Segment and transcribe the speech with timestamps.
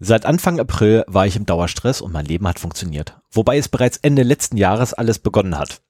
[0.00, 3.16] Seit Anfang April war ich im Dauerstress und mein Leben hat funktioniert.
[3.32, 5.80] Wobei es bereits Ende letzten Jahres alles begonnen hat.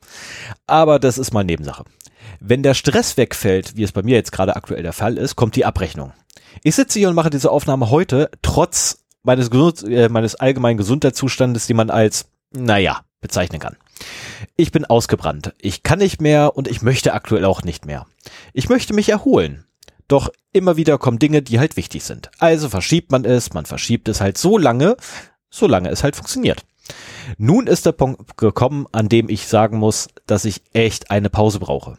[0.67, 1.85] Aber das ist mal Nebensache.
[2.41, 5.57] Wenn der Stress wegfällt, wie es bei mir jetzt gerade aktuell der Fall ist, kommt
[5.57, 6.13] die Abrechnung.
[6.63, 9.49] Ich sitze hier und mache diese Aufnahme heute, trotz meines,
[9.83, 13.77] äh, meines allgemeinen Gesundheitszustandes, die man als, naja, bezeichnen kann.
[14.57, 15.55] Ich bin ausgebrannt.
[15.61, 18.07] Ich kann nicht mehr und ich möchte aktuell auch nicht mehr.
[18.53, 19.65] Ich möchte mich erholen.
[20.09, 22.31] Doch immer wieder kommen Dinge, die halt wichtig sind.
[22.39, 24.97] Also verschiebt man es, man verschiebt es halt so lange,
[25.51, 26.65] solange es halt funktioniert.
[27.37, 31.61] Nun ist der Punkt gekommen, an dem ich sagen muss, dass ich echt eine Pause
[31.61, 31.99] brauche.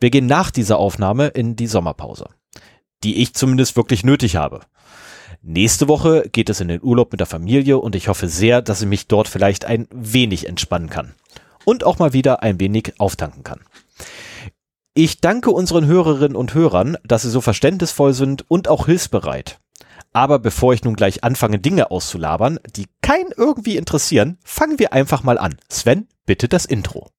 [0.00, 2.26] Wir gehen nach dieser Aufnahme in die Sommerpause,
[3.04, 4.60] die ich zumindest wirklich nötig habe.
[5.40, 8.82] Nächste Woche geht es in den Urlaub mit der Familie und ich hoffe sehr, dass
[8.82, 11.14] ich mich dort vielleicht ein wenig entspannen kann
[11.64, 13.60] und auch mal wieder ein wenig auftanken kann.
[14.96, 19.58] Ich danke unseren Hörerinnen und Hörern, dass sie so verständnisvoll sind und auch hilfsbereit.
[20.12, 25.24] Aber bevor ich nun gleich anfange, Dinge auszulabern, die keinen irgendwie interessieren, fangen wir einfach
[25.24, 25.56] mal an.
[25.68, 27.10] Sven, bitte das Intro.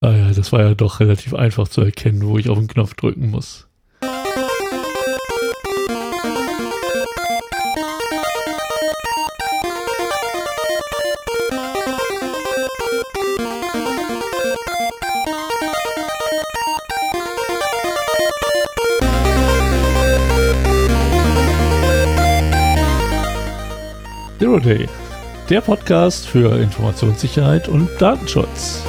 [0.00, 2.94] Ah ja, das war ja doch relativ einfach zu erkennen, wo ich auf den Knopf
[2.94, 3.68] drücken muss.
[24.40, 24.88] Zero Day,
[25.50, 28.82] der Podcast für Informationssicherheit und Datenschutz.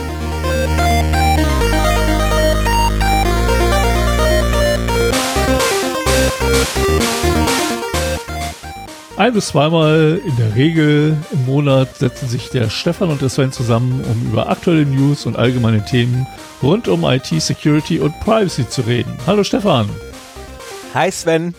[9.18, 13.52] Ein bis zweimal in der Regel im Monat setzen sich der Stefan und der Sven
[13.52, 16.26] zusammen, um über aktuelle News und allgemeine Themen
[16.64, 19.18] rund um IT, Security und Privacy zu reden.
[19.28, 19.90] Hallo Stefan.
[20.94, 21.54] Hi Sven.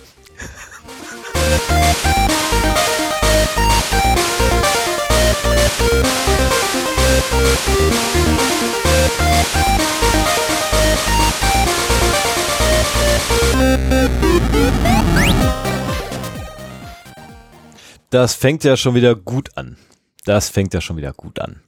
[18.12, 19.78] Das fängt ja schon wieder gut an.
[20.26, 21.60] Das fängt ja schon wieder gut an.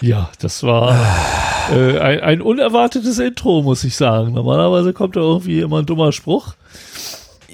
[0.00, 0.96] Ja, das war
[1.70, 4.32] äh, ein, ein, unerwartetes Intro, muss ich sagen.
[4.32, 6.54] Normalerweise kommt da irgendwie immer ein dummer Spruch.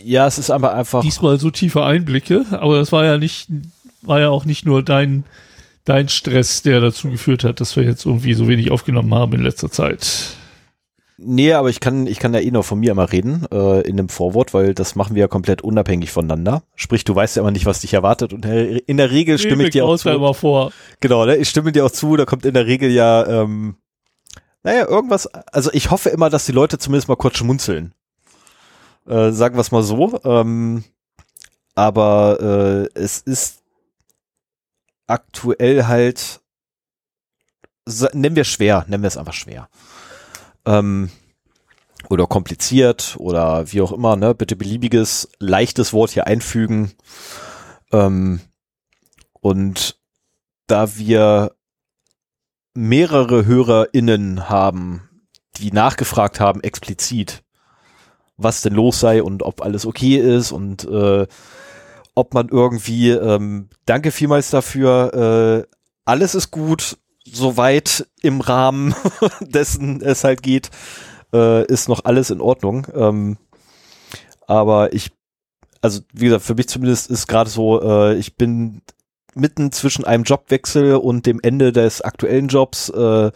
[0.05, 1.03] Ja, es ist aber einfach.
[1.03, 3.49] Diesmal so tiefe Einblicke, aber das war ja nicht,
[4.03, 5.25] war ja auch nicht nur dein,
[5.85, 9.43] dein Stress, der dazu geführt hat, dass wir jetzt irgendwie so wenig aufgenommen haben in
[9.43, 10.37] letzter Zeit.
[11.17, 13.97] Nee, aber ich kann, ich kann ja eh noch von mir immer reden, äh, in
[13.97, 16.65] dem Vorwort, weil das machen wir ja komplett unabhängig voneinander.
[16.75, 19.65] Sprich, du weißt ja immer nicht, was dich erwartet und in der Regel stimme nee,
[19.65, 20.09] ich dir auch zu.
[20.11, 20.73] Immer vor.
[20.99, 21.37] Genau, ne?
[21.37, 23.77] ich stimme dir auch zu, da kommt in der Regel ja, ähm,
[24.65, 27.95] naja, irgendwas, also ich hoffe immer, dass die Leute zumindest mal kurz schmunzeln.
[29.07, 30.19] Äh, sagen wir es mal so.
[30.25, 30.83] Ähm,
[31.75, 33.64] aber äh, es ist
[35.07, 36.41] aktuell halt,
[38.13, 39.69] nennen wir schwer, nennen wir es einfach schwer
[40.67, 41.11] ähm,
[42.09, 44.35] oder kompliziert oder wie auch immer, ne?
[44.35, 46.93] Bitte beliebiges, leichtes Wort hier einfügen.
[47.93, 48.41] Ähm,
[49.41, 49.99] und
[50.67, 51.55] da wir
[52.75, 55.09] mehrere HörerInnen haben,
[55.57, 57.43] die nachgefragt haben, explizit,
[58.37, 61.27] was denn los sei und ob alles okay ist und äh,
[62.15, 68.95] ob man irgendwie, ähm, danke vielmals dafür, äh, alles ist gut, soweit im Rahmen
[69.41, 70.71] dessen es halt geht,
[71.33, 72.87] äh, ist noch alles in Ordnung.
[72.95, 73.39] Ähm,
[74.47, 75.11] aber ich,
[75.81, 78.83] also wie gesagt, für mich zumindest ist gerade so, äh, ich bin
[79.35, 82.89] mitten zwischen einem Jobwechsel und dem Ende des aktuellen Jobs.
[82.91, 83.33] Äh,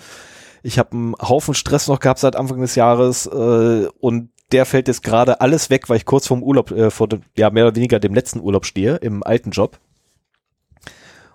[0.62, 4.88] ich habe einen Haufen Stress noch gehabt seit Anfang des Jahres äh, und der fällt
[4.88, 7.76] jetzt gerade alles weg, weil ich kurz vorm Urlaub, äh, vor dem, ja mehr oder
[7.76, 9.78] weniger dem letzten Urlaub stehe, im alten Job.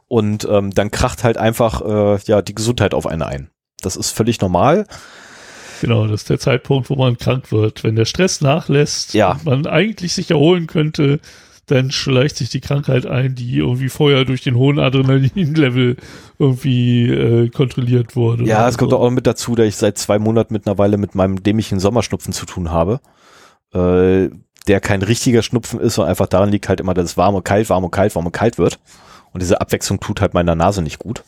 [0.08, 3.50] Und ähm, dann kracht halt einfach äh, ja die Gesundheit auf einen ein.
[3.82, 4.86] Das ist völlig normal.
[5.82, 7.84] Genau, das ist der Zeitpunkt, wo man krank wird.
[7.84, 9.40] Wenn der Stress nachlässt ja.
[9.44, 11.20] man eigentlich sich erholen könnte,
[11.68, 15.96] dann schleicht sich die Krankheit ein, die irgendwie vorher durch den hohen Adrenalin-Level
[16.38, 18.44] irgendwie äh, kontrolliert wurde.
[18.44, 18.80] Ja, es so.
[18.80, 22.46] kommt auch mit dazu, dass ich seit zwei Monaten mittlerweile mit meinem dämlichen Sommerschnupfen zu
[22.46, 23.00] tun habe.
[23.74, 24.30] Äh,
[24.68, 27.44] der kein richtiger Schnupfen ist, sondern einfach daran liegt halt immer, dass es warm und
[27.44, 28.80] kalt, warm und kalt, warm und kalt wird.
[29.32, 31.24] Und diese Abwechslung tut halt meiner Nase nicht gut.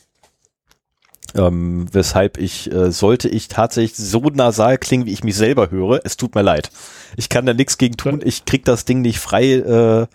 [1.33, 5.99] Ähm, weshalb ich, äh, sollte ich tatsächlich so nasal klingen, wie ich mich selber höre,
[6.05, 6.71] es tut mir leid.
[7.17, 10.07] Ich kann da nichts gegen tun, ich krieg das Ding nicht frei, äh,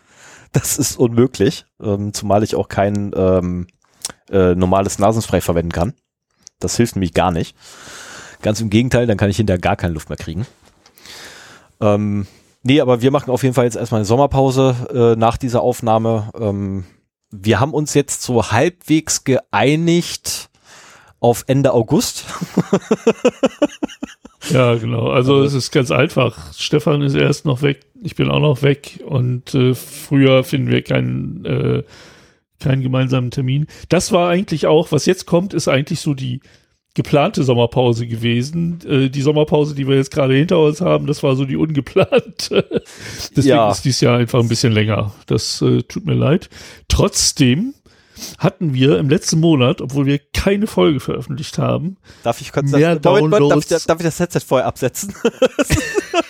[0.52, 3.66] das ist unmöglich, ähm, zumal ich auch kein ähm,
[4.30, 5.94] äh, normales Nasenspray verwenden kann.
[6.58, 7.56] Das hilft nämlich gar nicht.
[8.42, 10.46] Ganz im Gegenteil, dann kann ich hinterher gar keine Luft mehr kriegen.
[11.80, 12.26] Ähm,
[12.62, 16.30] nee, aber wir machen auf jeden Fall jetzt erstmal eine Sommerpause äh, nach dieser Aufnahme.
[16.38, 16.84] Ähm,
[17.30, 20.50] wir haben uns jetzt so halbwegs geeinigt
[21.20, 22.24] auf Ende August.
[24.52, 25.08] ja, genau.
[25.08, 26.54] Also es ist ganz einfach.
[26.54, 30.82] Stefan ist erst noch weg, ich bin auch noch weg und äh, früher finden wir
[30.82, 31.82] keinen äh,
[32.60, 33.66] keinen gemeinsamen Termin.
[33.88, 36.40] Das war eigentlich auch, was jetzt kommt, ist eigentlich so die
[36.94, 38.78] geplante Sommerpause gewesen.
[38.86, 42.82] Äh, die Sommerpause, die wir jetzt gerade hinter uns haben, das war so die ungeplante.
[43.36, 43.70] Deswegen ja.
[43.70, 45.14] ist dies Jahr einfach ein bisschen länger.
[45.26, 46.48] Das äh, tut mir leid.
[46.88, 47.74] Trotzdem
[48.38, 52.96] hatten wir im letzten Monat, obwohl wir keine Folge veröffentlicht haben, darf ich kurz mehr
[52.96, 55.14] das, Downloads, darf, ich, darf ich das Headset vorher absetzen?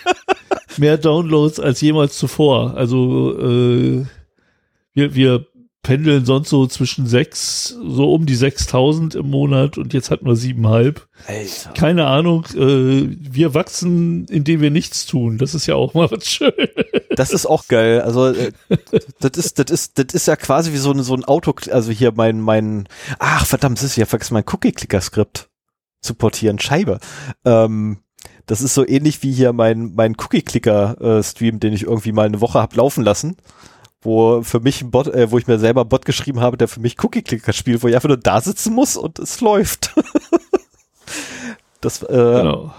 [0.77, 2.75] mehr Downloads als jemals zuvor.
[2.75, 4.05] Also äh,
[4.93, 5.45] wir, wir
[5.83, 10.35] pendeln sonst so zwischen sechs, so um die 6000 im Monat und jetzt hatten wir
[10.35, 11.07] siebenhalb.
[11.25, 11.71] Alter.
[11.73, 15.37] Keine Ahnung, äh, wir wachsen, indem wir nichts tun.
[15.37, 16.53] Das ist ja auch mal was schön.
[17.21, 18.01] Das ist auch geil.
[18.01, 18.51] Also äh,
[19.19, 21.91] das ist, das ist, das ist ja quasi wie so ein, so ein Auto, also
[21.91, 22.89] hier mein, mein,
[23.19, 25.49] ach verdammt, das ist ja vergessen, mein Cookie-Clicker-Skript
[26.01, 26.99] zu portieren, Scheibe.
[27.45, 27.99] Ähm,
[28.47, 32.59] das ist so ähnlich wie hier mein, mein Cookie-Clicker-Stream, den ich irgendwie mal eine Woche
[32.59, 33.37] hab laufen lassen
[34.03, 36.67] wo für mich ein Bot, äh, wo ich mir selber einen Bot geschrieben habe, der
[36.67, 39.93] für mich Cookie-Clicker spielt, wo ich einfach nur da sitzen muss und es läuft.
[41.81, 42.73] das äh, genau.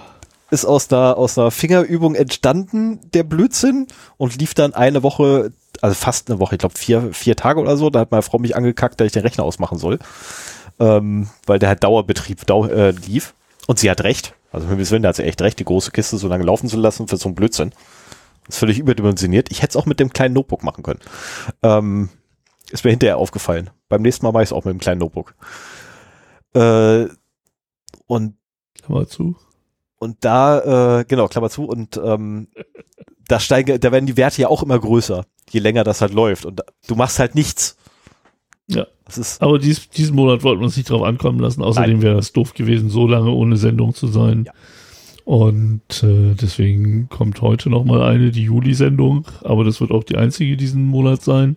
[0.52, 3.86] Ist aus einer, aus einer Fingerübung entstanden, der Blödsinn,
[4.18, 7.78] und lief dann eine Woche, also fast eine Woche, ich glaube vier, vier Tage oder
[7.78, 9.98] so, da hat meine Frau mich angekackt, dass ich den Rechner ausmachen soll.
[10.78, 13.34] Ähm, weil der halt Dauerbetrieb dau äh, lief.
[13.66, 14.34] Und sie hat recht.
[14.50, 16.76] Also für mich der hat sie echt recht, die große Kiste so lange laufen zu
[16.76, 17.70] lassen für so einen Blödsinn.
[18.46, 19.50] Das ist völlig überdimensioniert.
[19.50, 21.00] Ich hätte es auch mit dem kleinen Notebook machen können.
[21.62, 22.10] Ähm,
[22.70, 23.70] ist mir hinterher aufgefallen.
[23.88, 25.34] Beim nächsten Mal mache ich es auch mit dem kleinen Notebook.
[26.54, 27.06] Äh,
[28.06, 28.34] und
[28.82, 29.36] Klammer zu.
[30.02, 32.48] Und da, äh, genau, Klammer zu, und ähm,
[33.28, 36.44] da steigen, da werden die Werte ja auch immer größer, je länger das halt läuft.
[36.44, 37.76] Und du machst halt nichts.
[38.66, 38.88] Ja.
[39.04, 41.62] Das ist Aber dies, diesen Monat wollten wir uns nicht drauf ankommen lassen.
[41.62, 44.46] Außerdem wäre es doof gewesen, so lange ohne Sendung zu sein.
[44.46, 44.52] Ja.
[45.24, 50.56] Und äh, deswegen kommt heute nochmal eine, die Juli-Sendung, aber das wird auch die einzige
[50.56, 51.56] diesen Monat sein.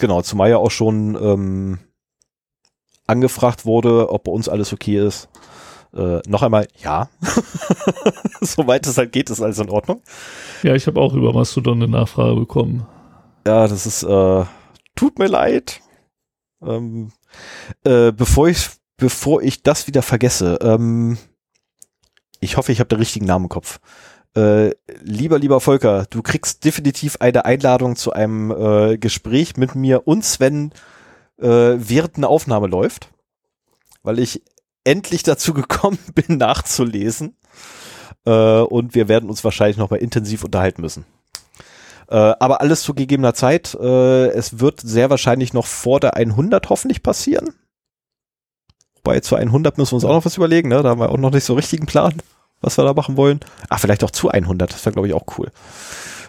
[0.00, 1.78] Genau, zumal ja auch schon ähm,
[3.06, 5.28] angefragt wurde, ob bei uns alles okay ist.
[5.94, 7.08] Äh, noch einmal, ja.
[8.40, 10.02] Soweit es halt geht, ist alles in Ordnung.
[10.62, 12.86] Ja, ich habe auch über Mastodon eine Nachfrage bekommen.
[13.46, 14.44] Ja, das ist, äh,
[14.94, 15.80] tut mir leid.
[16.62, 17.12] Ähm,
[17.84, 21.18] äh, bevor ich, bevor ich das wieder vergesse, ähm,
[22.40, 23.80] ich hoffe, ich habe den richtigen Namen im Kopf.
[24.36, 30.06] Äh, lieber, lieber Volker, du kriegst definitiv eine Einladung zu einem äh, Gespräch mit mir
[30.06, 30.72] und Sven,
[31.38, 33.10] äh, während eine Aufnahme läuft,
[34.02, 34.42] weil ich
[34.84, 37.36] endlich dazu gekommen bin, nachzulesen.
[38.24, 41.04] Äh, und wir werden uns wahrscheinlich noch mal intensiv unterhalten müssen.
[42.08, 43.74] Äh, aber alles zu gegebener Zeit.
[43.80, 47.54] Äh, es wird sehr wahrscheinlich noch vor der 100 hoffentlich passieren.
[48.96, 50.82] Wobei zu 100 müssen wir uns auch noch was überlegen, ne?
[50.82, 52.20] Da haben wir auch noch nicht so richtigen Plan,
[52.60, 53.40] was wir da machen wollen.
[53.68, 55.50] Ach, vielleicht auch zu 100, das wäre glaube ich auch cool.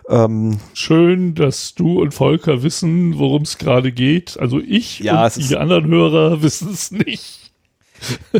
[0.07, 4.39] Ähm, Schön, dass du und Volker wissen, worum es gerade geht.
[4.39, 7.40] Also ich ja, und die anderen Hörer wissen es nicht.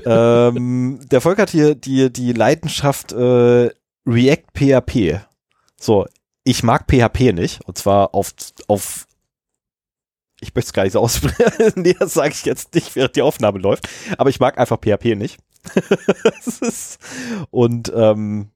[0.05, 3.69] Ähm, der Volker hat hier die, die Leidenschaft äh,
[4.05, 5.21] React PHP.
[5.79, 6.05] So,
[6.43, 7.61] ich mag PHP nicht.
[7.65, 8.33] Und zwar auf,
[8.67, 9.07] auf
[10.39, 11.73] ich möchte es gar nicht so aussprechen.
[11.75, 13.87] nee, das sage ich jetzt nicht, während die Aufnahme läuft.
[14.17, 15.37] Aber ich mag einfach PHP nicht.
[17.51, 18.49] und ähm,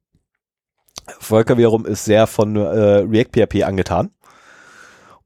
[1.19, 4.11] Volker wiederum ist sehr von äh, React PHP angetan.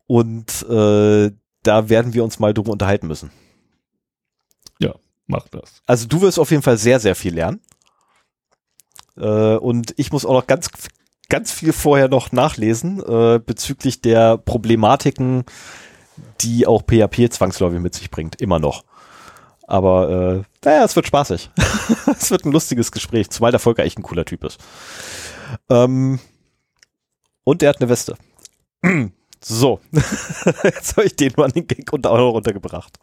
[0.08, 1.32] Und äh,
[1.64, 3.32] da werden wir uns mal drüber unterhalten müssen.
[5.30, 5.84] Mach das.
[5.86, 7.62] Also du wirst auf jeden Fall sehr, sehr viel lernen.
[9.16, 10.72] Äh, und ich muss auch noch ganz,
[11.30, 15.46] ganz viel vorher noch nachlesen äh, bezüglich der Problematiken,
[16.42, 18.84] die auch PHP zwangsläufig mit sich bringt, immer noch.
[19.68, 21.52] Aber äh, naja, es wird spaßig.
[22.20, 24.60] es wird ein lustiges Gespräch, zumal der Volker echt ein cooler Typ ist.
[25.70, 26.20] Ähm,
[27.44, 28.18] und der hat eine Weste.
[29.44, 29.80] so,
[30.64, 32.98] jetzt habe ich den mal den Gag unter auch runtergebracht.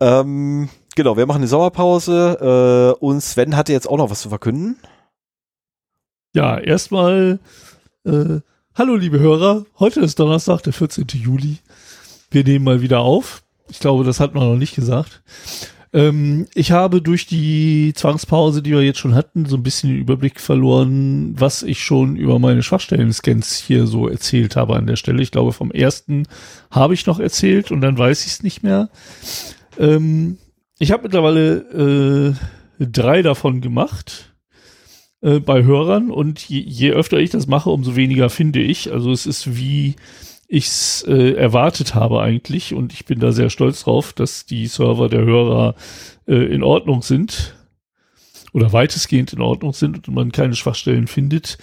[0.00, 4.28] Ähm, genau, wir machen die Sommerpause äh, und Sven hatte jetzt auch noch was zu
[4.28, 4.76] verkünden.
[6.34, 7.38] Ja, erstmal
[8.04, 8.40] äh,
[8.74, 11.06] hallo liebe Hörer, heute ist Donnerstag, der 14.
[11.12, 11.58] Juli
[12.34, 13.42] wir nehmen mal wieder auf.
[13.70, 15.22] Ich glaube, das hat man noch nicht gesagt.
[15.92, 20.00] Ähm, ich habe durch die Zwangspause, die wir jetzt schon hatten, so ein bisschen den
[20.00, 25.22] Überblick verloren, was ich schon über meine Schwachstellen-Scans hier so erzählt habe an der Stelle.
[25.22, 26.26] Ich glaube, vom ersten
[26.70, 28.90] habe ich noch erzählt und dann weiß ich es nicht mehr.
[29.78, 30.38] Ähm,
[30.78, 32.36] ich habe mittlerweile
[32.80, 34.34] äh, drei davon gemacht.
[35.24, 38.92] äh, bei Hörern und je, je öfter ich das mache, umso weniger finde ich.
[38.92, 39.96] Also es ist wie
[40.46, 44.66] ich es äh, erwartet habe eigentlich und ich bin da sehr stolz drauf, dass die
[44.66, 45.74] Server der Hörer
[46.28, 47.56] äh, in Ordnung sind
[48.52, 51.58] oder weitestgehend in Ordnung sind und man keine Schwachstellen findet.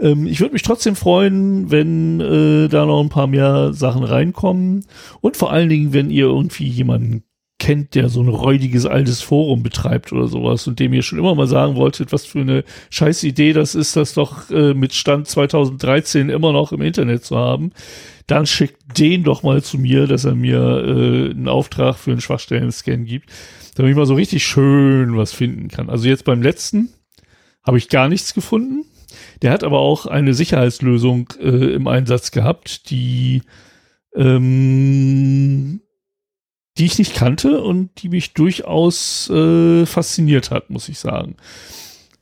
[0.00, 4.86] Ähm, ich würde mich trotzdem freuen, wenn äh, da noch ein paar mehr Sachen reinkommen
[5.20, 7.22] und vor allen Dingen, wenn ihr irgendwie jemanden
[7.62, 11.36] kennt, der so ein räudiges altes Forum betreibt oder sowas und dem ihr schon immer
[11.36, 15.28] mal sagen wolltet, was für eine scheiß Idee das ist, das doch äh, mit Stand
[15.28, 17.70] 2013 immer noch im Internet zu haben,
[18.26, 22.20] dann schickt den doch mal zu mir, dass er mir äh, einen Auftrag für einen
[22.20, 23.30] Schwachstellen-Scan gibt,
[23.76, 25.88] damit ich mal so richtig schön was finden kann.
[25.88, 26.88] Also jetzt beim letzten
[27.62, 28.86] habe ich gar nichts gefunden.
[29.40, 33.42] Der hat aber auch eine Sicherheitslösung äh, im Einsatz gehabt, die
[34.16, 35.80] ähm,
[36.78, 41.36] die ich nicht kannte und die mich durchaus äh, fasziniert hat, muss ich sagen.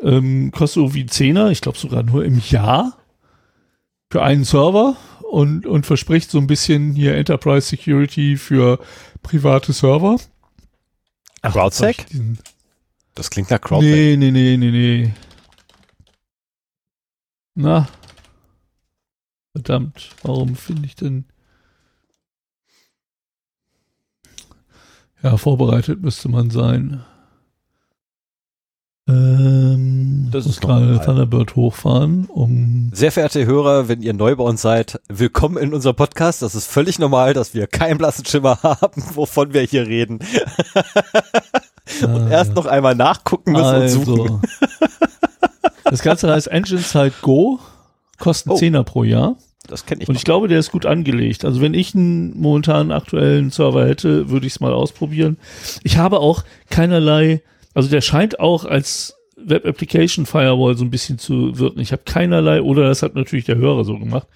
[0.01, 2.97] Ähm, kostet irgendwie 10er, ich glaube sogar nur im Jahr
[4.11, 4.97] für einen Server
[5.31, 8.81] und, und verspricht so ein bisschen hier Enterprise Security für
[9.23, 10.17] private Server.
[11.43, 12.07] CrowdSec?
[13.15, 13.93] Das klingt nach CrowdSec.
[13.93, 15.15] Nee, nee, nee, nee, nee.
[17.55, 17.89] Na.
[19.53, 21.25] Verdammt, warum finde ich denn
[25.23, 27.05] Ja, vorbereitet müsste man sein.
[29.07, 32.91] Ähm, das ist gerade Thunderbird hochfahren, um.
[32.95, 36.41] Sehr verehrte Hörer, wenn ihr neu bei uns seid, willkommen in unserem Podcast.
[36.41, 40.21] Das ist völlig normal, dass wir keinen blassen Schimmer haben, wovon wir hier reden.
[42.03, 44.43] und ah, erst noch einmal nachgucken müssen also, und suchen.
[45.85, 47.59] das Ganze heißt Engine Side Go,
[48.19, 48.57] kostet oh.
[48.57, 49.37] 10er pro Jahr.
[49.71, 50.09] Das kenne ich.
[50.09, 51.45] Und ich glaube, der ist gut angelegt.
[51.45, 55.39] Also wenn ich einen momentan aktuellen Server hätte, würde ich es mal ausprobieren.
[55.85, 61.19] Ich habe auch keinerlei, also der scheint auch als Web Application Firewall so ein bisschen
[61.19, 61.81] zu wirken.
[61.81, 64.27] Ich habe keinerlei, oder das hat natürlich der Hörer so gemacht.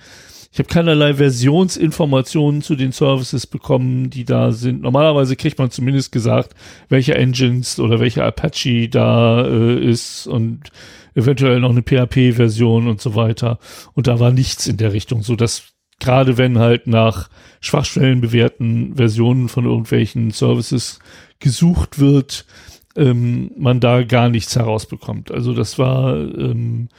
[0.54, 4.82] Ich habe keinerlei Versionsinformationen zu den Services bekommen, die da sind.
[4.82, 6.54] Normalerweise kriegt man zumindest gesagt,
[6.88, 10.70] welche Engines oder welcher Apache da äh, ist und
[11.16, 13.58] eventuell noch eine PHP-Version und so weiter.
[13.94, 17.30] Und da war nichts in der Richtung, so dass gerade wenn halt nach
[17.60, 21.00] Schwachstellen bewährten Versionen von irgendwelchen Services
[21.40, 22.46] gesucht wird,
[22.94, 25.32] ähm, man da gar nichts herausbekommt.
[25.32, 26.90] Also das war ähm,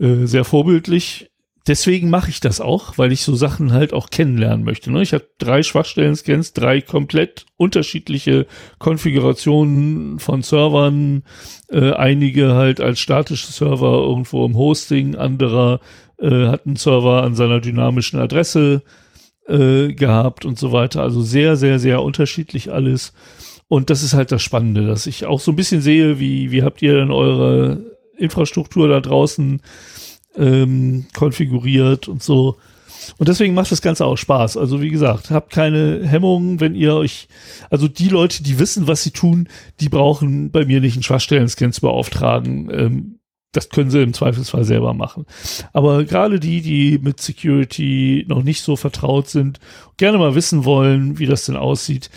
[0.00, 1.30] äh, sehr vorbildlich
[1.66, 4.90] deswegen mache ich das auch, weil ich so Sachen halt auch kennenlernen möchte.
[4.90, 5.02] Ne?
[5.02, 8.46] Ich habe drei Schwachstellen-Scans, drei komplett unterschiedliche
[8.78, 11.24] Konfigurationen von Servern,
[11.68, 15.80] äh, einige halt als statische Server irgendwo im Hosting, anderer
[16.18, 18.82] äh, hat einen Server an seiner dynamischen Adresse
[19.48, 21.02] äh, gehabt und so weiter.
[21.02, 23.12] Also sehr, sehr, sehr unterschiedlich alles.
[23.68, 26.62] Und das ist halt das Spannende, dass ich auch so ein bisschen sehe, wie, wie
[26.62, 27.84] habt ihr denn eure
[28.16, 29.60] Infrastruktur da draußen
[30.36, 32.56] ähm, konfiguriert und so.
[33.18, 34.56] Und deswegen macht das Ganze auch Spaß.
[34.56, 37.28] Also wie gesagt, habt keine Hemmungen, wenn ihr euch,
[37.70, 39.48] also die Leute, die wissen, was sie tun,
[39.80, 42.70] die brauchen bei mir nicht einen Schwachstellen-Scan zu beauftragen.
[42.72, 43.18] Ähm,
[43.52, 45.24] das können sie im Zweifelsfall selber machen.
[45.72, 49.60] Aber gerade die, die mit Security noch nicht so vertraut sind,
[49.96, 52.10] gerne mal wissen wollen, wie das denn aussieht,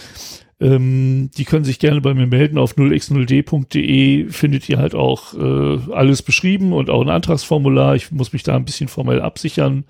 [0.60, 5.94] ähm, die können sich gerne bei mir melden auf 0x0d.de findet ihr halt auch äh,
[5.94, 7.96] alles beschrieben und auch ein Antragsformular.
[7.96, 9.86] Ich muss mich da ein bisschen formell absichern.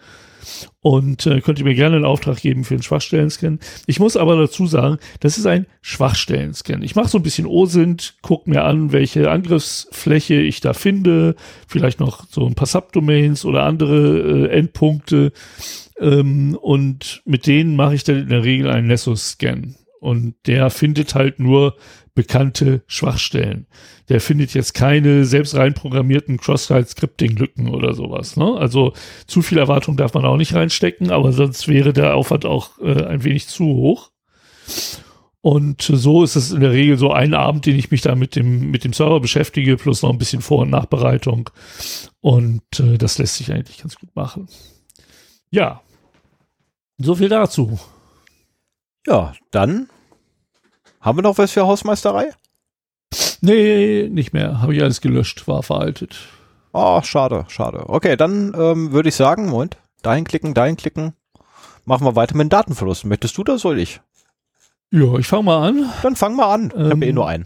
[0.82, 3.60] Und äh, könnt ihr mir gerne einen Auftrag geben für einen Schwachstellen-Scan.
[3.88, 6.82] Ich muss aber dazu sagen, das ist ein Schwachstellen-Scan.
[6.82, 11.36] Ich mache so ein bisschen OSINT, gucke mir an, welche Angriffsfläche ich da finde,
[11.68, 15.34] vielleicht noch so ein paar Subdomains oder andere äh, Endpunkte.
[16.00, 19.76] Ähm, und mit denen mache ich dann in der Regel einen Nessus-Scan.
[20.00, 21.76] Und der findet halt nur
[22.16, 23.68] bekannte Schwachstellen.
[24.10, 28.36] Der findet jetzt keine selbst reinprogrammierten Cross-Site-Scripting-Lücken oder sowas.
[28.36, 28.56] Ne?
[28.58, 28.94] Also
[29.28, 33.06] zu viel Erwartung darf man auch nicht reinstecken, aber sonst wäre der Aufwand auch äh,
[33.06, 34.12] ein wenig zu hoch.
[35.42, 38.36] Und so ist es in der Regel so ein Abend, den ich mich da mit
[38.36, 41.50] dem, mit dem Server beschäftige, plus noch ein bisschen Vor- und Nachbereitung.
[42.20, 44.48] Und äh, das lässt sich eigentlich ganz gut machen.
[45.52, 45.82] Ja,
[46.98, 47.80] so viel dazu.
[49.10, 49.90] Ja, dann
[51.02, 52.30] haben wir noch was für Hausmeisterei?
[53.42, 54.62] Nee, nicht mehr.
[54.62, 56.20] Habe ich alles gelöscht, war veraltet.
[56.74, 57.90] Oh, schade, schade.
[57.90, 61.14] Okay, dann ähm, würde ich sagen, Moment, dahin klicken, dahin klicken.
[61.86, 63.06] Machen wir weiter mit dem Datenverlust.
[63.06, 64.00] Möchtest du das, soll ich?
[64.92, 65.90] Ja, ich fange mal an.
[66.04, 66.68] Dann fang mal an.
[66.68, 67.46] Ich ähm, habe eh nur einen.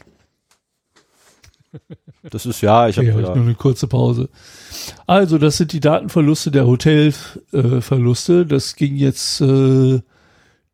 [2.30, 4.30] Das ist ja, ich habe ja, nur eine kurze Pause.
[5.08, 8.42] Also, das sind die Datenverluste der Hotelverluste.
[8.42, 10.02] Äh, das ging jetzt äh,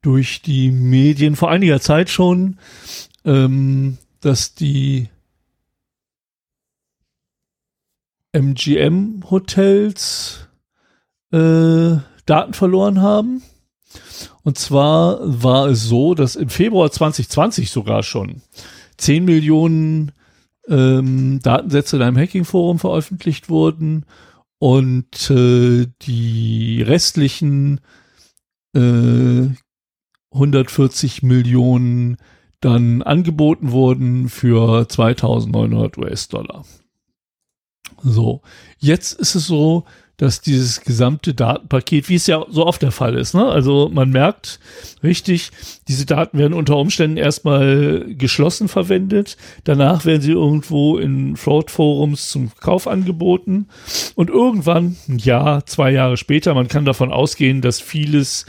[0.01, 2.57] durch die Medien vor einiger Zeit schon,
[3.25, 5.09] ähm, dass die
[8.31, 10.47] MGM-Hotels
[11.31, 13.41] äh, Daten verloren haben.
[14.43, 18.41] Und zwar war es so, dass im Februar 2020 sogar schon
[18.97, 20.11] 10 Millionen
[20.67, 24.05] ähm, Datensätze in einem Hacking-Forum veröffentlicht wurden
[24.59, 27.81] und äh, die restlichen
[28.75, 29.47] äh,
[30.31, 32.17] 140 Millionen
[32.61, 36.65] dann angeboten wurden für 2900 US-Dollar.
[38.03, 38.41] So,
[38.77, 39.85] jetzt ist es so,
[40.19, 43.45] dass dieses gesamte Datenpaket, wie es ja so oft der Fall ist, ne?
[43.45, 44.59] also man merkt
[45.01, 45.51] richtig,
[45.87, 52.51] diese Daten werden unter Umständen erstmal geschlossen verwendet, danach werden sie irgendwo in Fraud-Forums zum
[52.59, 53.69] Kauf angeboten
[54.15, 58.45] und irgendwann, ein Jahr, zwei Jahre später, man kann davon ausgehen, dass vieles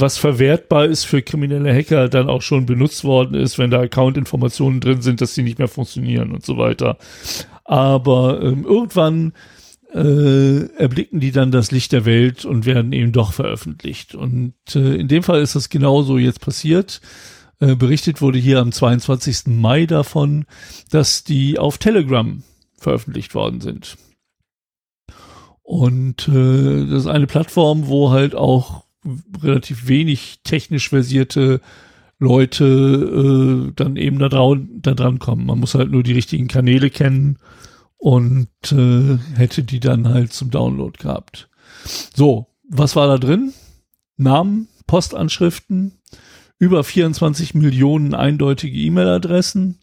[0.00, 4.80] was verwertbar ist für kriminelle Hacker, dann auch schon benutzt worden ist, wenn da Account-Informationen
[4.80, 6.98] drin sind, dass sie nicht mehr funktionieren und so weiter.
[7.64, 9.32] Aber ähm, irgendwann
[9.92, 14.14] äh, erblicken die dann das Licht der Welt und werden eben doch veröffentlicht.
[14.14, 17.00] Und äh, in dem Fall ist das genauso jetzt passiert.
[17.60, 19.46] Äh, berichtet wurde hier am 22.
[19.46, 20.46] Mai davon,
[20.90, 22.42] dass die auf Telegram
[22.76, 23.96] veröffentlicht worden sind.
[25.62, 28.84] Und äh, das ist eine Plattform, wo halt auch
[29.42, 31.60] relativ wenig technisch versierte
[32.18, 35.46] Leute äh, dann eben da, da dran kommen.
[35.46, 37.38] Man muss halt nur die richtigen Kanäle kennen
[37.96, 41.48] und äh, hätte die dann halt zum Download gehabt.
[42.14, 43.52] So, was war da drin?
[44.16, 45.92] Namen, Postanschriften,
[46.58, 49.78] über 24 Millionen eindeutige E-Mail-Adressen,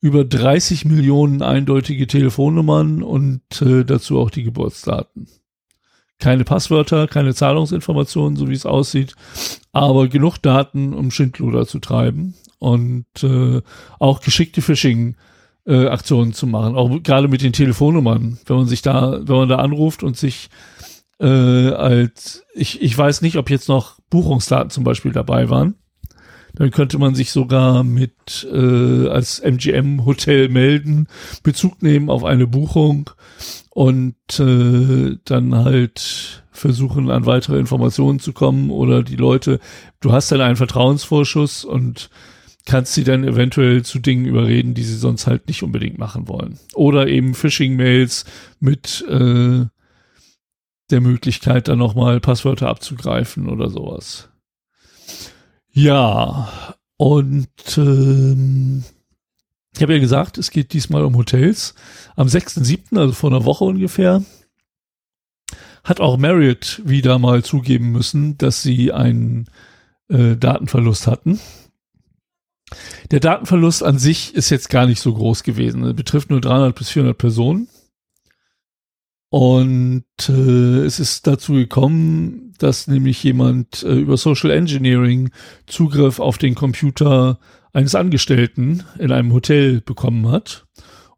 [0.00, 5.28] über 30 Millionen eindeutige Telefonnummern und äh, dazu auch die Geburtsdaten.
[6.18, 9.14] Keine Passwörter, keine Zahlungsinformationen, so wie es aussieht,
[9.72, 13.60] aber genug Daten, um Schindluder zu treiben und äh,
[13.98, 15.16] auch geschickte Phishing-
[15.66, 19.48] äh, Aktionen zu machen, auch gerade mit den Telefonnummern, wenn man sich da, wenn man
[19.48, 20.50] da anruft und sich
[21.20, 25.76] äh, als ich, ich weiß nicht, ob jetzt noch Buchungsdaten zum Beispiel dabei waren,
[26.54, 31.08] dann könnte man sich sogar mit äh, als MGM Hotel melden,
[31.42, 33.10] Bezug nehmen auf eine Buchung
[33.74, 39.58] und äh, dann halt versuchen an weitere Informationen zu kommen oder die Leute,
[40.00, 42.08] du hast dann einen Vertrauensvorschuss und
[42.66, 46.58] kannst sie dann eventuell zu Dingen überreden, die sie sonst halt nicht unbedingt machen wollen.
[46.74, 48.24] Oder eben Phishing-Mails
[48.60, 49.66] mit äh,
[50.90, 54.28] der Möglichkeit, dann nochmal Passwörter abzugreifen oder sowas.
[55.72, 56.48] Ja,
[56.96, 58.84] und ähm,
[59.76, 61.74] ich habe ja gesagt, es geht diesmal um Hotels.
[62.16, 64.22] Am 6.7., also vor einer Woche ungefähr,
[65.82, 69.46] hat auch Marriott wieder mal zugeben müssen, dass sie einen
[70.08, 71.40] äh, Datenverlust hatten.
[73.10, 75.84] Der Datenverlust an sich ist jetzt gar nicht so groß gewesen.
[75.84, 77.68] Er betrifft nur 300 bis 400 Personen.
[79.28, 85.30] Und äh, es ist dazu gekommen, dass nämlich jemand äh, über Social Engineering
[85.66, 87.40] Zugriff auf den Computer
[87.74, 90.66] eines Angestellten in einem Hotel bekommen hat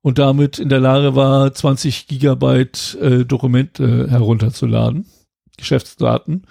[0.03, 5.07] und damit in der Lage war, 20 Gigabyte äh, Dokumente herunterzuladen,
[5.57, 6.47] Geschäftsdaten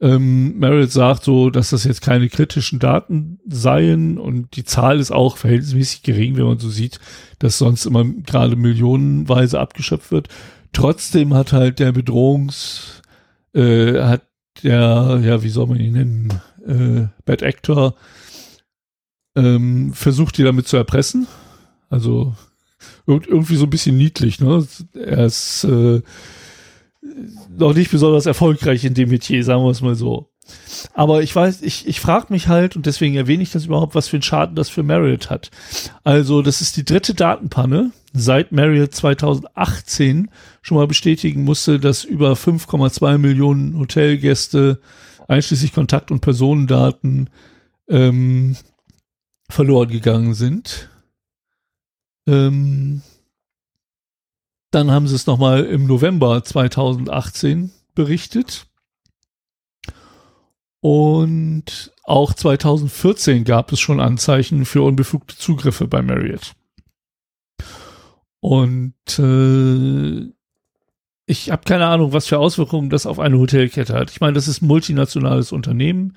[0.00, 5.10] ähm, Merritt sagt so, dass das jetzt keine kritischen Daten seien und die Zahl ist
[5.10, 6.98] auch verhältnismäßig gering, wenn man so sieht,
[7.38, 10.28] dass sonst immer gerade millionenweise abgeschöpft wird.
[10.72, 13.02] Trotzdem hat halt der Bedrohungs,
[13.54, 14.22] äh, hat
[14.62, 17.94] der, ja, wie soll man ihn nennen, äh, Bad Actor,
[19.36, 21.26] ähm, versucht, die damit zu erpressen.
[21.88, 22.34] Also
[23.06, 24.66] irgendwie so ein bisschen niedlich, ne?
[24.94, 26.02] Er ist äh,
[27.50, 30.30] noch nicht besonders erfolgreich in dem Metier, sagen wir es mal so.
[30.94, 34.08] Aber ich weiß, ich, ich frage mich halt, und deswegen erwähne ich das überhaupt, was
[34.08, 35.50] für einen Schaden das für Marriott hat.
[36.02, 40.30] Also, das ist die dritte Datenpanne, seit Marriott 2018
[40.62, 44.80] schon mal bestätigen musste, dass über 5,2 Millionen Hotelgäste,
[45.28, 47.30] einschließlich Kontakt- und Personendaten,
[47.88, 48.56] ähm,
[49.50, 50.88] verloren gegangen sind.
[52.26, 53.02] Ähm,
[54.70, 58.66] dann haben sie es nochmal im November 2018 berichtet.
[60.80, 66.54] Und auch 2014 gab es schon Anzeichen für unbefugte Zugriffe bei Marriott.
[68.40, 70.32] Und äh,
[71.26, 74.10] ich habe keine Ahnung, was für Auswirkungen das auf eine Hotelkette hat.
[74.10, 76.16] Ich meine, das ist ein multinationales Unternehmen.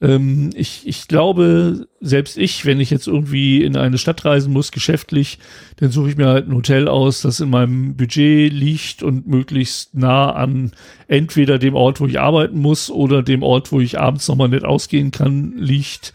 [0.00, 4.72] Ähm, ich, ich glaube, selbst ich, wenn ich jetzt irgendwie in eine Stadt reisen muss,
[4.72, 5.38] geschäftlich,
[5.76, 9.94] dann suche ich mir halt ein Hotel aus, das in meinem Budget liegt und möglichst
[9.94, 10.72] nah an
[11.08, 14.64] entweder dem Ort, wo ich arbeiten muss oder dem Ort, wo ich abends nochmal nicht
[14.64, 16.12] ausgehen kann, liegt.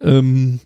[0.00, 0.60] Ähm,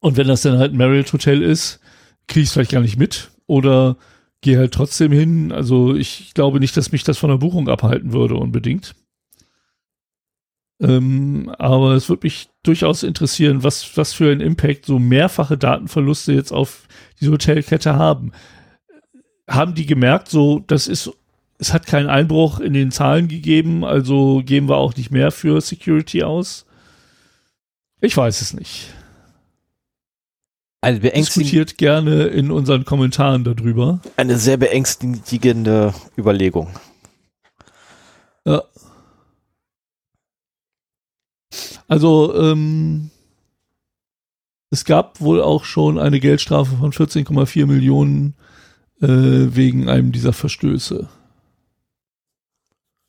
[0.00, 1.80] und wenn das dann halt ein Marriott Hotel ist,
[2.26, 3.30] kriege ich es vielleicht gar nicht mit.
[3.46, 3.96] Oder
[4.40, 5.52] gehe halt trotzdem hin.
[5.52, 8.94] Also ich glaube nicht, dass mich das von der Buchung abhalten würde unbedingt.
[10.80, 16.32] Ähm, aber es würde mich durchaus interessieren, was, was für einen Impact so mehrfache Datenverluste
[16.32, 16.88] jetzt auf
[17.20, 18.32] diese Hotelkette haben.
[19.48, 21.10] Haben die gemerkt, so, das ist,
[21.58, 25.60] es hat keinen Einbruch in den Zahlen gegeben, also geben wir auch nicht mehr für
[25.60, 26.64] Security aus?
[28.00, 28.94] Ich weiß es nicht.
[30.82, 34.00] Eine Diskutiert gerne in unseren Kommentaren darüber.
[34.16, 36.68] Eine sehr beängstigende Überlegung.
[38.46, 38.62] Ja.
[41.90, 43.10] Also, ähm,
[44.70, 48.36] es gab wohl auch schon eine Geldstrafe von 14,4 Millionen
[49.00, 51.08] äh, wegen einem dieser Verstöße.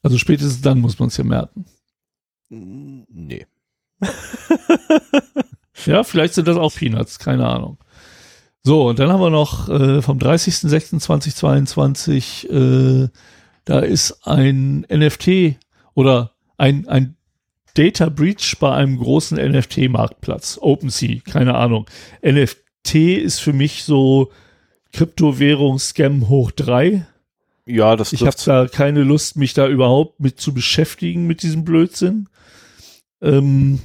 [0.02, 1.66] Also spätestens dann muss man es ja merken.
[2.50, 3.46] Nee.
[5.86, 7.78] ja, vielleicht sind das auch Peanuts, keine Ahnung.
[8.64, 13.10] So, und dann haben wir noch äh, vom 30.06.2022, äh,
[13.66, 15.60] da ist ein NFT
[15.94, 17.16] oder ein, ein
[17.74, 20.58] Data Breach bei einem großen NFT-Marktplatz.
[20.62, 21.86] OpenSea, keine Ahnung.
[22.26, 24.32] NFT ist für mich so
[24.94, 27.06] Kryptowährung-Scam hoch drei.
[27.66, 31.64] Ja, das Ich habe da keine Lust, mich da überhaupt mit zu beschäftigen mit diesem
[31.64, 32.28] Blödsinn.
[33.22, 33.80] Ähm,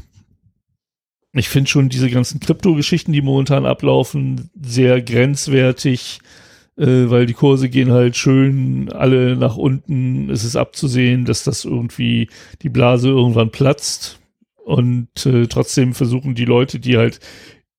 [1.33, 6.21] ich finde schon diese ganzen Krypto-Geschichten, die momentan ablaufen, sehr grenzwertig
[6.77, 10.31] äh, weil die Kurse gehen halt schön alle nach unten.
[10.31, 12.29] Es ist abzusehen, dass das irgendwie
[12.63, 14.21] die Blase irgendwann platzt.
[14.65, 17.21] Und äh, trotzdem versuchen die Leute, die halt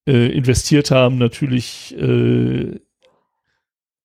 [0.08, 2.80] äh, investiert haben, natürlich äh,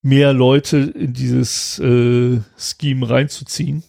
[0.03, 3.85] mehr Leute in dieses äh, Scheme reinzuziehen.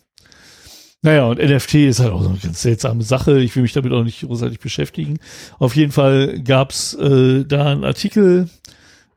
[1.02, 3.42] Naja, und NFT ist halt auch so eine ganz seltsame Sache.
[3.42, 5.20] Ich will mich damit auch nicht großartig beschäftigen.
[5.60, 8.48] Auf jeden Fall gab's äh, da einen Artikel,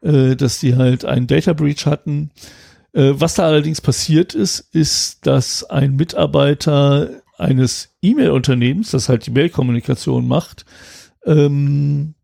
[0.02, 2.30] äh, dass die halt einen Data Breach hatten.
[2.92, 9.30] Äh, was da allerdings passiert ist, ist, dass ein Mitarbeiter eines E-Mail-Unternehmens, das halt die
[9.30, 10.64] Mail-Kommunikation macht,
[11.24, 12.14] ähm,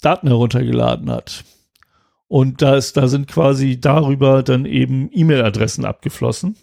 [0.00, 1.44] Daten heruntergeladen hat.
[2.28, 6.56] Und da, ist, da sind quasi darüber dann eben E-Mail-Adressen abgeflossen.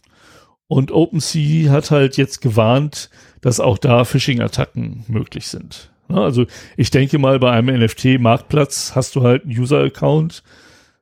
[0.67, 3.09] Und OpenSea hat halt jetzt gewarnt,
[3.41, 5.92] dass auch da Phishing-Attacken möglich sind.
[6.07, 6.21] Ne?
[6.21, 6.45] Also
[6.77, 10.43] ich denke mal, bei einem NFT-Marktplatz hast du halt einen User-Account.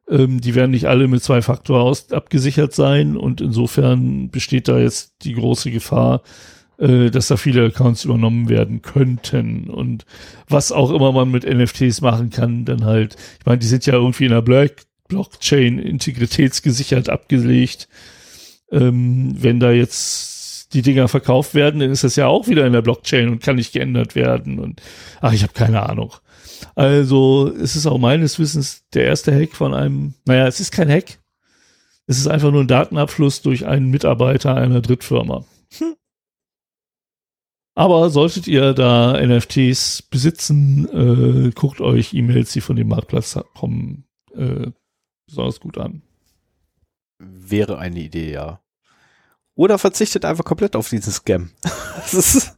[0.09, 5.23] Ähm, die werden nicht alle mit zwei Faktor abgesichert sein und insofern besteht da jetzt
[5.23, 6.21] die große Gefahr,
[6.77, 10.05] äh, dass da viele Accounts übernommen werden könnten und
[10.49, 13.93] was auch immer man mit NFTs machen kann, dann halt, ich meine, die sind ja
[13.93, 17.89] irgendwie in der Black Blockchain integritätsgesichert abgelegt.
[18.71, 20.30] Ähm, wenn da jetzt
[20.73, 23.57] die Dinger verkauft werden, dann ist das ja auch wieder in der Blockchain und kann
[23.57, 24.59] nicht geändert werden.
[24.59, 24.81] Und
[25.19, 26.13] ach, ich habe keine Ahnung.
[26.75, 30.89] Also es ist auch meines Wissens der erste Hack von einem, naja, es ist kein
[30.89, 31.19] Hack.
[32.07, 35.45] Es ist einfach nur ein Datenabfluss durch einen Mitarbeiter einer Drittfirma.
[35.77, 35.95] Hm.
[37.73, 44.05] Aber solltet ihr da NFTs besitzen, äh, guckt euch E-Mails, die von dem Marktplatz kommen,
[44.35, 44.71] äh,
[45.25, 46.01] besonders gut an.
[47.19, 48.61] Wäre eine Idee, ja.
[49.61, 51.51] Oder verzichtet einfach komplett auf diesen Scam.
[52.11, 52.57] ist,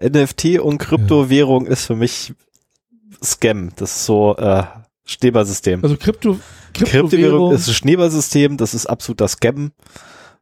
[0.00, 1.72] NFT und Kryptowährung ja.
[1.72, 2.32] ist für mich
[3.22, 3.72] Scam.
[3.76, 4.62] Das ist so äh,
[5.04, 5.82] Schneeballsystem.
[5.82, 6.40] Also Krypto,
[6.72, 9.72] Kryptowährung, Kryptowährung ist ein Schneeballsystem, das ist absoluter Scam.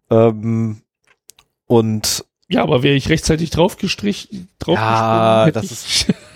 [0.09, 0.83] Ähm,
[1.67, 6.07] und ja, aber wäre ich rechtzeitig draufgestrichen, draufgestrichen ja, das ist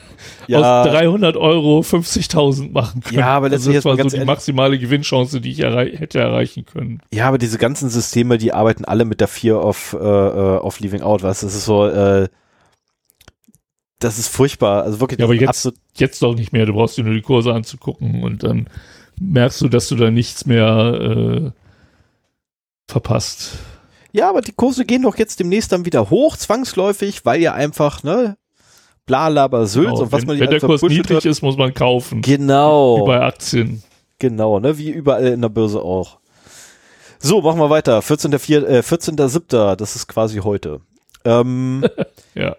[0.47, 0.83] ja.
[0.83, 3.19] aus 300 Euro 50.000 machen können.
[3.19, 6.65] Ja, aber das, also das war so die maximale Gewinnchance, die ich errei hätte erreichen
[6.67, 7.01] können.
[7.13, 10.81] Ja, aber diese ganzen Systeme, die arbeiten alle mit der Fear of, äh, äh of
[10.81, 11.41] Leaving Out, was?
[11.41, 12.29] Das ist so, äh,
[14.03, 14.83] das ist furchtbar.
[14.85, 15.21] Also wirklich.
[15.21, 16.67] Ja, aber jetzt, jetzt doch nicht mehr.
[16.67, 18.69] Du brauchst dir nur die Kurse anzugucken und dann
[19.21, 21.51] merkst du, dass du da nichts mehr äh,
[22.89, 23.59] verpasst.
[24.13, 28.03] Ja, aber die Kurse gehen doch jetzt demnächst dann wieder hoch, zwangsläufig, weil ja einfach,
[28.03, 28.37] ne,
[29.07, 31.25] Blalaber Sülz genau, und was wenn, man Wenn der Kurs niedrig hat.
[31.25, 32.23] ist, muss man kaufen.
[32.23, 32.99] Genau.
[33.03, 33.83] Wie bei Aktien.
[34.19, 36.19] Genau, ne, wie überall in der Börse auch.
[37.19, 38.01] So, machen wir weiter.
[38.01, 39.17] 14.7., äh, 14.
[39.17, 39.37] das
[39.97, 40.81] ist quasi heute.
[41.25, 41.85] Ähm,
[42.35, 42.57] ja.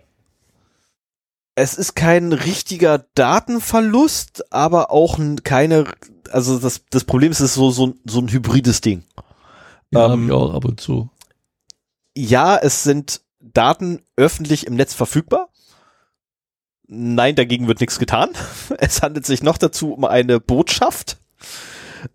[1.55, 5.85] Es ist kein richtiger Datenverlust, aber auch keine,
[6.31, 9.03] also das, das Problem ist, es ist so, so, so ein hybrides Ding.
[9.91, 11.09] Ja, ähm, auch ab und zu.
[12.17, 15.49] Ja, es sind Daten öffentlich im Netz verfügbar.
[16.87, 18.29] Nein, dagegen wird nichts getan.
[18.77, 21.17] Es handelt sich noch dazu um eine Botschaft,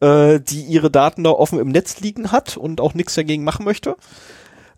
[0.00, 3.64] äh, die ihre Daten da offen im Netz liegen hat und auch nichts dagegen machen
[3.64, 3.96] möchte.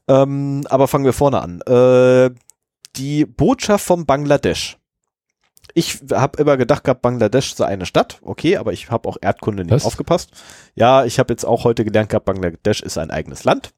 [0.08, 1.60] Ähm, aber fangen wir vorne an.
[1.62, 2.30] Äh,
[2.96, 4.80] die Botschaft von Bangladesch
[5.74, 9.64] ich habe immer gedacht gehabt, Bangladesch sei eine Stadt, okay, aber ich habe auch Erdkunde
[9.64, 9.84] nicht Was?
[9.84, 10.30] aufgepasst.
[10.74, 13.72] Ja, ich habe jetzt auch heute gelernt gehabt, Bangladesch ist ein eigenes Land.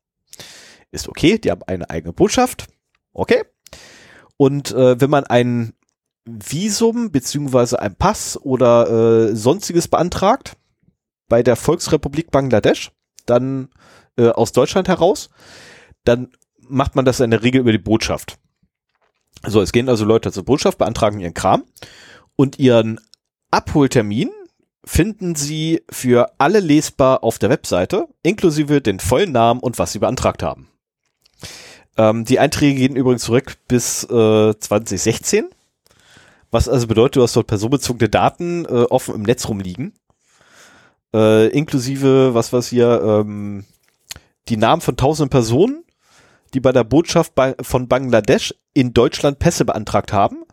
[0.90, 2.66] Ist okay, die haben eine eigene Botschaft,
[3.12, 3.44] okay.
[4.37, 5.72] Und äh, wenn man ein
[6.24, 10.56] Visum beziehungsweise ein Pass oder äh, sonstiges beantragt
[11.28, 12.92] bei der Volksrepublik Bangladesch,
[13.26, 13.70] dann
[14.16, 15.30] äh, aus Deutschland heraus,
[16.04, 18.38] dann macht man das in der Regel über die Botschaft.
[19.46, 21.64] So, es gehen also Leute zur Botschaft, beantragen ihren Kram
[22.37, 23.00] und ihren
[23.50, 24.30] Abholtermin
[24.85, 29.98] finden sie für alle lesbar auf der Webseite, inklusive den vollen Namen und was sie
[29.98, 30.68] beantragt haben.
[31.96, 35.48] Ähm, die Einträge gehen übrigens zurück bis äh, 2016,
[36.52, 39.94] was also bedeutet, du hast dort personenbezogene Daten äh, offen im Netz rumliegen,
[41.12, 43.64] äh, inklusive, was was hier, ähm,
[44.48, 45.84] die Namen von tausenden Personen,
[46.54, 50.44] die bei der Botschaft bei, von Bangladesch in Deutschland Pässe beantragt haben,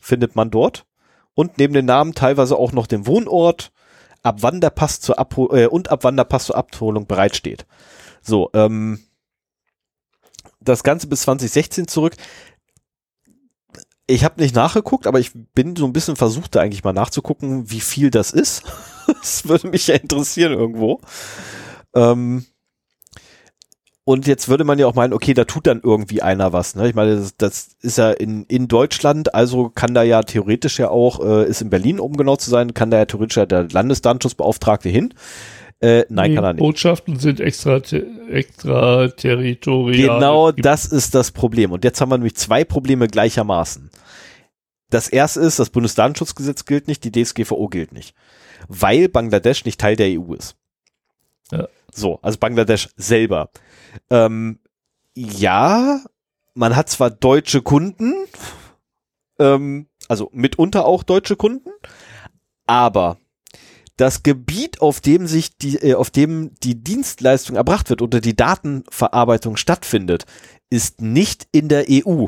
[0.00, 0.86] findet man dort.
[1.34, 3.72] Und neben den Namen teilweise auch noch den Wohnort,
[4.22, 7.66] ab wann der Pass zur Abhol äh, und ab wann der Pass zur Abholung bereitsteht.
[8.22, 9.00] So, ähm,
[10.60, 12.14] das Ganze bis 2016 zurück.
[14.06, 17.70] Ich habe nicht nachgeguckt, aber ich bin so ein bisschen versucht, da eigentlich mal nachzugucken,
[17.70, 18.62] wie viel das ist.
[19.06, 21.00] das würde mich ja interessieren irgendwo.
[21.94, 22.44] Ähm,
[24.06, 26.74] und jetzt würde man ja auch meinen, okay, da tut dann irgendwie einer was.
[26.74, 26.88] Ne?
[26.88, 30.90] Ich meine, das, das ist ja in, in Deutschland, also kann da ja theoretisch ja
[30.90, 33.66] auch, äh, ist in Berlin, um genau zu sein, kann da ja theoretisch ja der
[33.70, 35.14] Landesdatenschutzbeauftragte hin.
[35.84, 36.60] Äh, nein, Die kann er nicht.
[36.60, 37.78] Botschaften sind extra,
[38.30, 40.16] extra territorial.
[40.16, 41.72] Genau das ist das Problem.
[41.72, 43.90] Und jetzt haben wir nämlich zwei Probleme gleichermaßen.
[44.88, 48.14] Das erste ist, das Bundesdatenschutzgesetz gilt nicht, die DSGVO gilt nicht.
[48.66, 50.56] Weil Bangladesch nicht Teil der EU ist.
[51.52, 51.68] Ja.
[51.92, 53.50] So, also Bangladesch selber.
[54.08, 54.60] Ähm,
[55.14, 56.00] ja,
[56.54, 58.14] man hat zwar deutsche Kunden,
[59.38, 61.68] ähm, also mitunter auch deutsche Kunden,
[62.66, 63.18] aber
[63.96, 68.36] das Gebiet, auf dem sich die, äh, auf dem die Dienstleistung erbracht wird oder die
[68.36, 70.24] Datenverarbeitung stattfindet,
[70.70, 72.26] ist nicht in der EU.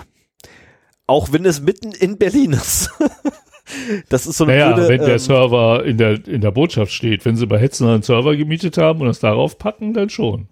[1.06, 2.90] Auch wenn es mitten in Berlin ist.
[4.08, 6.92] das ist so eine Naja, blöde, wenn der ähm, Server in der, in der Botschaft
[6.92, 10.48] steht, wenn sie bei Hetzen einen Server gemietet haben und das darauf packen, dann schon.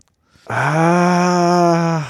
[0.46, 2.02] Ah,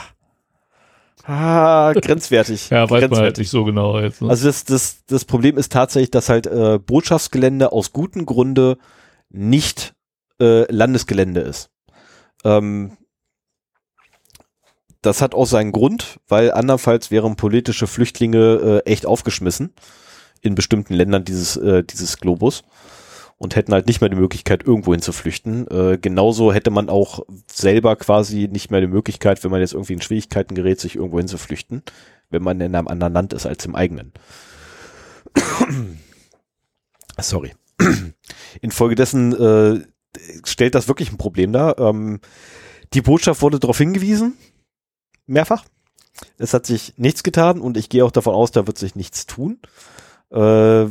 [1.27, 2.69] ah, grenzwertig.
[2.71, 3.39] Ja, weiß man halt grenzwertig.
[3.43, 4.23] nicht so genau jetzt.
[4.23, 4.29] Ne?
[4.29, 8.79] Also das, das, das Problem ist tatsächlich, dass halt äh, Botschaftsgelände aus gutem Grunde
[9.31, 9.95] nicht
[10.41, 11.71] äh, Landesgelände ist.
[12.45, 12.97] Ähm,
[15.03, 19.75] das hat auch seinen Grund, weil andernfalls wären politische Flüchtlinge äh, echt aufgeschmissen
[20.41, 22.63] in bestimmten Ländern dieses, äh, dieses Globus
[23.37, 25.67] und hätten halt nicht mehr die Möglichkeit, irgendwo hin zu flüchten.
[25.69, 29.95] Äh, genauso hätte man auch selber quasi nicht mehr die Möglichkeit, wenn man jetzt irgendwie
[29.95, 31.83] in Schwierigkeiten gerät, sich irgendwo hin zu flüchten,
[32.31, 34.13] wenn man in einem anderen Land ist als im eigenen.
[37.21, 37.53] Sorry.
[38.61, 39.81] Infolgedessen äh,
[40.45, 41.79] stellt das wirklich ein Problem dar.
[41.79, 42.21] Ähm,
[42.93, 44.37] die Botschaft wurde darauf hingewiesen,
[45.27, 45.65] mehrfach.
[46.39, 49.27] Es hat sich nichts getan und ich gehe auch davon aus, da wird sich nichts
[49.27, 49.59] tun.
[50.31, 50.87] Äh,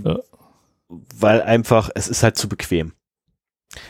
[1.17, 2.93] Weil einfach, es ist halt zu bequem.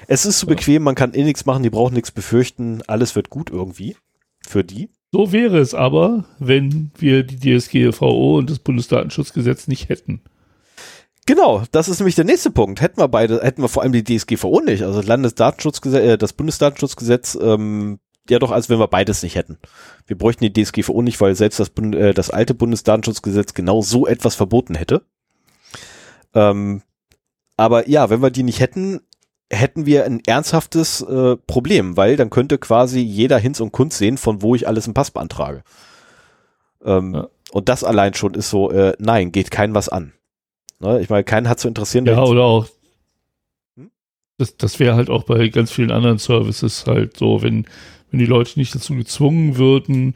[0.08, 0.54] Es ist zu Ja.
[0.56, 3.96] bequem, man kann eh nichts machen, die brauchen nichts befürchten, alles wird gut irgendwie.
[4.48, 4.90] Für die.
[5.12, 10.22] So wäre es aber, wenn wir die DSGVO und das Bundesdatenschutzgesetz nicht hätten.
[11.26, 12.82] Genau, das ist nämlich der nächste Punkt.
[12.82, 16.34] Hätten wir beide, hätten wir vor allem die DSGVO nicht, also das Landesdatenschutzgesetz, äh, das
[16.34, 19.58] Bundesdatenschutzgesetz, ähm, ja doch, als wenn wir beides nicht hätten.
[20.08, 24.06] Wir bräuchten die DSGVO nicht, weil selbst das, Bund, äh, das alte Bundesdatenschutzgesetz genau so
[24.08, 25.06] etwas verboten hätte.
[26.34, 26.82] Ähm,
[27.58, 29.02] aber ja, wenn wir die nicht hätten,
[29.52, 34.18] hätten wir ein ernsthaftes äh, Problem, weil dann könnte quasi jeder Hinz und Kunz sehen,
[34.18, 35.64] von wo ich alles einen Pass beantrage.
[36.84, 37.28] Ähm, Ja.
[37.52, 40.14] Und das allein schon ist so, äh, nein, geht kein was an.
[40.80, 41.00] Ne?
[41.02, 42.06] Ich meine, keinen hat zu interessieren.
[42.08, 42.68] Ja, der- oder auch.
[43.78, 43.92] Hm?
[44.40, 47.68] Das, das wäre halt auch bei ganz vielen anderen Services halt so, wenn,
[48.10, 50.16] wenn die Leute nicht dazu gezwungen würden,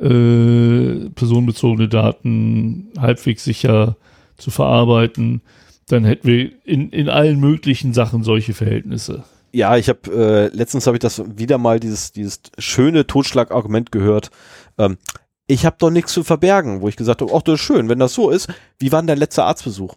[0.00, 3.96] äh, personenbezogene Daten halbwegs sicher
[4.38, 5.42] zu verarbeiten,
[5.88, 9.24] dann hätten wir in, in allen möglichen Sachen solche Verhältnisse.
[9.52, 14.30] ja, ich habe äh, letztens habe ich das wieder mal dieses dieses schöne Totschlagargument gehört.
[14.78, 14.98] Ähm,
[15.46, 17.98] ich habe doch nichts zu verbergen, wo ich gesagt habe, ach, das ist schön, wenn
[17.98, 18.48] das so ist.
[18.78, 19.96] Wie war denn dein letzter Arztbesuch?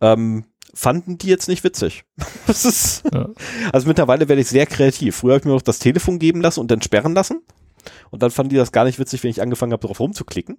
[0.00, 2.04] Ähm, fanden die jetzt nicht witzig.
[2.46, 3.28] das ist, Ja.
[3.72, 5.16] also mittlerweile werde ich sehr kreativ.
[5.16, 7.42] Früher habe ich mir noch das Telefon geben lassen und dann sperren lassen.
[8.10, 10.58] Und dann fanden die das gar nicht witzig, wenn ich angefangen habe, darauf rumzuklicken.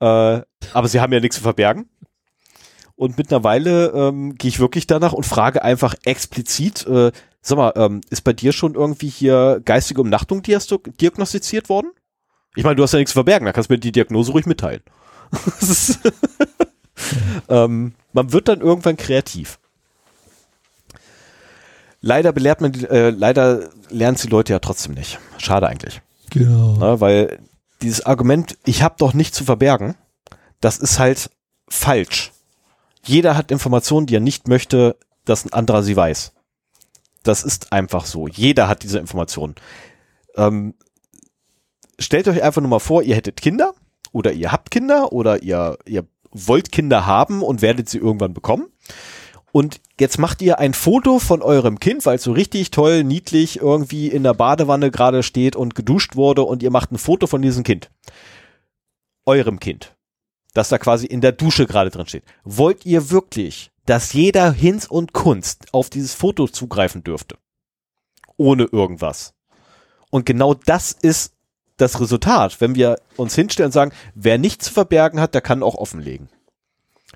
[0.00, 0.40] Äh,
[0.72, 1.88] aber sie haben ja nichts zu verbergen.
[2.96, 7.10] Und mittlerweile ähm, gehe ich wirklich danach und frage einfach explizit, äh,
[7.42, 11.90] sag mal, ähm, ist bei dir schon irgendwie hier geistige Umnachtung diagnostiziert worden?
[12.54, 14.46] Ich meine, du hast ja nichts zu verbergen, da kannst du mir die Diagnose ruhig
[14.46, 14.82] mitteilen.
[15.60, 15.98] Ist-
[17.48, 19.58] ähm, man wird dann irgendwann kreativ.
[22.00, 25.18] Leider belehrt man, äh, leider lernen die Leute ja trotzdem nicht.
[25.38, 26.00] Schade eigentlich.
[26.30, 26.76] Genau.
[26.76, 27.00] Ne?
[27.00, 27.38] Weil
[27.82, 29.94] dieses Argument, ich habe doch nichts zu verbergen,
[30.60, 31.30] das ist halt
[31.68, 32.30] falsch.
[33.04, 36.32] Jeder hat Informationen, die er nicht möchte, dass ein anderer sie weiß.
[37.22, 38.28] Das ist einfach so.
[38.28, 39.54] Jeder hat diese Informationen.
[40.36, 40.74] Ähm,
[41.98, 43.74] stellt euch einfach nur mal vor, ihr hättet Kinder
[44.12, 48.66] oder ihr habt Kinder oder ihr, ihr wollt Kinder haben und werdet sie irgendwann bekommen.
[49.52, 53.60] Und jetzt macht ihr ein Foto von eurem Kind, weil es so richtig toll, niedlich
[53.60, 57.40] irgendwie in der Badewanne gerade steht und geduscht wurde und ihr macht ein Foto von
[57.40, 57.88] diesem Kind.
[59.24, 59.94] Eurem Kind.
[60.54, 62.24] Das da quasi in der Dusche gerade drin steht.
[62.44, 67.36] Wollt ihr wirklich, dass jeder Hinz und Kunst auf dieses Foto zugreifen dürfte?
[68.36, 69.34] Ohne irgendwas.
[70.10, 71.34] Und genau das ist
[71.76, 75.62] das Resultat, wenn wir uns hinstellen und sagen, wer nichts zu verbergen hat, der kann
[75.62, 76.28] auch offenlegen.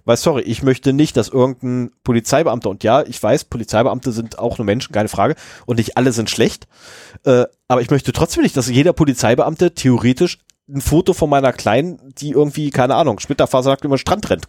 [0.04, 4.58] Weil, sorry, ich möchte nicht, dass irgendein Polizeibeamter, und ja, ich weiß, Polizeibeamte sind auch
[4.58, 5.34] nur Menschen, keine Frage,
[5.66, 6.66] und nicht alle sind schlecht,
[7.24, 11.98] äh, aber ich möchte trotzdem nicht, dass jeder Polizeibeamte theoretisch ein Foto von meiner Kleinen,
[12.18, 14.46] die irgendwie, keine Ahnung, Splitterfasernackt über den Strand rennt,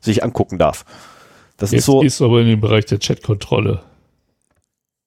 [0.00, 0.84] sich angucken darf.
[1.56, 3.82] Das Jetzt ist so, ist aber in dem Bereich der Chatkontrolle.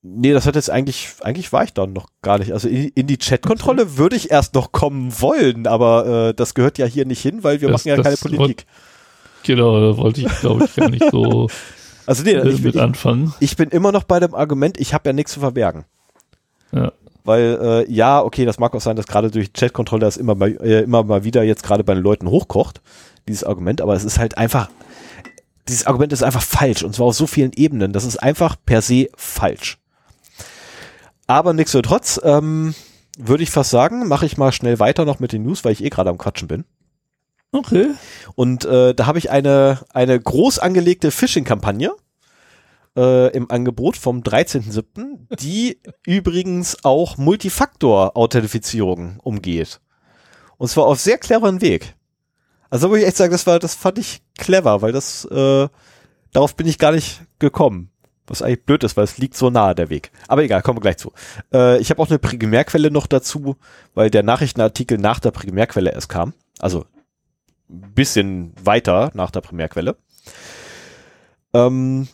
[0.01, 2.51] nee, das hat jetzt eigentlich, eigentlich war ich dann noch gar nicht.
[2.53, 6.77] Also in, in die Chatkontrolle würde ich erst noch kommen wollen, aber äh, das gehört
[6.77, 8.65] ja hier nicht hin, weil wir Das- machen ja keine Politik.
[9.43, 11.49] Genau, da wollte ich, glaube ich, gar nicht so
[12.05, 13.33] Also nee, äh, ich, mit ich, anfangen.
[13.39, 15.85] ich bin immer noch bei dem Argument, ich habe ja nichts zu verbergen.
[16.71, 16.91] Ja.
[17.23, 20.49] Weil, äh, ja, okay, das mag auch sein, dass gerade durch Chatkontrolle das immer mal,
[20.61, 22.81] äh, immer mal wieder jetzt gerade bei den Leuten hochkocht,
[23.27, 24.69] dieses Argument, aber es ist halt einfach,
[25.67, 27.93] dieses Argument ist einfach falsch und zwar auf so vielen Ebenen.
[27.93, 29.77] Das ist einfach per se falsch.
[31.27, 32.73] Aber nichtsdestotrotz, ähm,
[33.17, 35.83] würde ich fast sagen, mache ich mal schnell weiter noch mit den News, weil ich
[35.83, 36.65] eh gerade am Quatschen bin.
[37.51, 37.91] Okay.
[38.35, 41.91] Und äh, da habe ich eine, eine groß angelegte Phishing-Kampagne
[42.95, 49.81] äh, im Angebot vom 13.07., die übrigens auch Multifaktor-Authentifizierung umgeht.
[50.57, 51.95] Und zwar auf sehr cleveren Weg.
[52.69, 55.67] Also muss ich echt sagen, das war, das fand ich clever, weil das, äh,
[56.31, 57.89] darauf bin ich gar nicht gekommen.
[58.27, 60.11] Was eigentlich blöd ist, weil es liegt so nahe der Weg.
[60.27, 61.11] Aber egal, kommen wir gleich zu.
[61.53, 63.57] Äh, ich habe auch eine Primärquelle noch dazu,
[63.93, 66.33] weil der Nachrichtenartikel nach der Primärquelle erst kam.
[66.59, 66.85] Also
[67.67, 69.97] bisschen weiter nach der Primärquelle.
[71.53, 72.07] Ähm,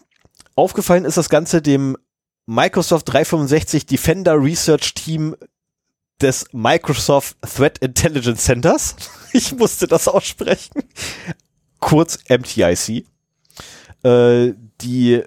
[0.58, 1.98] aufgefallen ist das Ganze dem
[2.46, 5.36] Microsoft 365 Defender Research Team
[6.22, 8.96] des Microsoft Threat Intelligence Centers.
[9.34, 10.84] Ich musste das aussprechen.
[11.80, 13.06] Kurz MTIC.
[14.02, 15.22] Äh, die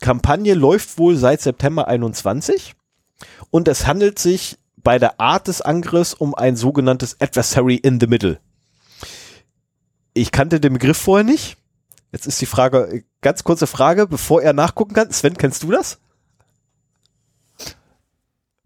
[0.00, 2.74] Kampagne läuft wohl seit September 21
[3.50, 8.08] und es handelt sich bei der Art des Angriffs um ein sogenanntes Adversary in the
[8.08, 8.40] Middle.
[10.12, 11.56] Ich kannte den Begriff vorher nicht.
[12.16, 15.10] Jetzt ist die Frage, ganz kurze Frage, bevor er nachgucken kann.
[15.10, 15.98] Sven, kennst du das?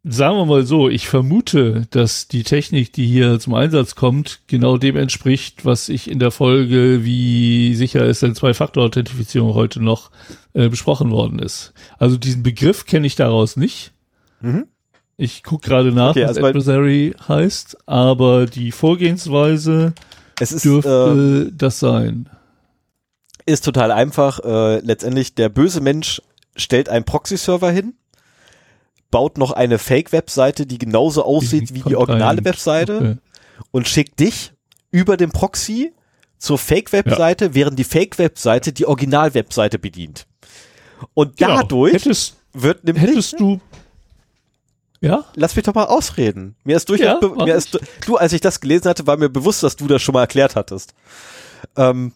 [0.05, 4.77] Sagen wir mal so, ich vermute, dass die Technik, die hier zum Einsatz kommt, genau
[4.79, 10.13] dem entspricht, was ich in der Folge, wie sicher ist denn Zwei-Faktor-Authentifizierung heute noch
[10.53, 11.73] äh, besprochen worden ist.
[11.99, 13.91] Also diesen Begriff kenne ich daraus nicht.
[14.43, 14.69] Mhm.
[15.17, 19.93] Ich gucke gerade nach, Okay, was also bei- Adversary heißt, aber die Vorgehensweise
[20.39, 22.31] Es ist, dürfte äh, das sein.
[23.51, 24.41] Ist total einfach.
[24.41, 26.23] Äh, letztendlich, der böse Mensch
[26.57, 27.95] stellt einen Proxy-Server hin,
[29.11, 33.17] baut noch eine Fake-Webseite, die genauso aussieht wie die originale Webseite Okay.
[33.73, 34.53] und schickt dich
[34.91, 35.93] über den Proxy
[36.39, 40.27] zur Fake-Webseite, während die Fake-Webseite die Original-Webseite bedient.
[41.15, 41.57] Und Genau.
[41.59, 43.61] dadurch Hättest, wird nämlich hättest du.
[45.01, 45.25] Ja?
[45.35, 46.57] Lass mich doch mal ausreden.
[46.65, 49.63] Mir ist durchaus, Ja, mir ist, du, als ich das gelesen hatte, war mir bewusst,
[49.63, 50.95] dass du das schon mal erklärt hattest.
[51.77, 52.13] Ähm,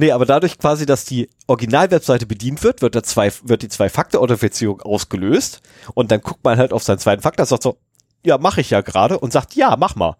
[0.00, 4.80] nee, aber dadurch quasi, dass die Originalwebseite bedient wird, wird, der zwei, wird die Zwei-Faktor-Authentifizierung
[4.80, 5.60] ausgelöst
[5.94, 7.76] und dann guckt man halt auf seinen zweiten Faktor, sagt so,
[8.24, 10.16] ja, mache ich ja gerade und sagt, ja, mach mal.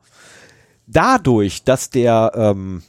[0.86, 2.82] Dadurch, dass der, ähm,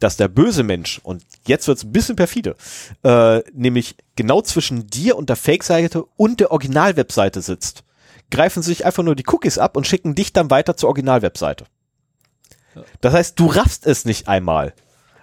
[0.00, 2.56] dass der böse Mensch, und jetzt wird's ein bisschen perfide,
[3.04, 7.84] äh, nämlich genau zwischen dir und der Fake-Seite und der Original-Webseite sitzt,
[8.30, 11.66] greifen sie sich einfach nur die Cookies ab und schicken dich dann weiter zur Original-Webseite.
[13.00, 14.74] Das heißt, du raffst es nicht einmal.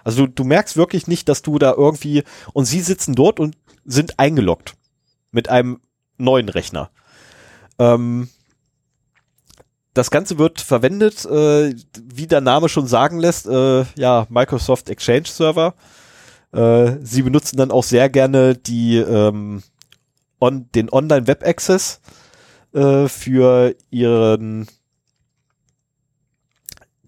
[0.04, 3.56] Also du, du merkst wirklich nicht, dass du da irgendwie, und sie sitzen dort und
[3.84, 4.74] sind eingeloggt
[5.30, 5.80] mit einem
[6.18, 6.90] neuen Rechner.
[7.78, 8.28] Ähm,
[9.94, 15.26] das Ganze wird verwendet, äh, wie der Name schon sagen lässt, äh, ja, Microsoft Exchange
[15.26, 15.74] Server.
[16.52, 19.62] Äh, sie benutzen dann auch sehr gerne die, ähm,
[20.40, 22.00] on, den Online Web Access
[22.72, 24.66] äh, für ihren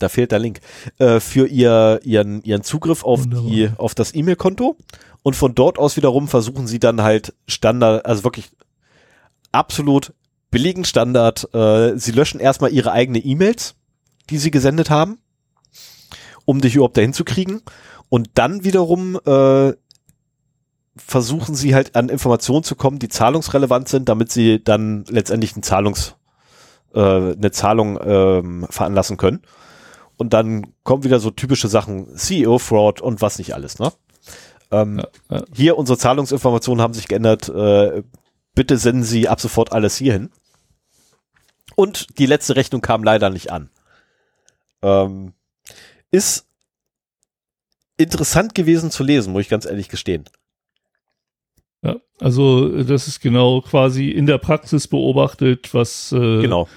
[0.05, 0.61] da fehlt der Link,
[0.99, 3.51] äh, für ihr, ihren, ihren Zugriff auf, Wunderbar.
[3.51, 4.77] die, auf das E-Mail-Konto.
[5.23, 8.51] Und von dort aus wiederum versuchen sie dann halt Standard, also wirklich
[9.53, 10.13] absolut
[10.51, 11.53] billigen Standard.
[11.55, 13.75] Äh, sie löschen erstmal ihre eigene E-Mails,
[14.31, 15.19] die sie gesendet haben,
[16.45, 17.63] um dich überhaupt dahin zu kriegen.
[18.09, 19.73] Und dann wiederum äh,
[20.97, 25.63] versuchen sie halt an Informationen zu kommen, die zahlungsrelevant sind, damit sie dann letztendlich ein
[25.63, 26.15] Zahlungs,
[26.95, 29.43] äh, eine Zahlung ähm, veranlassen können.
[30.17, 33.93] Und dann kommen wieder so typische Sachen, CEO-Fraud und was nicht alles, ne?
[34.71, 34.99] Ähm,
[35.31, 35.45] Ja, ja.
[35.55, 37.49] Hier, unsere Zahlungsinformationen haben sich geändert.
[37.49, 38.03] Äh,
[38.55, 40.31] bitte senden Sie ab sofort alles hierhin.
[41.77, 43.71] Und die letzte Rechnung kam leider nicht an.
[44.83, 45.33] Ähm,
[46.11, 46.47] ist
[47.97, 50.25] interessant gewesen zu lesen, muss ich ganz ehrlich gestehen.
[51.83, 56.69] Ja, also das ist genau quasi in der Praxis beobachtet, was äh, Genau.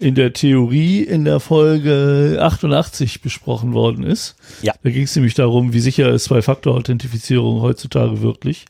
[0.00, 4.34] In der Theorie in der Folge 88 besprochen worden ist.
[4.62, 4.72] Ja.
[4.82, 8.64] Da ging es nämlich darum, wie sicher ist Zwei-Faktor-Authentifizierung heutzutage wirklich.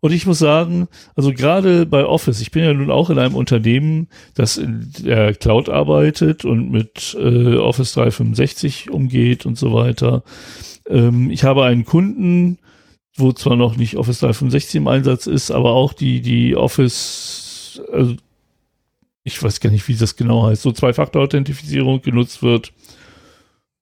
[0.00, 3.36] Und ich muss sagen, also gerade bei Office, ich bin ja nun auch in einem
[3.36, 10.24] Unternehmen, das in der Cloud arbeitet und mit äh, Office 365 umgeht und so weiter.
[10.88, 12.58] Ähm, ich habe einen Kunden,
[13.16, 18.14] wo zwar noch nicht Office 365 im Einsatz ist, aber auch die, die Office, also
[19.28, 22.72] ich weiß gar nicht, wie das genau heißt, so Zwei-Faktor-Authentifizierung genutzt wird.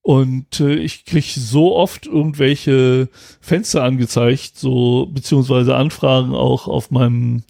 [0.03, 3.09] Und äh, ich kriege so oft irgendwelche
[3.40, 7.42] Fenster angezeigt, so beziehungsweise Anfragen auch auf meinem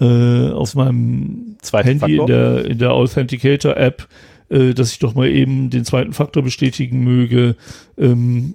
[0.00, 2.26] äh, auf meinem Handy in Faktor.
[2.26, 4.08] der, in der Authenticator-App,
[4.48, 7.56] äh, dass ich doch mal eben den zweiten Faktor bestätigen möge.
[7.98, 8.54] Ähm,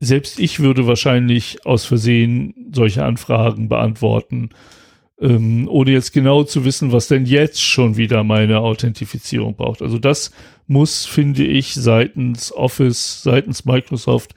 [0.00, 4.50] selbst ich würde wahrscheinlich aus Versehen solche Anfragen beantworten,
[5.20, 9.82] ähm, ohne jetzt genau zu wissen, was denn jetzt schon wieder meine Authentifizierung braucht.
[9.82, 10.30] Also das
[10.66, 14.34] muss, finde ich, seitens Office, seitens Microsoft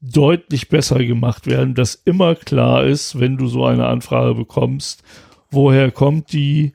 [0.00, 5.02] deutlich besser gemacht werden, dass immer klar ist, wenn du so eine Anfrage bekommst,
[5.50, 6.72] woher kommt die,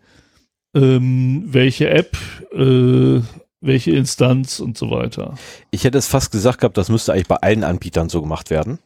[0.73, 2.17] ähm, welche App,
[2.53, 3.21] äh,
[3.61, 5.35] welche Instanz und so weiter.
[5.69, 8.79] Ich hätte es fast gesagt gehabt, das müsste eigentlich bei allen Anbietern so gemacht werden.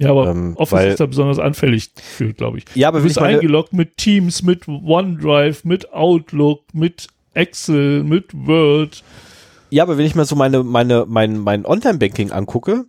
[0.00, 2.64] Ja, aber Ähm, Office weil- ist da besonders anfällig für, glaube ich.
[2.74, 7.08] Ja, aber Du wenn bist ich meine, eingeloggt mit Teams, mit OneDrive, mit Outlook, mit
[7.34, 9.04] Excel, mit Word.
[9.70, 12.86] ja, aber wenn ich mir so meine, meine, mein, mein Online-Banking angucke,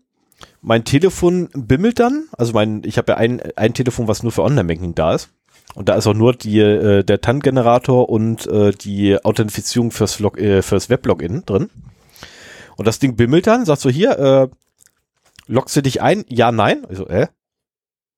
[0.61, 4.43] mein Telefon bimmelt dann, also mein, ich habe ja ein, ein Telefon, was nur für
[4.43, 5.29] Online-Banking da ist.
[5.75, 10.37] Und da ist auch nur die, äh, der TAN-Generator und äh, die Authentifizierung fürs, Log,
[10.39, 11.69] äh, fürs Web-Login drin.
[12.77, 14.47] Und das Ding bimmelt dann, sagt so, hier, äh,
[15.47, 16.25] loggst du dich ein?
[16.29, 16.85] Ja, nein.
[16.89, 17.27] Ich so, äh?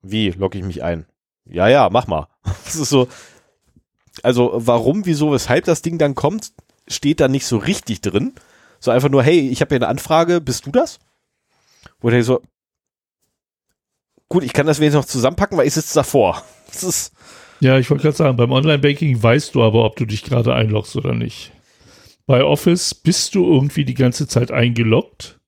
[0.02, 1.06] Wie logge ich mich ein?
[1.46, 2.28] Ja, ja, mach mal.
[2.66, 3.08] Das ist so,
[4.22, 6.52] also warum, wieso, weshalb das Ding dann kommt,
[6.88, 8.34] steht da nicht so richtig drin.
[8.80, 11.00] So einfach nur, hey, ich habe hier eine Anfrage, bist du das?
[12.02, 12.42] Wo ich so,
[14.28, 16.44] gut, ich kann das wenigstens noch zusammenpacken, weil ich sitze davor.
[16.74, 17.14] Das ist,
[17.60, 20.96] Ja, ich wollte gerade sagen, beim Online-Banking weißt du aber, ob du dich gerade einloggst
[20.96, 21.52] oder nicht.
[22.26, 25.40] Bei Office bist du irgendwie die ganze Zeit eingeloggt.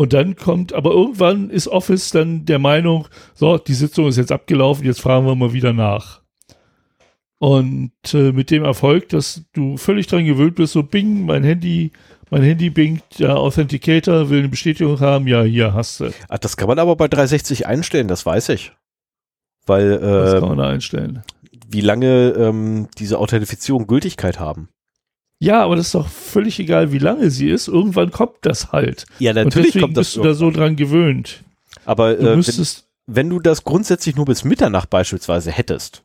[0.00, 4.32] Und dann kommt, aber irgendwann ist Office dann der Meinung, so, die Sitzung ist jetzt
[4.32, 6.22] abgelaufen, jetzt fragen wir mal wieder nach.
[7.36, 11.92] Und äh, mit dem Erfolg, dass du völlig dran gewöhnt bist, so bing, mein Handy,
[12.30, 16.10] mein Handy bingt, der Authenticator will eine Bestätigung haben, ja, hier hast du.
[16.30, 18.72] ach, das kann man aber bei 360 einstellen, das weiß ich.
[19.66, 21.24] Weil, Das äh, kann man da einstellen.
[21.68, 24.70] wie lange ähm, diese Authentifizierung Gültigkeit haben.
[25.42, 27.66] Ja, aber das ist doch völlig egal, wie lange sie ist.
[27.66, 29.06] Irgendwann kommt das halt.
[29.18, 31.42] Ja, Und deswegen bist du da so dran gewöhnt.
[31.86, 36.04] aber Du äh, wenn, müsstest, wenn du das grundsätzlich nur bis Mitternacht beispielsweise hättest,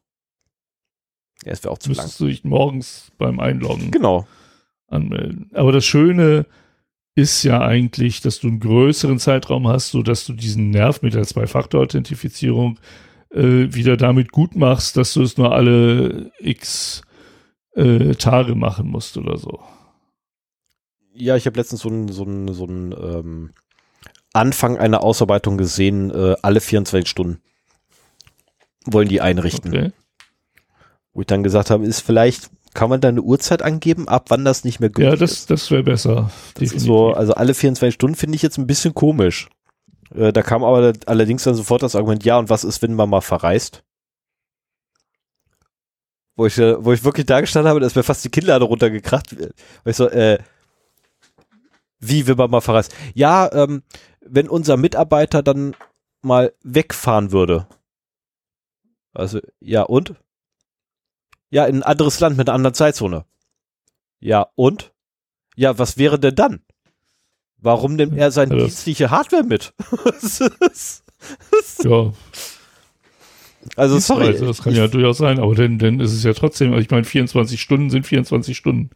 [1.43, 1.97] ja, es wäre auch zu lang.
[1.97, 4.25] müsstest du dich morgens beim Einloggen Genau.
[4.87, 5.49] anmelden.
[5.53, 6.45] Aber das Schöne
[7.13, 11.13] ist ja eigentlich, dass du einen größeren Zeitraum hast, so dass du diesen Nerv mit
[11.13, 12.79] der Zwei-Faktor-Authentifizierung
[13.31, 17.01] äh, wieder damit gut machst, dass du es nur alle x
[17.75, 19.59] äh, Tage machen musst oder so.
[21.13, 23.51] Ja, ich habe letztens so einen so einen so einen, ähm,
[24.33, 27.41] Anfang einer Ausarbeitung gesehen, äh, alle 24 Stunden
[28.85, 29.71] wollen die einrichten.
[29.71, 29.91] Okay.
[31.13, 34.43] Wo ich dann gesagt habe, ist vielleicht, kann man da eine Uhrzeit angeben, ab wann
[34.43, 35.49] das nicht mehr Ja, gültig das, ist?
[35.49, 36.31] das wäre besser.
[36.55, 39.47] Das so, also alle 24 Stunden finde ich jetzt ein bisschen komisch.
[40.13, 43.09] Äh, da kam aber allerdings dann sofort das Argument, ja, und was ist, wenn man
[43.09, 43.83] mal verreist?
[46.35, 48.65] Wo ich, äh, wo ich wirklich da gestanden habe, da ist mir fast die Kinnlade
[48.65, 49.37] runtergekracht.
[49.39, 49.51] Weil
[49.85, 50.39] ich so, äh,
[51.99, 52.93] wie, wenn man mal verreist?
[53.13, 53.83] Ja, ähm,
[54.21, 55.75] wenn unser Mitarbeiter dann
[56.21, 57.67] mal wegfahren würde.
[59.13, 60.15] Also, ja, und?
[61.49, 63.25] Ja, in ein anderes Land mit einer anderen Zeitzone.
[64.19, 64.91] Ja, und?
[65.55, 66.65] Ja, was wäre denn dann?
[67.57, 69.73] Warum nimmt er seine das- dienstliche Hardware mit?
[71.83, 72.11] Ja,
[73.75, 74.27] also sorry.
[74.27, 76.89] also das kann ja durchaus sein, aber dann, dann ist es ja trotzdem, also ich
[76.91, 78.89] meine, 24 Stunden sind 24 Stunden.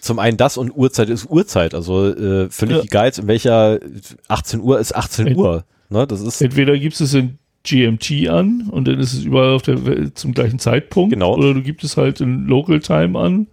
[0.00, 1.74] Zum einen das und Uhrzeit ist Uhrzeit.
[1.74, 2.82] Also äh, völlig Ja.
[2.82, 3.80] egal, in welcher
[4.28, 5.64] 18 Uhr ist 18 Ent- Uhr.
[5.90, 9.62] Ne, das ist Entweder gibst es in GMT an und dann ist es überall auf
[9.62, 11.12] der Welt zum gleichen Zeitpunkt.
[11.14, 11.34] Genau.
[11.36, 13.46] Oder du gibst es halt in Local Time an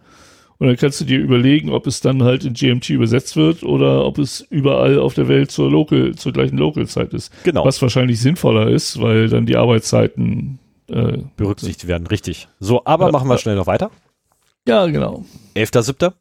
[0.61, 4.05] und dann kannst du dir überlegen, ob es dann halt in GMT übersetzt wird oder
[4.05, 7.33] ob es überall auf der Welt zur Local, zur gleichen Local-Zeit ist.
[7.43, 12.05] genau Was wahrscheinlich sinnvoller ist, weil dann die Arbeitszeiten äh, berücksichtigt werden.
[12.05, 12.47] Richtig.
[12.59, 13.37] So, aber Ja, machen wir ja.
[13.39, 13.89] schnell noch weiter.
[14.67, 15.25] Ja, genau.
[15.55, 16.13] 11.7.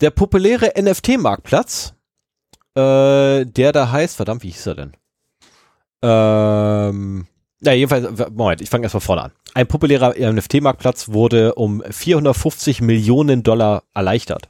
[0.00, 1.92] Der populäre NFT-Marktplatz,
[2.76, 4.92] äh, der da heißt, verdammt, wie hieß er denn?
[6.00, 7.26] Ähm,
[7.60, 9.32] na, jedenfalls, w- Moment, ich fange erstmal vorne an.
[9.54, 14.48] Ein populärer NFT-Marktplatz wurde um 450 Millionen Dollar erleichtert.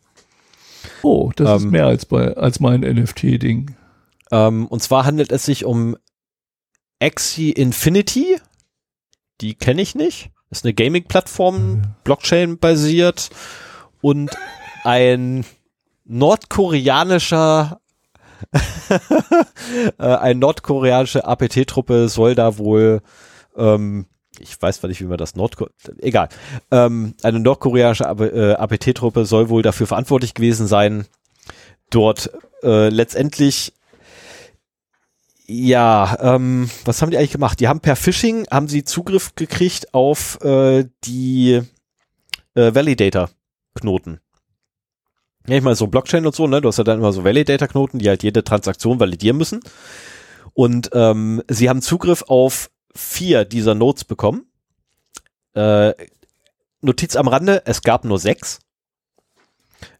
[1.02, 3.76] Oh, das ist Ähm, mehr als bei als mein NFT-Ding.
[4.32, 5.96] Ähm, und zwar handelt es sich um
[7.00, 8.38] Axie Infinity.
[9.40, 10.30] Die kenne ich nicht.
[10.50, 13.30] Ist eine Gaming-Plattform, Blockchain-basiert
[14.00, 14.30] und
[14.84, 15.44] ein
[16.04, 17.85] nordkoreanischer äh,
[19.98, 23.02] eine nordkoreanische APT-Truppe soll da wohl
[23.56, 24.06] ähm,
[24.38, 25.68] ich weiß zwar nicht, wie man das Nordko
[25.98, 26.28] egal.
[26.70, 31.06] Ähm, eine nordkoreanische AP, äh, APT-Truppe soll wohl dafür verantwortlich gewesen sein,
[31.90, 32.30] dort
[32.62, 33.72] äh, letztendlich
[35.48, 37.60] ja, ähm, was haben die eigentlich gemacht?
[37.60, 41.62] Die haben per Phishing haben sie Zugriff gekriegt auf äh, die
[42.54, 44.18] äh, Validator-Knoten.
[45.48, 46.60] Ja, ich meine, so Blockchain und so, ne?
[46.60, 49.60] Du hast ja dann immer so Validator-Knoten, die halt jede Transaktion validieren müssen.
[50.54, 54.46] Und ähm, sie haben Zugriff auf vier dieser Nodes bekommen.
[55.54, 55.92] Äh,
[56.80, 58.60] Notiz am Rande, es gab nur sechs.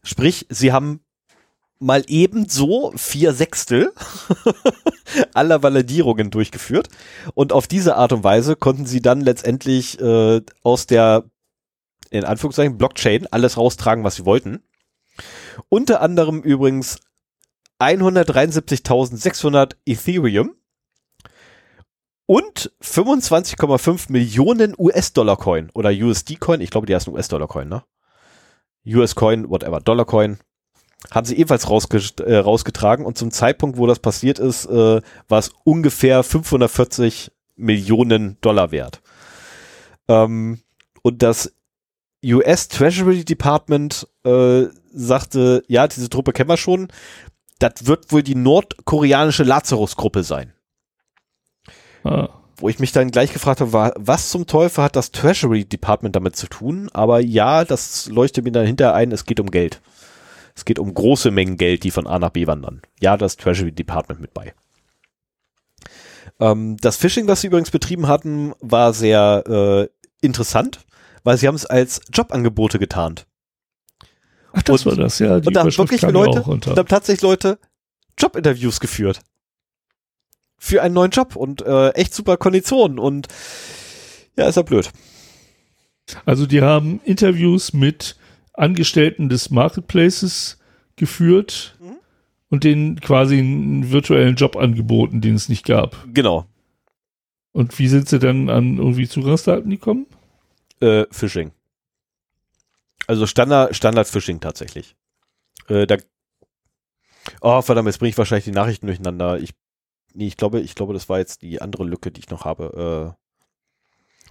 [0.03, 1.01] Sprich, sie haben
[1.79, 3.93] mal ebenso vier Sechstel
[5.35, 6.89] aller Validierungen durchgeführt.
[7.35, 11.25] Und auf diese Art und Weise konnten sie dann letztendlich äh, aus der,
[12.11, 14.63] in Anführungszeichen, Blockchain alles raustragen, was sie wollten.
[15.69, 16.99] Unter anderem übrigens
[17.79, 20.55] 173.600 Ethereum
[22.27, 26.61] und 25,5 Millionen US-Dollar-Coin oder USD-Coin.
[26.61, 27.85] Ich glaube, die heißen US-Dollar-Coin, ne?
[28.87, 30.39] US-Coin, whatever, Dollar-Coin.
[31.11, 35.39] Haben sie ebenfalls rausge äh, rausgetragen und zum Zeitpunkt, wo das passiert ist, äh, war
[35.39, 39.03] es ungefähr 540 Millionen Dollar wert.
[40.09, 40.61] Ähm,
[41.03, 41.53] und das
[42.25, 44.65] US Treasury Department äh,
[44.97, 46.89] sagte, ja, diese Truppe kennen wir schon.
[47.59, 50.53] Das wird wohl die nordkoreanische Lazarus-Gruppe sein.
[52.05, 52.29] Ah.
[52.59, 56.17] Wo ich mich dann gleich gefragt habe, war, was zum Teufel hat das Treasury Department
[56.17, 56.89] damit zu tun?
[56.93, 59.83] Aber ja, das leuchtet mir dann hinterher ein, es geht um Geld.
[60.55, 62.81] Es geht um große Mengen Geld, die von A nach B wandern.
[63.01, 64.55] Ja, das Treasury Department mit bei.
[66.41, 69.89] Ähm, das Phishing, was sie übrigens betrieben hatten, war sehr äh,
[70.25, 70.81] interessant,
[71.25, 73.27] weil sie haben es als Jobangebote getarnt.
[74.59, 75.39] Ach, das Und- war das, ja.
[75.41, 77.59] Die Und da haben wirklich Leute, da haben tatsächlich Leute
[78.19, 79.21] Jobinterviews geführt.
[80.59, 83.29] Für einen neuen Job und äh, echt super Konditionen und
[84.37, 84.91] ja, ist ja blöd.
[86.25, 88.17] Also die haben Interviews mit
[88.55, 90.59] Angestellten des Marketplaces
[90.97, 91.97] geführt Mhm.
[92.49, 95.97] und denen quasi einen virtuellen Job angeboten, den es nicht gab.
[96.15, 96.47] Genau.
[97.53, 100.07] Und wie sind sie dann an irgendwie Zugangsdaten gekommen?
[100.81, 101.51] Äh, Phishing.
[103.07, 104.97] Also Standard, Standard Phishing tatsächlich.
[105.69, 105.97] Äh, da
[107.41, 109.41] Oh, verdammt, jetzt bringe ich wahrscheinlich die Nachrichten durcheinander.
[109.41, 109.51] Ich,
[110.15, 113.17] nee, ich glaube, ich glaube, das war jetzt die andere Lücke, die ich noch habe.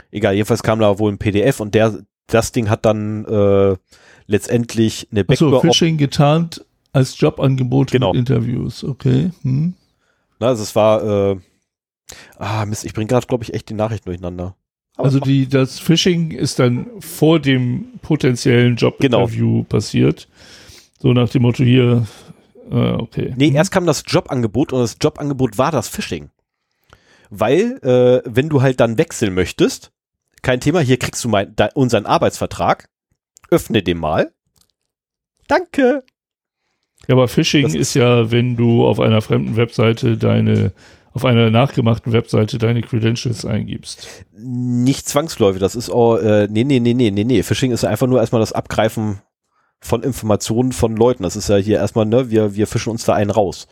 [0.02, 3.76] Äh, egal, jedenfalls kam da wohl ein PDF und der, das Ding hat dann äh,
[4.28, 5.62] letztendlich eine Backdoor.
[5.62, 8.14] Phishing getarnt als Jobangebot Genau.
[8.14, 8.84] mit Interviews.
[8.84, 9.32] Okay.
[9.42, 9.74] Hm.
[10.40, 11.40] Na, also es war, äh,
[12.38, 14.56] ah, Mist, ich bringe gerade, glaube ich, echt die Nachrichten durcheinander.
[14.96, 20.28] Aber Also die, das Phishing ist dann vor dem potenziellen Jobinterview passiert.
[21.00, 22.08] So nach dem Motto hier,
[22.72, 23.34] äh, okay.
[23.36, 23.56] Nee, Hm.
[23.56, 26.30] erst kam das Jobangebot und das Jobangebot war das Phishing.
[27.30, 29.92] Weil, äh, wenn du halt dann wechseln möchtest,
[30.42, 32.88] kein Thema, hier kriegst du mein, da, unseren Arbeitsvertrag,
[33.50, 34.32] öffne den mal.
[35.48, 36.04] Danke.
[37.08, 40.72] Ja, aber Phishing Das ist ja, wenn du auf einer fremden Webseite deine,
[41.16, 44.26] auf einer nachgemachten Webseite deine Credentials eingibst.
[44.38, 47.42] Nicht zwangsläufig, das ist auch, äh, nee, nee, nee, nee, nee, nee.
[47.42, 49.22] Phishing ist einfach nur erstmal das Abgreifen
[49.80, 51.24] von Informationen von Leuten.
[51.24, 53.68] Das ist ja hier erstmal, ne, wir, wir fischen uns da einen raus.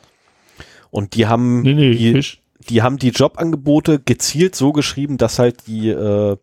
[0.89, 2.41] Und die haben, Nee, nee, die, Fisch.
[2.69, 6.37] die haben die Jobangebote gezielt so geschrieben, dass halt die, äh,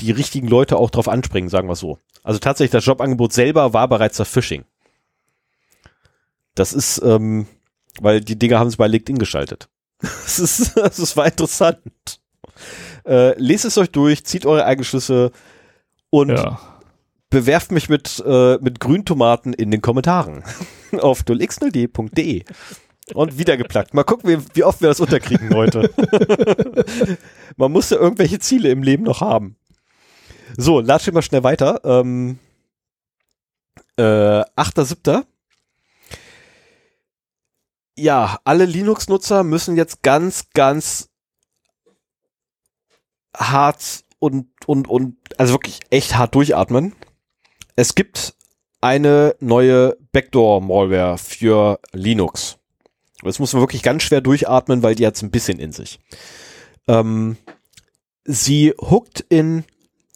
[0.00, 1.98] die richtigen Leute auch drauf anspringen, sagen wir so.
[2.24, 4.64] Also tatsächlich, das Jobangebot selber war bereits das Phishing.
[6.56, 7.46] Das ist, ähm,
[8.00, 9.68] weil die Dinger haben sie bei LinkedIn geschaltet.
[10.02, 11.78] Das ist, das ist war interessant.
[13.06, 15.30] Äh, lest es euch durch, zieht eure eigenen Schlüsse
[16.10, 16.58] und Ja.
[17.30, 20.42] bewerft mich mit, äh, mit Grüntomaten in den Kommentaren
[21.00, 22.44] auf 0x0d.de.
[23.12, 23.92] Und wieder geplagt.
[23.92, 25.90] Mal gucken, wie, wie oft wir das unterkriegen heute.
[27.56, 29.56] Man muss ja irgendwelche Ziele im Leben noch haben.
[30.56, 31.80] So, latsch mal schnell weiter.
[31.84, 32.38] Ähm,
[33.96, 35.24] äh, 8.7.
[38.00, 41.10] Ja, alle Linux-Nutzer müssen jetzt ganz, ganz
[43.36, 46.94] hart und, und, und, also wirklich echt hart durchatmen.
[47.76, 48.36] Es gibt
[48.80, 52.56] eine neue Backdoor-Malware für Linux.
[53.22, 56.00] Das muss man wirklich ganz schwer durchatmen, weil die hat's ein bisschen in sich.
[56.88, 57.36] Ähm,
[58.24, 59.64] sie hookt in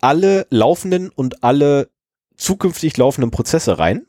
[0.01, 1.91] alle laufenden und alle
[2.39, 4.07] zukünftig laufenden Prozesse rein.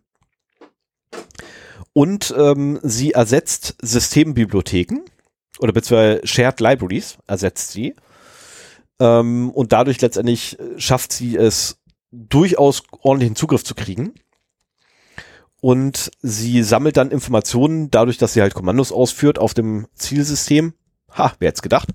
[1.97, 5.05] Und ähm, sie ersetzt Systembibliotheken
[5.59, 7.95] oder beziehungsweise Shared Libraries ersetzt sie.
[8.99, 11.77] Ähm, und dadurch letztendlich äh, schafft sie es,
[12.11, 14.13] durchaus ordentlichen Zugriff zu kriegen.
[15.61, 20.73] Und sie sammelt dann Informationen dadurch, dass sie halt Kommandos ausführt auf dem Zielsystem.
[21.17, 21.89] Ha, wer hätte gedacht.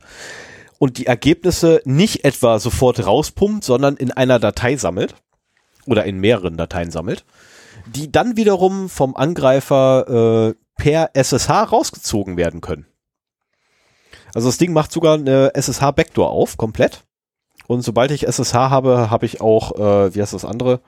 [0.79, 5.15] Und die Ergebnisse nicht etwa sofort rauspumpt, sondern in einer Datei sammelt.
[5.85, 7.27] Oder in mehreren Dateien sammelt.
[7.95, 12.87] Die dann wiederum vom Angreifer äh, per SSH rausgezogen werden können.
[14.35, 17.05] Also das Ding macht sogar eine SSH-Backdoor auf, komplett.
[17.67, 20.81] Und sobald ich SSH habe, habe ich auch, äh, wie heißt das andere?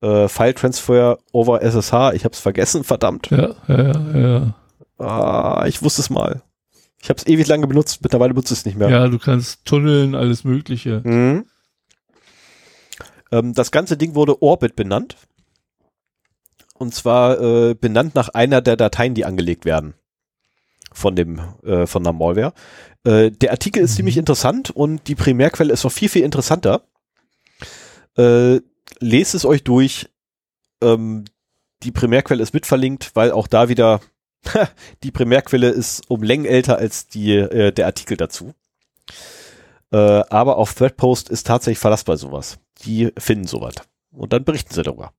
[0.00, 2.12] Äh, File Transfer over SSH.
[2.14, 3.30] Ich habe es vergessen, verdammt.
[3.30, 4.54] Ja, ja, ja.
[4.98, 6.42] Ah, ich wusste es mal.
[7.00, 8.88] Ich habe es ewig lange benutzt, mittlerweile benutze ich es nicht mehr.
[8.88, 11.00] Ja, du kannst tunneln, alles Mögliche.
[11.04, 11.46] Mhm.
[13.32, 15.16] Ähm, das ganze Ding wurde Orbit benannt.
[16.82, 19.94] Und zwar äh, benannt nach einer der Dateien, die angelegt werden.
[20.92, 22.52] Von dem, äh, von der Malware.
[23.04, 23.96] Äh, der Artikel ist Mhm.
[23.98, 26.82] ziemlich interessant und die Primärquelle ist noch viel, viel interessanter.
[28.18, 28.58] Äh,
[28.98, 30.10] lest es euch durch.
[30.82, 31.24] Ähm,
[31.84, 34.00] die Primärquelle ist mitverlinkt, weil auch da wieder
[35.04, 38.54] die Primärquelle ist um Längen älter als die, äh, der Artikel dazu.
[39.92, 42.58] Äh, aber auf Threadpost ist tatsächlich verlassbar sowas.
[42.84, 43.76] Die finden sowas.
[44.10, 45.12] Und dann berichten sie darüber.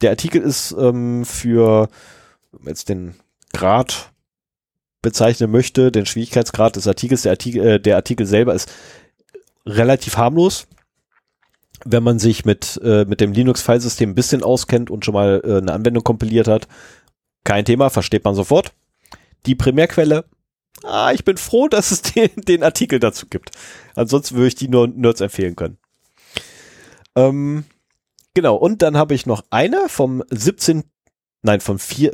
[0.00, 1.88] Der Artikel ist ähm, für,
[2.52, 3.14] wenn man jetzt den
[3.52, 4.12] Grad
[5.02, 8.70] bezeichnen möchte, den Schwierigkeitsgrad des Artikels, der Artikel, äh, der Artikel selber ist
[9.66, 10.66] relativ harmlos.
[11.84, 15.58] Wenn man sich mit, äh, mit dem Linux-Filesystem ein bisschen auskennt und schon mal äh,
[15.58, 16.66] eine Anwendung kompiliert hat,
[17.44, 18.72] kein Thema, versteht man sofort.
[19.46, 20.24] Die Primärquelle,
[20.82, 23.52] ah, ich bin froh, dass es den, den Artikel dazu gibt.
[23.94, 25.78] Ansonsten würde ich die nur Nerds empfehlen können.
[27.14, 27.64] Ähm,
[28.38, 30.84] genau, und dann habe ich noch eine vom 17,
[31.42, 32.12] nein, vom 4,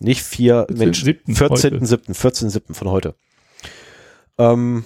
[0.00, 1.48] nicht 4, Mensch, 14.7.
[1.48, 1.68] heute.
[1.78, 2.74] 14.7., 14.7.
[2.74, 3.14] von heute.
[4.36, 4.84] Ähm,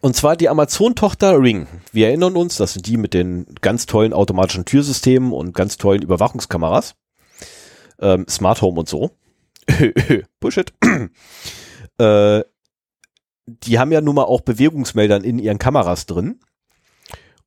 [0.00, 1.66] und zwar die Amazon-Tochter Ring.
[1.90, 6.02] Wir erinnern uns, das sind die mit den ganz tollen automatischen Türsystemen und ganz tollen
[6.02, 6.94] Überwachungskameras.
[7.98, 9.10] Ähm, Smart Home und so.
[10.38, 10.72] Bullshit.
[11.98, 12.44] äh,
[13.46, 16.38] die haben ja nun mal auch Bewegungsmeldern in ihren Kameras drin.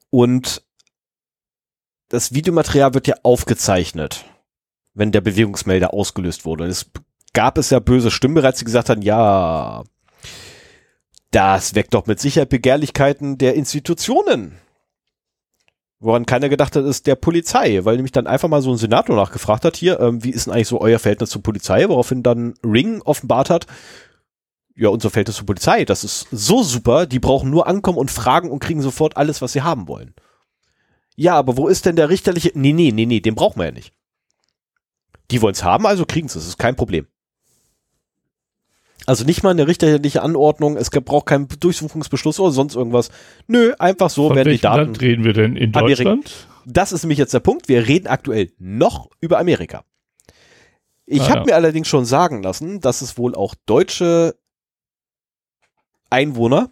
[0.09, 0.61] Und
[2.09, 4.25] das Videomaterial wird ja aufgezeichnet,
[4.93, 6.65] wenn der Bewegungsmelder ausgelöst wurde.
[6.65, 6.89] Und es
[7.33, 9.83] gab es ja böse Stimmen bereits, die gesagt haben, ja,
[11.31, 14.57] das weckt doch mit Sicherheit Begehrlichkeiten der Institutionen.
[15.99, 19.15] Woran keiner gedacht hat, ist der Polizei, weil nämlich dann einfach mal so ein Senator
[19.15, 22.53] nachgefragt hat, hier, ähm, wie ist denn eigentlich so euer Verhältnis zur Polizei, woraufhin dann
[22.63, 23.67] Ring offenbart hat,
[24.75, 28.49] ja, unser Verhältnis zur Polizei, das ist so super, die brauchen nur ankommen und fragen
[28.49, 30.15] und kriegen sofort alles, was sie haben wollen.
[31.19, 33.71] Ja, aber wo ist denn der richterliche, nee, nee, nee, nee, den brauchen wir ja
[33.73, 33.91] nicht.
[35.31, 37.07] Die wollen es haben, also kriegen sie es, ist kein Problem.
[39.05, 43.09] Also nicht mal eine richterliche Anordnung, es braucht keinen Durchsuchungsbeschluss oder sonst irgendwas.
[43.47, 44.77] Nö, einfach so Von werden die Daten.
[44.85, 45.57] Land reden wir denn?
[45.57, 46.03] In Amerika.
[46.05, 46.47] Deutschland?
[46.65, 47.67] Das ist nämlich jetzt der Punkt.
[47.67, 49.83] Wir reden aktuell noch über Amerika.
[51.05, 51.45] Ich Ah, habe ja.
[51.47, 54.35] mir allerdings schon sagen lassen, dass es wohl auch deutsche
[56.09, 56.69] Einwohner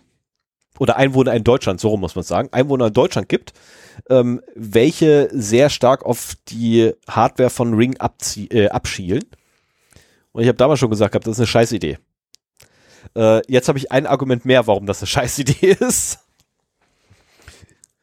[0.79, 3.51] oder Einwohner in Deutschland, so rum muss man sagen, Einwohner in Deutschland gibt,
[4.09, 7.97] ähm, welche sehr stark auf die Hardware von Ring
[8.51, 9.23] äh, abschielen.
[10.31, 11.97] Und ich habe damals schon gesagt, gehabt, das ist eine scheiß Idee.
[13.15, 16.19] Äh, jetzt habe ich ein Argument mehr, warum das eine scheiß Idee ist.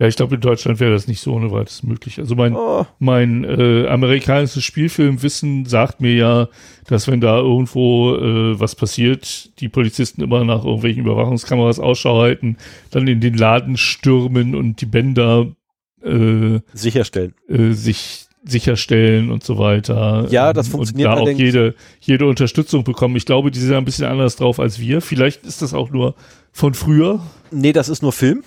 [0.01, 2.18] Ja, ich glaube, in Deutschland wäre das nicht so ohne weiteres möglich.
[2.18, 6.49] Also mein, Oh, mein äh, amerikanisches Spielfilmwissen sagt mir ja,
[6.88, 12.57] dass wenn da irgendwo äh, was passiert, die Polizisten immer nach irgendwelchen Überwachungskameras Ausschau halten,
[12.90, 15.55] dann in den Laden stürmen und die Bänder
[16.05, 17.34] äh, sicherstellen.
[17.48, 20.26] äh, sich sicherstellen und so weiter.
[20.28, 23.16] Ja, das funktioniert Und da auch jede, jede Unterstützung bekommen.
[23.16, 25.00] Ich glaube, die sind ein bisschen anders drauf als wir.
[25.00, 26.14] Vielleicht ist das auch nur
[26.52, 27.20] von früher.
[27.50, 28.44] Nee, das ist nur Film.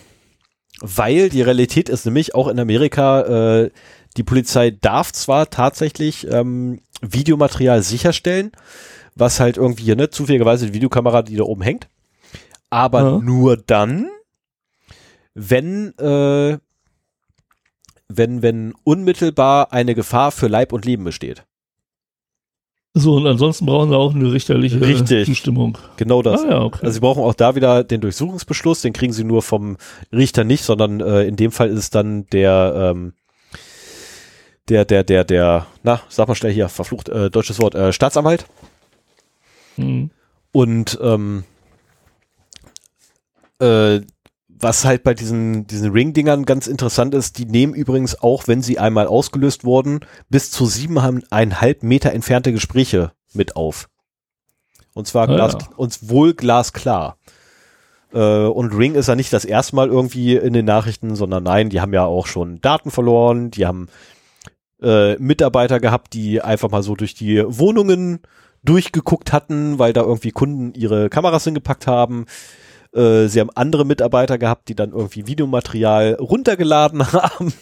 [0.81, 3.71] Weil die Realität ist nämlich auch in Amerika, äh,
[4.17, 8.51] die Polizei darf zwar tatsächlich ähm, Videomaterial sicherstellen,
[9.15, 11.87] was halt irgendwie ne, zufälligerweise die Videokamera, die da oben hängt,
[12.69, 13.17] aber Ja.
[13.19, 14.07] nur dann,
[15.33, 16.57] wenn, äh,
[18.09, 21.43] wenn, wenn unmittelbar eine Gefahr für Leib und Leben besteht.
[22.93, 25.27] So, und ansonsten brauchen sie auch eine richterliche Richtig.
[25.27, 25.77] Zustimmung.
[25.97, 26.43] Genau das.
[26.43, 26.79] Ah ja, okay.
[26.81, 29.77] Also sie brauchen auch da wieder den Durchsuchungsbeschluss, den kriegen sie nur vom
[30.11, 33.13] Richter nicht, sondern äh, in dem Fall ist es dann der, ähm,
[34.67, 38.47] der, der, der, der, na, sag mal schnell hier, verflucht, äh, deutsches Wort, äh, Staatsanwalt.
[39.75, 40.09] Hm.
[40.51, 41.43] Und ähm,
[43.59, 44.01] äh,
[44.59, 48.79] was halt bei diesen, diesen Ring-Dingern ganz interessant ist, die nehmen übrigens auch, wenn sie
[48.79, 49.99] einmal ausgelöst wurden,
[50.29, 53.87] bis zu siebeneinhalb Meter entfernte Gespräche mit auf.
[54.93, 55.67] Und zwar Ah, glas, ja.
[55.75, 57.17] und wohl glasklar.
[58.13, 61.69] Äh, und Ring ist ja nicht das erste Mal irgendwie in den Nachrichten, sondern nein,
[61.69, 63.89] die haben ja auch schon Daten verloren, die haben
[64.81, 68.21] äh, Mitarbeiter gehabt, die einfach mal so durch die Wohnungen
[68.63, 72.25] durchgeguckt hatten, weil da irgendwie Kunden ihre Kameras hingepackt haben.
[72.93, 77.53] Äh, sie haben andere Mitarbeiter gehabt, die dann irgendwie Videomaterial runtergeladen haben,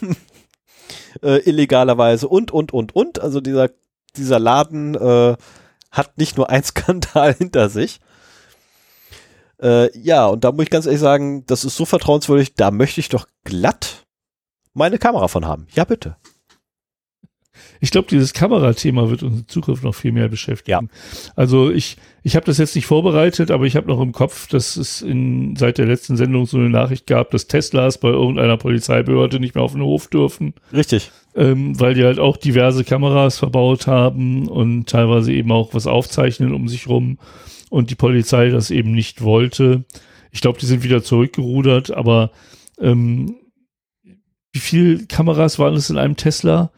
[1.21, 3.21] äh, illegalerweise und, und, und, und.
[3.21, 3.69] Also dieser,
[4.15, 5.35] dieser Laden äh,
[5.91, 7.99] hat nicht nur ein Skandal hinter sich.
[9.61, 12.99] Äh, ja, und da muss ich ganz ehrlich sagen, das ist so vertrauenswürdig, da möchte
[12.99, 14.05] ich doch glatt
[14.73, 15.67] meine Kamera von haben.
[15.73, 16.17] Ja, bitte.
[17.79, 20.89] Ich glaube, dieses Kamerathema wird uns in Zukunft noch viel mehr beschäftigen.
[21.35, 24.77] Also ich, ich habe das jetzt nicht vorbereitet, aber ich habe noch im Kopf, dass
[24.77, 29.39] es in, seit der letzten Sendung so eine Nachricht gab, dass Teslas bei irgendeiner Polizeibehörde
[29.39, 31.11] nicht mehr auf den Hof dürfen, Richtig.
[31.35, 36.53] ähm, weil die halt auch diverse Kameras verbaut haben und teilweise eben auch was aufzeichnen
[36.53, 37.19] um sich rum
[37.69, 39.85] und die Polizei das eben nicht wollte.
[40.31, 42.31] Ich glaube, die sind wieder zurückgerudert, aber
[42.79, 43.35] ähm,
[44.51, 46.71] wie viel Kameras waren es in einem Tesla?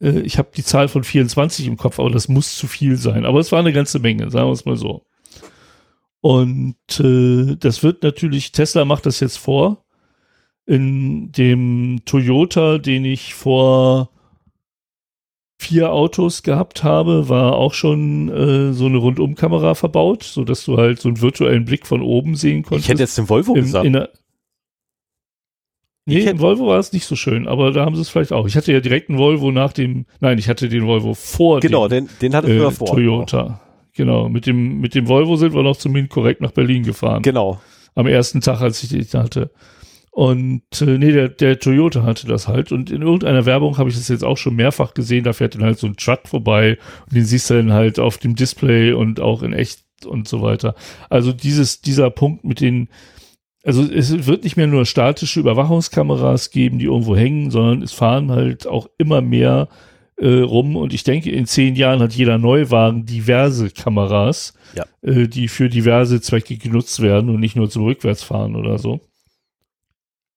[0.00, 3.24] Äh, ich habe die Zahl von 24 im Kopf, aber das muss zu viel sein.
[3.24, 5.06] Aber es war eine ganze Menge, sagen wir es mal so.
[6.20, 9.84] Und äh, das wird natürlich, Tesla macht das jetzt vor.
[10.66, 14.08] In dem Toyota, den ich vor
[15.58, 20.78] vier Autos gehabt habe, war auch schon äh, so eine Rundumkamera verbaut, so dass du
[20.78, 22.86] halt so einen virtuellen Blick von oben sehen konntest.
[22.86, 23.84] Ich hätte jetzt den Volvo Im, gesagt.
[23.86, 24.06] in
[26.06, 28.46] nee, im Volvo war es nicht so schön, aber da haben sie es vielleicht auch.
[28.46, 31.88] Ich hatte ja direkt einen Volvo nach dem, nein, ich hatte den Volvo vor genau,
[31.88, 32.88] dem den, den hatte ich äh, vor.
[32.88, 33.60] Toyota.
[33.94, 37.22] Genau, mit dem, mit dem Volvo sind wir noch zum korrekt nach Berlin gefahren.
[37.22, 37.60] Genau.
[37.94, 39.50] Am ersten Tag, als ich den hatte.
[40.10, 42.70] Und äh, nee, der, der Toyota hatte das halt.
[42.70, 45.24] Und in irgendeiner Werbung habe ich das jetzt auch schon mehrfach gesehen.
[45.24, 48.18] Da fährt dann halt so ein Truck vorbei und den siehst du dann halt auf
[48.18, 50.74] dem Display und auch in echt und so weiter.
[51.08, 52.88] Also dieses, dieser Punkt mit den,
[53.64, 58.30] also es wird nicht mehr nur statische Überwachungskameras geben, die irgendwo hängen, sondern es fahren
[58.30, 59.68] halt auch immer mehr
[60.16, 60.76] äh, rum.
[60.76, 64.84] Und ich denke, in zehn Jahren hat jeder Neuwagen diverse Kameras, Ja.
[65.02, 69.00] äh, die für diverse Zwecke genutzt werden und nicht nur zum Rückwärtsfahren oder so.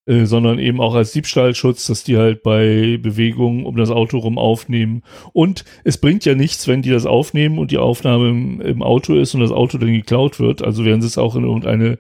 [0.08, 4.38] Äh, sondern eben auch als Diebstahlschutz, dass die halt bei Bewegungen um das Auto rum
[4.38, 5.04] aufnehmen.
[5.34, 9.16] Und es bringt ja nichts, wenn die das aufnehmen und die Aufnahme im, im Auto
[9.16, 10.64] ist und das Auto dann geklaut wird.
[10.64, 11.98] Also werden sie es auch in irgendeine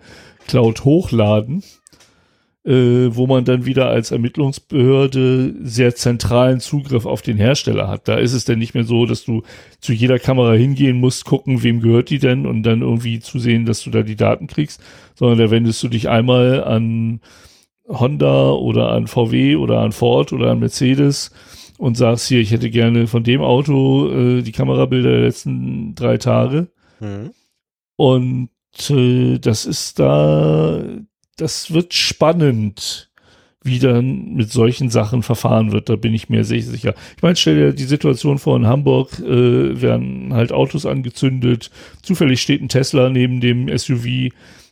[0.48, 1.64] Cloud hochladen,
[2.66, 8.08] äh, wo man dann wieder als Ermittlungsbehörde sehr zentralen Zugriff auf den Hersteller hat.
[8.08, 9.43] Da ist es dann nicht mehr so, dass du
[9.80, 13.84] zu jeder Kamera hingehen musst, gucken, wem gehört die denn und dann irgendwie zusehen, dass
[13.84, 14.82] du da die Daten kriegst,
[15.16, 17.22] sondern da wendest du dich einmal an
[17.88, 21.32] Honda oder an VW oder an Ford oder an Mercedes
[21.78, 26.18] und sagst hier, ich hätte gerne von dem Auto äh, die Kamerabilder der letzten drei
[26.18, 26.68] Tage.
[27.00, 27.32] Mhm.
[27.95, 28.50] Und
[28.89, 30.84] äh, das ist da,
[31.38, 33.09] das wird spannend,
[33.63, 35.89] wie dann mit solchen Sachen verfahren wird.
[35.89, 36.93] Da bin ich mir sehr sicher.
[37.15, 41.69] Ich meine, stell dir die Situation vor, in Hamburg äh, werden halt Autos angezündet.
[42.01, 44.32] Zufällig steht ein Tesla neben dem SUV,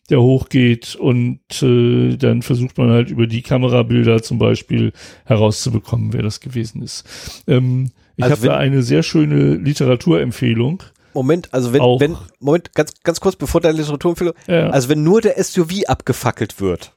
[0.10, 4.94] der hochgeht und äh, dann versucht man halt über die Kamerabilder zum Beispiel
[5.26, 7.44] herauszubekommen, wer das gewesen ist.
[7.48, 10.84] Ähm, ich Also habe da eine sehr schöne Literaturempfehlung.
[11.16, 12.00] Moment, also wenn, Auch.
[12.00, 14.70] wenn, Moment, ganz, ganz kurz bevor deine Literaturempfehlung, Ja.
[14.70, 16.92] also wenn nur der SUV abgefackelt wird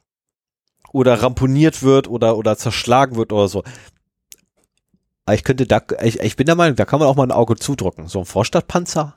[0.93, 3.63] oder ramponiert wird oder, oder zerschlagen wird oder so.
[5.31, 7.55] Ich könnte da, ich, ich bin der Meinung, da kann man auch mal ein Auge
[7.55, 8.07] zudrücken.
[8.07, 9.13] So ein Vorstadtpanzer,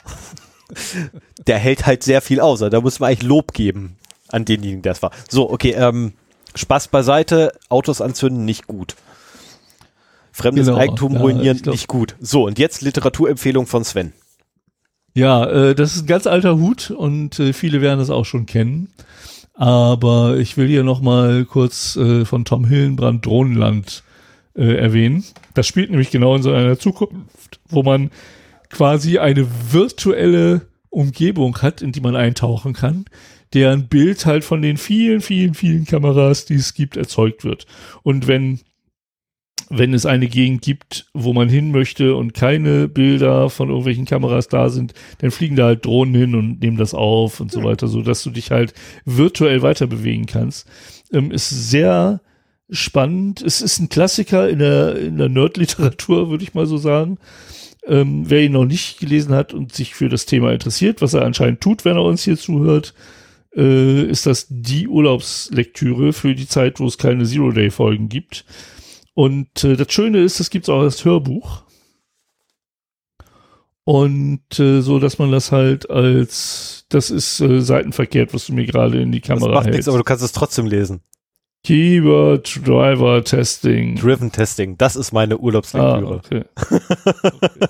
[1.46, 2.60] der hält halt sehr viel aus.
[2.62, 3.96] Also da muss man eigentlich Lob geben
[4.28, 5.10] an denjenigen, der es war.
[5.28, 6.12] So, okay, ähm,
[6.54, 8.94] Spaß beiseite, Autos anzünden, nicht gut.
[10.32, 12.16] Fremdes Genau, Eigentum ja, ruinieren, glaub- nicht gut.
[12.20, 14.12] So, und jetzt Literaturempfehlung von Sven.
[15.14, 18.46] Ja, äh, das ist ein ganz alter Hut und äh, viele werden das auch schon
[18.46, 18.88] kennen.
[19.54, 24.02] Aber ich will hier noch mal kurz äh, von Tom Hillenbrand Drohnenland
[24.56, 25.24] äh, erwähnen.
[25.54, 28.10] Das spielt nämlich genau in so einer Zukunft, wo man
[28.70, 33.04] quasi eine virtuelle Umgebung hat, in die man eintauchen kann,
[33.52, 37.66] deren Bild halt von den vielen, vielen, vielen Kameras, die es gibt, erzeugt wird.
[38.02, 38.60] Und wenn
[39.74, 44.48] wenn es eine Gegend gibt, wo man hin möchte und keine Bilder von irgendwelchen Kameras
[44.48, 47.88] da sind, dann fliegen da halt Drohnen hin und nehmen das auf und so weiter,
[47.88, 48.74] so dass du dich halt
[49.06, 50.68] virtuell weiter bewegen kannst.
[51.10, 52.20] Ähm, ist sehr
[52.68, 53.40] spannend.
[53.40, 57.16] Es ist ein Klassiker in der, in der Nerd-Literatur, würde ich mal so sagen.
[57.86, 61.24] Ähm, wer ihn noch nicht gelesen hat und sich für das Thema interessiert, was er
[61.24, 62.92] anscheinend tut, wenn er uns hier zuhört,
[63.56, 68.44] äh, ist das die Urlaubslektüre für die Zeit, wo es keine Zero-Day-Folgen gibt.
[69.14, 71.62] Und äh, das Schöne ist, es gibt auch als Hörbuch.
[73.84, 78.64] Und äh, so, dass man das halt als, das ist äh, seitenverkehrt, was du mir
[78.64, 79.88] gerade in die Das Kamera macht nichts, hältst.
[79.88, 81.00] aber du kannst es trotzdem lesen.
[81.64, 83.96] Keyword Driver Testing.
[83.96, 86.06] Driven Testing, das ist meine Ah, Urlaubslektüre.
[86.14, 86.44] okay.
[86.54, 87.68] okay.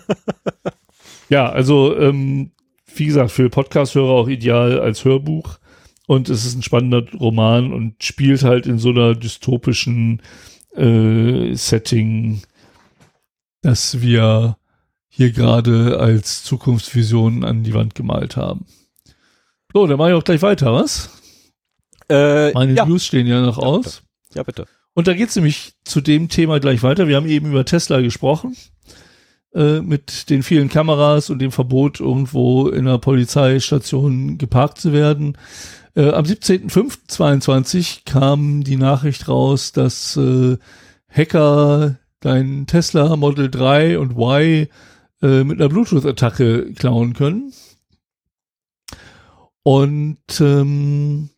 [1.29, 2.53] Ja, also ähm,
[2.95, 5.59] wie gesagt, für Podcast-Hörer auch ideal als Hörbuch.
[6.07, 10.21] Und es ist ein spannender Roman und spielt halt in so einer dystopischen
[10.77, 12.43] äh, Setting,
[13.63, 14.57] das wir
[15.09, 18.67] hier gerade als Zukunftsvision an die Wand gemalt haben.
[19.73, 21.11] So, dann mache ich auch gleich weiter, was?
[22.09, 24.03] Äh, Meine ja, News stehen ja noch Ja, aus.
[24.35, 24.67] ja, bitte.
[24.95, 27.09] Und da geht's nämlich zu dem Thema gleich weiter.
[27.09, 28.57] Wir haben eben über Tesla gesprochen,
[29.55, 35.39] äh, mit den vielen Kameras und dem Verbot, irgendwo in einer Polizeistation geparkt zu werden.
[35.95, 40.57] Äh, am 17.05.22 kam die Nachricht raus, dass äh,
[41.09, 44.69] Hacker dein Tesla Model 3 und Y
[45.23, 47.53] äh, mit einer Bluetooth-Attacke klauen können.
[49.63, 51.31] Und ähm,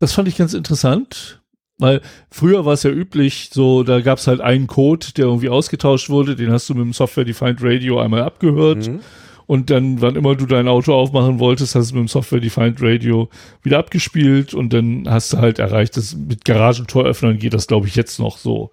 [0.00, 1.42] das fand ich ganz interessant,
[1.78, 5.48] weil früher war es ja üblich, so da gab es halt einen Code, der irgendwie
[5.48, 9.00] ausgetauscht wurde, den hast du mit dem Software-Defined Radio einmal abgehört Mhm.
[9.46, 13.28] Und dann, wann immer du dein Auto aufmachen wolltest, hast du mit dem Software-Defined Radio
[13.62, 17.96] wieder abgespielt und dann hast du halt erreicht, dass mit Garagentoröffnern geht das, glaube ich,
[17.96, 18.72] jetzt noch so.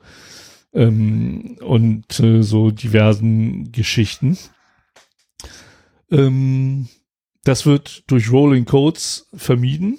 [0.74, 4.38] Ähm, und äh, so diversen Geschichten.
[6.10, 6.88] Ähm,
[7.44, 9.98] das wird durch Rolling Codes vermieden.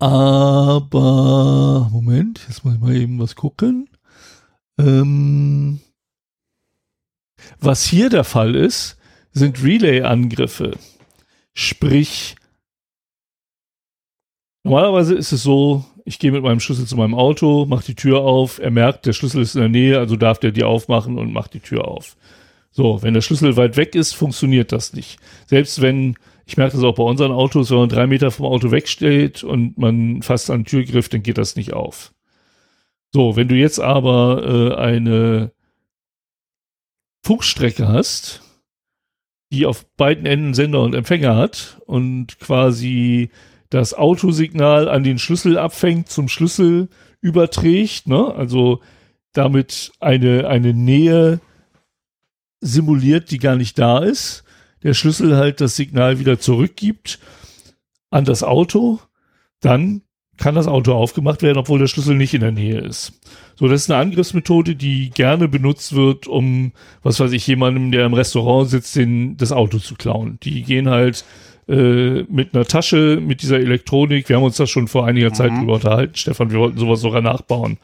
[0.00, 3.90] Aber, Moment, jetzt muss ich mal eben was gucken.
[4.78, 5.80] Ähm,
[7.60, 8.96] was hier der Fall ist,
[9.32, 10.72] sind Relay-Angriffe.
[11.54, 12.36] Sprich,
[14.64, 18.20] normalerweise ist es so, ich gehe mit meinem Schlüssel zu meinem Auto, mache die Tür
[18.20, 21.32] auf, er merkt, der Schlüssel ist in der Nähe, also darf der die aufmachen und
[21.32, 22.16] macht die Tür auf.
[22.72, 25.18] So, wenn der Schlüssel weit weg ist, funktioniert das nicht.
[25.46, 26.16] Selbst wenn,
[26.46, 29.76] ich merke das auch bei unseren Autos, wenn man drei Meter vom Auto wegsteht und
[29.76, 32.12] man fast an den Türgriff, dann geht das nicht auf.
[33.12, 35.52] So, wenn du jetzt aber äh, eine
[37.22, 38.42] Funkstrecke hast,
[39.52, 43.30] die auf beiden Enden Sender und Empfänger hat und quasi
[43.68, 46.88] das Autosignal an den Schlüssel abfängt, zum Schlüssel
[47.20, 48.34] überträgt, ne?
[48.34, 48.80] also
[49.32, 51.40] damit eine, eine Nähe
[52.60, 54.44] simuliert, die gar nicht da ist,
[54.82, 57.18] der Schlüssel halt das Signal wieder zurückgibt
[58.10, 59.00] an das Auto,
[59.60, 60.02] dann
[60.40, 63.12] kann das Auto aufgemacht werden, obwohl der Schlüssel nicht in der Nähe ist.
[63.56, 66.72] So, das ist eine Angriffsmethode, die gerne benutzt wird, um,
[67.02, 70.38] was weiß ich, jemandem, der im Restaurant sitzt, den, das Auto zu klauen.
[70.42, 71.24] Die gehen halt
[71.68, 74.28] äh, mit einer Tasche, mit dieser Elektronik.
[74.28, 75.58] Wir haben uns das schon vor einiger Zeit Mhm.
[75.60, 76.50] drüber unterhalten, Stefan.
[76.50, 77.78] Wir wollten sowas sogar nachbauen.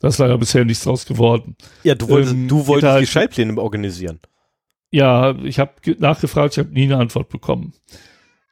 [0.00, 1.54] Da ist leider bisher nichts draus geworden.
[1.84, 4.18] Ja, du wolltest, Ähm, du wolltest halt- die Schaltpläne organisieren.
[4.90, 7.74] Ja, ich habe nachgefragt, ich habe nie eine Antwort bekommen.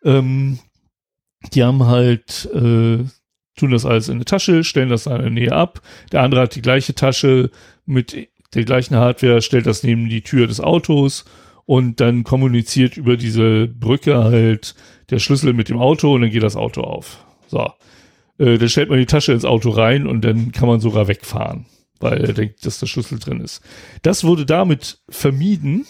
[0.05, 0.59] Ähm,
[1.53, 2.99] die haben halt, äh,
[3.61, 5.81] tun das alles in eine Tasche, stellen das in der Nähe ab.
[6.13, 7.51] Der andere hat die gleiche Tasche
[7.87, 11.25] mit der gleichen Hardware, stellt das neben die Tür des Autos
[11.67, 14.75] und dann kommuniziert über diese Brücke halt
[15.11, 17.25] der Schlüssel mit dem Auto und dann geht das Auto auf.
[17.47, 17.71] So.
[18.39, 21.67] Äh, dann stellt man die Tasche ins Auto rein und dann kann man sogar wegfahren,
[22.01, 23.63] weil er denkt, dass der Schlüssel drin ist.
[24.03, 25.87] Das wurde damit vermieden,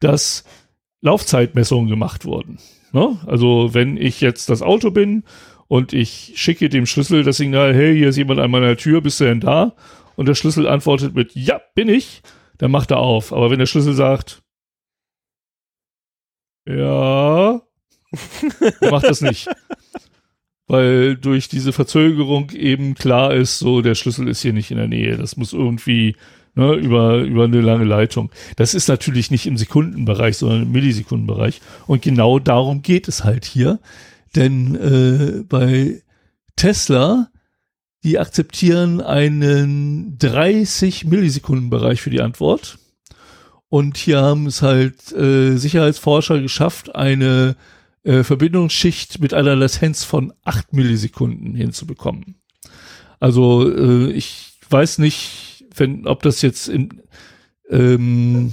[0.00, 0.44] dass
[1.00, 2.58] Laufzeitmessungen gemacht wurden.
[2.92, 3.18] Ne?
[3.26, 5.24] Also wenn ich jetzt das Auto bin
[5.68, 9.20] und ich schicke dem Schlüssel das Signal, hey, hier ist jemand an meiner Tür, bist
[9.20, 9.74] du denn da?
[10.16, 12.22] Und der Schlüssel antwortet mit, ja, bin ich,
[12.58, 13.32] dann macht er auf.
[13.32, 14.42] Aber wenn der Schlüssel sagt,
[16.66, 17.60] ja,
[18.80, 19.48] dann macht das nicht.
[20.66, 24.88] Weil durch diese Verzögerung eben klar ist, so der Schlüssel ist hier nicht in der
[24.88, 25.16] Nähe.
[25.18, 26.16] Das muss irgendwie
[26.54, 28.30] ne, über, über eine lange Leitung.
[28.56, 31.60] Das ist natürlich nicht im Sekundenbereich, sondern im Millisekundenbereich.
[31.86, 33.78] Und genau darum geht es halt hier.
[34.34, 36.02] Denn äh, bei
[36.56, 37.30] Tesla,
[38.02, 42.78] die akzeptieren einen 30 Millisekunden Bereich für die Antwort.
[43.68, 47.56] Und hier haben es halt äh, Sicherheitsforscher geschafft, eine
[48.04, 52.36] äh, Verbindungsschicht mit einer Latenz von 8 Millisekunden hinzubekommen.
[53.18, 57.02] Also äh, ich weiß nicht, wenn, ob das jetzt in,
[57.70, 58.52] ähm,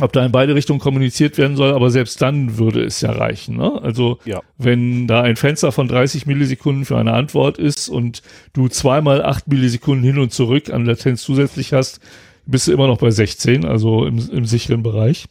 [0.00, 3.56] ob da in beide Richtungen kommuniziert werden soll, aber selbst dann würde es ja reichen.
[3.56, 3.80] Ne?
[3.82, 4.42] Also ja.
[4.58, 8.22] wenn da ein Fenster von 30 Millisekunden für eine Antwort ist und
[8.52, 12.00] du zweimal 8 Millisekunden hin und zurück an Latenz zusätzlich hast,
[12.44, 15.26] bist du immer noch bei 16, also im, im sicheren Bereich.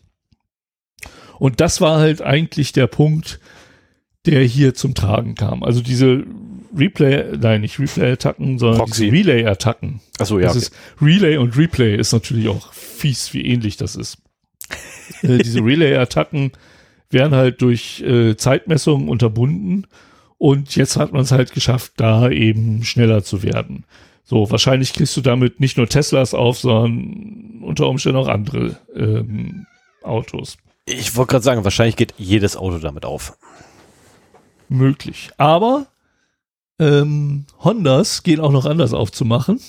[1.39, 3.41] Und das war halt eigentlich der Punkt,
[4.26, 5.64] der hier zum Tragen kam.
[5.64, 6.24] Also diese
[6.76, 9.99] Replay, nein, nicht Replay-Attacken, sondern Relay-Attacken.
[10.18, 10.45] Achso, ja.
[10.45, 10.66] Das okay.
[10.66, 14.22] ist Relay und Replay ist natürlich auch fies, wie ähnlich das ist.
[15.22, 16.51] Äh, diese Relay-Attacken
[17.09, 19.88] werden halt durch äh, Zeitmessungen unterbunden
[20.38, 23.86] und jetzt hat man es halt geschafft, da eben schneller zu werden.
[24.24, 29.66] So, wahrscheinlich kriegst du damit nicht nur Teslas auf, sondern unter Umständen auch andere ähm,
[30.01, 30.57] Autos.
[30.86, 33.38] Ich wollte gerade sagen, wahrscheinlich geht jedes Auto damit auf.
[34.70, 35.30] Möglich.
[35.38, 35.88] Aber
[36.80, 39.61] ähm, Hondas gehen auch noch anders aufzumachen,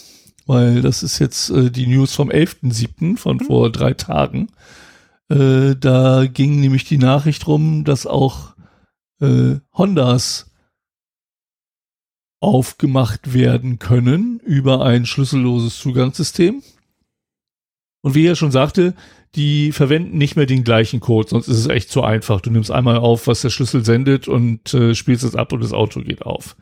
[0.47, 3.17] weil das ist jetzt äh, die News vom 11.07.
[3.17, 3.45] von mhm.
[3.45, 4.49] vor drei Tagen.
[5.29, 8.55] Äh, da ging nämlich die Nachricht rum, dass auch
[9.21, 10.51] äh, Hondas
[12.41, 16.63] aufgemacht werden können über ein schlüsselloses Zugangssystem.
[18.03, 18.95] Und wie er schon sagte,
[19.35, 22.43] die verwenden nicht mehr den gleichen Code, sonst ist es echt zu einfach.
[22.43, 25.73] Du nimmst einmal auf, was der Schlüssel sendet und äh, spielst es ab und das
[25.73, 26.55] Auto geht auf.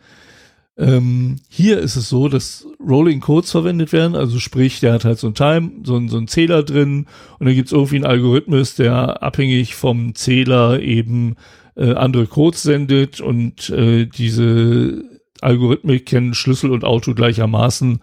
[0.79, 5.19] Ähm, hier ist es so, dass Rolling Codes verwendet werden, also sprich, der hat halt
[5.19, 7.07] so ein Time, so ein, so ein Zähler drin.
[7.39, 11.37] Und dann gibt es irgendwie einen Algorithmus, der abhängig vom Zähler eben
[11.77, 13.21] äh, andere Codes sendet.
[13.21, 15.05] Und äh, diese
[15.43, 18.01] Algorithmik kennen Schlüssel und Auto gleichermaßen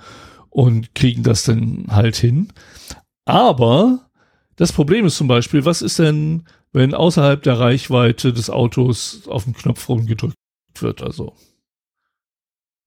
[0.50, 2.50] und kriegen das dann halt hin.
[3.26, 4.10] Aber
[4.56, 9.46] das Problem ist zum Beispiel, was ist denn, wenn außerhalb der Reichweite des Autos auf
[9.46, 10.36] den Knopf rumgedrückt
[10.80, 11.34] wird, also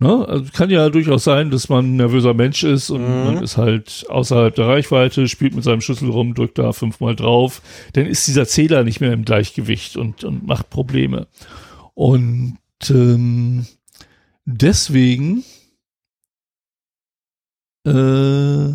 [0.03, 0.27] Ne?
[0.29, 3.25] Also kann ja durchaus sein, dass man ein nervöser Mensch ist und mhm.
[3.25, 7.63] man ist halt außerhalb der Reichweite, spielt mit seinem Schlüssel rum, drückt da fünfmal drauf.
[7.93, 11.29] Dann ist dieser Zähler nicht mehr im Gleichgewicht und, und macht Probleme.
[11.95, 12.59] Und
[12.91, 13.67] ähm,
[14.45, 15.45] deswegen
[17.87, 18.73] äh,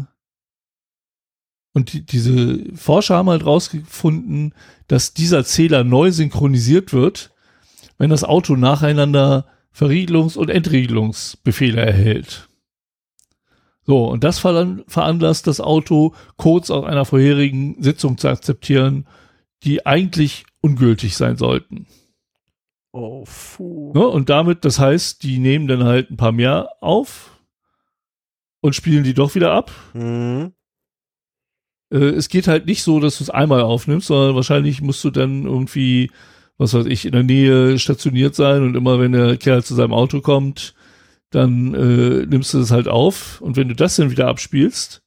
[1.77, 4.55] und die, diese Forscher haben halt rausgefunden,
[4.87, 7.31] dass dieser Zähler neu synchronisiert wird,
[7.97, 9.45] wenn das Auto nacheinander
[9.77, 12.49] Verriegelungs- und Entriegelungsbefehle erhält.
[13.83, 19.07] So, und das veranlasst das Auto, Codes aus einer vorherigen Sitzung zu akzeptieren,
[19.63, 21.87] die eigentlich ungültig sein sollten.
[22.91, 23.93] Oh, puh.
[23.95, 27.39] Ja, und damit, das heißt, die nehmen dann halt ein paar mehr auf
[28.59, 29.71] und spielen die doch wieder ab.
[29.93, 30.53] Mhm.
[31.91, 35.11] Äh, es geht halt nicht so, dass du es einmal aufnimmst, sondern wahrscheinlich musst du
[35.11, 36.11] dann irgendwie
[36.57, 39.93] was weiß ich, in der Nähe stationiert sein und immer wenn der Kerl zu seinem
[39.93, 40.73] Auto kommt,
[41.29, 45.01] dann äh, nimmst du das halt auf und wenn du das dann wieder abspielst,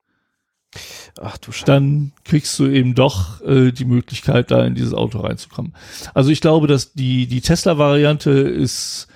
[1.21, 5.75] Ach, du dann kriegst du eben doch äh, die Möglichkeit, da in dieses Auto reinzukommen.
[6.15, 9.09] Also ich glaube, dass die, die Tesla-Variante ist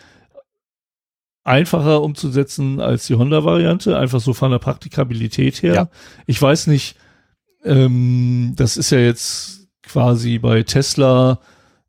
[1.45, 5.75] einfacher umzusetzen als die Honda-Variante, einfach so von der Praktikabilität her.
[5.75, 5.89] Ja.
[6.27, 6.97] Ich weiß nicht,
[7.65, 11.39] ähm, das ist ja jetzt quasi bei Tesla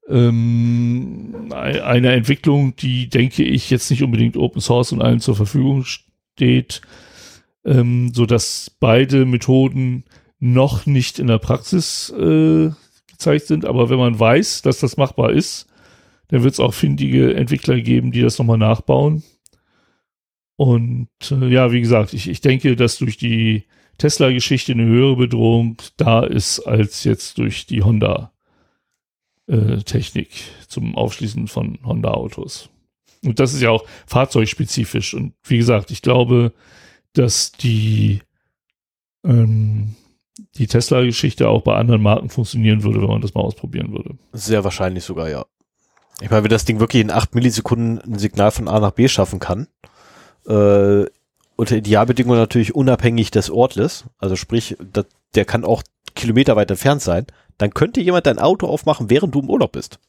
[0.08, 5.84] ähm, eine Entwicklung, die, denke ich, jetzt nicht unbedingt Open Source und allen zur Verfügung
[5.84, 6.82] steht,
[7.64, 10.04] ähm, so dass beide Methoden
[10.40, 12.70] noch nicht in der Praxis äh,
[13.08, 13.66] gezeigt sind.
[13.66, 15.68] Aber wenn man weiß, dass das machbar ist,
[16.28, 19.24] dann wird es auch findige Entwickler geben, die das nochmal nachbauen.
[20.56, 23.64] Und äh, ja, wie gesagt, ich, ich denke, dass durch die
[23.98, 28.35] Tesla-Geschichte eine höhere Bedrohung da ist als jetzt durch die Honda
[29.48, 30.30] äh, Technik
[30.68, 32.70] zum Aufschließen von Honda-Autos.
[33.24, 35.14] Und das ist ja auch fahrzeugspezifisch.
[35.14, 36.54] Und wie gesagt, ich glaube,
[37.14, 38.22] dass die,
[39.24, 39.96] ähm,
[40.56, 44.18] die Tesla-Geschichte auch bei anderen Marken funktionieren würde, wenn man das mal ausprobieren würde.
[44.34, 45.46] Sehr wahrscheinlich sogar, ja.
[46.22, 49.08] Ich meine, wenn das Ding wirklich in acht Millisekunden ein Signal von A nach B
[49.08, 49.68] schaffen kann,
[50.48, 51.06] äh,
[51.58, 55.84] unter Idealbedingungen natürlich unabhängig des Ortes, also sprich, das, der kann auch
[56.16, 57.26] Kilometer weit entfernt sein,
[57.58, 60.00] dann könnte jemand dein Auto aufmachen, während du im Urlaub bist.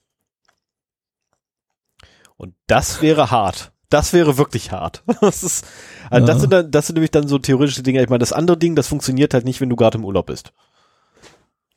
[2.37, 3.73] Und das wäre hart.
[3.89, 5.03] Das wäre wirklich hart.
[5.21, 5.65] Das, ist,
[6.11, 6.33] also Ja.
[6.33, 8.03] das, sind dann, das sind nämlich dann so theoretische Dinge.
[8.03, 10.53] Ich meine, das andere Ding, das funktioniert halt nicht, wenn du gerade im Urlaub bist.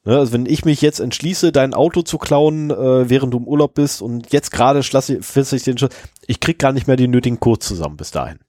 [0.06, 3.48] Ne, also wenn ich mich jetzt entschließe, dein Auto zu klauen, äh, während du im
[3.48, 5.90] Urlaub bist und jetzt gerade fisse ich den Schuss,
[6.26, 8.40] ich krieg gar nicht mehr den nötigen Code zusammen bis dahin.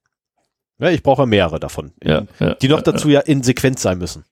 [0.78, 4.24] Ja, ich brauche mehrere davon, Ja, ja, die noch dazu ja in Sequenz sein müssen.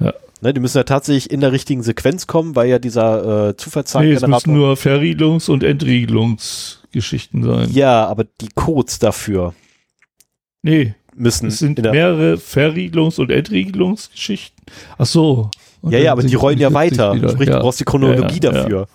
[0.00, 0.14] Ja.
[0.42, 3.54] Ne, die müssen ja tatsächlich in der richtigen Sequenz kommen, weil ja dieser äh,
[3.98, 7.70] Nee, es müssen nur Verriegelungs- und Entriegelungsgeschichten sein.
[7.72, 9.54] ja, aber die Codes dafür
[10.62, 14.64] Nee, müssen es sind mehrere Verriegelungs- und Entriegelungsgeschichten.
[14.98, 15.50] Ach so.
[15.82, 17.28] Und Ja, ja, aber die rollen ja 40 weiter.
[17.30, 17.56] Sprich, ja.
[17.56, 18.88] du brauchst die Chronologie Ja, ja, dafür.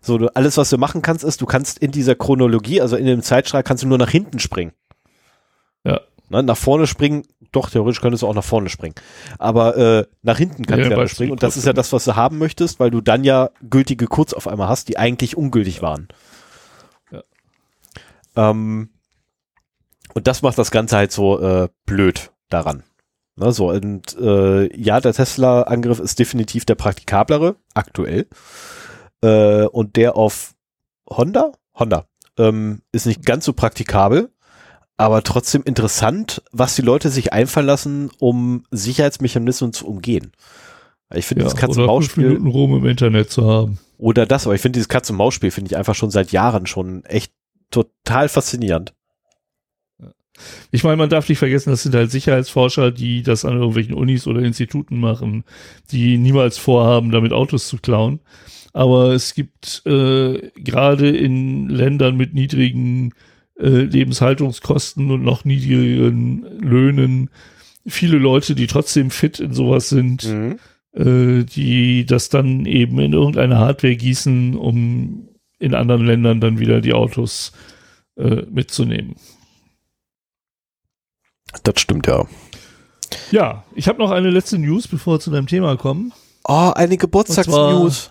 [0.00, 3.06] So, du, alles, was du machen kannst, ist, du kannst in dieser Chronologie, also in
[3.06, 4.72] dem Zeitstrahl, kannst du nur nach hinten springen.
[5.84, 6.00] Ja.
[6.32, 8.94] Ne, nach vorne springen, doch, theoretisch könntest du auch nach vorne springen.
[9.38, 11.30] Aber äh, nach hinten kannst Ja, du ja springen.
[11.32, 14.32] Und das ist ja das, was du haben möchtest, weil du dann ja gültige Codes
[14.32, 16.08] auf einmal hast, die eigentlich ungültig waren.
[17.10, 17.22] Ja.
[18.34, 18.88] Ähm,
[20.14, 22.82] und das macht das Ganze halt so äh, blöd daran.
[23.36, 28.26] Ne, so, und äh, ja, der Tesla-Angriff ist definitiv der praktikablere, aktuell.
[29.22, 30.54] Äh, und der auf
[31.10, 31.52] Honda?
[31.78, 32.06] Honda.
[32.38, 34.32] Ähm, ist nicht ganz so praktikabel,
[35.02, 40.30] aber trotzdem interessant, was die Leute sich einfallen lassen, um Sicherheitsmechanismen zu umgehen.
[41.12, 43.78] Ich finde Ja, das Katz- und oder fünf Maus-Spiel Minuten Ruhm im Internet zu haben.
[43.98, 46.66] oder das, aber ich finde dieses Katz- und Maus-Spiel finde ich einfach schon seit Jahren
[46.66, 47.32] schon echt
[47.72, 48.94] total faszinierend.
[50.70, 54.28] Ich meine, man darf nicht vergessen, das sind halt Sicherheitsforscher, die das an irgendwelchen Unis
[54.28, 55.42] oder Instituten machen,
[55.90, 58.20] die niemals vorhaben, damit Autos zu klauen.
[58.72, 63.12] Aber es gibt äh, gerade in Ländern mit niedrigen
[63.58, 67.30] äh, Lebenshaltungskosten und noch niedrigeren Löhnen
[67.86, 70.24] viele Leute, die trotzdem fit in sowas sind,
[70.92, 75.28] äh, die das dann eben in irgendeine Hardware gießen, um
[75.58, 77.52] in anderen Ländern dann wieder die Autos
[78.16, 79.16] äh, mitzunehmen.
[81.62, 82.26] Das stimmt ja.
[83.30, 86.12] Ja, ich habe noch eine letzte News, bevor wir zu deinem Thema kommen.
[86.44, 88.10] Oh, eine Geburtstagsnews.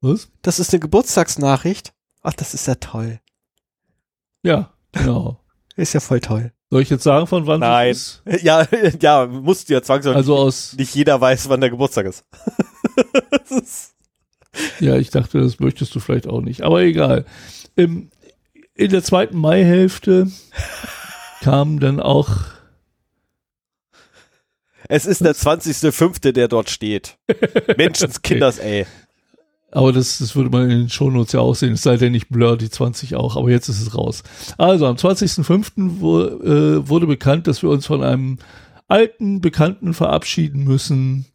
[0.00, 0.28] Was?
[0.42, 1.92] Das ist eine Geburtstagsnachricht.
[2.22, 3.20] Ach, das ist ja toll.
[4.46, 5.40] Ja, genau.
[5.76, 6.52] Ist ja voll toll.
[6.70, 7.90] Soll ich jetzt sagen, von wann Nein.
[7.90, 8.42] es ist?
[8.44, 8.66] Ja,
[9.00, 10.16] ja, musst du ja zwangsläufig.
[10.16, 12.24] Also aus, nicht jeder weiß, wann der Geburtstag ist.
[13.50, 13.94] Ist-
[14.80, 17.26] ja, ich dachte, das möchtest du vielleicht auch nicht, aber egal.
[17.76, 18.10] Im,
[18.74, 20.30] in der zweiten Maihälfte
[21.42, 22.30] kam dann auch,
[24.88, 27.18] es ist der 20.05., der dort steht.
[27.76, 28.86] Menschenskinders, ey.
[29.76, 32.30] Aber das, das würde man in den Shownotes ja auch sehen, es sei denn, ich
[32.30, 34.22] blur die 20 auch, aber jetzt ist es raus.
[34.56, 36.00] Also am 20.05.
[36.00, 38.38] Wo, äh, wurde bekannt, dass wir uns von einem
[38.88, 41.26] alten Bekannten verabschieden müssen.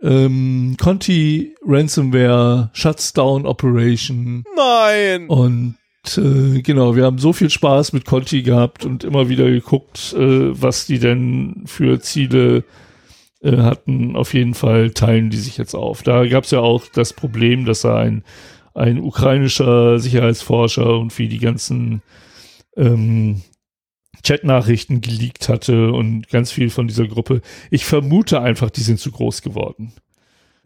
[0.00, 5.28] Ähm, Conti Ransomware Shuts Down Operation Nein.
[5.28, 5.76] und
[6.16, 10.58] äh, genau, wir haben so viel Spaß mit Conti gehabt und immer wieder geguckt, äh,
[10.58, 12.62] was die denn für Ziele äh,
[13.44, 14.16] hatten.
[14.16, 16.02] Auf jeden Fall teilen die sich jetzt auf.
[16.02, 18.24] Da gab es ja auch das Problem, dass er ein,
[18.74, 22.02] ein ukrainischer Sicherheitsforscher und wie die ganzen
[22.76, 23.42] ähm,
[24.24, 27.42] Chatnachrichten geleakt hatte und ganz viel von dieser Gruppe.
[27.70, 29.92] Ich vermute einfach, die sind zu groß geworden.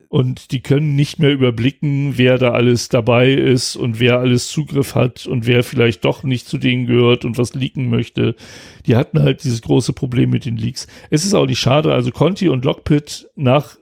[0.08, 4.94] Und die können nicht mehr überblicken, wer da alles dabei ist und wer alles Zugriff
[4.94, 8.34] hat und wer vielleicht doch nicht zu denen gehört und was leaken möchte.
[8.86, 10.86] Die hatten halt dieses große Problem mit den Leaks.
[11.10, 13.76] Es ist auch nicht schade, also Conti und Lockpit nach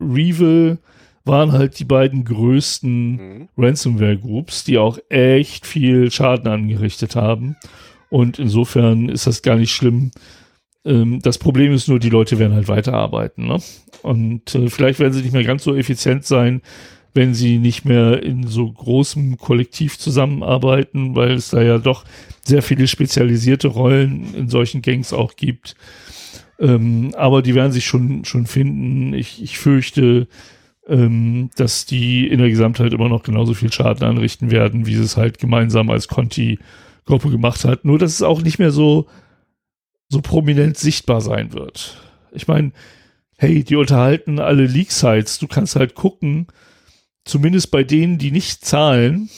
[0.00, 0.78] Revel
[1.24, 3.48] waren halt die beiden größten Mhm.
[3.58, 7.56] Ransomware-Groups, die auch echt viel Schaden angerichtet haben.
[8.08, 10.12] Und insofern ist das gar nicht schlimm.
[10.86, 13.46] Ähm, das Problem ist nur, die Leute werden halt weiterarbeiten.
[13.46, 13.58] Ne?
[14.02, 16.62] Und äh, vielleicht werden sie nicht mehr ganz so effizient sein,
[17.12, 22.04] wenn sie nicht mehr in so großem Kollektiv zusammenarbeiten, weil es da ja doch
[22.42, 25.74] sehr viele spezialisierte Rollen in solchen Gangs auch gibt.
[26.60, 29.14] Ähm, aber die werden sich schon, schon finden.
[29.14, 30.28] Ich, ich fürchte,
[30.86, 35.02] ähm, dass die in der Gesamtheit immer noch genauso viel Schaden anrichten werden, wie sie
[35.02, 37.84] es halt gemeinsam als Conti-Gruppe gemacht hat.
[37.84, 39.06] Nur, dass es auch nicht mehr so,
[40.08, 41.96] so prominent sichtbar sein wird.
[42.32, 42.72] Ich meine,
[43.38, 45.38] hey, die unterhalten alle Leak-Sites.
[45.38, 46.46] Du kannst halt gucken,
[47.24, 49.28] zumindest bei denen, die nicht zahlen,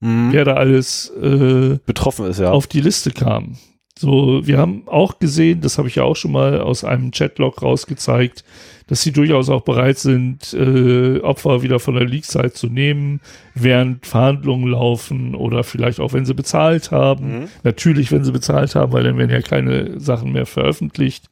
[0.00, 0.32] Mhm.
[0.32, 2.52] wer da alles äh, Betroffen ist, ja.
[2.52, 3.56] auf die Liste kam.
[3.98, 7.62] So, wir haben auch gesehen, das habe ich ja auch schon mal aus einem Chatlog
[7.62, 8.44] rausgezeigt,
[8.88, 13.20] dass sie durchaus auch bereit sind, äh, Opfer wieder von der Leak-Site zu nehmen,
[13.54, 17.40] während Verhandlungen laufen oder vielleicht auch, wenn sie bezahlt haben.
[17.40, 17.48] Mhm.
[17.62, 21.28] Natürlich, wenn sie bezahlt haben, weil dann werden ja keine Sachen mehr veröffentlicht.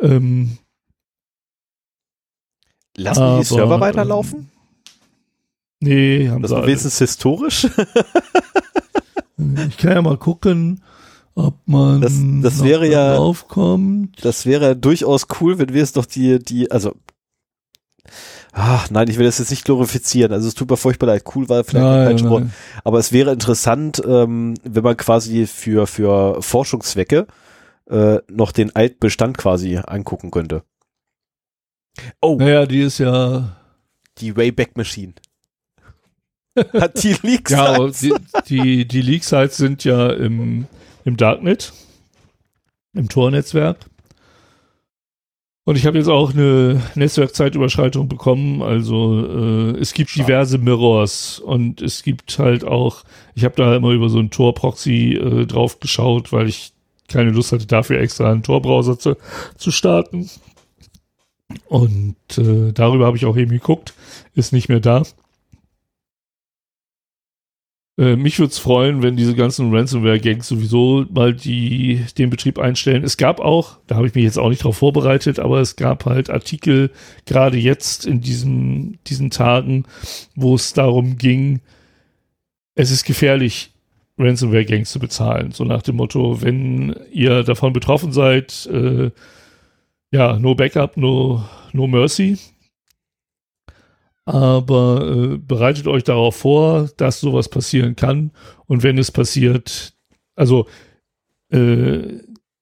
[0.00, 0.58] Ähm,
[2.96, 4.50] Lassen aber, die Server weiterlaufen?
[5.80, 7.68] Nee, haben das sie wenigstens historisch?
[9.68, 10.82] ich kann ja mal gucken
[11.38, 14.24] ob man das, das wäre ja aufkommt.
[14.24, 16.94] Das wäre durchaus cool, wenn wir es doch die die also
[18.52, 20.32] Ach, nein, ich will das jetzt nicht glorifizieren.
[20.32, 21.24] Also es tut mir furchtbar leid.
[21.32, 22.44] Cool war vielleicht nein, kein Sport.
[22.82, 27.26] Aber es wäre interessant, ähm, wenn man quasi für, für Forschungszwecke
[27.88, 30.64] äh, noch den Altbestand quasi angucken könnte.
[32.20, 32.36] Oh.
[32.38, 33.56] Naja, die ist ja.
[34.18, 35.12] Die Wayback Machine.
[36.72, 37.52] Hat die Leaks.
[37.52, 38.14] ja, die,
[38.48, 40.66] die, die Leak-Sites sind ja im
[41.04, 41.72] im Darknet,
[42.94, 43.86] im Tor-Netzwerk.
[45.68, 48.62] Und ich habe jetzt auch eine Netzwerkzeitüberschreitung bekommen.
[48.62, 53.04] Also äh, es gibt diverse Mirrors und es gibt halt auch,
[53.34, 56.72] ich habe da immer über so einen Tor-Proxy äh, drauf geschaut, weil ich
[57.06, 59.18] keine Lust hatte, dafür extra einen Tor-Browser zu,
[59.58, 60.30] zu starten.
[61.66, 63.92] Und äh, darüber habe ich auch eben geguckt,
[64.34, 65.02] ist nicht mehr da.
[67.98, 73.02] Äh, mich würde es freuen, wenn diese ganzen Ransomware-Gangs sowieso mal die, den Betrieb einstellen.
[73.02, 76.06] Es gab auch, da habe ich mich jetzt auch nicht drauf vorbereitet, aber es gab
[76.06, 76.90] halt Artikel,
[77.26, 79.84] gerade jetzt in diesem, diesen Tagen,
[80.36, 81.60] wo es darum ging,
[82.76, 83.72] es ist gefährlich,
[84.16, 85.50] Ransomware-Gangs zu bezahlen.
[85.50, 89.10] So nach dem Motto, wenn ihr davon betroffen seid, äh,
[90.12, 92.38] ja, no backup, no, no mercy
[94.28, 98.30] aber äh, bereitet euch darauf vor, dass sowas passieren kann.
[98.66, 99.94] Und wenn es passiert,
[100.36, 100.66] also
[101.48, 102.18] äh,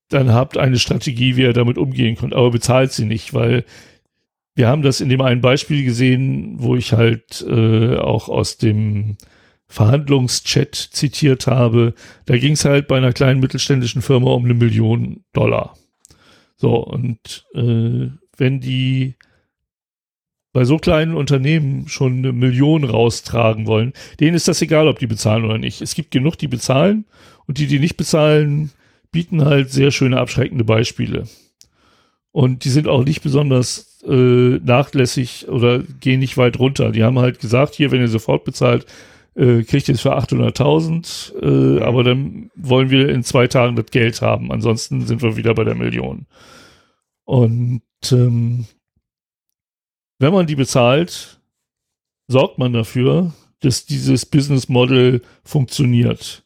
[0.08, 3.64] dann habt eine Strategie, wie ihr damit umgehen könnt, aber bezahlt sie nicht, weil
[4.54, 9.16] wir haben das in dem einen Beispiel gesehen, wo ich halt äh, auch aus dem
[9.66, 11.94] Verhandlungschat zitiert habe.
[12.26, 15.76] Da ging es halt bei einer kleinen mittelständischen Firma um eine Million Dollar.
[16.56, 19.16] So, und äh, wenn die
[20.56, 25.06] bei so kleinen Unternehmen schon eine Million raustragen wollen, denen ist das egal, ob die
[25.06, 25.82] bezahlen oder nicht.
[25.82, 27.04] Es gibt genug, die bezahlen
[27.46, 28.70] und die, die nicht bezahlen,
[29.12, 31.24] bieten halt sehr schöne abschreckende Beispiele.
[32.32, 36.90] Und die sind auch nicht besonders äh, nachlässig oder gehen nicht weit runter.
[36.90, 38.86] Die haben halt gesagt, hier, wenn ihr sofort bezahlt,
[39.34, 41.34] äh, kriegt ihr es für 800.000,
[41.78, 44.50] äh, aber dann wollen wir in zwei Tagen das Geld haben.
[44.50, 46.24] Ansonsten sind wir wieder bei der Million.
[47.26, 48.64] Und ähm,
[50.18, 51.40] wenn man die bezahlt,
[52.28, 56.44] sorgt man dafür, dass dieses Business Model funktioniert.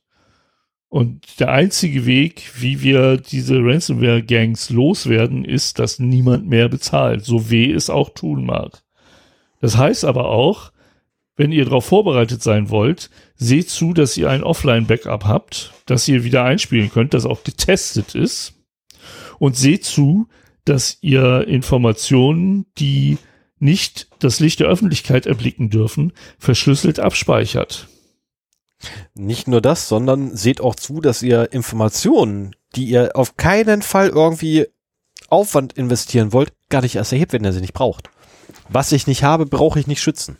[0.88, 7.48] Und der einzige Weg, wie wir diese Ransomware-Gangs loswerden, ist, dass niemand mehr bezahlt, so
[7.48, 8.82] weh es auch tun mag.
[9.60, 10.72] Das heißt aber auch,
[11.36, 16.24] wenn ihr darauf vorbereitet sein wollt, seht zu, dass ihr ein Offline-Backup habt, das ihr
[16.24, 18.54] wieder einspielen könnt, das auch getestet ist.
[19.38, 20.26] Und seht zu,
[20.64, 23.16] dass ihr Informationen, die
[23.60, 27.88] nicht das Licht der Öffentlichkeit erblicken dürfen, verschlüsselt abspeichert.
[29.14, 34.08] Nicht nur das, sondern seht auch zu, dass ihr Informationen, die ihr auf keinen Fall
[34.08, 34.66] irgendwie
[35.28, 38.10] Aufwand investieren wollt, gar nicht erst erhebt, wenn ihr sie nicht braucht.
[38.68, 40.38] Was ich nicht habe, brauche ich nicht schützen.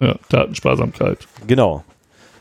[0.00, 1.26] Ja, Datensparsamkeit.
[1.46, 1.84] Genau.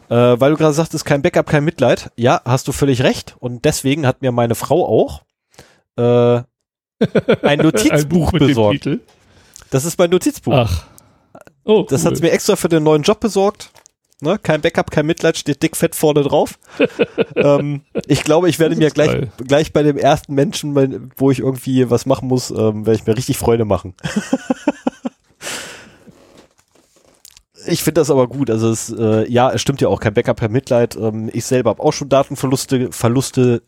[0.09, 2.11] Äh, weil du gerade sagtest, kein Backup, kein Mitleid.
[2.15, 3.35] Ja, hast du völlig recht.
[3.39, 5.23] Und deswegen hat mir meine Frau auch
[5.97, 6.43] äh,
[7.41, 8.89] ein Notizbuch ein besorgt.
[9.75, 10.53] Das ist mein Notizbuch.
[10.53, 10.85] Ach.
[11.65, 12.11] Oh, das cool.
[12.11, 13.71] hat mir extra für den neuen Job besorgt.
[14.21, 14.39] Ne?
[14.41, 16.57] Kein Backup, kein Mitleid, steht dick fett vorne drauf.
[17.35, 21.89] ähm, ich glaube, ich werde mir gleich, gleich bei dem ersten Menschen, wo ich irgendwie
[21.89, 23.95] was machen muss, ähm, werde ich mir richtig Freude machen.
[27.67, 28.49] ich finde das aber gut.
[28.49, 30.95] Also es, äh, ja, es stimmt ja auch, kein Backup, kein Mitleid.
[30.95, 33.61] Ähm, ich selber habe auch schon Datenverluste, Verluste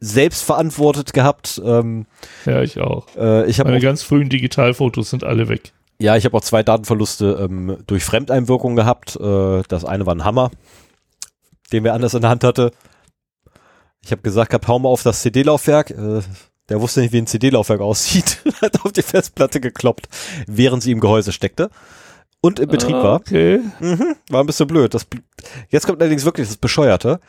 [0.00, 1.60] selbst verantwortet gehabt.
[1.64, 2.06] Ähm,
[2.44, 3.06] ja, ich auch.
[3.16, 5.72] Äh, ich Meine auch, ganz frühen Digitalfotos sind alle weg.
[6.00, 9.16] Ja, ich habe auch zwei Datenverluste ähm, durch Fremdeinwirkung gehabt.
[9.16, 10.50] Äh, das eine war ein Hammer,
[11.72, 12.70] den wir anders in der Hand hatte.
[14.04, 15.90] Ich habe gesagt, hab, hau mal auf das CD-Laufwerk.
[15.90, 16.20] Äh,
[16.68, 18.38] der wusste nicht, wie ein CD-Laufwerk aussieht.
[18.62, 20.08] Hat auf die Festplatte gekloppt,
[20.46, 21.70] während sie im Gehäuse steckte
[22.40, 23.16] und im Betrieb ah, war.
[23.16, 23.60] Okay.
[23.80, 24.94] Mhm, war ein bisschen blöd.
[24.94, 25.06] Das,
[25.70, 27.20] jetzt kommt allerdings wirklich das Bescheuerte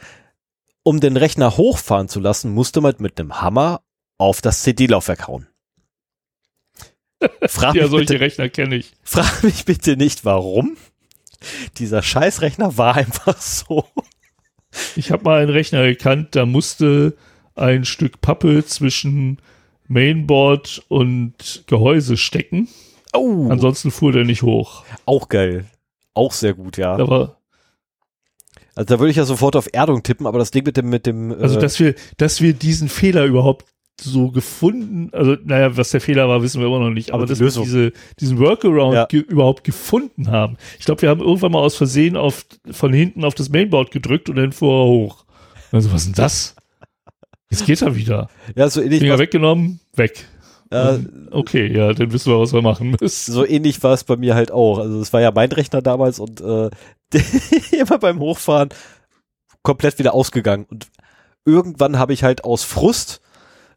[0.83, 3.81] um den Rechner hochfahren zu lassen, musste man mit einem Hammer
[4.17, 5.47] auf das CD-Laufwerk hauen.
[7.47, 8.93] Frag ja, solche bitte, Rechner kenne ich.
[9.03, 10.77] Frag mich bitte nicht, warum.
[11.77, 13.85] Dieser Scheißrechner war einfach so.
[14.95, 17.17] Ich habe mal einen Rechner gekannt, da musste
[17.55, 19.41] ein Stück Pappe zwischen
[19.87, 22.69] Mainboard und Gehäuse stecken.
[23.13, 24.83] Oh, Ansonsten fuhr der nicht hoch.
[25.05, 25.65] auch geil.
[26.13, 26.95] Auch sehr gut, ja.
[26.95, 27.38] Da war,
[28.75, 31.05] Also da würde ich ja sofort auf Erdung tippen, aber das Ding mit dem, mit
[31.05, 33.65] dem, also äh, dass wir, dass wir diesen Fehler überhaupt
[34.01, 37.25] so gefunden, also naja, was der Fehler war, wissen wir immer noch nicht, aber, Aber
[37.25, 37.63] die dass wir Lösung.
[37.65, 39.05] diese, diesen Workaround Ja.
[39.07, 40.55] ge überhaupt gefunden haben.
[40.79, 44.29] Ich glaube, wir haben irgendwann mal aus Versehen auf, von hinten auf das Mainboard gedrückt
[44.29, 45.25] und dann fuhr er hoch.
[45.73, 46.55] Also was ist denn das?
[47.51, 48.29] Jetzt geht er wieder.
[48.55, 50.25] ja, so ähnlich, Finger weggenommen, weg.
[50.71, 50.99] Äh,
[51.31, 53.31] Okay, ja, dann wissen wir, was wir machen müssen.
[53.33, 54.79] so ähnlich war es bei mir halt auch.
[54.79, 56.69] Also es war ja mein Rechner damals und äh,
[57.71, 58.69] immer beim Hochfahren
[59.63, 60.65] komplett wieder ausgegangen.
[60.69, 60.87] Und
[61.45, 63.21] irgendwann habe ich halt aus Frust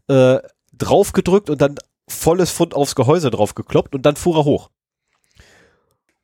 [0.09, 0.39] äh,
[0.77, 1.77] drauf gedrückt und dann
[2.09, 4.71] volles Pfund aufs Gehäuse drauf gekloppt und dann fuhr er hoch.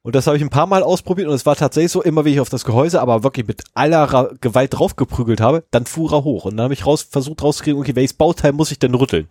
[0.03, 2.33] Und das habe ich ein paar Mal ausprobiert und es war tatsächlich so, immer wie
[2.33, 6.25] ich auf das Gehäuse, aber wirklich mit aller Ra Gewalt draufgeprügelt habe, dann fuhr er
[6.25, 6.45] hoch.
[6.47, 9.29] Und dann habe ich raus, versucht rauszukriegen, okay, welches Bauteil muss ich denn rütteln?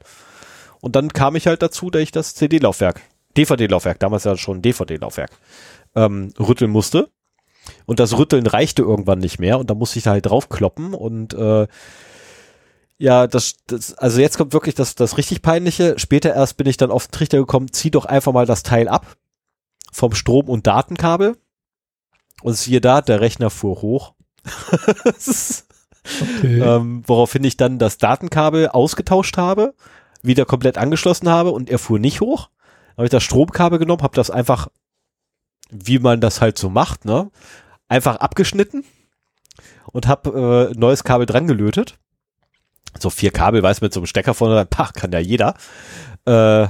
[0.81, 3.01] Und dann kam ich halt dazu, dass ich das CD-Laufwerk,
[3.35, 5.31] DVD-Laufwerk, damals ja schon DVD-Laufwerk,
[5.95, 7.09] ähm, rütteln musste.
[7.85, 11.33] Und das Rütteln reichte irgendwann nicht mehr und da musste ich da halt draufkloppen und
[11.33, 11.67] äh,
[12.97, 15.99] ja, das, das, also jetzt kommt wirklich das, das richtig peinliche.
[15.99, 18.87] Später erst bin ich dann auf den Trichter gekommen, zieh doch einfach mal das Teil
[18.87, 19.17] ab
[19.91, 21.37] vom Strom- und Datenkabel.
[22.41, 24.13] Und siehe da, der Rechner fuhr hoch.
[26.37, 26.61] Okay.
[26.61, 29.73] ähm, woraufhin ich dann das Datenkabel ausgetauscht habe,
[30.21, 32.49] wieder komplett angeschlossen habe und er fuhr nicht hoch.
[32.95, 34.67] Habe ich das Stromkabel genommen, habe das einfach,
[35.69, 37.29] wie man das halt so macht, ne,
[37.87, 38.83] einfach abgeschnitten
[39.91, 41.99] und habe äh, neues Kabel dran gelötet.
[42.99, 45.55] So vier Kabel, weiß mit so einem Stecker vorne, pach, kann ja jeder.
[46.25, 46.67] Äh,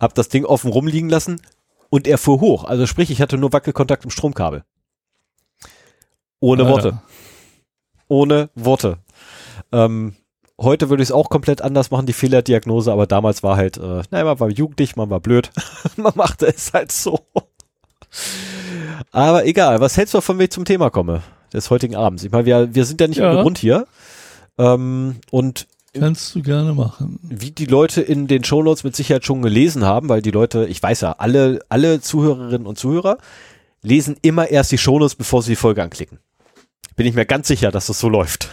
[0.00, 1.42] hab das Ding offen rumliegen lassen
[1.90, 2.64] und er fuhr hoch.
[2.64, 4.64] Also sprich, ich hatte nur Wackelkontakt im Stromkabel.
[6.40, 6.72] Ohne Alter.
[6.72, 7.02] Worte
[8.08, 8.98] ohne Worte.
[9.70, 10.16] Ähm,
[10.60, 14.02] heute würde ich es auch komplett anders machen, die Fehlerdiagnose, aber damals war halt, äh,
[14.10, 15.50] naja, man war jugendlich, man war blöd.
[15.96, 17.20] man machte es halt so.
[19.12, 21.22] Aber egal, was hältst du davon, wenn ich zum Thema komme,
[21.52, 22.24] des heutigen Abends?
[22.24, 23.30] Ich meine, wir, wir sind ja nicht Ja.
[23.32, 23.86] ohne Grund hier.
[24.58, 27.18] Ähm, und Kannst du gerne machen.
[27.22, 30.82] wie die Leute in den Shownotes mit Sicherheit schon gelesen haben, weil die Leute, ich
[30.82, 33.18] weiß ja, alle, alle Zuhörerinnen und Zuhörer
[33.82, 36.18] lesen immer erst die Shownotes, bevor sie die Folge anklicken.
[36.96, 38.48] Bin ich mir ganz sicher, dass das so läuft.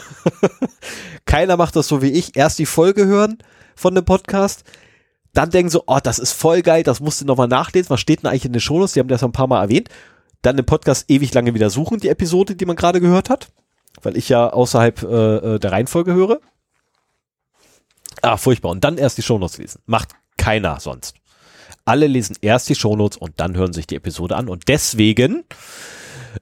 [1.25, 2.35] Keiner macht das so wie ich.
[2.35, 3.39] Erst die Folge hören
[3.75, 4.63] von dem Podcast,
[5.35, 7.89] dann denken so, oh, das ist voll geil, das musst du nochmal nachlesen.
[7.89, 8.93] Was steht denn eigentlich in den Shownotes?
[8.93, 9.89] Die haben das ein paar Mal erwähnt.
[10.41, 13.49] Dann den Podcast ewig lange wieder suchen, die Episode, die man gerade gehört hat.
[14.01, 16.39] Weil ich ja außerhalb äh, äh, der Reihenfolge höre.
[18.21, 18.71] Ah, furchtbar.
[18.71, 19.81] Und dann erst die Shownotes lesen.
[19.85, 21.15] Macht keiner sonst.
[21.83, 24.47] Alle lesen erst die Shownotes und dann hören sich die Episode an.
[24.47, 25.43] Und deswegen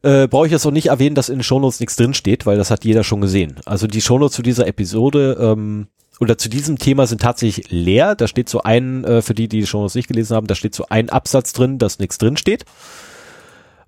[0.01, 2.57] äh, brauche ich jetzt auch nicht erwähnen, dass in den Shownotes nichts drin steht, weil
[2.57, 3.55] das hat jeder schon gesehen.
[3.65, 5.87] Also die Shownotes zu dieser Episode ähm,
[6.19, 8.15] oder zu diesem Thema sind tatsächlich leer.
[8.15, 10.75] Da steht so ein, äh, für die, die die Shownotes nicht gelesen haben, da steht
[10.75, 12.65] so ein Absatz drin, dass nichts drin steht.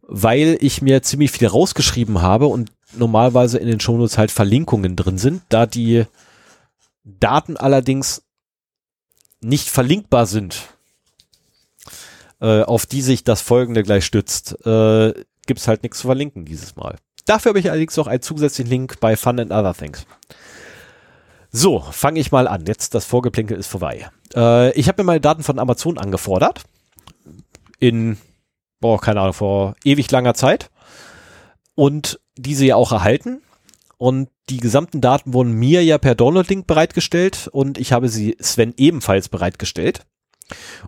[0.07, 5.17] Weil ich mir ziemlich viel rausgeschrieben habe und normalerweise in den Shownotes halt Verlinkungen drin
[5.17, 6.05] sind, da die
[7.03, 8.23] Daten allerdings
[9.41, 10.69] nicht verlinkbar sind,
[12.41, 15.13] äh, auf die sich das folgende gleich stützt, äh,
[15.45, 16.95] gibt's halt nichts zu verlinken dieses Mal.
[17.25, 20.05] Dafür habe ich allerdings noch einen zusätzlichen Link bei Fun and Other Things.
[21.51, 22.65] So, fange ich mal an.
[22.67, 24.09] Jetzt das Vorgeplänkel ist vorbei.
[24.35, 26.63] Äh, ich habe mir meine Daten von Amazon angefordert.
[27.79, 28.17] In,
[28.79, 30.69] boah, keine Ahnung, vor ewig langer Zeit.
[31.73, 33.41] Und diese ja auch erhalten.
[33.97, 38.73] Und die gesamten Daten wurden mir ja per Download-Link bereitgestellt und ich habe sie Sven
[38.77, 40.05] ebenfalls bereitgestellt.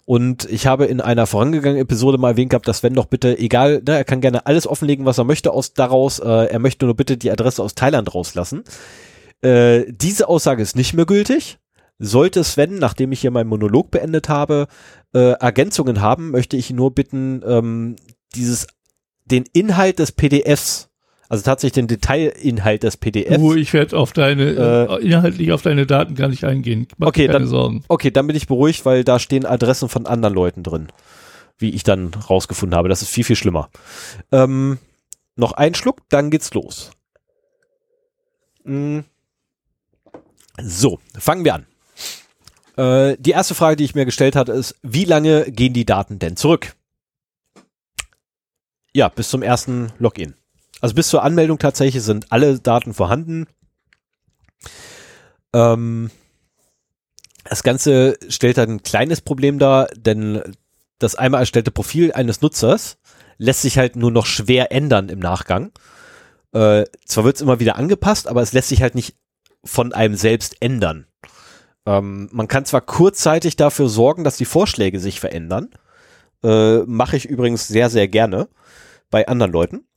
[0.06, 3.82] Und ich habe in einer vorangegangenen Episode mal erwähnt gehabt, dass Sven doch bitte, egal,
[3.86, 6.96] ne, er kann gerne alles offenlegen, was er möchte aus daraus, äh, er möchte nur
[6.96, 8.64] bitte die Adresse aus Thailand rauslassen.
[9.42, 11.60] Äh, diese Aussage ist nicht mehr gültig.
[12.00, 14.68] Sollte Sven, nachdem ich hier meinen Monolog beendet habe,
[15.14, 17.96] äh, Ergänzungen haben, möchte ich nur bitten, ähm,
[18.36, 18.68] dieses,
[19.26, 20.90] den Inhalt des PDFs,
[21.30, 24.44] also tatsächlich den Detailinhalt des PDFs, Du, ich werde auf deine,
[25.00, 26.88] äh, inhaltlich auf deine Daten gar nicht eingehen.
[26.98, 27.84] Mach Okay, keine dann- Sorgen.
[27.88, 30.88] Okay, dann bin ich beruhigt, weil da stehen Adressen von anderen Leuten drin,
[31.58, 32.90] wie ich dann rausgefunden habe.
[32.90, 33.70] Das ist viel, viel schlimmer.
[34.32, 34.78] Ähm,
[35.36, 36.92] noch ein Schluck, dann geht's los.
[38.64, 39.00] Mm.
[40.62, 41.66] So, fangen wir an.
[42.78, 46.20] Äh, die erste Frage, die ich mir gestellt hatte, ist, wie lange gehen die Daten
[46.20, 46.76] denn zurück?
[48.94, 50.34] Ja, bis zum ersten Login.
[50.82, 53.48] Also bis zur Anmeldung tatsächlich sind alle Daten vorhanden.
[55.54, 56.12] Ähm,
[57.44, 60.42] das Ganze stellt ein kleines Problem dar, denn
[61.00, 62.98] das einmal erstellte Profil eines Nutzers
[63.38, 65.72] lässt sich halt nur noch schwer ändern im Nachgang.
[66.54, 69.16] Äh, zwar wird es immer wieder angepasst, aber es lässt sich halt nicht
[69.64, 71.08] von einem selbst ändern.
[71.86, 75.70] Ähm, man kann zwar kurzzeitig dafür sorgen, dass die Vorschläge sich verändern.
[76.44, 78.48] Äh, Mache ich übrigens sehr, sehr gerne
[79.10, 79.88] bei anderen Leuten.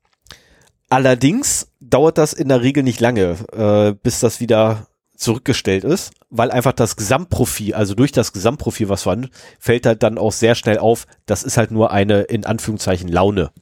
[0.91, 6.51] Allerdings dauert das in der Regel nicht lange, äh, bis das wieder zurückgestellt ist, weil
[6.51, 9.31] einfach das Gesamtprofil, also durch das Gesamtprofil, was vorhanden,
[9.61, 13.53] fällt halt dann auch sehr schnell auf, das ist halt nur eine, in Anführungszeichen, Laune,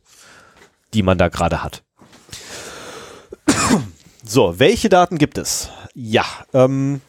[0.94, 1.82] die man da gerade hat.
[4.24, 5.68] So, welche Daten gibt es?
[5.94, 6.24] Ja,
[6.54, 7.00] ähm,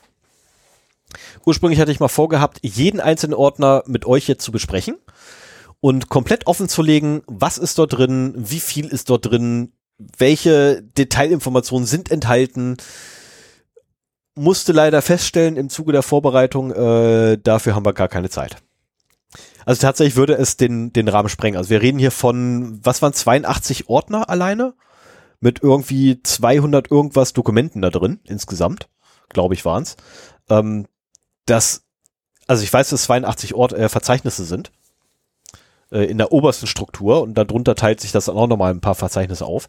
[1.46, 4.98] ursprünglich hatte ich mal vorgehabt, jeden einzelnen Ordner mit euch jetzt zu besprechen
[5.80, 9.74] und komplett offen zu legen, was ist dort drin, wie viel ist dort drin,
[10.18, 12.78] welche Detailinformationen sind enthalten.
[14.36, 18.58] Musste leider feststellen im Zuge der Vorbereitung, äh, dafür haben wir gar keine Zeit.
[19.66, 21.58] Also tatsächlich würde es den, den Rahmen sprengen.
[21.58, 24.74] Also wir reden hier von, was waren 82 Ordner alleine?
[25.42, 28.90] Mit irgendwie 200 irgendwas Dokumenten da drin insgesamt,
[29.30, 29.96] glaube ich waren's.
[30.50, 30.88] Ähm,
[31.46, 31.84] das,
[32.48, 34.72] also ich weiß, dass 82 Ort, äh, Verzeichnisse sind
[35.92, 38.96] äh, in der obersten Struktur und darunter teilt sich das dann auch nochmal ein paar
[38.96, 39.68] Verzeichnisse auf.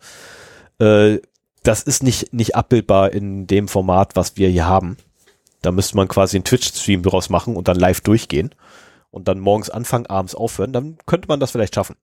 [0.78, 1.18] Äh,
[1.62, 4.96] das ist nicht, nicht abbildbar in dem Format, was wir hier haben.
[5.62, 8.54] Da müsste man quasi einen Twitch-Stream draus machen und dann live durchgehen
[9.10, 10.72] und dann morgens anfangen, abends aufhören.
[10.72, 11.96] Dann könnte man das vielleicht schaffen.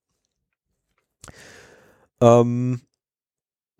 [2.21, 2.81] Ähm,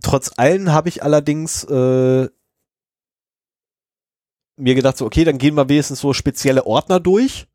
[0.02, 2.28] trotz allem habe ich allerdings äh,
[4.58, 7.48] mir gedacht, so, okay, dann gehen wir wenigstens so spezielle Ordner durch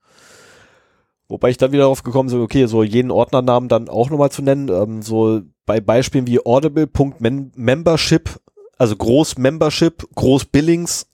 [1.32, 4.42] Wobei ich dann wieder darauf gekommen bin, okay, so jeden Ordnernamen dann auch nochmal zu
[4.42, 4.68] nennen.
[4.68, 8.38] Ähm, so bei Beispielen wie audible.membership,
[8.76, 11.06] also Groß Membership, Groß Billings,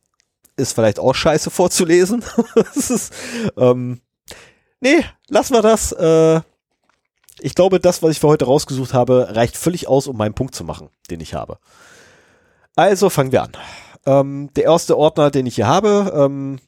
[0.57, 2.25] ist vielleicht auch scheiße vorzulesen.
[2.57, 3.15] das ist,
[3.57, 4.01] ähm,
[4.81, 5.93] nee, lassen wir das.
[5.93, 6.41] Äh,
[7.41, 10.53] ich glaube, das, was ich für heute rausgesucht habe, reicht völlig aus, um meinen Punkt
[10.53, 11.59] zu machen, den ich habe.
[12.75, 13.53] Also fangen wir an.
[14.05, 16.59] Ähm, der erste Ordner, den ich hier habe, ähm,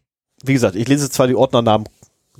[0.44, 1.88] wie gesagt, ich lese zwar die Ordnernamen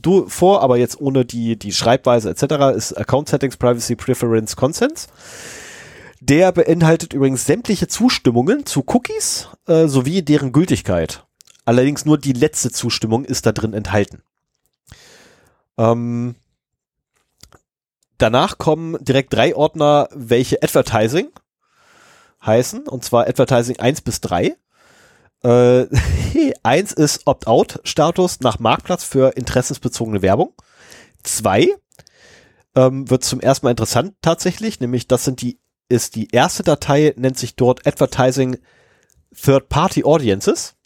[0.00, 2.76] du vor, aber jetzt ohne die, die Schreibweise etc.
[2.76, 5.08] ist Account Settings, Privacy, Preference, Consents.
[6.20, 11.24] Der beinhaltet übrigens sämtliche Zustimmungen zu Cookies äh, sowie deren Gültigkeit.
[11.64, 14.22] Allerdings nur die letzte Zustimmung ist da drin enthalten.
[15.78, 16.34] Ähm,
[18.18, 21.30] danach kommen direkt drei Ordner, welche Advertising
[22.44, 24.56] heißen, und zwar Advertising 1 bis 3.
[25.42, 25.86] Äh,
[26.62, 30.52] eins ist Opt-out-Status nach Marktplatz für interessensbezogene Werbung.
[31.22, 31.68] Zwei
[32.74, 35.58] ähm, wird zum ersten Mal interessant tatsächlich, nämlich das sind die,
[35.88, 38.58] ist die erste Datei, nennt sich dort Advertising
[39.34, 40.76] Third-Party Audiences.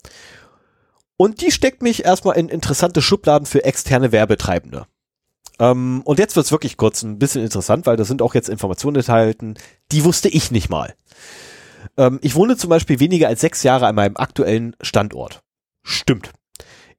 [1.17, 4.87] Und die steckt mich erstmal in interessante Schubladen für externe Werbetreibende.
[5.61, 8.97] Ähm, und jetzt wird's wirklich kurz ein bisschen interessant, weil da sind auch jetzt Informationen
[8.97, 9.55] enthalten,
[9.93, 10.95] die wusste ich nicht mal.
[11.97, 15.43] Ähm, ich wohne zum Beispiel weniger als sechs Jahre an meinem aktuellen Standort.
[15.83, 16.33] Stimmt.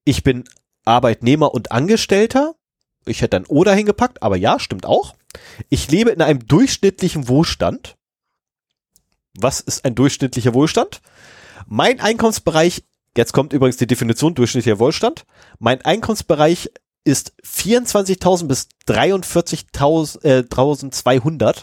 [0.04, 0.46] Ich bin
[0.86, 2.56] Arbeitnehmer und Angestellter.
[3.06, 5.16] Ich hätte ein Oder hingepackt, aber ja, stimmt auch.
[5.70, 7.98] Ich lebe in einem durchschnittlichen Wohlstand.
[9.38, 11.02] Was ist ein durchschnittlicher Wohlstand?
[11.68, 12.84] Mein Einkommensbereich,
[13.18, 15.26] jetzt kommt übrigens die Definition durchschnittlicher Wohlstand.
[15.60, 16.72] Mein Einkommensbereich
[17.04, 21.54] ist 24.000 bis 43.200 äh,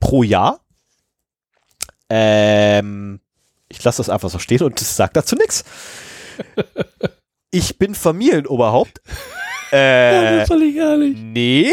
[0.00, 0.65] pro Jahr.
[2.08, 3.20] Ähm,
[3.68, 5.64] ich lasse das einfach so stehen und sagt dazu nichts.
[7.50, 9.00] Ich bin Familienoberhaupt.
[9.72, 11.18] Äh, das völlig ehrlich.
[11.20, 11.72] Nee.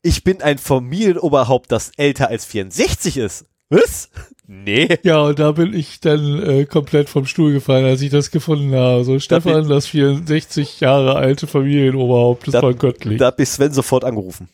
[0.00, 3.46] Ich bin ein Familienoberhaupt, das älter als 64 ist.
[3.68, 4.10] Was?
[4.46, 4.96] Nee.
[5.02, 8.72] Ja, und da bin ich dann äh, komplett vom Stuhl gefallen, als ich das gefunden
[8.76, 9.02] habe.
[9.02, 13.18] So, Stefan, da das 64 Jahre alte Familienoberhaupt, das da, war göttlich.
[13.18, 14.48] Da hat mich Sven sofort angerufen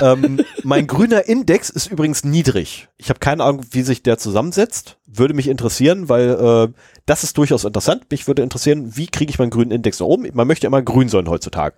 [0.00, 2.88] ähm, mein grüner Index ist übrigens niedrig.
[2.96, 4.98] Ich habe keine Ahnung, wie sich der zusammensetzt.
[5.06, 6.72] Würde mich interessieren, weil äh,
[7.06, 8.10] das ist durchaus interessant.
[8.10, 10.28] Mich würde interessieren, wie kriege ich meinen grünen Index nach oben?
[10.34, 11.76] Man möchte immer grün sein heutzutage.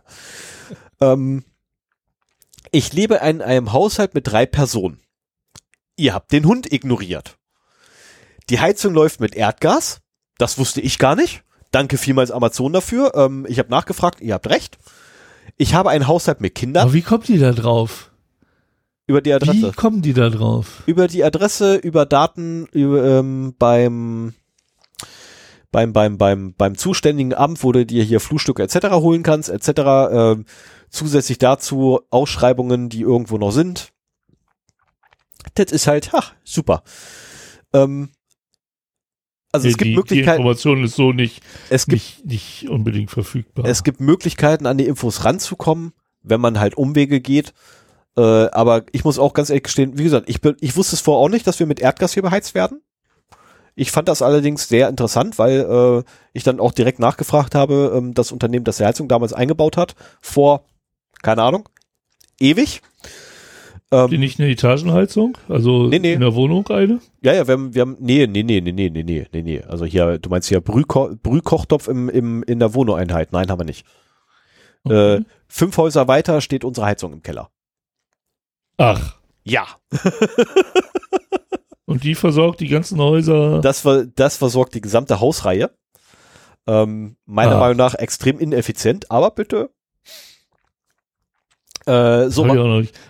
[1.01, 1.44] ähm,
[2.72, 5.01] ich lebe in einem Haushalt mit drei Personen.
[5.97, 7.36] Ihr habt den Hund ignoriert.
[8.48, 10.01] Die Heizung läuft mit Erdgas.
[10.39, 11.43] Das wusste ich gar nicht.
[11.70, 13.12] Danke vielmals Amazon dafür.
[13.14, 14.78] Ähm, ich habe nachgefragt, ihr habt recht.
[15.56, 16.85] Ich habe einen Haushalt mit Kindern.
[16.85, 18.10] Aber wie kommt die da drauf?
[19.06, 19.72] Über die Adresse.
[19.72, 20.82] Wie kommen die da drauf?
[20.86, 24.35] Über die Adresse, über Daten, über, ähm, beim
[25.72, 28.90] beim beim beim beim zuständigen Amt, wo du dir hier Flugstücke etc.
[28.90, 29.68] holen kannst, etc.
[29.68, 30.36] Äh,
[30.90, 33.93] zusätzlich dazu Ausschreibungen, die irgendwo noch sind.
[35.55, 36.82] Das ist halt, ach, super.
[37.72, 38.10] Ähm,
[39.52, 40.43] also die, es gibt die, Möglichkeiten.
[40.43, 43.64] Die Information ist so nicht, es gibt, nicht, nicht unbedingt verfügbar.
[43.64, 47.52] Es gibt Möglichkeiten, an die Infos ranzukommen, wenn man halt Umwege geht.
[48.16, 51.01] Äh, aber ich muss auch ganz ehrlich gestehen, wie gesagt, ich, bin, ich wusste es
[51.01, 52.81] vorher auch nicht, dass wir mit Erdgas hier beheizt werden.
[53.77, 56.02] Ich fand das allerdings sehr interessant, weil äh,
[56.32, 59.94] ich dann auch direkt nachgefragt habe, ähm, das Unternehmen, das die Heizung damals eingebaut hat,
[60.20, 60.64] vor,
[61.22, 61.68] keine Ahnung,
[62.39, 62.82] ewig.
[63.92, 65.36] Ähm, die nicht eine Etagenheizung?
[65.48, 66.12] Also nee, nee.
[66.12, 67.00] in der Wohnung eine?
[67.22, 69.62] Ja, ja, wir haben, wir haben, nee, nee, nee, nee, nee, nee, nee, nee, nee.
[69.62, 73.32] Also hier, du meinst hier Brühko Brühkochtopf im, im, in der Wohneinheit.
[73.32, 73.84] Nein, haben wir nicht.
[74.84, 75.16] Okay.
[75.16, 77.50] Äh, fünf Häuser weiter steht unsere Heizung im Keller.
[78.76, 79.16] Ach.
[79.42, 79.66] Ja.
[81.84, 83.60] Und die versorgt die ganzen Häuser?
[83.60, 83.84] Das,
[84.14, 85.70] das versorgt die gesamte Hausreihe.
[86.68, 87.58] Ähm, meiner ah.
[87.58, 89.70] Meinung nach extrem ineffizient, aber bitte
[91.86, 92.44] äh, so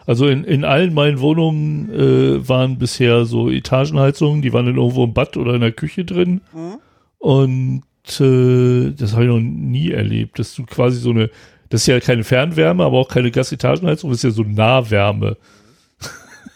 [0.07, 5.05] also in, in allen meinen Wohnungen äh, waren bisher so Etagenheizungen, die waren dann irgendwo
[5.05, 6.41] im Bad oder in der Küche drin.
[6.53, 6.79] Mhm.
[7.19, 7.83] Und
[8.21, 11.31] äh, das habe ich noch nie erlebt, dass du quasi so eine,
[11.69, 15.37] das ist ja keine Fernwärme, aber auch keine Gasetagenheizung, das ist ja so Nahwärme.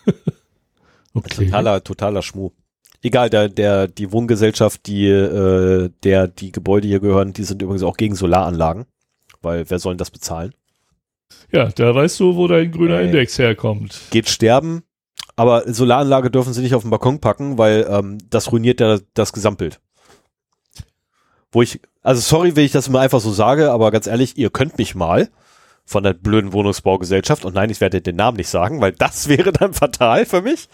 [1.14, 1.46] okay.
[1.46, 2.50] Totaler, totaler Schmuh.
[3.02, 7.82] Egal, der, der, die Wohngesellschaft, die, äh, der, die Gebäude hier gehören, die sind übrigens
[7.82, 8.86] auch gegen Solaranlagen.
[9.42, 10.54] Weil wer soll denn das bezahlen?
[11.52, 14.00] Ja, da weißt du, wo dein grüner äh, Index herkommt.
[14.10, 14.82] Geht sterben,
[15.36, 19.32] aber Solaranlage dürfen sie nicht auf den Balkon packen, weil ähm, das ruiniert ja das
[19.32, 19.80] Gesamtbild.
[21.52, 24.50] Wo ich, also sorry, wenn ich das immer einfach so sage, aber ganz ehrlich, ihr
[24.50, 25.28] könnt mich mal
[25.84, 29.52] von der blöden Wohnungsbaugesellschaft und nein, ich werde den Namen nicht sagen, weil das wäre
[29.52, 30.68] dann fatal für mich.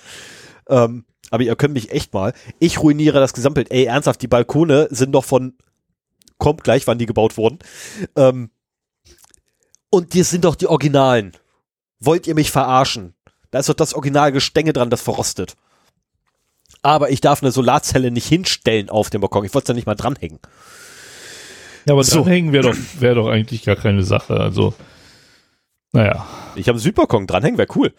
[0.68, 2.32] Ähm, aber ihr könnt mich echt mal.
[2.59, 3.70] Ich ruiniere das Gesamtbild.
[3.70, 5.55] Ey, ernsthaft, die Balkone sind doch von,
[6.39, 7.59] kommt gleich, wann die gebaut wurden.
[8.16, 8.51] Ähm,
[9.91, 11.33] und die sind doch die Originalen.
[11.99, 13.15] Wollt ihr mich verarschen?
[13.51, 15.57] Da ist doch das Originalgestänge dran, das verrostet.
[16.83, 19.45] Aber ich darf eine Solarzelle nicht hinstellen auf dem Balkon.
[19.45, 20.39] Ich wollte es ja nicht mal dranhängen.
[21.87, 22.23] Ja, aber so.
[22.23, 24.35] dranhängen wäre doch, wär doch eigentlich gar keine Sache.
[24.35, 24.75] Also,
[25.93, 26.27] naja.
[26.55, 27.93] Ich habe einen Südbalkon, dranhängen wäre cool.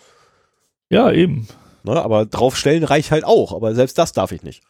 [0.89, 1.47] Ja, eben.
[1.83, 3.53] Ne, aber draufstellen reicht halt auch.
[3.53, 4.63] Aber selbst das darf ich nicht.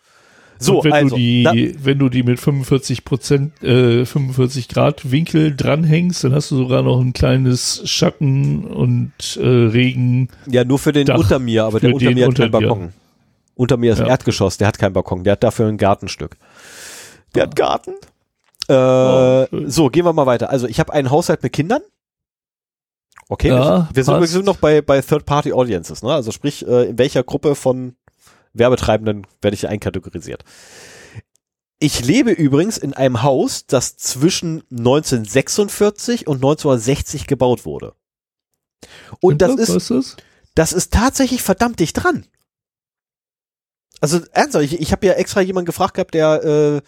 [0.63, 5.55] So, wenn also, du die, wenn du die mit 45 Prozent, äh, 45 Grad Winkel
[5.55, 10.29] dranhängst, dann hast du sogar noch ein kleines Schatten und äh, Regen.
[10.45, 12.79] Ja, nur für den Dach unter mir, aber der unter mir hat keinen Balkon.
[12.79, 12.93] Dir.
[13.55, 14.07] Unter mir ist ja.
[14.07, 16.37] Erdgeschoss, der hat keinen Balkon, der hat dafür ein Gartenstück.
[17.33, 17.47] Der ah.
[17.47, 17.93] hat Garten.
[18.67, 20.51] Äh, oh, so, gehen wir mal weiter.
[20.51, 21.81] Also ich habe einen Haushalt mit Kindern.
[23.29, 26.13] Okay, ja, wir, sind, wir, sind, noch bei, bei Third-Party-Audiences, ne?
[26.13, 27.95] Also sprich, äh, in welcher Gruppe von
[28.53, 30.43] Werbetreibenden werde ich einkategorisiert.
[31.79, 37.95] Ich lebe übrigens in einem Haus, das zwischen 1946 und 1960 gebaut wurde.
[39.19, 40.17] Und, und das ist, ist
[40.55, 42.25] das ist tatsächlich verdammt dicht dran.
[43.99, 46.81] Also ernsthaft, ich, ich habe ja extra jemanden gefragt gehabt, der äh,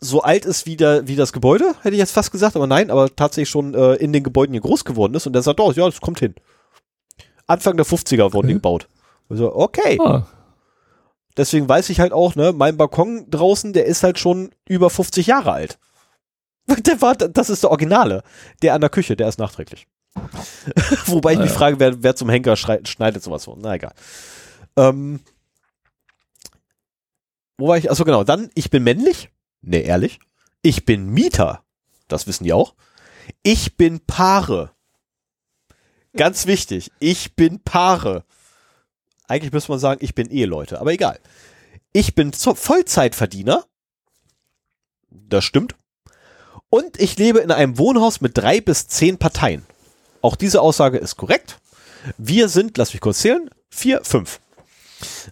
[0.00, 2.90] so alt ist wie, der, wie das Gebäude, hätte ich jetzt fast gesagt, aber nein,
[2.90, 5.72] aber tatsächlich schon äh, in den Gebäuden hier groß geworden ist und der sagt, oh
[5.72, 6.34] ja, das kommt hin.
[7.46, 8.46] Anfang der 50er wurden okay.
[8.48, 8.88] die gebaut.
[9.28, 9.98] Also, okay.
[10.00, 10.26] Ah.
[11.36, 15.26] Deswegen weiß ich halt auch, ne, mein Balkon draußen, der ist halt schon über 50
[15.26, 15.78] Jahre alt.
[16.86, 18.22] Der war, das ist der Originale.
[18.60, 19.86] Der an der Küche, der ist nachträglich.
[21.06, 21.56] Wobei ich ah, mich ja.
[21.56, 23.56] frage, wer, wer zum Henker schneidet sowas so.
[23.58, 23.94] Na egal.
[24.76, 25.20] Ähm,
[27.56, 27.90] wo war ich?
[27.90, 28.22] Achso, genau.
[28.24, 29.30] Dann, ich bin männlich.
[29.62, 30.20] Ne, ehrlich.
[30.62, 31.62] Ich bin Mieter.
[32.06, 32.74] Das wissen die auch.
[33.42, 34.72] Ich bin Paare.
[36.16, 36.90] Ganz wichtig.
[37.00, 38.24] Ich bin Paare.
[39.28, 41.18] Eigentlich müsste man sagen, ich bin Eheleute, aber egal.
[41.92, 43.64] Ich bin Vollzeitverdiener.
[45.10, 45.74] Das stimmt.
[46.70, 49.64] Und ich lebe in einem Wohnhaus mit drei bis zehn Parteien.
[50.20, 51.58] Auch diese Aussage ist korrekt.
[52.16, 54.40] Wir sind, lass mich kurz zählen, vier, fünf.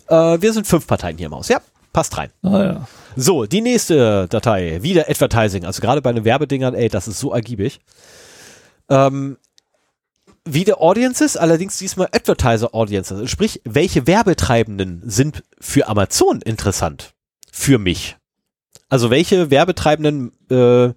[0.09, 1.49] Äh, wir sind fünf Parteien hier im Haus.
[1.49, 1.61] Ja,
[1.93, 2.31] passt rein.
[2.43, 2.89] Ah, ja.
[3.17, 5.65] So, die nächste Datei, wieder Advertising.
[5.65, 7.81] Also gerade bei den Werbedingern, ey, das ist so ergiebig.
[8.89, 9.39] Ähm,
[10.47, 13.31] wieder Audiences, allerdings diesmal Advertiser Audiences.
[13.31, 17.15] Sprich, welche Werbetreibenden sind für Amazon interessant?
[17.53, 18.17] Für mich.
[18.89, 20.95] Also welche Werbetreibenden äh,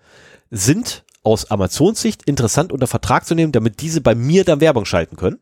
[0.52, 4.86] sind aus Amazons Sicht interessant unter Vertrag zu nehmen, damit diese bei mir dann Werbung
[4.86, 5.40] schalten können?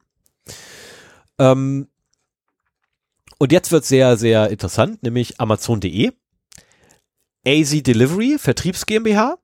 [1.37, 1.87] Ähm,
[3.37, 6.11] und jetzt wird sehr, sehr interessant, nämlich Amazon.de,
[7.45, 9.37] AZ Delivery, Vertriebs GmbH,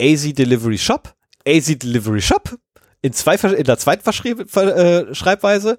[0.00, 1.14] AZ Delivery Shop,
[1.46, 2.58] AZ Delivery Shop,
[3.02, 5.78] in, zwei, in der zweiten äh, Schreibweise.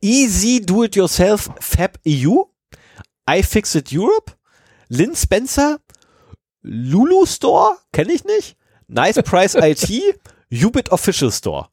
[0.00, 2.42] Easy Do It Yourself Fab EU,
[3.28, 4.32] iFixit Europe,
[4.88, 5.80] Lynn Spencer,
[6.62, 8.56] Lulu Store, kenne ich nicht,
[8.88, 9.90] Nice Price IT,
[10.64, 11.68] Ubit Official Store.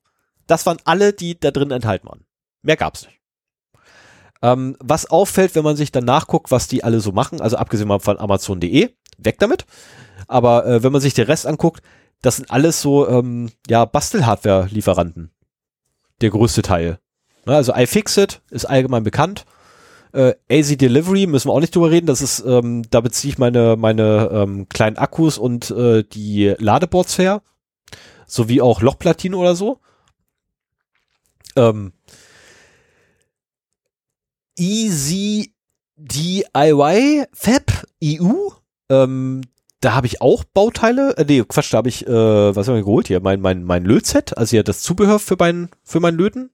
[0.47, 2.25] Das waren alle, die da drin enthalten waren.
[2.61, 3.19] Mehr gab's nicht.
[4.41, 7.99] Ähm, was auffällt, wenn man sich dann nachguckt, was die alle so machen, also abgesehen
[7.99, 9.65] von Amazon.de, weg damit.
[10.27, 11.81] Aber äh, wenn man sich den Rest anguckt,
[12.23, 15.29] das sind alles so, ähm, ja, Bastelhardware-Lieferanten.
[16.21, 16.99] der größte Teil.
[17.45, 19.45] Ne, also iFixit ist allgemein bekannt.
[20.13, 22.07] Äh, AZ Delivery müssen wir auch nicht drüber reden.
[22.07, 27.17] Das ist, ähm, da beziehe ich meine, meine ähm, kleinen Akkus und äh, die Ladeboards
[27.17, 27.41] her.
[28.25, 29.79] Sowie auch Lochplatinen oder so.
[31.57, 31.91] Ähm,
[34.57, 35.53] Easy
[35.97, 38.49] DIY Fab EU.
[38.89, 39.41] Ähm,
[39.83, 41.15] da habe ich auch Bauteile.
[41.17, 43.19] Äh, nee, Quatsch, da habe ich, äh, was haben wir geholt hier?
[43.19, 46.51] Mein, mein, mein Lötset, also ja das Zubehör für mein, für mein Löten,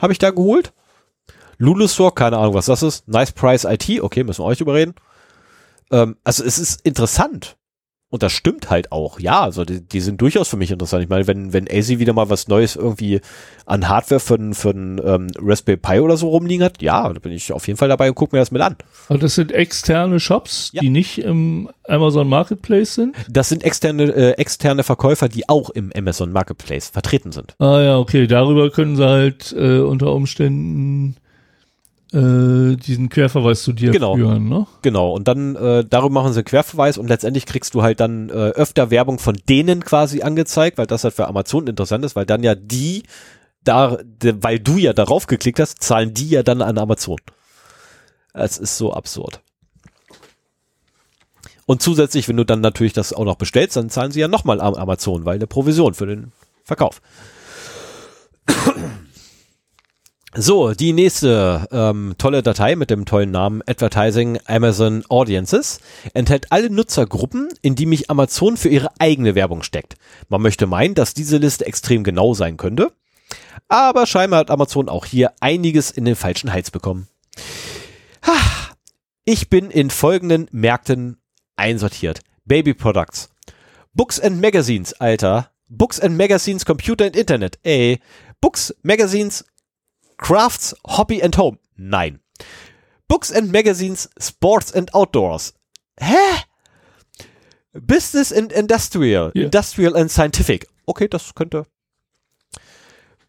[0.00, 0.72] habe ich da geholt.
[1.58, 3.06] Lulu Store, keine Ahnung, was das ist.
[3.06, 4.94] Nice Price IT, okay, müssen wir euch überreden.
[5.92, 7.56] Ähm, also es ist interessant.
[8.14, 9.18] Und das stimmt halt auch.
[9.18, 11.02] Ja, also die, die sind durchaus für mich interessant.
[11.02, 13.20] Ich meine, wenn, wenn ASI wieder mal was Neues irgendwie
[13.66, 17.32] an Hardware für einen für ähm, Raspberry Pi oder so rumliegen hat, ja, da bin
[17.32, 18.76] ich auf jeden Fall dabei und guck mir das mit an.
[19.08, 20.80] Also das sind externe Shops, ja.
[20.80, 23.16] die nicht im Amazon Marketplace sind?
[23.28, 27.56] Das sind externe, äh, externe Verkäufer, die auch im Amazon Marketplace vertreten sind.
[27.58, 28.28] Ah ja, okay.
[28.28, 31.16] Darüber können sie halt äh, unter Umständen
[32.14, 34.14] äh, diesen Querverweis zu dir genau.
[34.14, 34.66] führen, ne?
[34.82, 38.32] Genau, und dann äh, darüber machen sie Querverweis und letztendlich kriegst du halt dann äh,
[38.32, 42.44] öfter Werbung von denen quasi angezeigt, weil das halt für Amazon interessant ist, weil dann
[42.44, 43.02] ja die
[43.64, 47.18] da, de, weil du ja darauf geklickt hast, zahlen die ja dann an Amazon.
[48.32, 49.40] Es ist so absurd.
[51.66, 54.60] Und zusätzlich, wenn du dann natürlich das auch noch bestellst, dann zahlen sie ja nochmal
[54.60, 56.32] an Amazon, weil eine Provision für den
[56.62, 57.00] Verkauf.
[60.36, 65.78] So, die nächste ähm, tolle Datei mit dem tollen Namen Advertising Amazon Audiences
[66.12, 69.94] enthält alle Nutzergruppen, in die mich Amazon für ihre eigene Werbung steckt.
[70.28, 72.90] Man möchte meinen, dass diese Liste extrem genau sein könnte,
[73.68, 77.06] aber scheinbar hat Amazon auch hier einiges in den falschen Hals bekommen.
[79.24, 81.18] Ich bin in folgenden Märkten
[81.54, 82.22] einsortiert.
[82.44, 83.30] Baby Products.
[83.94, 85.50] Books and Magazines, Alter.
[85.68, 87.58] Books and Magazines, Computer and Internet.
[87.62, 88.00] Ey.
[88.40, 89.44] Books, Magazines,
[90.16, 91.58] Crafts, Hobby and Home.
[91.76, 92.20] Nein.
[93.08, 95.52] Books and Magazines, Sports and Outdoors.
[96.00, 96.44] Hä?
[97.72, 99.30] Business and Industrial.
[99.34, 99.44] Yeah.
[99.44, 100.66] Industrial and Scientific.
[100.86, 101.66] Okay, das könnte.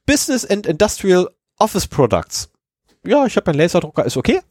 [0.05, 1.27] Business and Industrial
[1.59, 2.49] Office Products.
[3.05, 4.41] Ja, ich habe einen Laserdrucker, ist okay.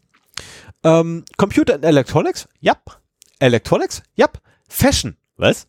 [0.83, 2.49] Ähm, Computer and Electronics.
[2.61, 2.79] Yep.
[3.41, 4.03] Electronics.
[4.19, 4.39] Yep.
[4.69, 5.17] Fashion.
[5.37, 5.67] Was?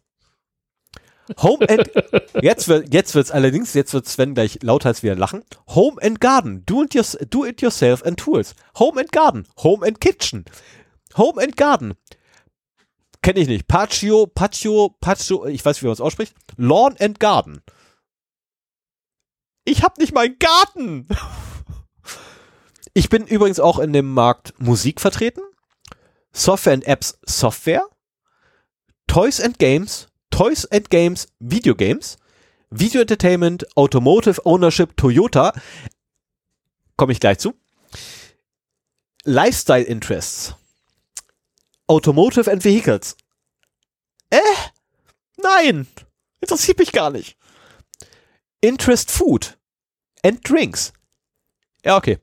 [1.42, 1.92] Home and
[2.42, 5.44] jetzt wird jetzt wird's allerdings jetzt wird Sven gleich lauthals wieder lachen.
[5.70, 8.56] Home and Garden, do it, your, do it yourself and tools.
[8.78, 10.46] Home and Garden, Home and Kitchen,
[11.18, 11.96] Home and Garden.
[13.22, 13.68] Kenne ich nicht.
[13.68, 16.36] Patio, Patio, Patio, ich weiß, wie man es ausspricht.
[16.58, 17.64] Lawn and Garden.
[19.64, 21.08] Ich hab nicht mal einen Garten.
[22.94, 25.42] Ich bin übrigens auch in dem Markt Musik vertreten.
[26.32, 27.88] Software and Apps Software.
[29.08, 32.18] Toys and Games, Toys and Games, Video Games,
[32.70, 35.54] Video Entertainment, Automotive Ownership, Toyota,
[36.98, 37.54] komme ich gleich zu.
[39.24, 40.54] Lifestyle Interests,
[41.88, 43.16] Automotive and Vehicles.
[44.30, 44.42] Äh?
[45.38, 45.88] Nein!
[46.42, 47.38] Interessiert mich gar nicht.
[48.60, 49.58] Interest Food
[50.22, 50.92] and Drinks.
[51.86, 52.20] Ja, okay.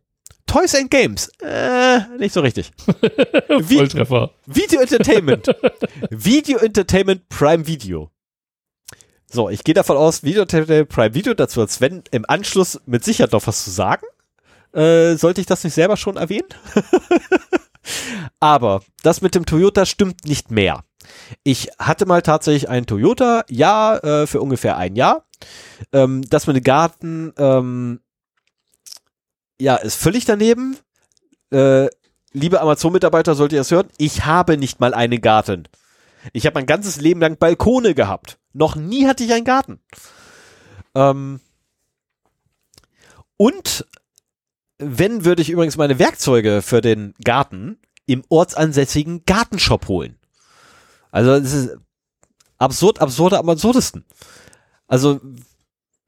[0.53, 1.31] Toys and Games.
[1.41, 2.73] Äh, nicht so richtig.
[3.49, 4.33] Volltreffer.
[4.45, 5.47] Video Entertainment.
[6.11, 8.11] Video Entertainment Prime Video.
[9.31, 13.03] So, ich gehe davon aus, Video Entertainment Prime Video, dazu hat Sven im Anschluss mit
[13.03, 14.05] Sicherheit noch was zu sagen.
[14.75, 16.49] Äh, sollte ich das nicht selber schon erwähnen?
[18.39, 20.85] Aber das mit dem Toyota stimmt nicht mehr.
[21.45, 25.25] Ich hatte mal tatsächlich einen Toyota, ja, äh, für ungefähr ein Jahr.
[25.95, 28.01] Ähm, das mit dem Garten, ähm,
[29.63, 30.77] ja, ist völlig daneben.
[31.53, 31.87] Äh,
[32.33, 33.89] liebe Amazon-Mitarbeiter, solltet ihr das hören?
[33.97, 35.69] Ich habe nicht mal einen Garten.
[36.33, 38.39] Ich habe mein ganzes Leben lang Balkone gehabt.
[38.53, 39.79] Noch nie hatte ich einen Garten.
[40.97, 41.41] Ähm
[43.37, 43.87] und
[44.79, 50.19] wenn, würde ich übrigens meine Werkzeuge für den Garten im ortsansässigen Gartenshop holen.
[51.13, 51.77] Also es ist
[52.59, 54.05] absurd, absurder am absurdesten.
[54.89, 55.21] Also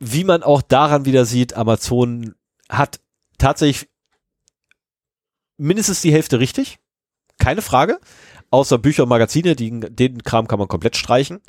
[0.00, 2.34] wie man auch daran wieder sieht, Amazon
[2.68, 2.98] hat
[3.44, 3.90] tatsächlich
[5.58, 6.78] mindestens die Hälfte richtig.
[7.38, 8.00] Keine Frage.
[8.50, 11.40] Außer Bücher und Magazine, die, den Kram kann man komplett streichen.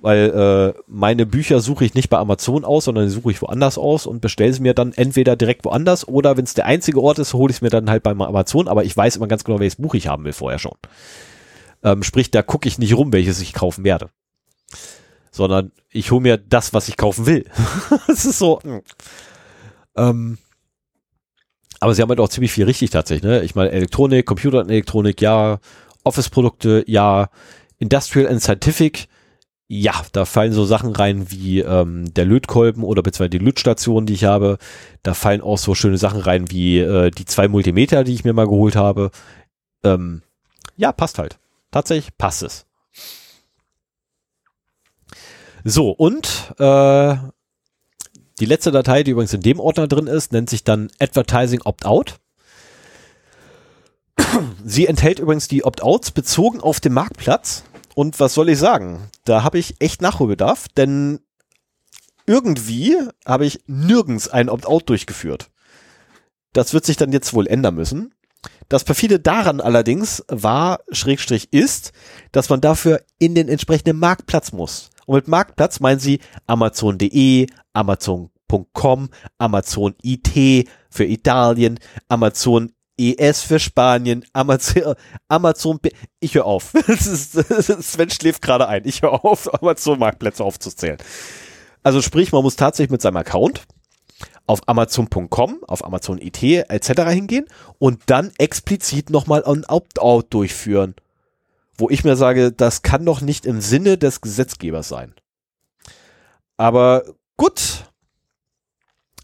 [0.00, 3.78] Weil äh, meine Bücher suche ich nicht bei Amazon aus, sondern die suche ich woanders
[3.78, 7.18] aus und bestelle sie mir dann entweder direkt woanders oder wenn es der einzige Ort
[7.18, 9.58] ist, hole ich es mir dann halt bei Amazon, aber ich weiß immer ganz genau,
[9.58, 10.76] welches Buch ich haben will vorher schon.
[11.82, 14.10] Ähm, sprich, da gucke ich nicht rum, welches ich kaufen werde.
[15.32, 17.46] Sondern ich hole mir das, was ich kaufen will.
[18.06, 18.60] das ist so.
[18.62, 18.82] Hm.
[19.96, 20.38] Ähm,
[21.80, 23.24] aber sie haben halt auch ziemlich viel richtig tatsächlich.
[23.30, 23.42] Ne?
[23.42, 25.58] Ich meine, Elektronik, Computer und Elektronik, ja.
[26.04, 27.28] Office-Produkte, ja.
[27.78, 29.08] Industrial and Scientific,
[29.68, 34.14] Ja, da fallen so Sachen rein wie ähm, der Lötkolben oder beziehungsweise die Lötstation, die
[34.14, 34.58] ich habe.
[35.02, 38.32] Da fallen auch so schöne Sachen rein wie äh, die zwei Multimeter, die ich mir
[38.32, 39.10] mal geholt habe.
[39.82, 40.22] Ähm,
[40.76, 41.38] ja, passt halt.
[41.72, 42.64] Tatsächlich passt es.
[45.64, 47.16] So, und äh,
[48.40, 52.20] die letzte Datei, die übrigens in dem Ordner drin ist, nennt sich dann Advertising Opt-out.
[54.64, 57.64] Sie enthält übrigens die Opt-outs bezogen auf den Marktplatz.
[57.94, 59.10] Und was soll ich sagen?
[59.24, 61.20] Da habe ich echt Nachholbedarf, denn
[62.26, 65.50] irgendwie habe ich nirgends ein Opt-out durchgeführt.
[66.52, 68.14] Das wird sich dann jetzt wohl ändern müssen.
[68.68, 71.92] Das perfide daran allerdings war, Schrägstrich ist,
[72.32, 74.90] dass man dafür in den entsprechenden Marktplatz muss.
[75.06, 81.78] Und mit Marktplatz meinen sie Amazon.de, Amazon.com, Amazon IT für Italien,
[82.08, 84.94] Amazon ES für Spanien, Amazon,
[85.28, 85.78] Amazon,
[86.18, 86.72] ich höre auf.
[86.88, 88.82] Sven schläft gerade ein.
[88.86, 90.98] Ich höre auf, Amazon Marktplätze aufzuzählen.
[91.82, 93.62] Also sprich, man muss tatsächlich mit seinem Account
[94.46, 97.02] auf Amazon.com, auf Amazon IT etc.
[97.10, 97.46] hingehen
[97.78, 100.94] und dann explizit nochmal ein Opt-out durchführen.
[101.78, 105.14] Wo ich mir sage, das kann doch nicht im Sinne des Gesetzgebers sein.
[106.56, 107.04] Aber
[107.36, 107.84] gut,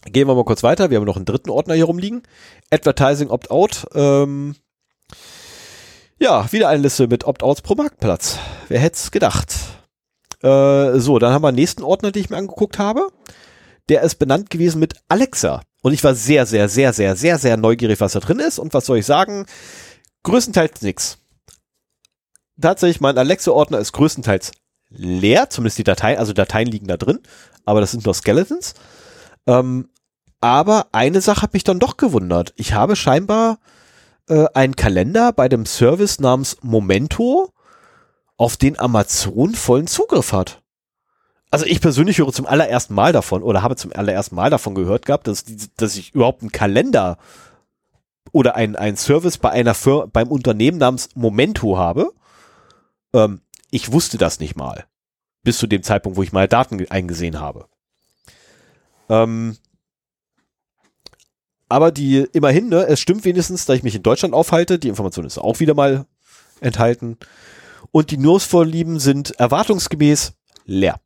[0.04, 0.90] Gehen wir mal kurz weiter.
[0.90, 2.22] Wir haben noch einen dritten Ordner hier rumliegen.
[2.70, 3.86] Advertising Opt-out.
[3.94, 4.56] Ähm,
[6.18, 8.38] ja, wieder eine Liste mit Opt-outs pro Marktplatz.
[8.68, 9.54] Wer hätte es gedacht?
[10.42, 13.08] Äh, so, dann haben wir einen nächsten Ordner, den ich mir angeguckt habe.
[13.88, 15.62] Der ist benannt gewesen mit Alexa.
[15.82, 18.58] Und ich war sehr, sehr, sehr, sehr, sehr, sehr neugierig, was da drin ist.
[18.58, 19.46] Und was soll ich sagen?
[20.22, 21.18] Größtenteils nix.
[22.60, 24.52] Tatsächlich, mein Alexa-Ordner ist größtenteils
[24.88, 27.20] leer, zumindest die Dateien, also Dateien liegen da drin,
[27.64, 28.74] aber das sind nur Skeletons.
[29.46, 29.88] Ähm,
[30.40, 32.52] aber eine Sache hat mich dann doch gewundert.
[32.56, 33.58] Ich habe scheinbar
[34.28, 37.50] äh, einen Kalender bei dem Service namens Momento,
[38.36, 40.61] auf den Amazon vollen Zugriff hat.
[41.52, 45.04] Also ich persönlich höre zum allerersten Mal davon oder habe zum allerersten Mal davon gehört
[45.04, 45.44] gehabt, dass,
[45.76, 47.18] dass ich überhaupt einen Kalender
[48.32, 52.10] oder ein, ein Service bei einer Fir beim Unternehmen namens Momento habe.
[53.12, 54.86] Ähm, ich wusste das nicht mal.
[55.42, 57.66] Bis zu dem Zeitpunkt, wo ich meine Daten eingesehen habe.
[59.10, 59.58] Ähm,
[61.68, 64.78] aber die, immerhin, ne, es stimmt wenigstens, da ich mich in Deutschland aufhalte.
[64.78, 66.06] Die Information ist auch wieder mal
[66.60, 67.18] enthalten.
[67.90, 70.32] Und die News-Vorlieben sind erwartungsgemäß
[70.64, 70.98] leer.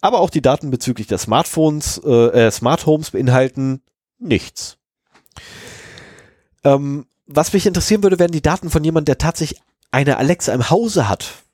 [0.00, 3.82] Aber auch die Daten bezüglich der Smartphones, äh, äh, Smart Homes beinhalten
[4.18, 4.78] nichts.
[6.64, 9.60] Ähm, was mich interessieren würde, wären die Daten von jemandem, der tatsächlich
[9.90, 11.44] eine Alexa im Hause hat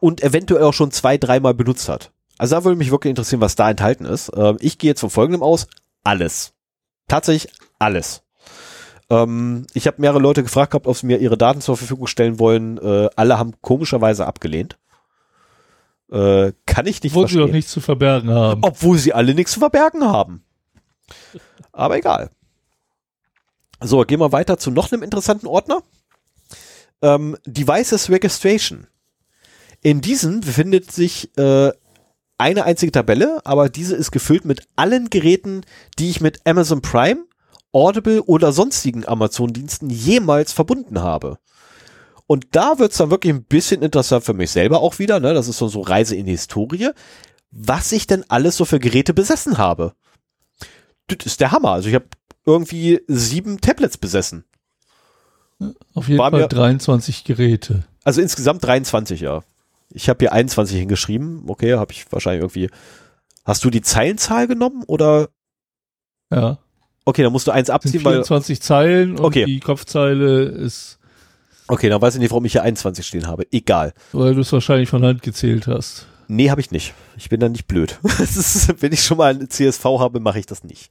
[0.00, 2.12] und eventuell auch schon zwei, dreimal benutzt hat.
[2.38, 4.30] Also da würde mich wirklich interessieren, was da enthalten ist.
[4.34, 5.66] Ähm, ich gehe jetzt von folgendem aus.
[6.04, 6.52] Alles.
[7.06, 8.22] Tatsächlich alles.
[9.10, 12.38] Ähm, ich habe mehrere Leute gefragt gehabt, ob sie mir ihre Daten zur Verfügung stellen
[12.38, 12.78] wollen.
[12.78, 14.78] Äh, alle haben komischerweise abgelehnt.
[16.10, 17.42] Äh, kann ich nicht Obwohl verstehen.
[17.42, 18.62] sie doch nichts zu verbergen haben.
[18.64, 20.44] Obwohl sie alle nichts zu verbergen haben.
[21.72, 22.30] Aber egal.
[23.80, 25.82] So, gehen wir weiter zu noch einem interessanten Ordner.
[27.00, 28.86] Ähm, Devices Registration.
[29.82, 31.72] In diesem befindet sich äh,
[32.36, 35.62] eine einzige Tabelle, aber diese ist gefüllt mit allen Geräten,
[35.98, 37.24] die ich mit Amazon Prime
[37.72, 41.38] Audible oder sonstigen Amazon-Diensten jemals verbunden habe.
[42.30, 45.34] Und da wird's dann wirklich ein bisschen interessant für mich selber auch wieder, ne?
[45.34, 46.90] Das ist so, so Reise in die Historie,
[47.50, 49.94] was ich denn alles so für Geräte besessen habe.
[51.08, 51.72] Das ist der Hammer.
[51.72, 52.04] Also ich habe
[52.46, 54.44] irgendwie sieben Tablets besessen.
[55.92, 57.82] Auf jeden War Fall mir, 23 Geräte.
[58.04, 59.42] Also insgesamt 23, ja.
[59.88, 61.42] Ich habe hier 21 hingeschrieben.
[61.48, 62.70] Okay, habe ich wahrscheinlich irgendwie.
[63.44, 65.30] Hast du die Zeilenzahl genommen oder?
[66.30, 66.58] Ja.
[67.04, 69.46] Okay, dann musst du eins abziehen, 24 weil, Zeilen und okay.
[69.46, 70.99] die Kopfzeile ist.
[71.70, 73.46] Okay, dann weiß ich nicht, warum ich hier 21 stehen habe.
[73.52, 73.94] Egal.
[74.10, 76.08] Weil du es wahrscheinlich von Hand gezählt hast.
[76.26, 76.94] Nee, habe ich nicht.
[77.16, 78.00] Ich bin da nicht blöd.
[78.18, 80.90] ist, wenn ich schon mal ein CSV habe, mache ich das nicht.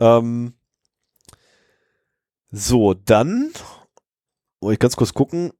[0.00, 0.54] Ähm,
[2.50, 3.52] so, dann
[4.60, 5.52] wollte ich ganz kurz gucken.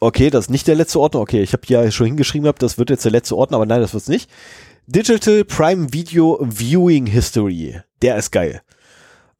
[0.00, 1.20] Okay, das ist nicht der letzte Ordner.
[1.20, 3.80] Okay, ich habe ja schon hingeschrieben gehabt, das wird jetzt der letzte Ordner, aber nein,
[3.80, 4.28] das wird's nicht.
[4.86, 7.82] Digital Prime Video Viewing History.
[8.02, 8.62] Der ist geil.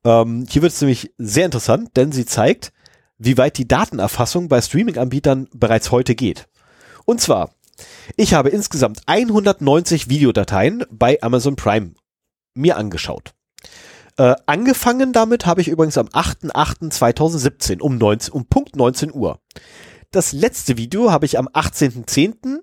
[0.05, 2.73] Ähm, hier wird es nämlich sehr interessant, denn sie zeigt,
[3.19, 6.49] wie weit die Datenerfassung bei Streaming-Anbietern bereits heute geht.
[7.05, 7.51] Und zwar,
[8.17, 11.93] ich habe insgesamt 190 Videodateien bei Amazon Prime
[12.55, 13.35] mir angeschaut.
[14.17, 19.41] Äh, angefangen damit habe ich übrigens am 8.8.2017 um, 19, um Punkt 19 Uhr.
[20.11, 22.61] Das letzte Video habe ich am 18.10.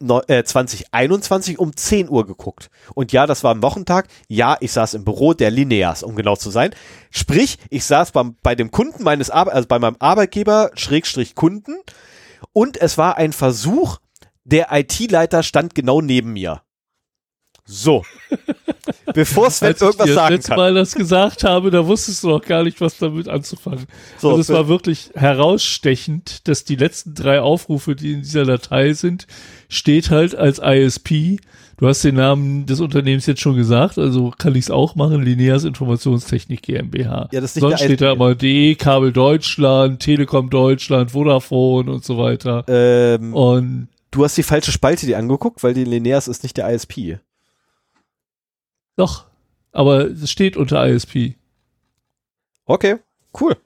[0.00, 2.70] 2021 äh, um 10 Uhr geguckt.
[2.94, 4.08] Und ja, das war ein Wochentag.
[4.28, 6.74] Ja, ich saß im Büro der Lineas, um genau zu sein.
[7.10, 11.76] Sprich, ich saß beim, bei dem Kunden meines Ar also bei meinem Arbeitgeber, Schrägstrich Kunden.
[12.52, 13.98] Und es war ein Versuch,
[14.44, 16.62] der IT-Leiter stand genau neben mir.
[17.64, 18.04] So.
[19.14, 20.58] Bevor Sven Als irgendwas ich dir sagen letzte kann.
[20.58, 23.86] Mal das gesagt habe, da wusstest du noch gar nicht, was damit anzufangen.
[24.18, 28.92] So, also es war wirklich herausstechend, dass die letzten drei Aufrufe, die in dieser Datei
[28.92, 29.26] sind,
[29.68, 31.38] steht halt als ISP.
[31.78, 35.22] Du hast den Namen des Unternehmens jetzt schon gesagt, also kann ich es auch machen,
[35.22, 37.28] Lineas Informationstechnik GmbH.
[37.32, 42.02] Ja, das ist nicht Sonst steht da immer DE, Kabel Deutschland, Telekom Deutschland, Vodafone und
[42.04, 42.64] so weiter.
[42.68, 46.72] Ähm, Und Du hast die falsche Spalte dir angeguckt, weil die Linears ist nicht der
[46.72, 47.18] ISP.
[48.96, 49.26] doch,
[49.72, 51.34] aber es steht unter ISP.
[52.64, 52.96] Okay,
[53.38, 53.56] cool.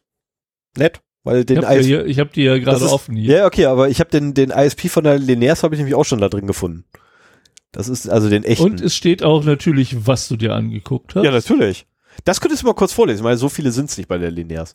[0.77, 1.01] Nett.
[1.23, 1.91] Weil Ich den habe ISP.
[1.91, 3.39] ja, ich hab die ja gerade offen hier.
[3.39, 6.05] Ja, okay, aber ich habe den, den ISP von der Linears habe ich nämlich auch
[6.05, 6.85] schon da drin gefunden.
[7.73, 8.65] Das ist also den echten.
[8.65, 11.25] Und es steht auch natürlich, was du dir angeguckt hast.
[11.25, 11.87] ja, natürlich.
[12.25, 14.75] Das könntest du mal kurz vorlesen, weil so viele sind es nicht bei der Linears.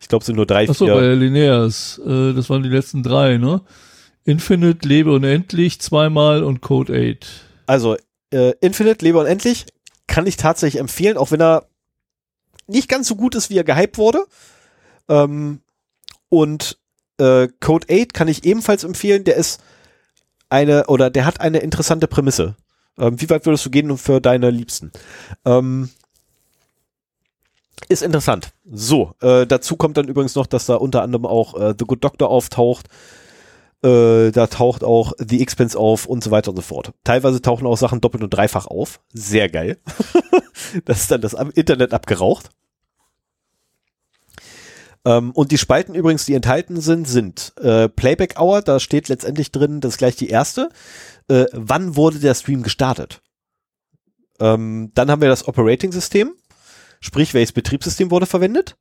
[0.00, 0.94] Ich glaube, es sind nur drei, Achso, vier.
[0.94, 2.00] bei der Lineas.
[2.04, 3.62] Äh, das waren die letzten drei, ne?
[4.24, 7.26] Infinite, Lebe unendlich, zweimal und Code 8.
[7.66, 7.96] Also,
[8.32, 9.66] äh, Infinite, Lebe unendlich,
[10.06, 11.66] kann ich tatsächlich empfehlen, auch wenn er
[12.66, 14.24] nicht ganz so gut ist, wie er gehypt wurde.
[15.08, 15.60] Ähm,
[16.28, 16.78] und
[17.18, 19.62] äh, Code 8 kann ich ebenfalls empfehlen, der ist
[20.48, 22.56] eine, oder der hat eine interessante Prämisse.
[22.98, 24.92] Ähm, wie weit würdest du gehen für deine Liebsten?
[25.44, 25.90] Ähm,
[27.88, 28.52] ist interessant.
[28.70, 32.04] So, äh, dazu kommt dann übrigens noch, dass da unter anderem auch äh, The Good
[32.04, 32.88] Doctor auftaucht.
[33.82, 36.92] Äh, da taucht auch The Expense auf und so weiter und so fort.
[37.02, 39.00] Teilweise tauchen auch Sachen doppelt und dreifach auf.
[39.12, 39.78] Sehr geil.
[40.84, 42.50] das ist dann das Internet abgeraucht.
[45.04, 49.50] Ähm, und die Spalten übrigens, die enthalten sind, sind äh, Playback Hour, da steht letztendlich
[49.50, 50.68] drin, das ist gleich die erste.
[51.28, 53.20] Äh, wann wurde der Stream gestartet?
[54.40, 56.32] Ähm, dann haben wir das Operating System,
[57.00, 58.76] sprich, welches Betriebssystem wurde verwendet,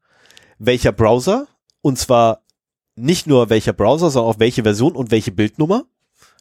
[0.60, 1.48] welcher Browser,
[1.82, 2.44] und zwar
[2.96, 5.86] nicht nur welcher Browser, sondern auch welche Version und welche Bildnummer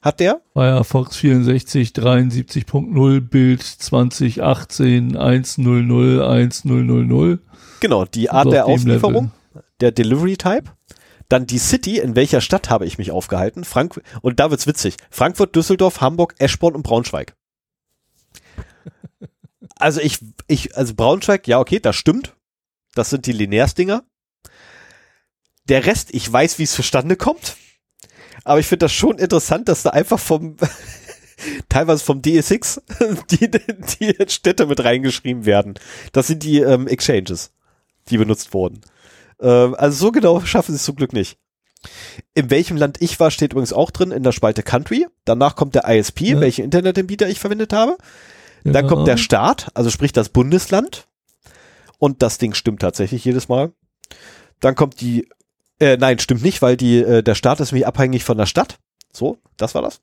[0.03, 0.41] hat der.
[0.53, 7.41] Firefox 64, 73.0, Bild 2018, 100, 1000.
[7.81, 9.33] Genau, die Art der Auslieferung,
[9.81, 10.65] der Delivery Type.
[11.29, 13.65] Dann die City, in welcher Stadt habe ich mich aufgehalten?
[13.65, 14.97] Frank und da wird's witzig.
[15.11, 17.35] Frankfurt, Düsseldorf, Hamburg, Eschborn und Braunschweig.
[19.77, 22.35] Also ich, ich, also Braunschweig, ja okay, das stimmt.
[22.95, 24.05] Das sind die Linears-Dinger.
[25.71, 27.57] Der Rest, ich weiß, wie es zustande kommt.
[28.45, 30.57] Aber ich finde das schon interessant, dass da einfach vom,
[31.69, 32.83] teilweise vom DSX,
[33.31, 35.75] die, die Städte mit reingeschrieben werden.
[36.13, 37.53] Das sind die ähm, Exchanges,
[38.09, 38.81] die benutzt wurden.
[39.41, 41.39] Ähm, also so genau schaffen sie es zum Glück nicht.
[42.35, 45.07] In welchem Land ich war, steht übrigens auch drin in der Spalte Country.
[45.25, 46.41] Danach kommt der ISP, Ja.
[46.41, 47.97] welchen Internetanbieter ich verwendet habe.
[48.65, 48.89] Dann Ja.
[48.91, 51.07] kommt der Staat, also sprich das Bundesland.
[51.99, 53.73] Und das Ding stimmt tatsächlich jedes Mal.
[54.61, 55.29] Dann kommt die,
[55.79, 58.79] äh, nein, stimmt nicht, weil die, äh, der Staat ist nämlich abhängig von der Stadt.
[59.13, 60.01] So, das war das.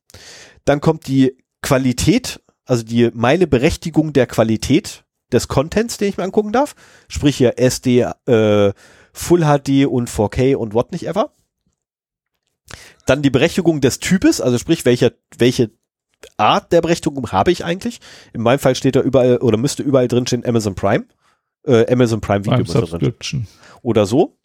[0.66, 6.24] Dann kommt die Qualität, also die, meine Berechtigung der Qualität des Contents, den ich mir
[6.24, 6.76] angucken darf.
[7.08, 8.74] Sprich hier SD, äh,
[9.18, 11.32] Full HD und 4K und what nicht ever.
[13.06, 15.72] Dann die Berechtigung des Types, also sprich, welche, welche
[16.38, 18.00] Art der Berechtigung habe ich eigentlich?
[18.34, 21.06] In meinem Fall steht da überall oder müsste überall drinstehen Amazon Prime.
[21.66, 23.48] Äh, Amazon Prime Video drin Subscription.
[23.82, 24.38] oder so.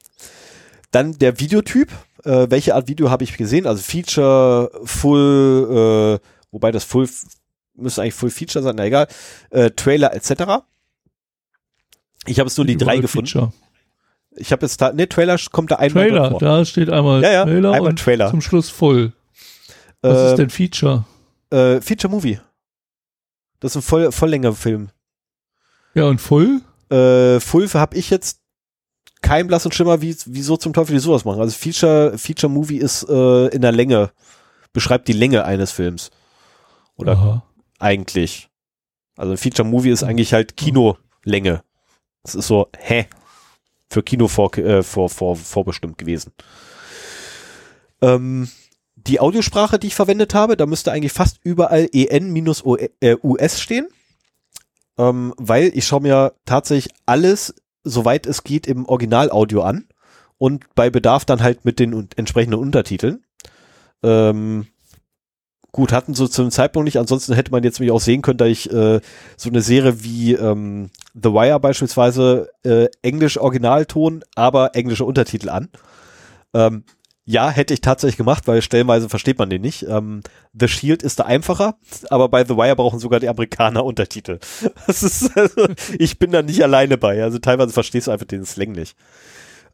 [0.90, 1.90] Dann der Videotyp.
[2.24, 3.66] Äh, welche Art Video habe ich gesehen?
[3.66, 7.08] Also Feature, Full, äh, wobei das Full
[7.74, 9.08] müsste eigentlich Full Feature sein, na egal.
[9.50, 10.64] Äh, Trailer etc.
[12.26, 13.26] Ich habe jetzt nur die drei gefunden.
[13.26, 13.52] Feature.
[14.36, 16.40] Ich habe jetzt da, ne, Trailer kommt da einmal Trailer, vor.
[16.40, 18.30] da steht einmal Ja, ja, Trailer einmal und Trailer.
[18.30, 19.12] zum Schluss voll.
[20.00, 21.04] Was ist Äh, denn Feature?
[21.50, 22.40] äh, Feature Movie.
[23.60, 24.88] Das ist ein voll, Volllängerfilm.
[25.94, 26.60] Ja, und voll?
[26.90, 28.40] Äh, Full habe ich jetzt
[29.20, 31.40] kein blassen Schimmer, wie, wieso zum Teufel die sowas machen.
[31.40, 34.10] Also Feature, Feature Movie ist äh, in der Länge,
[34.72, 36.10] beschreibt die Länge eines Films.
[36.96, 37.42] Oder Aha.
[37.78, 38.48] eigentlich.
[39.16, 41.62] Also Feature Movie ist eigentlich halt Kinolänge.
[42.24, 43.06] Das ist so, hä?
[43.92, 46.32] Für Kino vor, äh, vor, vor, vorbestimmt gewesen.
[48.00, 48.48] Ähm,
[48.96, 53.88] die Audiosprache, die ich verwendet habe, da müsste eigentlich fast überall EN-US stehen.
[54.96, 57.54] Ähm, weil ich schaue mir tatsächlich alles,
[57.84, 59.88] soweit es geht, im Originalaudio an
[60.38, 63.24] und bei Bedarf dann halt mit den entsprechenden Untertiteln.
[64.02, 64.68] Ähm,
[65.72, 68.46] gut, hatten so zum Zeitpunkt nicht, ansonsten hätte man jetzt mich auch sehen können, da
[68.46, 69.00] ich äh,
[69.36, 75.68] so eine Serie wie ähm, The Wire beispielsweise äh, Englisch Originalton, aber englische Untertitel an.
[76.54, 76.84] Ähm,
[77.24, 79.86] ja, hätte ich tatsächlich gemacht, weil stellenweise versteht man den nicht.
[79.88, 80.22] Ähm,
[80.58, 81.76] The Shield ist da einfacher,
[82.10, 84.38] aber bei The Wire brauchen sogar die Amerikaner Untertitel.
[84.86, 85.68] Das ist, also,
[85.98, 87.22] ich bin da nicht alleine bei.
[87.22, 88.96] Also teilweise verstehst du einfach den Slang nicht.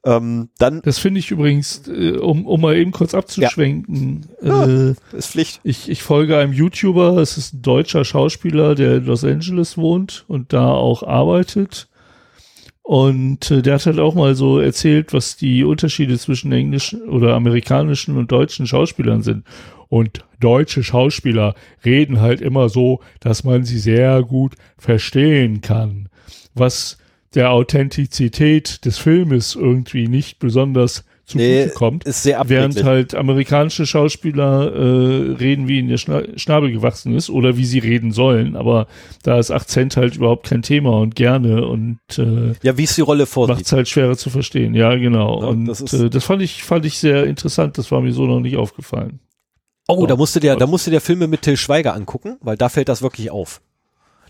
[0.05, 4.27] Ähm, dann Das finde ich übrigens, äh, um, um mal eben kurz abzuschwenken.
[4.43, 5.61] Äh, ist Pflicht.
[5.65, 10.25] ich, ich folge einem YouTuber, es ist ein deutscher Schauspieler, der in Los Angeles wohnt
[10.29, 11.89] und da auch arbeitet.
[12.83, 17.35] Und äh, der hat halt auch mal so erzählt, was die Unterschiede zwischen englischen oder
[17.35, 19.45] amerikanischen und deutschen Schauspielern sind.
[19.89, 21.55] Und deutsche Schauspieler
[21.85, 26.09] reden halt immer so, dass man sie sehr gut verstehen kann.
[26.55, 26.97] Was
[27.35, 32.05] der Authentizität des Filmes irgendwie nicht besonders zugute Nee, kommt.
[32.05, 37.29] Ist sehr Während halt amerikanische Schauspieler äh, reden, wie ihnen der Schna Schnabel gewachsen ist
[37.29, 38.57] oder wie sie reden sollen.
[38.57, 38.87] Aber
[39.25, 43.03] da ist Akzent halt überhaupt kein Thema und gerne und äh, Ja, wie es die
[43.03, 43.67] Rolle macht vorsieht.
[43.67, 44.75] es halt schwerer zu verstehen.
[44.75, 45.43] Ja, genau.
[45.43, 47.77] Ja, und das ist- äh, das fand ich fand ich sehr interessant.
[47.77, 49.21] Das war mir so noch nicht aufgefallen.
[49.87, 50.19] Oh, da So.
[50.19, 52.89] musst du dir, da musst du dir Filme mit Till Schweiger angucken, weil da fällt
[52.89, 53.61] das wirklich auf.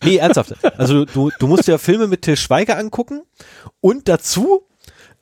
[0.05, 0.55] Nee, ernsthaft.
[0.79, 3.23] Also du, du musst dir Filme mit Till Schweiger angucken
[3.81, 4.67] und dazu,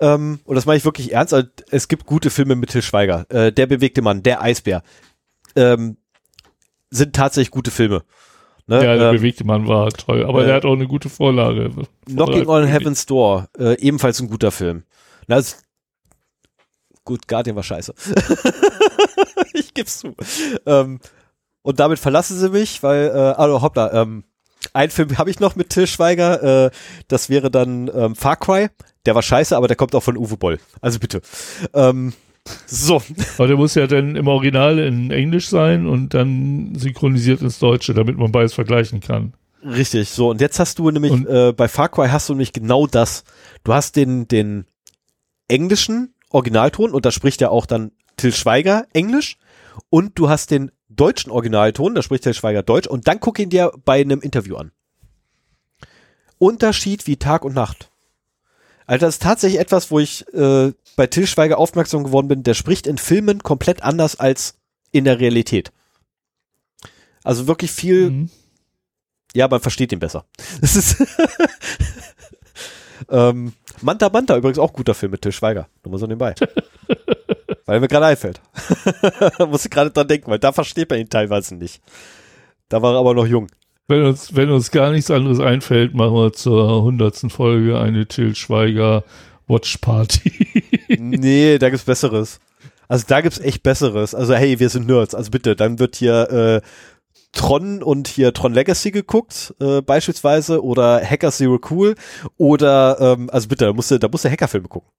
[0.01, 3.27] ähm, und das meine ich wirklich ernst, also es gibt gute Filme mit Till Schweiger.
[3.31, 4.83] Äh, der bewegte Mann, der Eisbär,
[5.55, 5.97] ähm,
[6.91, 8.03] sind tatsächlich gute Filme.
[8.69, 8.85] Ne?
[8.85, 11.71] ja, der ähm, bewegte Mann war toll, aber äh, der hat auch eine gute Vorlage.
[12.07, 14.83] Knocking on Heaven's Door, äh, ebenfalls ein guter Film.
[15.29, 15.63] Na, ist,
[17.05, 17.95] gut, Guardian war scheiße.
[19.53, 20.15] ich geb's zu.
[20.67, 20.99] Ähm,
[21.63, 24.25] und damit verlassen sie mich, weil, äh, also hoppla, ähm,
[24.73, 26.71] ein Film habe ich noch mit Till Schweiger, äh,
[27.09, 28.69] das wäre dann ähm, Far Cry.
[29.07, 30.59] Der war scheiße, aber der kommt auch von Uwe Boll.
[30.81, 31.21] Also bitte.
[31.75, 32.13] Ähm,
[32.67, 33.03] so,
[33.39, 37.93] Aber der muss ja dann im Original in Englisch sein und dann synchronisiert ins Deutsche,
[37.95, 39.35] damit man beides vergleichen kann.
[39.65, 40.11] richtig.
[40.11, 42.87] So, und jetzt hast du nämlich, Und- äh, bei Far Cry hast du nämlich genau
[42.87, 43.25] das.
[43.65, 44.65] Du hast den, den
[45.49, 49.37] englischen Originalton und da spricht ja auch dann Till Schweiger Englisch
[49.91, 53.51] und du hast den deutschen Originalton, da spricht Till Schweiger Deutsch und dann guck ihn
[53.51, 54.73] dir bei einem Interview an.
[56.39, 57.91] Unterschied wie Tag und Nacht.
[58.87, 62.55] Also das ist tatsächlich etwas, wo ich äh, bei Till Schweiger aufmerksam geworden bin, der
[62.55, 64.55] spricht in Filmen komplett anders als
[64.93, 65.73] in der Realität.
[67.25, 68.31] Also wirklich viel, Mhm.
[69.35, 70.25] ja, man versteht ihn besser.
[70.61, 70.97] Das ist
[73.11, 73.53] ähm,
[73.83, 75.69] Manta Manta übrigens auch guter Film mit Till Schweiger.
[75.85, 76.35] Nur mal so nebenbei.
[77.67, 78.41] weil mir gerade einfällt.
[79.39, 81.83] Muss ich gerade dran denken, weil da versteht man ihn teilweise nicht.
[82.69, 83.49] Da war er aber noch jung.
[83.89, 88.35] Wenn uns, wenn uns gar nichts anderes einfällt, machen wir zur hundertsten Folge eine Till
[88.35, 89.05] Schweiger
[89.47, 90.65] Watch Party.
[90.99, 92.41] nee, da gibt's Besseres.
[92.89, 94.15] Also da gibt's echt Besseres.
[94.15, 95.15] Also hey, wir sind Nerds.
[95.15, 96.67] Also bitte, dann wird hier äh,
[97.33, 101.95] Tron und hier Tron Legacy geguckt, äh, beispielsweise, oder Hacker Zero Cool,
[102.39, 104.91] oder ähm, also bitte, da musst du, da musst du Hackerfilme gucken.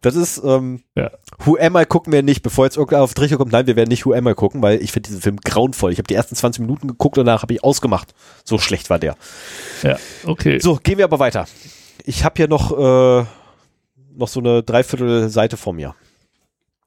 [0.00, 1.10] Das ist, ähm, Ja.
[1.44, 3.52] Who Am I gucken wir nicht, bevor jetzt irgendwer auf den Trichter kommt.
[3.52, 5.92] Nein, wir werden nicht Who Am I gucken, weil ich finde diesen Film grauenvoll.
[5.92, 8.14] Ich habe die ersten 20 Minuten geguckt und danach habe ich ausgemacht.
[8.44, 9.16] So schlecht war der.
[9.82, 10.58] ja, okay.
[10.60, 11.46] So, gehen wir aber weiter.
[12.04, 13.24] Ich habe hier noch, äh,
[14.14, 15.94] noch so eine Dreiviertel Seite vor mir.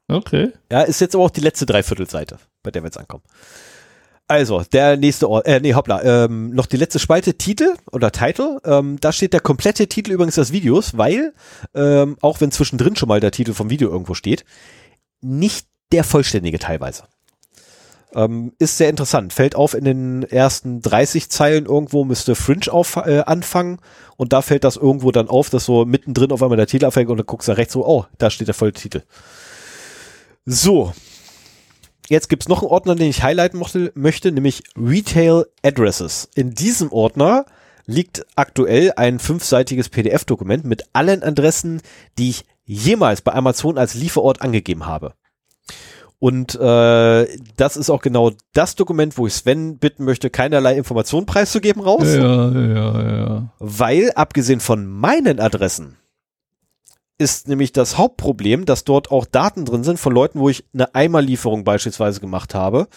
[0.08, 0.52] Okay.
[0.72, 3.24] Ja, ist jetzt aber auch die letzte Dreiviertelseite, bei der wir jetzt ankommen.
[4.32, 8.62] Also, der nächste Ort, äh, nee, hoppla, ähm, noch die letzte Spalte, Titel oder Title.
[8.64, 11.34] Ähm, da steht der komplette Titel übrigens des Videos, weil,
[11.76, 14.46] ähm, auch wenn zwischendrin schon mal der Titel vom Video irgendwo steht,
[15.20, 17.04] nicht der vollständige teilweise.
[18.16, 19.34] Ähm, ist sehr interessant.
[19.34, 23.80] Fällt auf in den ersten 30 Zeilen irgendwo, müsste Fringe auf, äh, anfangen
[24.16, 27.10] und da fällt das irgendwo dann auf, dass so mittendrin auf einmal der Titel anfängt
[27.10, 29.04] und dann guckst du rechts so, oh, da steht der volle Titel.
[30.46, 30.94] So.
[32.12, 36.28] Jetzt gibt's noch einen Ordner, den ich highlighten mochte, möchte, nämlich Retail Addresses.
[36.36, 37.46] In diesem Ordner
[37.86, 41.82] liegt aktuell ein fünfseitiges PDF-Dokument mit allen Adressen,
[42.18, 45.14] die ich jemals bei Amazon als Lieferort angegeben habe.
[46.20, 51.26] Und äh, das ist auch genau das Dokument, wo ich Sven bitten möchte, keinerlei Informationen
[51.26, 53.54] preiszugeben raus, Ja, ja, ja.
[53.60, 55.96] weil abgesehen von meinen Adressen
[57.22, 60.96] ist nämlich das Hauptproblem, dass dort auch Daten drin sind von Leuten, wo ich eine
[60.96, 62.88] Eimerlieferung beispielsweise gemacht habe,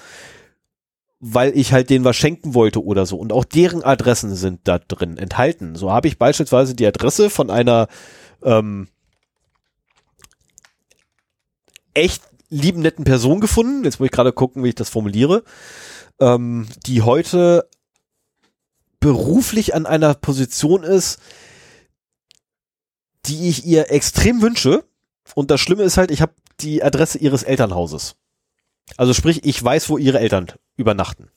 [1.20, 3.18] weil ich halt denen was schenken wollte oder so.
[3.18, 5.76] Und auch deren Adressen sind da drin enthalten.
[5.76, 7.86] So habe ich beispielsweise die Adresse von einer
[8.42, 8.88] ähm,
[11.92, 13.84] echt lieben, netten Person gefunden.
[13.84, 15.44] Jetzt muss ich gerade gucken, wie ich das formuliere.
[16.18, 17.68] Ähm, die heute
[19.00, 21.20] beruflich an einer Position ist,
[23.26, 24.84] die ich ihr extrem wünsche.
[25.34, 28.16] Und das Schlimme ist halt, ich habe die Adresse ihres Elternhauses.
[28.96, 31.30] Also sprich, ich weiß, wo ihre Eltern übernachten.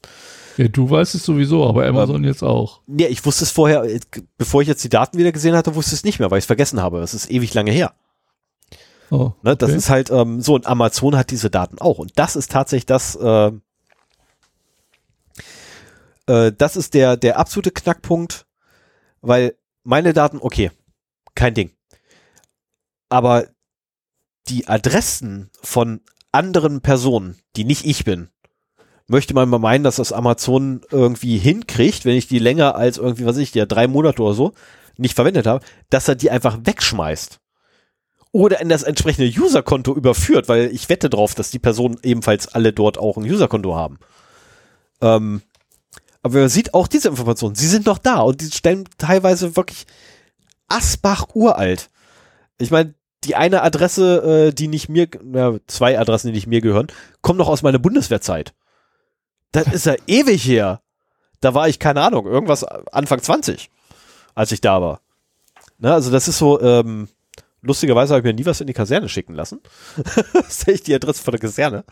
[0.57, 2.81] Ja, du weißt es sowieso, aber Amazon jetzt auch.
[2.87, 3.99] Ja, ich wusste es vorher, äh,
[4.37, 6.43] bevor ich jetzt die Daten wieder gesehen hatte, wusste ich es nicht mehr, weil ich
[6.43, 6.99] es vergessen habe.
[6.99, 7.93] Das ist ewig lange her.
[9.11, 9.55] Oh, Ne?
[9.55, 9.77] Das okay.
[9.77, 11.99] ist halt ähm, so, und Amazon hat diese Daten auch.
[11.99, 13.51] Und das ist tatsächlich das, äh,
[16.27, 18.45] äh, das ist der, der absolute Knackpunkt,
[19.21, 20.71] weil meine Daten, okay,
[21.35, 21.71] kein Ding.
[23.09, 23.47] Aber
[24.47, 26.01] die Adressen von
[26.31, 28.29] anderen Personen, die nicht ich bin,
[29.07, 33.25] möchte man mal meinen, dass das Amazon irgendwie hinkriegt, wenn ich die länger als irgendwie,
[33.25, 34.53] was weiß ich, ja, drei Monate oder so
[34.97, 37.39] nicht verwendet habe, dass er die einfach wegschmeißt.
[38.31, 42.73] Oder in das entsprechende Userkonto überführt, weil ich wette drauf, dass die Personen ebenfalls alle
[42.73, 43.99] dort auch ein Userkonto haben.
[45.01, 45.41] Ähm,
[46.21, 49.85] aber man sieht auch diese Informationen, sie sind noch da und die stellen teilweise wirklich
[50.67, 51.89] Asbach uralt.
[52.57, 52.93] Ich meine,
[53.23, 56.87] die eine Adresse, äh, die nicht mir, ja, zwei Adressen, die nicht mir gehören,
[57.21, 58.53] kommen noch aus meiner Bundeswehrzeit.
[59.51, 60.81] Das ist ja ewig her.
[61.41, 63.69] Da war ich, keine Ahnung, irgendwas Anfang 20,
[64.33, 65.01] als ich da war.
[65.79, 67.07] Ne, also das ist so, ähm,
[67.61, 69.61] lustigerweise habe ich mir nie was in die Kaserne schicken lassen.
[70.33, 71.83] das ist echt die Adresse von der Kaserne.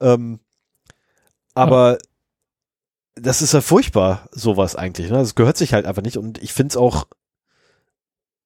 [0.00, 0.40] Ähm,
[1.54, 1.98] aber ja.
[3.14, 5.10] das ist ja furchtbar, sowas eigentlich.
[5.10, 5.18] Ne?
[5.18, 7.06] Das gehört sich halt einfach nicht und ich finde es auch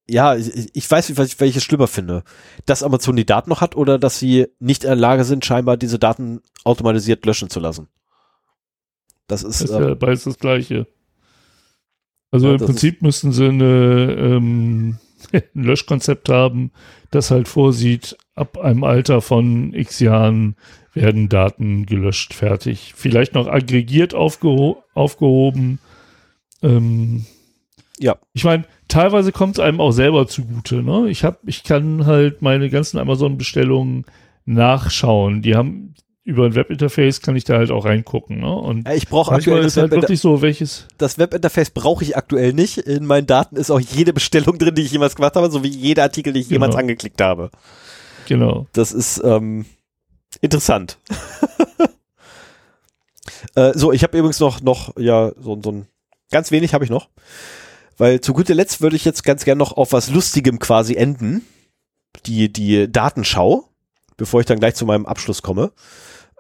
[0.09, 2.23] ja, ich, ich weiß nicht, ich schlimmer finde.
[2.65, 5.77] Dass Amazon die Daten noch hat oder dass sie nicht in der Lage sind, scheinbar
[5.77, 7.89] diese Daten automatisiert löschen zu lassen.
[9.27, 10.87] Das ist, das ist ja ähm, beides das Gleiche.
[12.31, 14.99] Also ja, im Prinzip müssten sie eine, ähm,
[15.33, 16.71] ein Löschkonzept haben,
[17.11, 20.57] das halt vorsieht, ab einem Alter von x Jahren
[20.93, 22.93] werden Daten gelöscht, fertig.
[22.97, 25.79] Vielleicht noch aggregiert aufgeho aufgehoben.
[26.63, 27.27] Ähm,
[27.99, 28.17] ja.
[28.33, 30.83] Ich meine, teilweise kommt es einem auch selber zugute.
[30.83, 31.09] Ne?
[31.09, 34.05] Ich hab, ich kann halt meine ganzen Amazon-Bestellungen
[34.45, 35.43] nachschauen.
[35.43, 35.95] Die haben
[36.27, 38.41] über ein Webinterface kann ich da halt auch reingucken.
[38.41, 38.53] Ne?
[38.53, 40.89] Und ja, ich brauche aktuell ist halt wirklich so welches.
[40.99, 42.79] Das Webinterface brauche ich aktuell nicht.
[42.79, 46.03] In meinen Daten ist auch jede Bestellung drin, die ich jemals gemacht habe, sowie jeder
[46.03, 46.65] Artikel, den ich genau.
[46.65, 47.51] jemals angeklickt habe.
[48.27, 48.67] Genau.
[48.73, 49.67] Das ist ähm,
[50.41, 50.99] interessant.
[53.55, 55.87] äh, so, ich habe übrigens noch noch ja so, so ein
[56.33, 57.09] ganz wenig habe ich noch.
[57.97, 61.47] Weil zu guter Letzt würde ich jetzt ganz gern noch auf was Lustigem quasi enden.
[62.25, 63.69] Die, die Datenschau,
[64.17, 65.73] bevor ich dann gleich zu meinem Abschluss komme.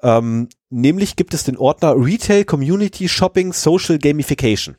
[0.02, 4.76] Ähm, nämlich gibt es den Ordner Retail Community Shopping Social Gamification.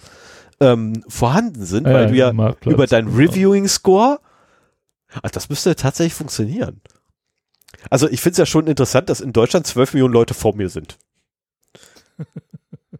[0.59, 2.31] ähm, vorhanden sind, ja, weil du ja
[2.65, 3.17] über deinen genau.
[3.17, 4.19] Reviewing-Score,
[5.21, 6.81] also das müsste tatsächlich funktionieren.
[7.89, 10.69] Also ich finde es ja schon interessant, dass in Deutschland 12 Millionen Leute vor mir
[10.69, 10.97] sind.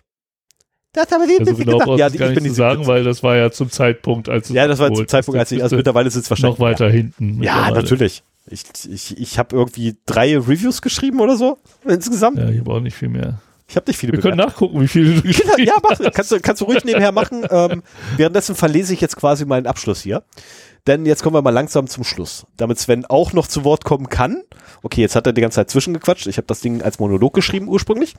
[0.95, 1.99] Das haben wir also genau gedacht.
[1.99, 4.79] Ja, ich gar nicht zu sagen, weil das war ja zum Zeitpunkt, als Ja, das
[4.79, 6.59] war zum Zeitpunkt, als ich, also mittlerweile ist es wahrscheinlich.
[6.59, 6.93] Noch weiter ja.
[6.93, 7.43] hinten.
[7.43, 8.23] Ja, natürlich.
[8.49, 12.39] Ich, ich, ich habe irgendwie drei Reviews geschrieben oder so insgesamt.
[12.39, 13.41] Ja, ich habe auch nicht viel mehr.
[13.67, 15.59] Ich habe nicht viele Wir können nachgucken, wie viele du geschrieben hast.
[15.59, 17.45] Ja, mach, kannst du, kannst du ruhig nebenher machen.
[17.51, 17.83] Ähm,
[18.17, 20.23] währenddessen verlese ich jetzt quasi meinen Abschluss hier.
[20.87, 22.47] Denn jetzt kommen wir mal langsam zum Schluss.
[22.57, 24.43] Damit Sven auch noch zu Wort kommen kann.
[24.83, 26.27] Okay, jetzt hat er die ganze Zeit zwischengequatscht.
[26.27, 28.15] Ich habe das Ding als Monolog geschrieben ursprünglich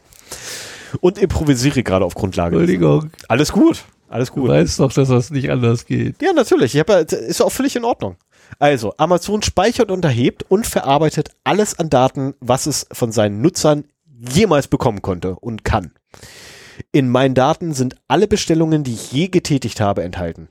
[0.97, 2.57] und improvisiere gerade auf Grundlage.
[2.57, 3.11] Entschuldigung.
[3.27, 3.84] Alles gut.
[4.07, 4.45] Alles gut.
[4.45, 6.22] Du weißt doch, dass das nicht anders geht.
[6.22, 6.76] Ja, natürlich.
[6.76, 8.17] Ich hab, ist auch völlig in Ordnung.
[8.59, 13.85] Also, Amazon speichert und erhebt und verarbeitet alles an Daten, was es von seinen Nutzern
[14.31, 15.91] jemals bekommen konnte und kann.
[16.91, 20.47] In meinen Daten sind alle Bestellungen, die ich je getätigt habe, enthalten.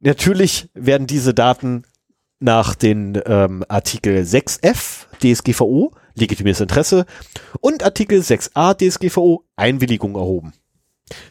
[0.00, 1.84] Natürlich werden diese Daten
[2.40, 7.06] nach den ähm, Artikel 6f DSGVO legitimes Interesse
[7.60, 10.52] und Artikel 6a DSGVO Einwilligung erhoben.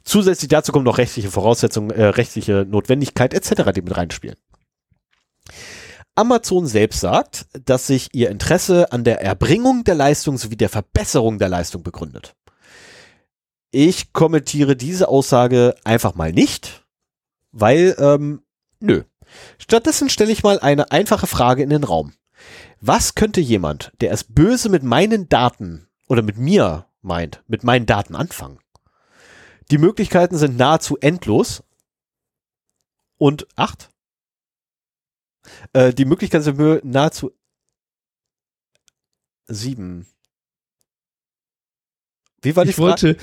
[0.03, 4.35] Zusätzlich dazu kommen noch rechtliche Voraussetzungen, äh, rechtliche Notwendigkeit etc., die mit reinspielen.
[6.15, 11.39] Amazon selbst sagt, dass sich ihr Interesse an der Erbringung der Leistung sowie der Verbesserung
[11.39, 12.35] der Leistung begründet.
[13.71, 16.85] Ich kommentiere diese Aussage einfach mal nicht,
[17.51, 18.41] weil ähm,
[18.81, 19.03] Nö.
[19.59, 22.13] Stattdessen stelle ich mal eine einfache Frage in den Raum.
[22.79, 27.85] Was könnte jemand, der es böse mit meinen Daten oder mit mir meint, mit meinen
[27.85, 28.59] Daten anfangen?
[29.69, 31.63] Die Möglichkeiten sind nahezu endlos.
[33.17, 33.91] Und acht?
[35.73, 37.31] Äh, die Möglichkeiten sind nahezu
[39.47, 40.07] sieben.
[42.41, 42.89] Wie war die ich Frage?
[42.89, 43.17] Wollte,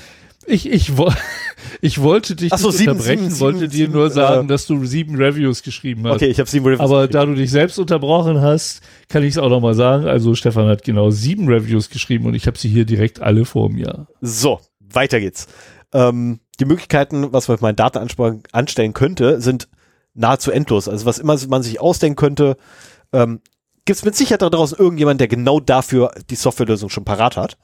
[0.49, 0.91] ich, ich,
[1.81, 4.83] ich wollte dich so, nicht sieben, unterbrechen, sieben, wollte sieben, dir nur sagen, dass du
[4.85, 6.15] sieben Reviews geschrieben hast.
[6.15, 9.37] Okay, ich habe sieben Reviews Aber da du dich selbst unterbrochen hast, kann ich es
[9.37, 10.05] auch nochmal sagen.
[10.05, 13.69] Also Stefan hat genau sieben Reviews geschrieben und ich habe sie hier direkt alle vor
[13.69, 14.07] mir.
[14.21, 15.47] So, weiter geht's.
[15.93, 17.99] Ähm, die Möglichkeiten, was man mit meinen Daten
[18.51, 19.67] anstellen könnte, sind
[20.13, 20.87] nahezu endlos.
[20.87, 22.57] Also was immer man sich ausdenken könnte,
[23.13, 23.41] ähm,
[23.85, 27.57] gibt es mit Sicherheit da draußen irgendjemand, der genau dafür die Softwarelösung schon parat hat.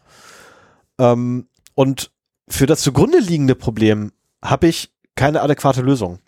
[0.98, 2.12] Ähm, und
[2.48, 4.12] für das zugrunde liegende Problem
[4.44, 6.20] habe ich keine adäquate Lösung.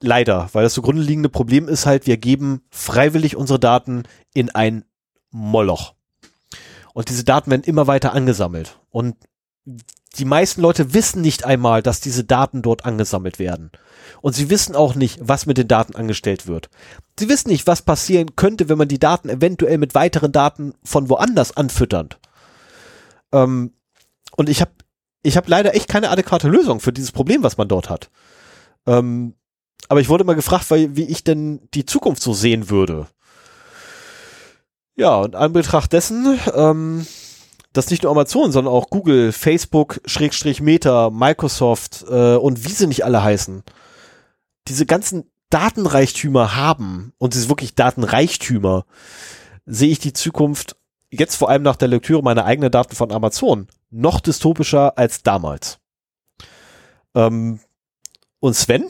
[0.00, 4.02] Leider, weil das zugrunde liegende Problem ist halt, wir geben freiwillig unsere Daten
[4.34, 4.84] in ein
[5.30, 5.94] Moloch.
[6.92, 8.78] Und diese Daten werden immer weiter angesammelt.
[8.90, 9.16] Und
[10.18, 13.70] die meisten Leute wissen nicht einmal, dass diese Daten dort angesammelt werden.
[14.22, 16.70] Und sie wissen auch nicht, was mit den Daten angestellt wird.
[17.18, 21.08] Sie wissen nicht, was passieren könnte, wenn man die Daten eventuell mit weiteren Daten von
[21.08, 22.18] woanders anfüttert.
[23.32, 23.72] Ähm,
[24.36, 24.72] und ich habe
[25.26, 28.10] ich hab leider echt keine adäquate Lösung für dieses Problem, was man dort hat.
[28.86, 29.34] Ähm,
[29.88, 33.06] aber ich wurde mal gefragt, weil, wie ich denn die Zukunft so sehen würde.
[34.94, 37.06] Ja, und an Betracht dessen, ähm,
[37.72, 42.86] dass nicht nur Amazon, sondern auch Google, Facebook, Schrägstrich Meta, Microsoft äh, und wie sie
[42.86, 43.62] nicht alle heißen,
[44.68, 48.86] diese ganzen Datenreichtümer haben und sie sind wirklich Datenreichtümer,
[49.66, 50.76] sehe ich die Zukunft
[51.10, 55.78] jetzt vor allem nach der Lektüre meiner eigenen Daten von Amazon noch dystopischer als damals.
[57.14, 57.60] Ähm,
[58.40, 58.88] und Sven,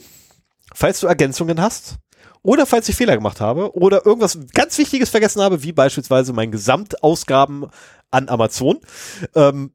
[0.73, 1.97] falls du Ergänzungen hast,
[2.43, 6.51] oder falls ich Fehler gemacht habe oder irgendwas ganz Wichtiges vergessen habe, wie beispielsweise mein
[6.51, 7.67] Gesamtausgaben
[8.09, 8.79] an Amazon.
[9.35, 9.73] Ähm,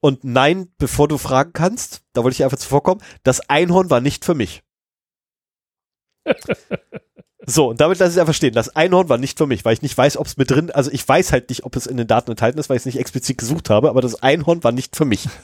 [0.00, 4.24] und nein, bevor du fragen kannst, da wollte ich einfach zuvorkommen, das Einhorn war nicht
[4.24, 4.62] für mich.
[7.50, 8.54] so, und damit lasse ich einfach stehen.
[8.54, 10.90] Das Einhorn war nicht für mich, weil ich nicht weiß, ob es mit drin, also
[10.90, 12.98] ich weiß halt nicht, ob es in den Daten enthalten ist, weil ich es nicht
[12.98, 15.28] explizit gesucht habe, aber das Einhorn war nicht für mich.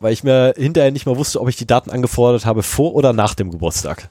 [0.00, 3.12] weil ich mir hinterher nicht mal wusste, ob ich die Daten angefordert habe vor oder
[3.12, 4.10] nach dem Geburtstag.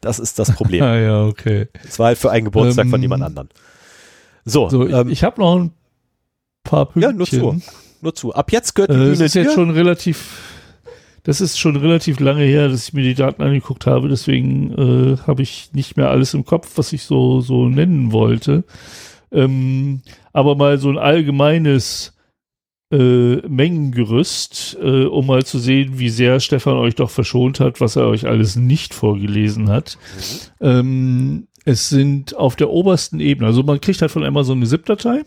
[0.00, 0.82] Das ist das Problem.
[0.84, 1.68] ah ja, okay.
[1.86, 3.48] Es war halt für einen Geburtstag ähm, von jemand anderem.
[4.44, 5.72] So, so ähm, ich, ich habe noch ein
[6.64, 7.12] paar Pünktchen.
[7.12, 7.60] Ja, nur zu.
[8.02, 8.34] Nur zu.
[8.34, 10.40] Ab jetzt gehört die äh, Bühne Das ist jetzt schon relativ,
[11.24, 14.08] das ist schon relativ lange her, dass ich mir die Daten angeguckt habe.
[14.08, 18.64] Deswegen äh, habe ich nicht mehr alles im Kopf, was ich so so nennen wollte.
[19.32, 20.02] Ähm,
[20.32, 22.14] aber mal so ein allgemeines
[22.92, 27.96] äh, Mengengerüst, äh, um mal zu sehen, wie sehr Stefan euch doch verschont hat, was
[27.96, 29.98] er euch alles nicht vorgelesen hat.
[30.60, 30.66] Mhm.
[30.66, 35.22] Ähm, es sind auf der obersten Ebene, also man kriegt halt von Amazon eine ZIP-Datei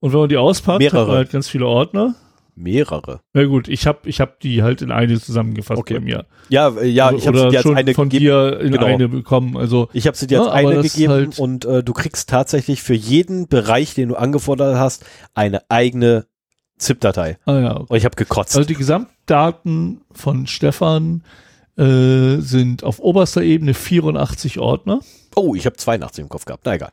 [0.00, 1.00] und wenn man die auspackt, Mehrere.
[1.00, 2.14] hat man halt ganz viele Ordner.
[2.56, 3.20] Mehrere.
[3.32, 5.94] Na gut, ich habe ich hab die halt in eine zusammengefasst okay.
[5.94, 6.26] bei mir.
[6.48, 8.24] Ja, äh, ja, ich habe sie dir als eine von gegeben.
[8.24, 8.86] dir in genau.
[8.86, 9.56] eine bekommen.
[9.56, 12.82] Also ich habe sie dir als ja, eine gegeben halt und äh, du kriegst tatsächlich
[12.82, 15.04] für jeden Bereich, den du angefordert hast,
[15.34, 16.26] eine eigene
[16.78, 17.38] ZIP-Datei.
[17.44, 17.72] Ah, ja.
[17.76, 18.56] Und ich habe gekotzt.
[18.56, 21.22] Also die Gesamtdaten von Stefan
[21.76, 25.00] äh, sind auf oberster Ebene 84 Ordner.
[25.34, 26.62] Oh, ich habe 82 im Kopf gehabt.
[26.66, 26.90] Na egal.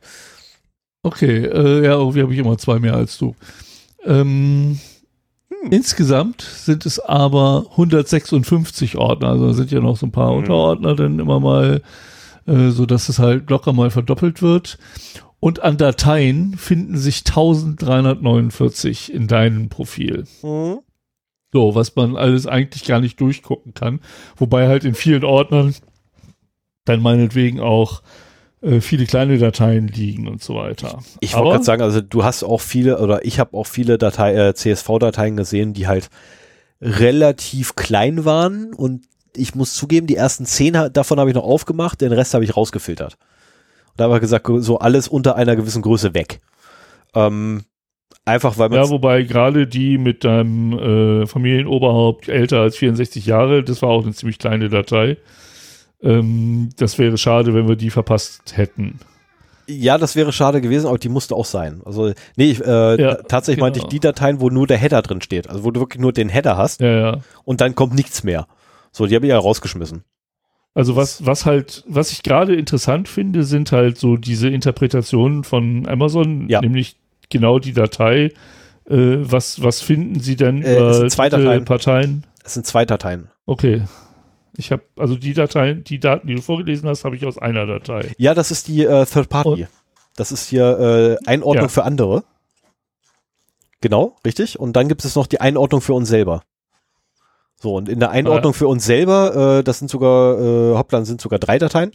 [1.04, 3.34] Okay, äh, ja, irgendwie habe ich immer zwei mehr als du.
[4.04, 4.78] Ähm,
[5.62, 5.72] hm.
[5.72, 10.38] Insgesamt sind es aber 156 Ordner, also sind ja noch so ein paar hm.
[10.38, 11.82] Unterordner dann immer mal,
[12.46, 14.78] äh, so dass es halt locker mal verdoppelt wird.
[15.40, 20.24] Und an Dateien finden sich 1349 in deinem Profil.
[20.42, 20.78] Mhm.
[21.52, 24.00] So, was man alles eigentlich gar nicht durchgucken kann.
[24.36, 25.74] Wobei halt in vielen Ordnern
[26.84, 28.02] dann meinetwegen auch
[28.80, 31.02] viele kleine Dateien liegen und so weiter.
[31.20, 34.34] Ich wollte gerade sagen, also du hast auch viele oder ich habe auch viele Datei,
[34.34, 36.10] äh, CSV-Dateien gesehen, die halt
[36.80, 39.04] relativ klein waren und
[39.36, 42.56] ich muss zugeben, die ersten zehn davon habe ich noch aufgemacht, den Rest habe ich
[42.56, 43.14] rausgefiltert.
[43.90, 46.40] Und da habe ich gesagt, so alles unter einer gewissen Größe weg.
[47.14, 47.64] Ähm,
[48.24, 48.78] Einfach weil man.
[48.78, 50.72] Ja, wobei gerade die mit deinem
[51.22, 55.16] äh, Familienoberhaupt älter als 64 Jahre, das war auch eine ziemlich kleine Datei.
[56.02, 58.98] Ähm, das wäre schade, wenn wir die verpasst hätten.
[59.68, 61.80] Ja, das wäre schade gewesen, aber die musste auch sein.
[61.84, 63.66] Also, nee, ich, äh, ja, tatsächlich genau.
[63.66, 65.48] meinte ich die Dateien, wo nur der Header drin steht.
[65.48, 66.80] Also, wo du wirklich nur den Header hast.
[66.80, 67.18] Ja, ja.
[67.44, 68.46] Und dann kommt nichts mehr.
[68.90, 70.04] So, die habe ich ja rausgeschmissen.
[70.74, 75.86] Also was, was halt, was ich gerade interessant finde, sind halt so diese Interpretationen von
[75.86, 76.60] Amazon, ja.
[76.62, 76.96] nämlich
[77.28, 78.32] genau die Datei.
[78.88, 81.64] Äh, was, was finden Sie denn äh, über zwei Dateien.
[81.64, 82.26] Parteien?
[82.42, 83.28] Es sind zwei Dateien.
[83.44, 83.82] Okay.
[84.56, 87.66] Ich habe, also die Dateien, die Daten, die du vorgelesen hast, habe ich aus einer
[87.66, 88.12] Datei.
[88.18, 89.48] Ja, das ist die äh, Third Party.
[89.62, 89.68] Und-
[90.16, 91.68] das ist hier äh, Einordnung Ja.
[91.68, 92.24] für andere.
[93.80, 94.60] Genau, richtig.
[94.60, 96.42] Und dann gibt es noch die Einordnung für uns selber.
[97.60, 101.20] So, und in der Einordnung für uns selber, äh, das sind sogar, äh, Hauptland sind
[101.20, 101.92] sogar drei Dateien.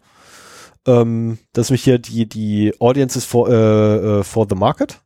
[0.87, 5.01] Ähm, das ist nämlich hier die, die Audiences for, äh, äh, for the Market.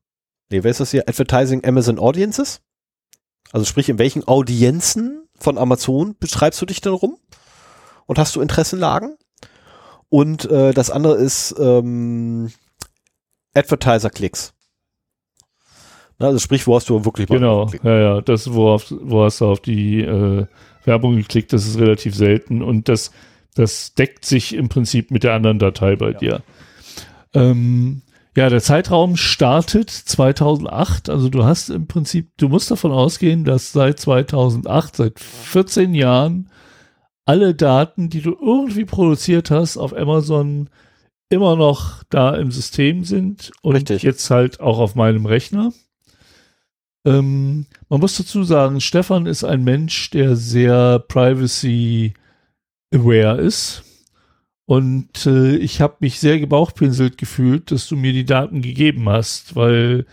[0.49, 1.07] Nee, wer ist das hier?
[1.09, 2.61] Advertising Amazon Audiences.
[3.51, 7.17] Also sprich, in welchen Audienzen von Amazon betreibst du dich denn rum?
[8.11, 9.15] Und hast du Interessenlagen?
[10.09, 12.51] Und äh, das andere ist ähm,
[13.53, 14.53] Advertiser-Klicks.
[16.19, 17.85] Also sprich, wo hast du wirklich Genau, geklickt?
[17.85, 20.45] ja, ja, das, worauf, wo hast du auf die äh,
[20.83, 23.11] Werbung geklickt, das ist relativ selten und das,
[23.55, 26.17] das deckt sich im Prinzip mit der anderen Datei bei Ja.
[26.19, 26.41] dir.
[27.33, 28.01] Ähm,
[28.35, 33.71] ja, der Zeitraum startet 2008, also du hast im Prinzip, du musst davon ausgehen, dass
[33.71, 36.49] seit 2008, seit 14 Jahren,
[37.25, 40.69] alle Daten, die du irgendwie produziert hast, auf Amazon
[41.29, 44.03] immer noch da im System sind und Richtig.
[44.03, 45.71] jetzt halt auch auf meinem Rechner.
[47.05, 52.13] Ähm, man muss dazu sagen, Stefan ist ein Mensch, der sehr privacy
[52.93, 53.83] aware ist.
[54.65, 59.55] Und äh, ich habe mich sehr gebauchpinselt gefühlt, dass du mir die Daten gegeben hast,
[59.55, 60.05] weil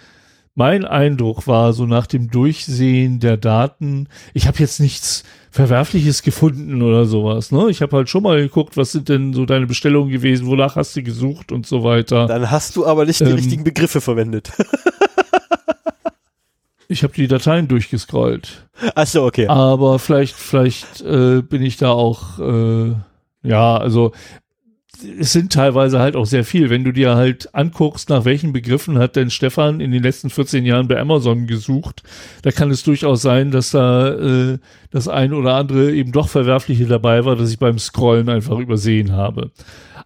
[0.59, 5.23] mein Eindruck war so nach dem Durchsehen der Daten, ich habe jetzt nichts
[5.53, 7.53] Verwerfliches gefunden oder sowas.
[7.53, 7.71] Ne?
[7.71, 10.97] Ich habe halt schon mal geguckt, was sind denn so deine Bestellungen gewesen, wonach hast
[10.97, 12.27] du gesucht und so weiter.
[12.27, 14.51] Dann hast du aber nicht die Ähm, richtigen Begriffe verwendet.
[16.91, 18.67] Ich habe die Dateien durchgescrollt.
[18.95, 19.47] Achso, okay.
[19.47, 22.95] Aber vielleicht, vielleicht äh, bin ich da auch, äh,
[23.43, 24.13] ja, also
[25.21, 26.71] es sind teilweise halt auch sehr viel.
[26.71, 30.65] Wenn du dir halt anguckst, nach welchen Begriffen hat denn Stefan in den letzten 14
[30.65, 32.03] Jahren bei Amazon gesucht,
[32.43, 34.59] da kann es durchaus sein, dass da äh,
[34.91, 39.13] das ein oder andere eben doch Verwerfliche dabei war, dass ich beim Scrollen einfach übersehen
[39.13, 39.53] habe.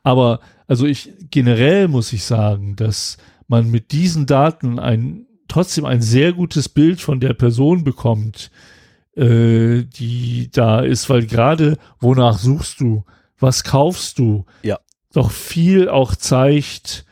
[0.03, 3.19] Aber also ich generell muss ich sagen, dass
[3.49, 8.51] man mit diesen Daten ein trotzdem ein sehr gutes Bild von der Person bekommt,
[9.15, 13.05] äh, die da ist, weil gerade wonach suchst du,
[13.43, 14.79] was kaufst du, Ja.
[15.13, 17.05] doch viel auch zeigt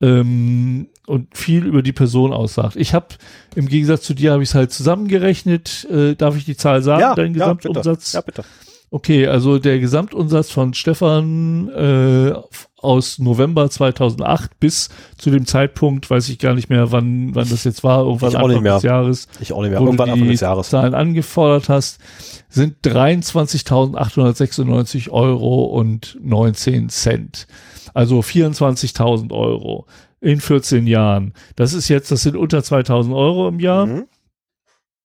[0.00, 2.76] ähm, und viel über die Person aussagt.
[2.76, 3.06] Ich habe
[3.54, 5.86] im Gegensatz zu dir habe ich es halt zusammengerechnet.
[5.90, 7.00] Äh, darf ich die Zahl sagen?
[7.00, 8.12] ja, Dein ja, Gesamtumsatz?
[8.12, 8.16] bitte.
[8.16, 8.44] Ja, bitte.
[8.92, 12.32] Okay, also der Gesamtumsatz von Stefan äh,
[12.76, 17.62] aus November 2008 bis zu dem Zeitpunkt, weiß ich gar nicht mehr, wann, wann das
[17.62, 19.78] jetzt war, irgendwann Anfang des Jahres, Ich auch nicht mehr.
[19.80, 20.70] Irgendwann Anfang des Jahres.
[20.70, 22.00] Zahlen angefordert hast,
[22.48, 27.46] sind 23.896 Euro und 19 Cent.
[27.94, 29.86] Also 24.000 Euro
[30.20, 31.32] in 14 Jahren.
[31.54, 33.86] Das ist jetzt, das sind unter 2.000 Euro im Jahr.
[33.86, 34.06] Mhm.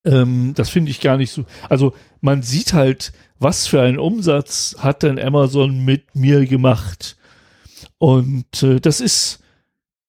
[0.06, 1.46] Ähm, das finde ich gar nicht so.
[1.68, 7.18] Also man sieht halt, was für einen Umsatz hat denn Amazon mit mir gemacht.
[7.98, 9.40] Und äh, das ist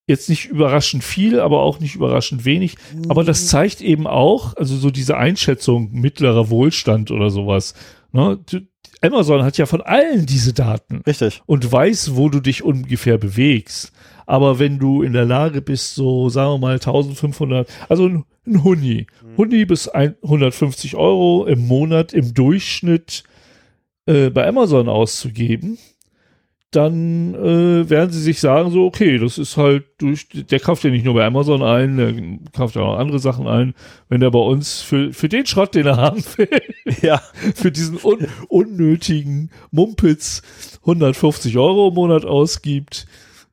[0.07, 2.77] jetzt nicht überraschend viel, aber auch nicht überraschend wenig.
[3.09, 7.74] Aber das zeigt eben auch, also so diese Einschätzung mittlerer Wohlstand oder sowas.
[8.12, 8.39] Ne?
[9.03, 11.43] Amazon hat ja von allen diese Daten Richtig.
[11.47, 13.93] und weiß, wo du dich ungefähr bewegst.
[14.27, 18.65] Aber wenn du in der Lage bist, so sagen wir mal 1500, also ein, ein
[18.65, 23.23] Huni, Huni bis 150 Euro im Monat im Durchschnitt
[24.07, 25.78] äh, bei Amazon auszugeben,
[26.73, 30.90] dann äh, werden sie sich sagen, so, okay, das ist halt durch, der kauft ja
[30.90, 32.15] nicht nur bei Amazon ein, der
[32.53, 33.74] kauft ja auch andere Sachen ein.
[34.09, 36.48] Wenn der bei uns für, für den Schrott, den er haben will,
[37.03, 37.23] Ja.
[37.55, 40.43] für diesen un unnötigen Mumpitz
[40.82, 43.07] 150 Euro im Monat ausgibt,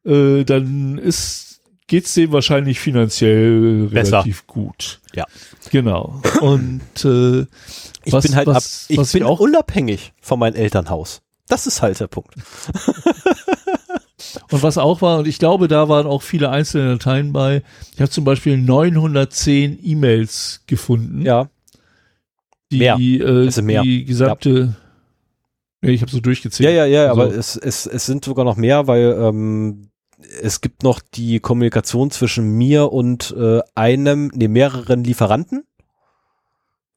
[0.05, 4.17] äh, dann ist geht's dem wahrscheinlich finanziell Besser.
[4.19, 4.99] relativ gut.
[5.13, 5.25] Ja.
[5.69, 6.21] Genau.
[6.41, 7.45] Und äh,
[8.05, 11.21] Ich Was- bin halt was- ab, ich was bin ich auch- unabhängig von meinem Elternhaus.
[11.47, 12.35] Das ist halt der Punkt.
[14.49, 17.61] Und was auch war, und ich glaube, da waren auch viele einzelne Dateien bei.
[17.93, 21.49] Ich habe zum Beispiel 910 E-Mails gefunden, Ja.
[22.71, 22.97] die, mehr.
[22.97, 23.81] Äh, sind mehr.
[23.83, 24.75] die gesamte,
[25.83, 25.89] ja.
[25.89, 26.69] ich habe so durchgezählt.
[26.69, 29.89] Ja, ja, ja, Also- aber es, es, es sind sogar noch mehr, weil ähm,
[30.41, 35.65] es gibt noch die Kommunikation zwischen mir und äh, einem, nee, mehreren Lieferanten.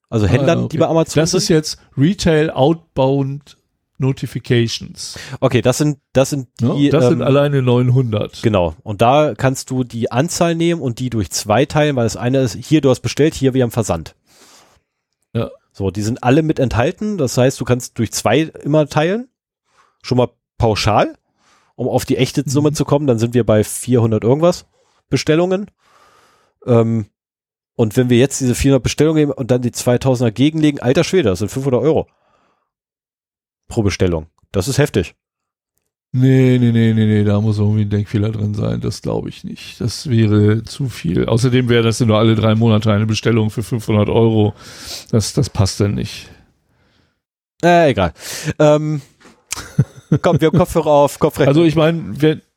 [0.08, 0.68] Also Händlern, Ah, okay.
[0.72, 1.38] die bei Amazon Das sind.
[1.38, 3.58] ist jetzt Retail Outbound
[3.98, 5.18] Notifications.
[5.40, 8.42] okay, das sind, das sind die, das ähm, sind alleine 900.
[8.42, 8.74] Genau.
[8.82, 12.40] Und da kannst du die Anzahl nehmen und die durch zwei teilen, weil das eine
[12.40, 14.14] ist, hier du hast bestellt, hier wir haben Versand.
[15.32, 15.50] Ja.
[15.72, 17.16] So, die sind alle mit enthalten.
[17.18, 19.28] Das heißt, du kannst durch zwei immer teilen.
[20.02, 20.28] Schon mal
[20.58, 21.16] pauschal,
[21.76, 22.74] um auf die echte Summe Mhm.
[22.74, 23.06] zu kommen.
[23.06, 24.66] Dann sind wir bei 400 irgendwas
[25.08, 25.70] Bestellungen.
[26.66, 27.06] Ähm,
[27.78, 31.28] Und wenn wir jetzt diese 400 Bestellungen nehmen und dann die 2000er gegenlegen, alter Schwede,
[31.28, 32.08] das sind 500 Euro
[33.68, 34.26] pro Bestellung.
[34.50, 35.14] Das ist heftig.
[36.12, 38.80] Nee, nee, nee, nee, nee, da muss irgendwie ein Denkfehler drin sein.
[38.80, 39.78] Das glaube ich nicht.
[39.82, 41.26] Das wäre zu viel.
[41.26, 44.54] Außerdem wäre das nur alle drei Monate eine Bestellung für 500 Euro.
[45.10, 46.30] Das, das passt dann nicht.
[47.62, 48.14] Äh, egal.
[48.58, 49.02] Ähm,
[50.22, 51.48] komm, wir haben Kopfhörer auf, Kopfrechner.
[51.48, 52.14] Also ich meine,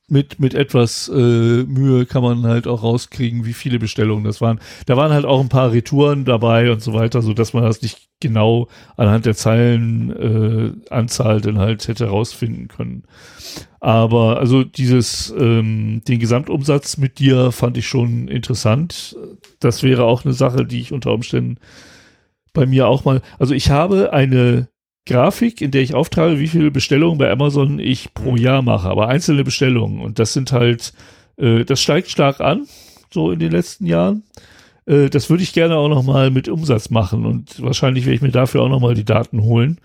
[0.10, 4.60] mit, mit etwas äh, Mühe kann man halt auch rauskriegen, wie viele Bestellungen das waren.
[4.86, 7.82] Da waren halt auch ein paar Retouren dabei und so weiter, so dass man das
[7.82, 8.68] nicht genau
[8.98, 13.04] anhand der Zeilenanzahl äh, dann halt hätte rausfinden können.
[13.80, 19.16] Aber also dieses, ähm, den Gesamtumsatz mit dir fand ich schon interessant.
[19.60, 21.58] Das wäre auch eine Sache, die ich unter Umständen
[22.54, 24.70] bei mir auch mal, also ich habe eine
[25.10, 29.08] Grafik, in der ich auftrage, wie viele Bestellungen bei Amazon ich pro Jahr mache, aber
[29.08, 30.02] einzelne Bestellungen.
[30.02, 30.94] Und das sind halt,
[31.38, 32.68] äh, das steigt stark an,
[33.12, 34.24] so in den letzten Jahren.
[34.86, 38.32] Äh, das würde ich gerne auch nochmal mit Umsatz machen und wahrscheinlich werde ich mir
[38.32, 39.80] dafür auch nochmal die Daten holen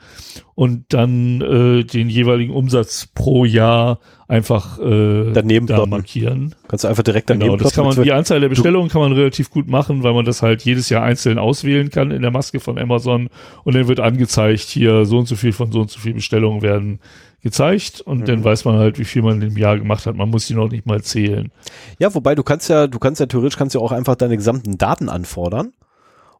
[0.55, 3.99] und dann äh, den jeweiligen Umsatz pro Jahr
[4.29, 6.55] einfach äh, daneben da markieren.
[6.69, 9.13] Kannst du einfach direkt daneben genau, das kann man, Die Anzahl der Bestellungen kann man
[9.13, 12.61] relativ gut machen, weil man das halt jedes Jahr einzeln auswählen kann in der Maske
[12.61, 13.29] von Amazon
[13.65, 16.63] und dann wird angezeigt, hier so und so viel von so und so viel Bestellungen
[16.63, 17.01] werden
[17.45, 18.25] gezeigt und mhm.
[18.25, 20.17] dann weiß man halt, wie viel man im Jahr gemacht hat.
[20.17, 21.53] Man muss die noch nicht mal zählen.
[21.99, 24.79] Ja, wobei du kannst ja, du kannst ja theoretisch kannst ja auch einfach deine gesamten
[24.79, 25.75] Daten anfordern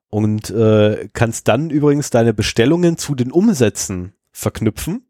[0.09, 5.07] und äh, kannst dann übrigens deine Bestellungen zu den Umsätzen verknüpfen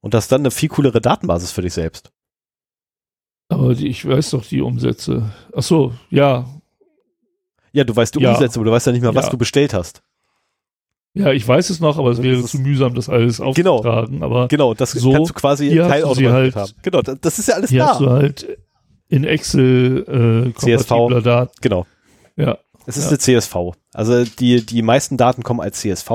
[0.00, 2.10] und das dann eine viel coolere Datenbasis für dich selbst.
[3.48, 5.30] Aber die, ich weiß doch die Umsätze.
[5.54, 6.46] Ach so, ja.
[7.70, 8.32] Ja, du weißt die ja.
[8.32, 9.30] Umsätze, aber du weißt ja nicht mehr, was ja.
[9.30, 10.02] du bestellt hast.
[11.14, 13.76] Ja, ich weiß es noch, aber es wäre zu mühsam, das alles genau.
[13.76, 14.22] aufzutragen.
[14.22, 16.72] Aber genau, das so, kannst du quasi teilautomatisch halt, haben.
[16.82, 17.88] Genau, das, ist ja alles hier da.
[17.88, 18.58] hast du halt
[19.08, 21.52] in Excel äh, CSV, Daten.
[21.60, 21.86] Genau.
[22.36, 22.58] Ja.
[22.86, 23.10] Es ist ja.
[23.10, 23.56] eine CSV.
[23.92, 26.10] Also die, die meisten Daten kommen als CSV.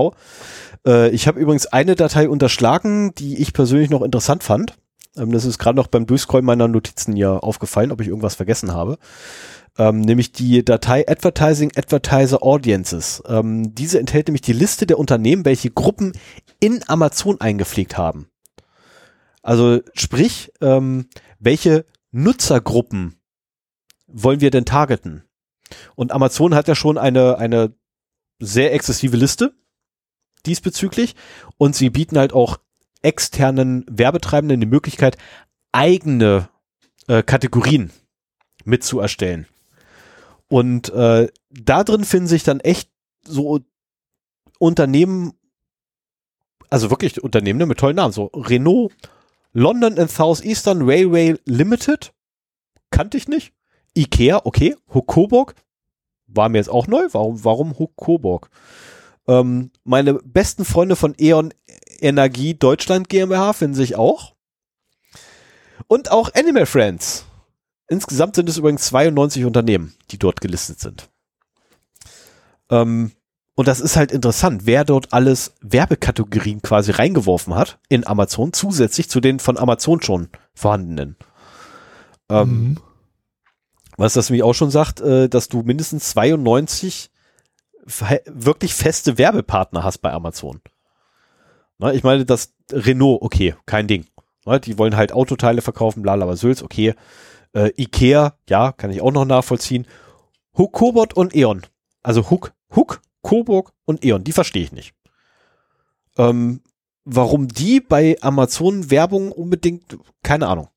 [0.88, 4.76] Äh, ich habe übrigens eine Datei unterschlagen, die ich persönlich noch interessant fand.
[5.18, 8.74] Ähm, das ist gerade noch beim Durchscrollen meiner Notizen hier aufgefallen, ob ich irgendwas vergessen
[8.74, 8.98] habe
[9.78, 13.24] ähm, nämlich die Datei Advertising Advertiser Audiences.
[13.28, 16.14] Ähm, diese enthält nämlich die Liste der Unternehmen, welche Gruppen
[16.60, 18.28] in Amazon eingepflegt haben.
[19.42, 21.08] Also sprich, ähm,
[21.40, 23.20] welche Nutzergruppen
[24.08, 25.24] wollen wir denn targeten?
[25.96, 27.74] Und Amazon hat ja schon eine, eine
[28.40, 29.54] sehr exzessive Liste
[30.46, 31.16] diesbezüglich
[31.58, 32.58] und sie bieten halt auch
[33.02, 35.18] externen Werbetreibenden die Möglichkeit,
[35.72, 36.50] eigene
[37.08, 37.92] äh, Kategorien
[38.64, 39.48] mit zu erstellen.
[40.54, 42.88] Und äh, da drin finden sich dann echt
[43.26, 43.62] so
[44.60, 45.34] Unternehmen,
[46.70, 48.94] also wirklich Unternehmen ne, mit tollen Namen, so Renault,
[49.54, 52.14] London and South Eastern Railway Limited,
[52.92, 53.52] kannte ich nicht.
[53.98, 55.56] Ikea, okay, Hokoburg,
[56.28, 57.08] war mir jetzt auch neu.
[57.14, 58.52] Warum, warum Hokoburg?
[59.28, 61.52] Ähm, meine besten Freunde von E.ON
[62.00, 64.36] Energie Deutschland GmbH finden sich auch.
[65.88, 67.26] Und auch Animal Friends.
[67.94, 71.10] Insgesamt sind es übrigens 92 Unternehmen, die dort gelistet sind.
[72.72, 73.12] Ähm,
[73.54, 79.12] und das ist halt interessant, wer dort alles Werbekategorien quasi reingeworfen hat in Amazon, zusätzlich
[79.12, 81.18] zu den von Amazon schon vorhandenen.
[82.30, 82.78] Ähm, mhm.
[83.96, 87.12] Was das nämlich auch schon sagt, äh, dass du mindestens 92
[88.26, 90.62] wirklich feste Werbepartner hast bei Amazon.
[91.78, 94.06] Na, ich meine, das Renault, okay, kein Ding.
[94.46, 96.96] Na, die wollen halt Autoteile verkaufen, bla, bla, Sülz, okay.
[97.54, 99.88] Äh, Ikea, ja, kann ich auch noch nachvollziehen.
[100.58, 101.64] Hook, Kobot und E.ON.
[102.02, 104.94] Also Hook, Hook, Coburg und E.ON, die verstehe ich nicht.
[106.18, 106.62] Ähm,
[107.06, 110.68] warum die bei Amazon Werbung unbedingt, keine Ahnung.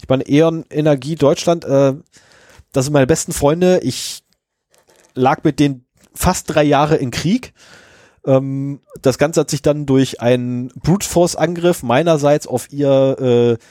[0.00, 1.94] Ich meine, E.ON Energie Deutschland, äh,
[2.72, 3.80] das sind meine besten Freunde.
[3.82, 4.24] Ich
[5.14, 7.54] lag mit denen fast drei Jahre in Krieg.
[8.26, 13.64] Ähm, das Ganze hat sich dann durch einen Brute Force Angriff meinerseits auf ihr äh,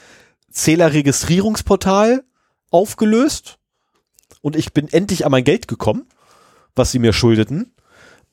[0.50, 2.24] Zählerregistrierungsportal
[2.74, 3.58] aufgelöst
[4.42, 6.06] und ich bin endlich an mein Geld gekommen,
[6.74, 7.72] was sie mir schuldeten.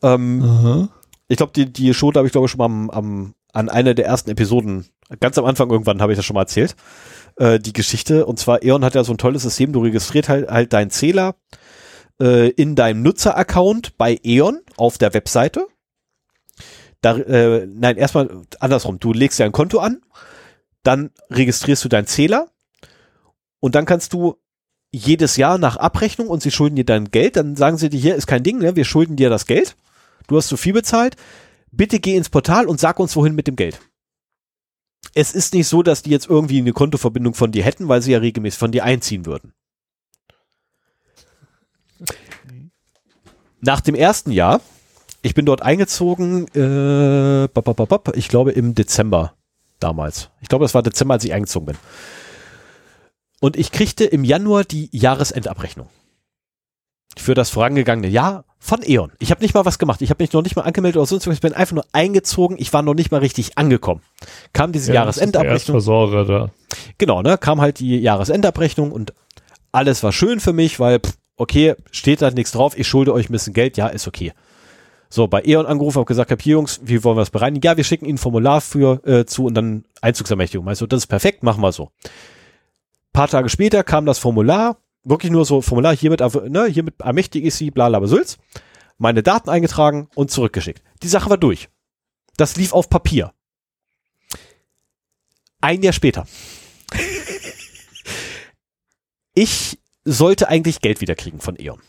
[0.01, 0.89] Ähm,
[1.27, 3.93] ich glaube, die, die Schuld habe ich glaube ich schon mal am, am, an einer
[3.93, 4.87] der ersten Episoden,
[5.19, 6.75] ganz am Anfang irgendwann habe ich das schon mal erzählt,
[7.37, 8.25] äh, die Geschichte.
[8.25, 11.35] Und zwar E.ON hat ja so ein tolles System, du registriert halt, halt deinen Zähler
[12.19, 15.67] äh, in deinem Nutzer-Account bei E.ON auf der Webseite.
[17.01, 18.99] Da, äh, nein, erstmal andersrum.
[18.99, 20.01] Du legst ja ein Konto an,
[20.83, 22.50] dann registrierst du deinen Zähler
[23.61, 24.35] und dann kannst du
[24.91, 28.15] jedes Jahr nach Abrechnung und sie schulden dir dein Geld, dann sagen sie dir, hier
[28.15, 28.75] ist kein Ding, ne?
[28.75, 29.77] wir schulden dir das Geld,
[30.27, 31.15] du hast zu viel bezahlt,
[31.71, 33.79] bitte geh ins Portal und sag uns wohin mit dem Geld.
[35.13, 38.11] Es ist nicht so, dass die jetzt irgendwie eine Kontoverbindung von dir hätten, weil sie
[38.11, 39.53] ja regelmäßig von dir einziehen würden.
[43.61, 44.61] Nach dem ersten Jahr,
[45.21, 47.45] ich bin dort eingezogen, äh,
[48.15, 49.33] ich glaube im Dezember
[49.79, 50.29] damals.
[50.41, 51.77] Ich glaube, es war Dezember, als ich eingezogen bin.
[53.41, 55.89] Und ich kriegte im Januar die Jahresendabrechnung
[57.17, 59.11] für das vorangegangene Jahr von E.ON.
[59.19, 60.01] Ich habe nicht mal was gemacht.
[60.01, 61.33] Ich habe mich noch nicht mal angemeldet oder sonst was.
[61.33, 62.55] Ich bin einfach nur eingezogen.
[62.59, 64.01] Ich war noch nicht mal richtig angekommen.
[64.53, 65.75] Kam diese Ja, Jahresendabrechnung.
[65.75, 66.51] Das ist der da.
[66.99, 67.37] Genau, ne?
[67.39, 69.13] Kam halt die Jahresendabrechnung und
[69.71, 73.29] alles war schön für mich, weil, pff, okay, steht da nichts drauf, ich schulde euch
[73.29, 74.33] ein bisschen Geld, ja, ist okay.
[75.09, 77.65] So, bei E.ON angerufen, habe gesagt, hab, hier Jungs, wie wollen wir das bereinigen?
[77.65, 80.63] Ja, wir schicken Ihnen ein Formular für äh, zu und dann Einzugsermächtigung.
[80.63, 81.89] Meinst du, das ist perfekt, machen wir so.
[83.13, 87.55] Paar Tage später kam das Formular, wirklich nur so Formular, hiermit, ne, hiermit ermächtige ich
[87.55, 88.37] Sie, bla bla Sülz.
[88.97, 90.83] Meine Daten eingetragen und zurückgeschickt.
[91.01, 91.69] Die Sache war durch.
[92.37, 93.33] Das lief auf Papier.
[95.59, 96.27] Ein Jahr später.
[99.33, 101.81] ich sollte eigentlich Geld wiederkriegen von E.ON.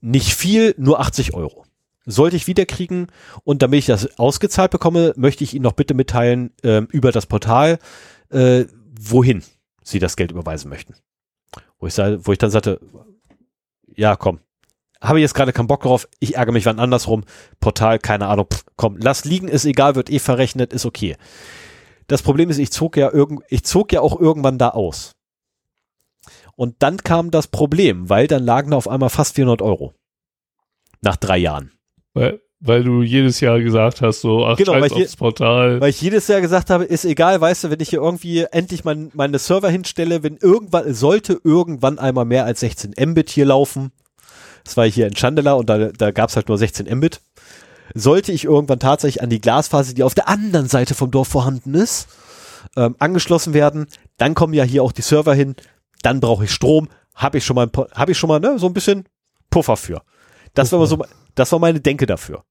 [0.00, 1.64] Nicht viel, nur 80 Euro.
[2.04, 3.08] Sollte ich wiederkriegen
[3.44, 7.26] und damit ich das ausgezahlt bekomme, möchte ich Ihnen noch bitte mitteilen ähm, über das
[7.26, 7.78] Portal,
[8.30, 8.64] äh,
[8.98, 9.44] wohin
[9.82, 10.94] Sie das Geld überweisen möchten.
[11.78, 12.80] Wo ich, wo ich dann sagte,
[13.94, 14.40] ja komm,
[15.00, 17.24] habe ich jetzt gerade keinen Bock drauf, ich ärgere mich wann andersrum,
[17.60, 21.16] Portal, keine Ahnung, pff, komm, lass liegen, ist egal, wird eh verrechnet, ist okay.
[22.06, 25.12] Das Problem ist, ich zog ja irgend, ich zog ja auch irgendwann da aus.
[26.54, 29.94] Und dann kam das Problem, weil dann lagen da auf einmal fast 400 Euro.
[31.00, 31.72] Nach drei Jahren.
[32.14, 35.80] Weil, weil du jedes Jahr gesagt hast, so, ach, Genau, weil scheiß aufs Portal.
[35.80, 38.84] Weil ich jedes Jahr gesagt habe, ist egal, weißt du, wenn ich hier irgendwie endlich
[38.84, 43.90] mein, meine Server hinstelle, wenn irgendwann, sollte irgendwann einmal mehr als 16 Mbit hier laufen.
[44.64, 47.20] Das war hier in Chandler und da, da gab es halt nur 16 Mbit.
[47.94, 51.74] Sollte ich irgendwann tatsächlich an die Glasfaser, die auf der anderen Seite vom Dorf vorhanden
[51.74, 52.06] ist,
[52.76, 53.86] ähm, angeschlossen werden,
[54.18, 55.56] dann kommen ja hier auch die Server hin,
[56.02, 58.58] dann brauche ich Strom, habe ich schon mal, ein Po- hab ich schon mal ne,
[58.58, 59.04] so ein bisschen
[59.50, 60.00] Puffer für.
[60.54, 62.44] Das war, mal so, das war meine Denke dafür.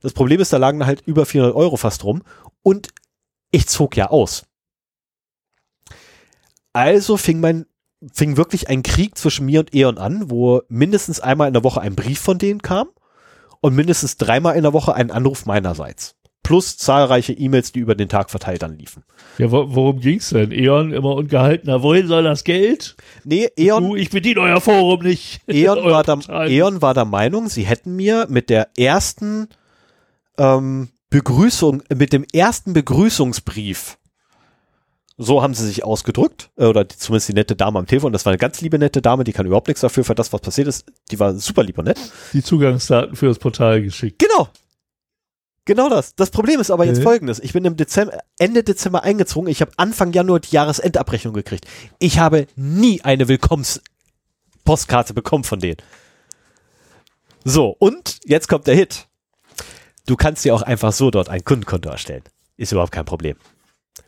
[0.00, 2.22] Das Problem ist, da lagen halt über 400 Euro fast rum
[2.62, 2.88] und
[3.50, 4.44] ich zog ja aus.
[6.72, 7.66] Also fing mein,
[8.12, 11.80] fing wirklich ein Krieg zwischen mir und E.ON an, wo mindestens einmal in der Woche
[11.80, 12.88] ein Brief von denen kam
[13.60, 16.16] und mindestens dreimal in der Woche ein Anruf meinerseits.
[16.42, 19.04] Plus zahlreiche E-Mails, die über den Tag verteilt dann liefen.
[19.38, 20.50] Ja, wo, worum ging's denn?
[20.52, 22.96] E.ON immer ungehaltener, wohin soll das Geld?
[23.24, 25.42] Nee, E.ON, Du, ich bediene euer Forum nicht.
[25.46, 26.18] E.ON, war der.
[26.48, 29.48] E.ON war der Meinung, sie hätten mir mit der ersten
[30.40, 33.98] ähm, Begrüßung, mit dem ersten Begrüßungsbrief,
[35.18, 38.24] so haben sie sich ausgedrückt, äh, oder die, zumindest die nette Dame am Telefon, das
[38.24, 40.66] war eine ganz liebe nette Dame, die kann überhaupt nichts dafür, für das, was passiert
[40.66, 41.98] ist, die war super lieb und nett.
[42.32, 44.18] Die Zugangsdaten für das Portal geschickt.
[44.18, 44.48] Genau.
[45.66, 46.14] Genau das.
[46.14, 47.04] Das Problem ist aber jetzt Mhm.
[47.04, 47.38] folgendes.
[47.38, 49.48] Ich bin im Dezember, Ende Dezember eingezogen.
[49.48, 51.66] Ich habe Anfang Januar die Jahresendabrechnung gekriegt.
[51.98, 55.76] Ich habe nie eine Willkommenspostkarte bekommen von denen.
[57.44, 59.06] So, und jetzt kommt der Hit.
[60.10, 62.24] Du kannst dir auch einfach so dort ein Kundenkonto erstellen.
[62.56, 63.36] Ist überhaupt kein Problem.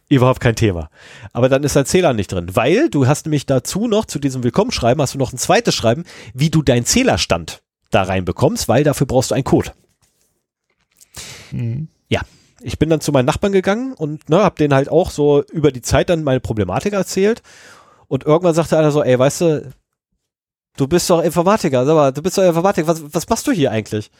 [0.08, 0.90] Überhaupt kein Thema.
[1.32, 4.42] Aber dann ist dein Zähler nicht drin, weil du hast nämlich dazu noch, zu diesem
[4.42, 6.02] Willkommenschreiben, hast du noch ein zweites Schreiben,
[6.34, 7.62] wie du deinen Zählerstand
[7.92, 9.70] da reinbekommst, weil dafür brauchst du einen Code.
[11.50, 11.86] Hm.
[12.62, 15.70] ich bin dann zu meinen Nachbarn gegangen und ne, hab denen halt auch so über
[15.70, 17.42] die Zeit dann meine Problematik erzählt.
[18.08, 19.72] Und irgendwann sagte einer so, ey, weißt du,
[20.76, 23.70] du bist doch Informatiker, sag mal, du bist doch Informatiker, was, was machst du hier
[23.70, 24.10] eigentlich?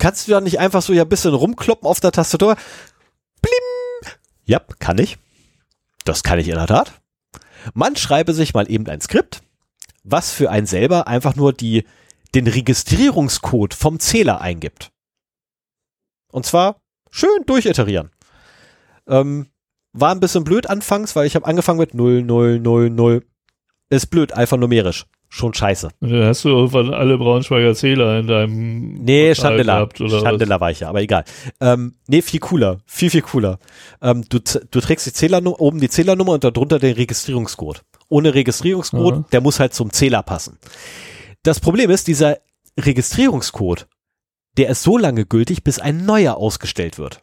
[0.00, 2.56] Kannst du da nicht einfach so ja ein bisschen rumkloppen auf der Tastatur?
[3.42, 4.12] Blim!
[4.46, 5.18] Ja, kann ich.
[6.06, 7.00] Das kann ich in der Tat.
[7.74, 9.42] Man schreibe sich mal eben ein Skript,
[10.02, 11.84] was für einen selber einfach nur die,
[12.34, 14.90] den Registrierungscode vom Zähler eingibt.
[16.32, 18.10] Und zwar schön durchiterieren.
[19.06, 19.50] Ähm,
[19.92, 23.26] war ein bisschen blöd anfangs, weil ich habe angefangen mit 0, 0, 0, 0.
[23.90, 25.04] Ist blöd, alphanumerisch.
[25.32, 25.90] Schon scheiße.
[26.02, 29.74] Hast du irgendwann alle Braunschweiger Zähler in deinem Nee, Portal Chandela.
[29.76, 30.22] gehabt, oder was?
[30.24, 31.24] Chandela war ich ja, aber egal.
[31.60, 32.78] Ähm, nee, viel cooler.
[32.84, 33.60] Viel, viel cooler.
[34.02, 37.82] Ähm, du, du trägst die Zählernummer, oben die Zählernummer und darunter den Registrierungscode.
[38.08, 39.24] Ohne Registrierungscode, Aha.
[39.30, 40.58] der muss halt zum Zähler passen.
[41.44, 42.38] Das Problem ist, dieser
[42.78, 43.86] Registrierungscode,
[44.56, 47.22] der ist so lange gültig, bis ein neuer ausgestellt wird.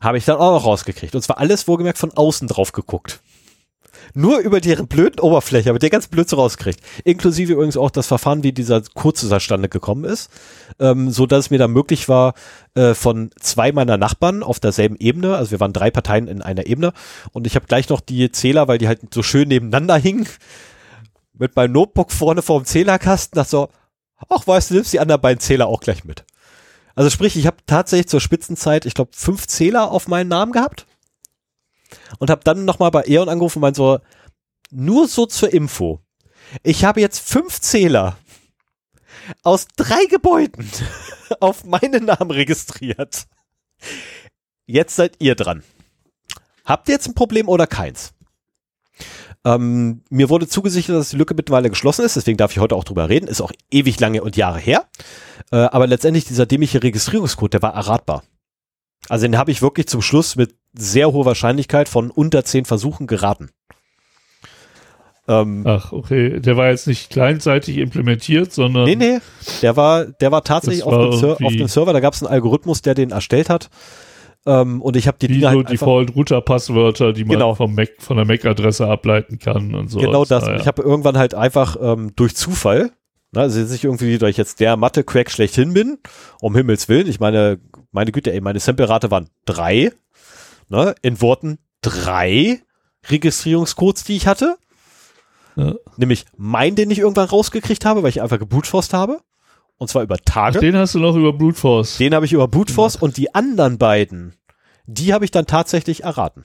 [0.00, 1.14] Habe ich dann auch noch rausgekriegt.
[1.14, 3.20] Und zwar alles wohlgemerkt von außen drauf geguckt.
[4.14, 6.80] Nur über deren blöden Oberfläche, aber der ganz blöd so rausgekriegt.
[7.04, 10.30] Inklusive übrigens auch das Verfahren, wie dieser Code zustande gekommen ist.
[10.78, 12.34] Ähm, so dass es mir dann möglich war,
[12.74, 16.66] äh, von zwei meiner Nachbarn auf derselben Ebene, also wir waren drei Parteien in einer
[16.66, 16.92] Ebene,
[17.32, 20.26] und ich habe gleich noch die Zähler, weil die halt so schön nebeneinander hingen,
[21.34, 23.68] mit meinem Notebook vorne vor dem Zählerkasten, dachte so,
[24.28, 26.24] ach weißt du, nimmst die anderen beiden Zähler auch gleich mit.
[26.94, 30.86] Also sprich, ich habe tatsächlich zur Spitzenzeit, ich glaube, fünf Zähler auf meinen Namen gehabt
[32.18, 33.98] und habe dann nochmal bei E.ON angerufen und meinte so,
[34.70, 36.00] nur so zur Info.
[36.62, 38.16] Ich habe jetzt fünf Zähler
[39.42, 40.70] aus drei Gebäuden
[41.40, 43.26] auf meinen Namen registriert.
[44.66, 45.62] Jetzt seid ihr dran.
[46.64, 48.12] Habt ihr jetzt ein Problem oder keins?
[49.44, 52.82] Ähm, mir wurde zugesichert, dass die Lücke mittlerweile geschlossen ist, deswegen darf ich heute auch
[52.82, 53.28] drüber reden.
[53.28, 54.88] Ist auch ewig lange und Jahre her.
[55.52, 58.24] Äh, aber letztendlich dieser dämliche Registrierungscode, der war erratbar.
[59.08, 63.06] Also den habe ich wirklich zum Schluss mit sehr hoher Wahrscheinlichkeit von unter zehn Versuchen
[63.06, 63.50] geraten.
[65.28, 66.40] Ähm, Ach, okay.
[66.40, 68.84] Der war jetzt nicht kleinseitig implementiert, sondern.
[68.84, 69.18] Nee, nee.
[69.62, 72.32] Der war, der war tatsächlich auf, dem Ser auf, dem Server, da gab es einen
[72.32, 73.68] Algorithmus, der den erstellt hat.
[74.46, 77.54] Ähm, und ich habe die Wie Dinge so halt Default-Router-Passwörter, die man genau.
[77.54, 79.98] vom Mac, von der MAC-Adresse ableiten kann und so.
[79.98, 80.44] Genau das.
[80.44, 80.60] Ah, ja.
[80.60, 82.92] Ich habe irgendwann halt einfach ähm, durch Zufall,
[83.32, 85.98] ne, also nicht irgendwie, da ich jetzt der Mathe-Crack schlechthin bin,
[86.40, 87.58] um Himmels Willen, ich meine,
[87.92, 89.92] meine Güte, ey, meine Sample-Rate waren drei,
[90.68, 92.62] ne, in Worten drei
[93.08, 94.56] Registrierungscodes, die ich hatte.
[95.56, 95.74] Ja.
[95.96, 99.20] Nämlich mein, den ich irgendwann rausgekriegt habe, weil ich einfach gebootforst habe.
[99.78, 100.58] Und zwar über Tage.
[100.58, 101.98] Ach, den hast du noch über Brute Force.
[101.98, 103.00] Den habe ich über Brute Force ja.
[103.02, 104.34] und die anderen beiden,
[104.86, 106.44] die habe ich dann tatsächlich erraten.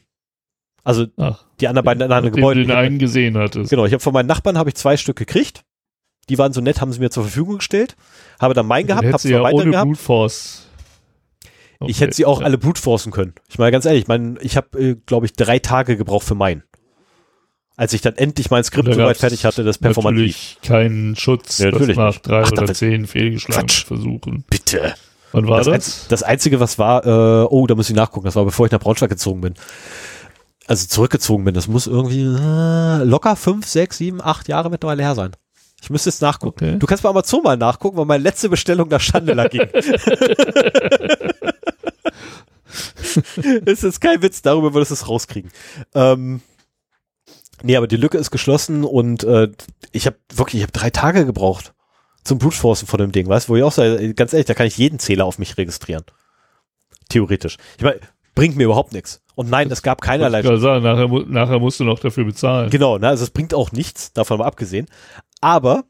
[0.84, 2.64] Also Ach, die anderen beiden in anderen Gebäuden.
[2.64, 3.70] Du den einen gesehen hattest.
[3.70, 5.64] Genau, ich habe von meinen Nachbarn habe ich zwei Stück gekriegt.
[6.30, 7.96] Die waren so nett, haben sie mir zur Verfügung gestellt.
[8.40, 9.88] Habe dann meinen gehabt, habe es ja weiter ohne gehabt.
[9.88, 10.68] Brute Force.
[11.82, 12.46] Okay, ich hätte sie auch ja.
[12.46, 13.34] alle brute forcen können.
[13.50, 16.36] Ich meine ganz ehrlich, ich, mein, ich habe, äh, glaube ich, drei Tage gebraucht für
[16.36, 16.64] meinen
[17.82, 21.72] als ich dann endlich mein Skript soweit fertig hatte, das performant Natürlich keinen Schutz ja,
[21.72, 24.44] natürlich nach drei Ach, oder zehn fehlgeschlagenen Versuchen.
[24.52, 24.94] Bitte.
[25.32, 25.68] Wann war das?
[25.68, 28.72] Das, das Einzige, was war, äh, oh, da muss ich nachgucken, das war bevor ich
[28.72, 29.56] nach Braunschweig gezogen bin.
[30.68, 35.16] Also zurückgezogen bin, das muss irgendwie äh, locker fünf, sechs, sieben, acht Jahre mittlerweile her
[35.16, 35.32] sein.
[35.82, 36.66] Ich müsste jetzt nachgucken.
[36.66, 36.78] Okay.
[36.78, 39.62] Du kannst bei Amazon mal nachgucken, weil meine letzte Bestellung nach Chandler ging.
[43.64, 45.52] das ist kein Witz, darüber würdest du es rauskriegen.
[45.94, 46.42] Ähm,
[47.64, 49.50] Nee, aber die Lücke ist geschlossen und äh,
[49.92, 51.74] ich habe wirklich, ich habe drei Tage gebraucht
[52.24, 54.78] zum Brute von dem Ding, weißt wo ich auch sage, ganz ehrlich, da kann ich
[54.78, 56.04] jeden Zähler auf mich registrieren.
[57.10, 57.58] Theoretisch.
[57.78, 58.00] Ich meine,
[58.36, 59.22] bringt mir überhaupt nichts.
[59.36, 60.42] Und nein, es gab keinerlei.
[60.42, 62.70] Ich sagen, nachher, nachher musst du noch dafür bezahlen.
[62.70, 64.88] Genau, ne, also es bringt auch nichts, davon mal abgesehen.
[65.40, 65.84] Aber,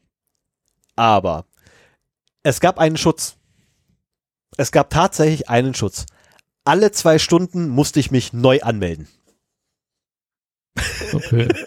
[0.96, 1.44] aber,
[2.42, 3.36] es gab einen Schutz.
[4.56, 6.06] Es gab tatsächlich einen Schutz.
[6.64, 9.08] Alle zwei Stunden musste ich mich neu anmelden.
[11.12, 11.48] Okay.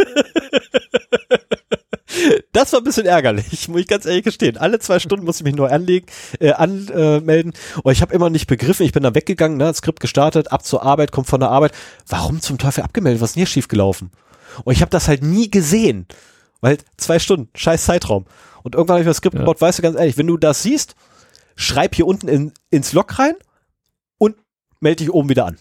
[2.51, 4.57] Das war ein bisschen ärgerlich, muss ich ganz ehrlich gestehen.
[4.57, 6.05] Alle zwei Stunden musste ich mich neu anlegen,
[6.39, 7.53] äh, anmelden.
[7.83, 10.81] Und ich habe immer nicht begriffen, ich bin da weggegangen, ne, Skript gestartet, ab zur
[10.81, 11.73] Arbeit, kommt von der Arbeit.
[12.07, 13.21] Warum zum Teufel abgemeldet?
[13.21, 14.11] Was ist denn hier schiefgelaufen?
[14.63, 16.07] Und ich habe das halt nie gesehen.
[16.61, 18.25] Weil zwei Stunden, scheiß Zeitraum.
[18.63, 19.41] Und irgendwann habe ich das Skript ja.
[19.41, 20.95] gebaut, weißt du ganz ehrlich, wenn du das siehst,
[21.55, 23.35] schreib hier unten in, ins Log rein
[24.79, 25.57] melde dich oben wieder an.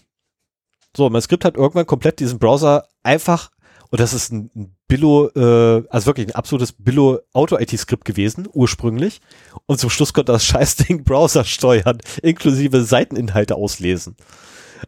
[0.95, 3.51] So, mein Skript hat irgendwann komplett diesen Browser einfach,
[3.91, 9.19] und das ist ein, ein Billo, äh, also wirklich ein absolutes Billo Auto-IT-Skript gewesen, ursprünglich.
[9.65, 14.15] Und zum Schluss konnte das Scheißding Browser steuern, inklusive Seiteninhalte auslesen.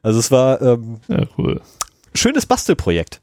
[0.02, 1.62] Also es war ähm, ja, cool.
[2.14, 3.22] schönes Bastelprojekt.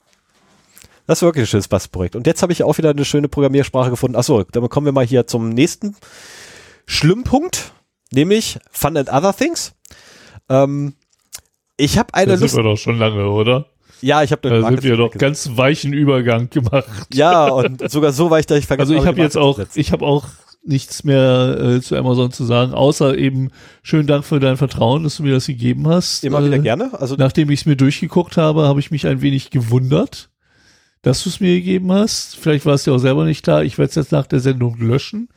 [1.07, 2.17] Das war wirklich ein schönes Bastelprojekt.
[2.17, 4.17] Und jetzt habe ich auch wieder eine schöne Programmiersprache gefunden.
[4.17, 5.97] Achso, dann kommen wir mal hier zum nächsten
[6.87, 7.73] Schlimmpunkt,
[8.11, 9.74] nämlich Fun and Other Things.
[10.49, 10.95] Ähm,
[11.77, 12.55] ich habe eine das Lust.
[12.55, 13.67] sind wir doch schon lange, oder?
[14.01, 17.07] Ja, ich habe Da sind wir doch ganz weichen Übergang gemacht.
[17.13, 18.93] Ja, und sogar so weich, dass ich vergessen.
[18.93, 20.27] Also ich habe jetzt auch, ich habe auch
[20.63, 23.51] nichts mehr äh, zu Amazon zu sagen, außer eben
[23.83, 26.25] schönen Dank für dein Vertrauen, dass du mir das gegeben hast.
[26.25, 26.91] Immer äh, wieder gerne.
[26.95, 30.31] Also nachdem ich es mir durchgeguckt habe, habe ich mich ein wenig gewundert,
[31.03, 32.37] dass du es mir gegeben hast.
[32.37, 33.63] Vielleicht war es dir auch selber nicht klar.
[33.63, 35.29] Ich werde es jetzt nach der Sendung löschen.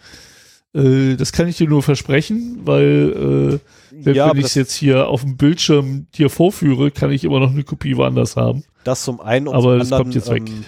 [0.78, 3.62] Äh, das kann ich dir nur versprechen, weil
[3.94, 7.40] äh, ja, wenn ich es jetzt hier auf dem Bildschirm dir vorführe, kann ich immer
[7.40, 8.64] noch eine Kopie woanders haben.
[8.84, 10.44] Das zum einen und Aber zum anderen, kommt jetzt weg.
[10.48, 10.66] Ähm,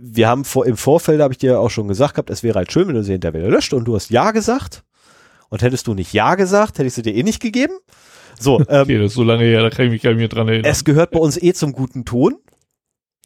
[0.00, 2.72] wir haben vor, im Vorfeld, habe ich dir auch schon gesagt gehabt, es wäre halt
[2.72, 4.82] schön, wenn du sie hinterher wieder löscht und du hast Ja gesagt.
[5.50, 7.74] Und hättest du nicht Ja gesagt, hätte ich sie dir eh nicht gegeben.
[8.40, 10.28] So, ähm, okay, das ist so lange her, da kann ich mich gar nicht mehr
[10.28, 10.70] dran erinnern.
[10.70, 12.36] Es gehört bei uns eh zum guten Ton.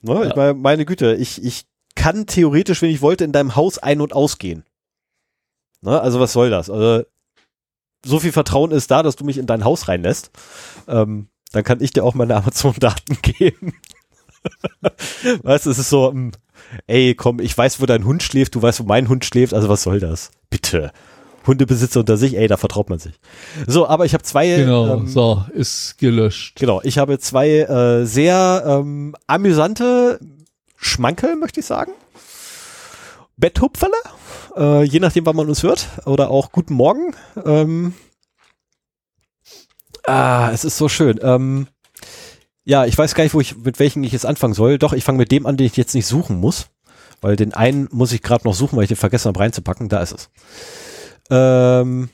[0.03, 0.27] Ne, ja.
[0.27, 4.01] Ich meine, meine Güte, ich, ich kann theoretisch, wenn ich wollte, in deinem Haus ein-
[4.01, 4.65] und ausgehen.
[5.81, 6.01] Ne?
[6.01, 6.71] Also was soll das?
[6.71, 7.05] Also,
[8.05, 10.31] so viel Vertrauen ist da, dass du mich in dein Haus reinlässt.
[10.87, 13.75] Ähm, dann kann ich dir auch meine Amazon-Daten geben.
[15.43, 16.33] weißt du, es ist so, ähm,
[16.87, 19.69] ey, komm, ich weiß, wo dein Hund schläft, du weißt, wo mein Hund schläft, also
[19.69, 20.31] was soll das?
[20.51, 20.93] Bitte.
[21.47, 23.15] Hundebesitzer unter sich, ey, da vertraut man sich.
[23.67, 24.57] So, aber ich habe zwei.
[24.57, 26.59] Genau, ähm, so, ist gelöscht.
[26.59, 30.21] Genau, ich habe zwei äh, sehr ähm, amüsante
[30.77, 31.93] Schmankel, möchte ich sagen.
[33.39, 33.97] Betthupferle
[34.59, 35.89] äh, je nachdem, wann man uns hört.
[36.05, 37.15] Oder auch Guten Morgen.
[37.45, 37.95] Ähm,
[40.05, 41.19] ah, es ist so schön.
[41.23, 41.69] Ähm,
[42.65, 44.79] ja, ich weiß gar nicht, wo ich, mit welchen ich jetzt anfangen soll.
[44.79, 46.67] Doch, ich fange mit dem an, den ich jetzt nicht suchen muss.
[47.21, 49.89] Weil den einen muss ich gerade noch suchen, weil ich den vergessen habe reinzupacken.
[49.89, 50.31] Da ist es.
[51.31, 52.11] Ähm,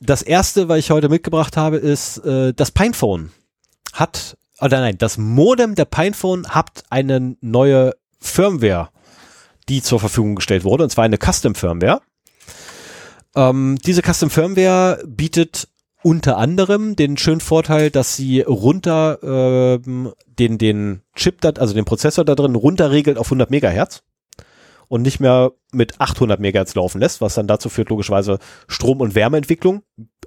[0.00, 3.30] das erste, was ich heute mitgebracht habe, ist äh, das Pinephone.
[3.92, 8.90] Hat, oder nein, das Modem der Pinephone hat eine neue Firmware,
[9.68, 12.00] die zur Verfügung gestellt wurde, und zwar eine Custom Firmware.
[13.34, 15.68] Ähm, diese Custom Firmware bietet
[16.02, 21.84] unter anderem den schönen Vorteil, dass sie runter ähm, den den Chip, da, also den
[21.84, 24.02] Prozessor da drin runterregelt auf 100 Megahertz
[24.88, 29.14] und nicht mehr mit 800 Megahertz laufen lässt, was dann dazu führt logischerweise Strom- und
[29.14, 29.82] Wärmeentwicklung,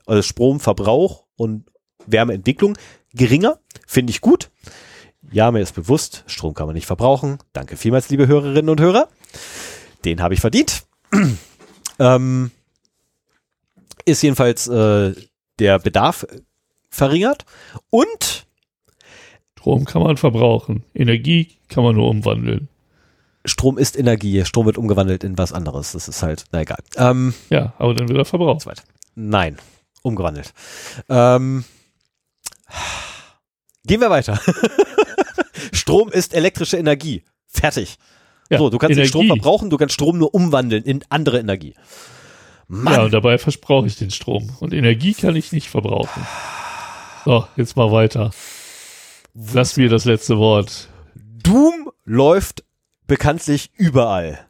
[0.05, 1.69] also Stromverbrauch und
[2.07, 2.77] Wärmeentwicklung
[3.13, 4.49] geringer, finde ich gut.
[5.31, 7.39] Ja, mir ist bewusst, Strom kann man nicht verbrauchen.
[7.53, 9.09] Danke vielmals, liebe Hörerinnen und Hörer.
[10.03, 10.83] Den habe ich verdient.
[11.99, 12.51] ähm,
[14.05, 15.13] ist jedenfalls äh,
[15.59, 16.25] der Bedarf
[16.89, 17.45] verringert
[17.89, 18.45] und
[19.57, 20.83] Strom kann man verbrauchen.
[20.93, 22.69] Energie kann man nur umwandeln.
[23.45, 24.45] Strom ist Energie.
[24.45, 25.93] Strom wird umgewandelt in was anderes.
[25.93, 26.77] Das ist halt, na egal.
[26.97, 28.67] Ähm, Ja, aber dann wird er verbraucht.
[29.15, 29.57] Nein,
[30.03, 30.53] umgewandelt.
[31.09, 31.63] Ähm,
[33.85, 34.39] gehen wir weiter.
[35.73, 37.23] Strom ist elektrische Energie.
[37.47, 37.97] Fertig.
[38.49, 39.09] Ja, so, du kannst den Energie.
[39.09, 41.75] Strom verbrauchen, du kannst Strom nur umwandeln in andere Energie.
[42.67, 44.55] Mann, Ja, und dabei versprauche ich den Strom.
[44.59, 46.25] Und Energie kann ich nicht verbrauchen.
[47.25, 48.31] So, jetzt mal weiter.
[49.33, 50.89] Lass mir das letzte Wort.
[51.15, 52.63] Doom läuft
[53.07, 54.47] bekanntlich überall.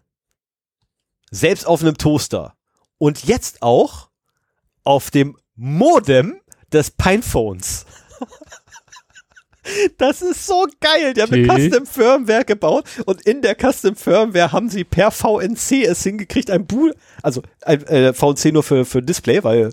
[1.32, 2.54] Selbst auf einem Toaster.
[2.98, 4.10] Und jetzt auch
[4.84, 6.40] auf dem Modem
[6.72, 7.86] des Pinephones.
[9.98, 11.14] Das ist so geil.
[11.14, 11.70] Die haben eine Okay.
[11.70, 16.66] Custom Firmware gebaut und in der Custom Firmware haben sie per VNC es hingekriegt, ein
[16.66, 19.72] Boot, also ein äh, VNC nur für, für Display, weil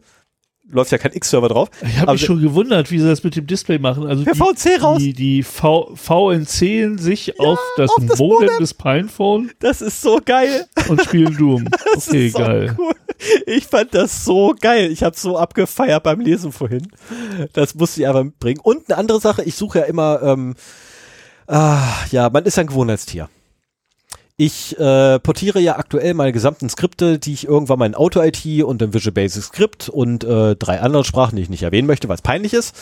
[0.73, 1.69] läuft ja kein X-Server drauf.
[1.83, 4.07] Ich habe Aber mich schon gewundert, wie sie das mit dem Display machen.
[4.07, 4.99] Also die, VNC raus.
[4.99, 8.59] die, die v, VNCen sich auf das, auf das Modem, Modem.
[8.59, 10.67] des Pinephone Das ist so geil.
[10.89, 11.65] und spielen Doom.
[11.95, 12.75] Das okay, ist so geil.
[12.79, 12.93] Cool.
[13.47, 14.91] Ich fand das so geil.
[14.91, 16.89] Ich habe so abgefeiert beim Lesen vorhin.
[17.53, 18.61] Das musste ich einfach mitbringen.
[18.63, 20.55] Und eine andere Sache, ich suche ja immer, ähm,
[21.47, 23.29] ah, ja, man ist ein Gewohnheitstier.
[24.37, 28.81] Ich äh, portiere ja aktuell meine gesamten Skripte, die ich irgendwann mal in Auto-IT und
[28.81, 32.17] im Visual Basic Script und äh, drei anderen Sprachen, die ich nicht erwähnen möchte, weil
[32.17, 32.75] es peinlich ist,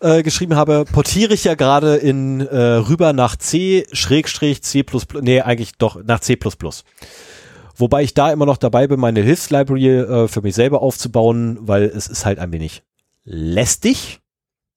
[0.00, 4.84] äh, geschrieben habe, portiere ich ja gerade in äh, rüber nach C, Schrägstrich, C++,
[5.20, 6.38] nee, eigentlich doch nach C++.
[7.76, 11.84] Wobei ich da immer noch dabei bin, meine Hilfslibrary äh, für mich selber aufzubauen, weil
[11.84, 12.82] es ist halt ein wenig
[13.24, 14.20] lästig,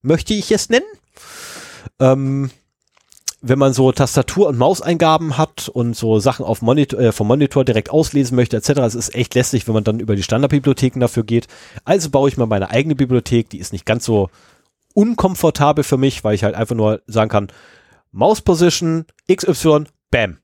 [0.02, 0.86] möchte ich es nennen.
[2.00, 2.52] Ähm,
[3.42, 7.66] wenn man so Tastatur- und Mauseingaben hat und so Sachen auf Monitor, äh, vom Monitor
[7.66, 11.24] direkt auslesen möchte, etc., es ist echt lästig, wenn man dann über die Standardbibliotheken dafür
[11.24, 11.48] geht.
[11.84, 14.30] Also baue ich mal meine eigene Bibliothek, die ist nicht ganz so
[14.94, 17.48] unkomfortabel für mich, weil ich halt einfach nur sagen kann,
[18.12, 20.38] Mouse Position, XY, Bam.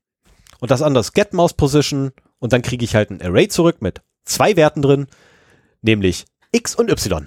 [0.60, 2.10] Und das andere ist Get Mouse Position
[2.40, 5.06] und dann kriege ich halt ein Array zurück mit zwei Werten drin,
[5.82, 7.26] nämlich X und Y.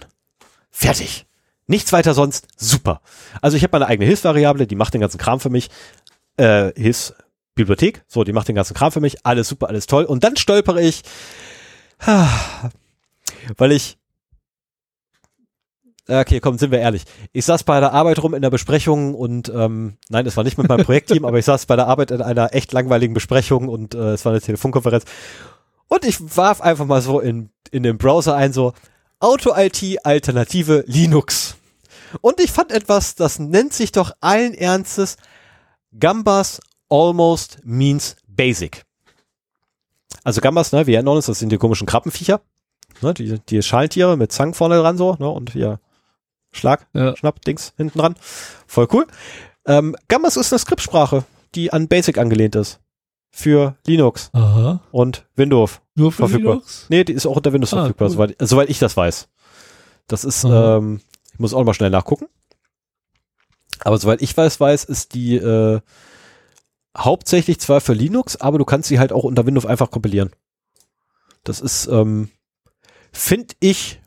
[0.69, 1.25] Fertig.
[1.67, 2.48] Nichts weiter sonst.
[2.57, 3.01] Super.
[3.41, 5.69] Also ich habe meine eigene Hilfsvariable, die macht den ganzen Kram für mich.
[6.38, 9.25] Äh, Hilfsbibliothek, so, die macht den ganzen Kram für mich.
[9.25, 10.06] Alles super, alles toll.
[10.06, 11.03] Und dann stolpere ich,
[13.57, 13.98] weil ich
[16.07, 17.03] Okay, komm, sind wir ehrlich.
[17.31, 20.57] Ich saß bei der Arbeit rum in der Besprechung und ähm, nein, es war nicht
[20.57, 23.93] mit meinem Projektteam, aber ich saß bei der Arbeit in einer echt langweiligen Besprechung und
[23.93, 25.06] äh, es war eine Telefonkonferenz.
[25.88, 28.73] Und ich warf einfach mal so in, in den Browser ein, so
[29.22, 31.56] Auto-IT Alternative Linux.
[32.22, 35.16] Und ich fand etwas, das nennt sich doch allen Ernstes
[35.98, 36.59] Gambas
[36.90, 38.83] Almost Means Basic.
[40.24, 42.41] Also Gambas, ne, wir erinnern uns, das sind die komischen Krabbenviecher.
[43.01, 45.80] Ne, die, die Schalentiere mit Zangen vorne dran so, ne, und hier
[46.51, 47.16] Schlag, Ja.
[47.16, 48.16] Schnapp, Dings hinten dran.
[48.67, 49.08] Voll cool.
[49.66, 51.24] Ähm, Gambas ist eine Skriptsprache,
[51.56, 52.81] die an Basic angelehnt ist.
[53.34, 54.82] Für Linux Aha.
[54.92, 55.80] und Windows.
[55.95, 56.56] Nur für Verfügbar.
[56.56, 56.85] Linux?
[56.90, 58.14] Nee, die ist auch unter Windows Ah, verfügbar, cool.
[58.14, 59.30] soweit, soweit ich das weiß.
[60.08, 61.00] Das ist, ähm,
[61.34, 62.27] ich muss auch noch mal schnell nachgucken.
[63.80, 65.80] Aber soweit ich weiß, weiß, ist die äh,
[66.98, 70.32] hauptsächlich zwar für Linux, aber du kannst sie halt auch unter Windows einfach kompilieren.
[71.43, 72.30] Das ist, ähm,
[73.14, 74.01] finde ich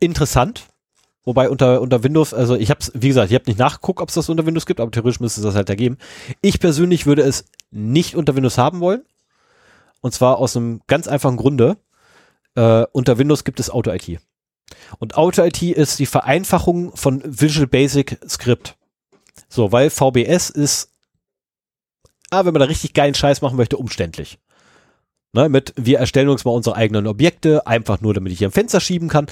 [0.00, 0.68] interessant.
[1.24, 4.08] Wobei unter, unter Windows, also ich habe es, wie gesagt, ich habe nicht nachgeguckt, ob
[4.10, 5.96] es das unter Windows gibt, aber theoretisch müsste es das halt ergeben.
[6.42, 9.04] Ich persönlich würde es nicht unter Windows haben wollen.
[10.02, 11.78] Und zwar aus einem ganz einfachen Grunde.
[12.56, 14.20] Äh, unter Windows gibt es Auto-IT.
[14.98, 18.76] Und Auto-IT ist die Vereinfachung von Visual Basic Script.
[19.48, 20.92] So, weil VBS ist,
[22.30, 24.38] ah, wenn man da richtig geilen Scheiß machen möchte, umständlich.
[25.32, 28.52] Ne, mit, wir erstellen uns mal unsere eigenen Objekte, einfach nur, damit ich hier ein
[28.52, 29.26] Fenster schieben kann,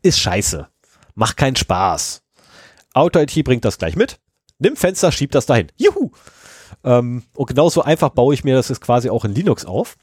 [0.00, 0.68] ist scheiße.
[1.14, 2.22] Macht keinen Spaß.
[2.92, 4.20] Auto-IT bringt das gleich mit.
[4.58, 5.70] Nimm Fenster, schieb das dahin.
[5.76, 6.10] Juhu!
[6.84, 9.96] Ähm, und genauso einfach baue ich mir das jetzt quasi auch in Linux auf.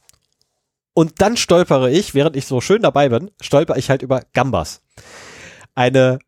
[0.94, 4.82] Und dann stolpere ich, während ich so schön dabei bin, stolper ich halt über Gambas.
[5.74, 6.20] Eine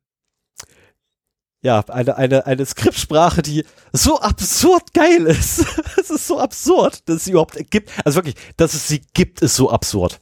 [1.63, 3.63] ja, eine, eine, eine Skriptsprache, die
[3.93, 5.65] so absurd geil ist.
[5.97, 7.89] es ist so absurd, dass es sie überhaupt gibt.
[8.03, 10.19] Also wirklich, dass es sie gibt, ist so absurd.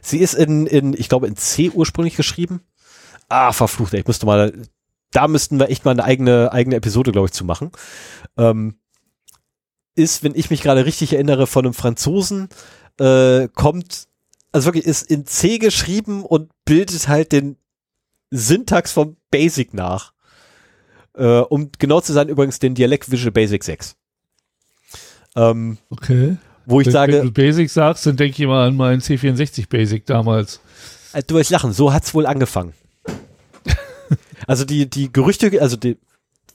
[0.00, 2.60] Sie ist in, in ich glaube, in C ursprünglich geschrieben.
[3.28, 4.52] Ah, verflucht, ey, ich müsste mal,
[5.12, 7.70] da müssten wir echt mal eine eigene, eigene Episode, glaube ich, zu machen.
[8.36, 8.78] Ähm,
[9.94, 12.48] ist, wenn ich mich gerade richtig erinnere, von einem Franzosen,
[12.98, 14.08] äh, kommt,
[14.52, 17.56] also wirklich ist in C geschrieben und bildet halt den
[18.30, 20.12] Syntax vom Basic nach.
[21.14, 23.96] Äh, um genau zu sein, übrigens den Dialekt Visual Basic 6.
[25.34, 26.36] Ähm, okay.
[26.66, 27.12] Wo ich wenn, sage.
[27.14, 30.60] Wenn du Basic sagst, dann denke ich immer an meinen C64 Basic damals.
[31.12, 32.74] Äh, du wirst lachen, so hat's wohl angefangen.
[34.46, 35.96] Also die, die Gerüchte, also die,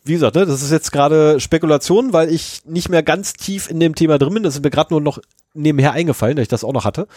[0.03, 3.79] wie gesagt, ne, das ist jetzt gerade Spekulation, weil ich nicht mehr ganz tief in
[3.79, 4.43] dem Thema drin bin.
[4.43, 5.19] Das ist mir gerade nur noch
[5.53, 7.07] nebenher eingefallen, dass ich das auch noch hatte.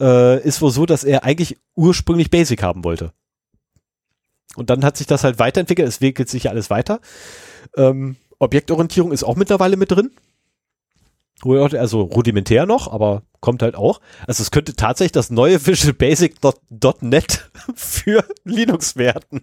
[0.00, 3.12] Äh, ist wohl so, dass er eigentlich ursprünglich Basic haben wollte.
[4.56, 7.00] Und dann hat sich das halt weiterentwickelt, es entwickelt sich ja alles weiter.
[7.76, 10.10] Ähm, Objektorientierung ist auch mittlerweile mit drin.
[11.42, 14.00] Also rudimentär noch, aber kommt halt auch.
[14.26, 16.36] Also es könnte tatsächlich das neue Visual Basic
[17.00, 19.42] .NET für Linux werden,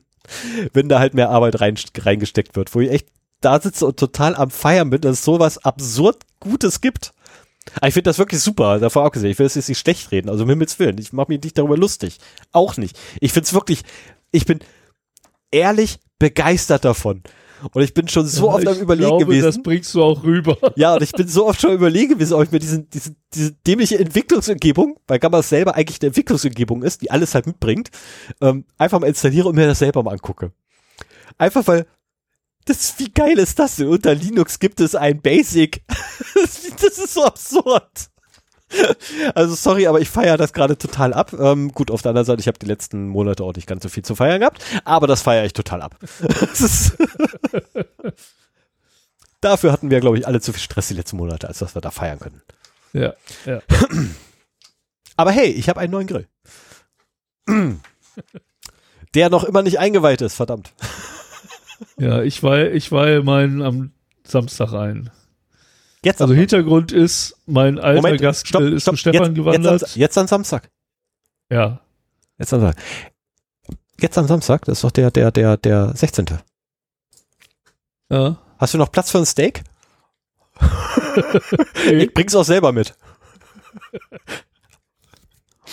[0.73, 3.07] wenn da halt mehr Arbeit rein, reingesteckt wird, wo ich echt
[3.41, 7.13] da sitze und total am Feiern bin, dass es sowas absurd Gutes gibt.
[7.75, 9.31] Aber ich finde das wirklich super, davor auch gesehen.
[9.31, 10.97] Ich will das jetzt nicht schlecht reden, also um Himmels Willen.
[10.97, 12.19] Ich mache mich nicht darüber lustig.
[12.51, 12.97] Auch nicht.
[13.19, 13.83] Ich finde es wirklich,
[14.31, 14.59] ich bin
[15.51, 17.23] ehrlich begeistert davon.
[17.73, 19.45] Und ich bin schon so ja, oft am Überlegen glaube, gewesen.
[19.45, 20.57] Das bringst du auch rüber.
[20.75, 23.51] Ja, und ich bin so oft schon überlegen gewesen, ob ich mir diesen, diese, diese
[23.53, 27.89] dämliche Entwicklungsumgebung, weil Gamma selber eigentlich eine Entwicklungsumgebung ist, die alles halt mitbringt,
[28.41, 30.51] ähm, einfach mal installiere und mir das selber mal angucke.
[31.37, 31.85] Einfach weil,
[32.65, 33.87] das, wie geil ist das denn?
[33.87, 35.83] Unter Linux gibt es ein Basic.
[36.35, 38.10] das ist so absurd.
[39.35, 41.33] Also sorry, aber ich feiere das gerade total ab.
[41.33, 43.89] Ähm, gut, auf der anderen Seite, ich habe die letzten Monate auch nicht ganz so
[43.89, 45.97] viel zu feiern gehabt, aber das feiere ich total ab.
[49.41, 51.81] Dafür hatten wir, glaube ich, alle zu viel Stress die letzten Monate, als dass wir
[51.81, 52.41] da feiern können.
[52.93, 53.13] Ja,
[53.45, 53.61] ja.
[55.17, 56.27] Aber hey, ich habe einen neuen Grill.
[59.13, 60.71] Der noch immer nicht eingeweiht ist, verdammt.
[61.97, 63.91] Ja, ich weihe ich weihe meinen am
[64.23, 65.09] Samstag ein.
[66.03, 69.81] Jetzt also Hintergrund ist, mein alter Moment, Gast stopp, ist stopp, zu Stefan jetzt, gewandert.
[69.81, 70.71] Jetzt, jetzt am Samstag.
[71.49, 71.79] Ja.
[72.39, 72.83] Jetzt am Samstag.
[73.99, 76.25] Jetzt am Samstag, das ist doch der, der, der, der 16.
[78.09, 78.37] Ja.
[78.57, 79.63] Hast du noch Platz für ein Steak?
[81.85, 82.03] nee.
[82.03, 82.95] Ich bring's auch selber mit.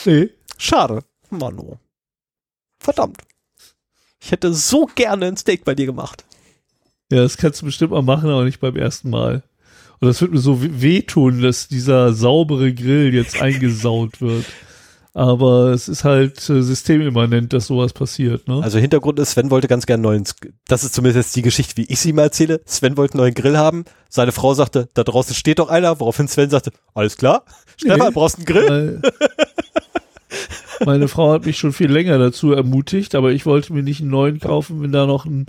[0.04, 0.30] Nee.
[0.58, 1.00] Schade.
[1.30, 1.78] Mano.
[2.80, 3.22] Verdammt.
[4.20, 6.24] Ich hätte so gerne ein Steak bei dir gemacht.
[7.10, 9.42] Ja, das kannst du bestimmt mal machen, aber nicht beim ersten Mal.
[10.00, 14.44] Und das wird mir so wehtun, dass dieser saubere Grill jetzt eingesaut wird.
[15.14, 18.46] Aber es ist halt äh, systemimmanent, dass sowas passiert.
[18.46, 18.60] Ne?
[18.62, 21.86] Also Hintergrund ist, Sven wollte ganz gerne einen neuen, das ist zumindest die Geschichte, wie
[21.86, 22.60] ich sie mal erzähle.
[22.66, 23.84] Sven wollte einen neuen Grill haben.
[24.08, 27.44] Seine Frau sagte, da draußen steht doch einer, woraufhin Sven sagte, alles klar,
[27.76, 29.02] Stefan, nee, brauchst einen Grill?
[30.84, 34.10] meine Frau hat mich schon viel länger dazu ermutigt, aber ich wollte mir nicht einen
[34.10, 35.46] neuen kaufen, wenn da noch ein,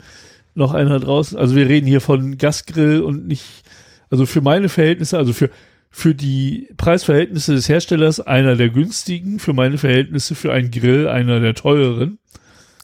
[0.55, 3.63] noch einer draußen, also wir reden hier von Gasgrill und nicht
[4.09, 5.49] also für meine Verhältnisse, also für,
[5.89, 11.39] für die Preisverhältnisse des Herstellers einer der günstigen, für meine Verhältnisse für einen Grill einer
[11.39, 12.19] der teuren.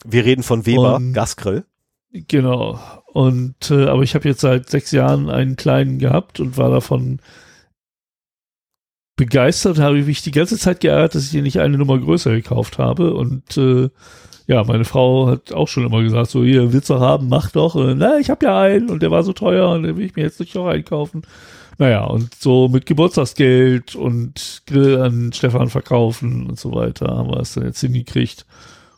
[0.05, 1.65] Wir reden von Weber, Und, Gasgrill.
[2.11, 2.79] Genau.
[3.07, 7.19] Und äh, aber ich habe jetzt seit sechs Jahren einen kleinen gehabt und war davon
[9.15, 12.31] begeistert, habe ich mich die ganze Zeit geärgert, dass ich hier nicht eine Nummer größer
[12.31, 13.13] gekauft habe.
[13.13, 13.89] Und äh,
[14.47, 17.75] ja, meine Frau hat auch schon immer gesagt, so, hier, willst du haben, mach doch.
[17.75, 20.15] Und, na, ich habe ja einen und der war so teuer und den will ich
[20.15, 21.23] mir jetzt nicht noch einkaufen.
[21.77, 27.39] Naja, und so mit Geburtstagsgeld und Grill an Stefan verkaufen und so weiter haben wir
[27.39, 28.45] es dann jetzt hingekriegt.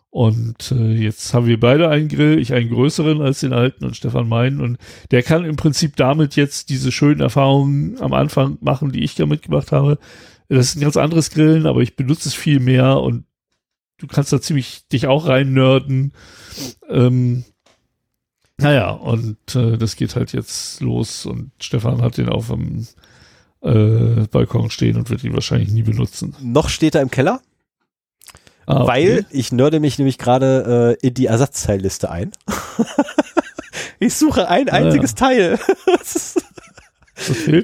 [0.09, 3.95] Und äh, jetzt haben wir beide einen Grill, ich einen größeren als den alten und
[3.95, 4.61] Stefan meinen.
[4.61, 4.77] Und
[5.11, 9.43] der kann im Prinzip damit jetzt diese schönen Erfahrungen am Anfang machen, die ich damit
[9.43, 9.97] gemacht habe.
[10.49, 13.25] Das ist ein ganz anderes Grillen, aber ich benutze es viel mehr und
[13.97, 16.13] du kannst da ziemlich dich auch rein nerden.
[16.89, 17.45] Ähm,
[18.59, 22.87] naja, und äh, das geht halt jetzt los und Stefan hat den auf dem
[23.61, 26.35] äh, Balkon stehen und wird ihn wahrscheinlich nie benutzen.
[26.41, 27.41] Noch steht er im Keller,
[28.65, 28.87] ah, okay.
[28.87, 32.31] weil ich nörde mich nämlich gerade äh, in die Ersatzteilliste ein.
[33.99, 35.57] ich suche ein einziges ah, ja.
[35.57, 35.59] Teil.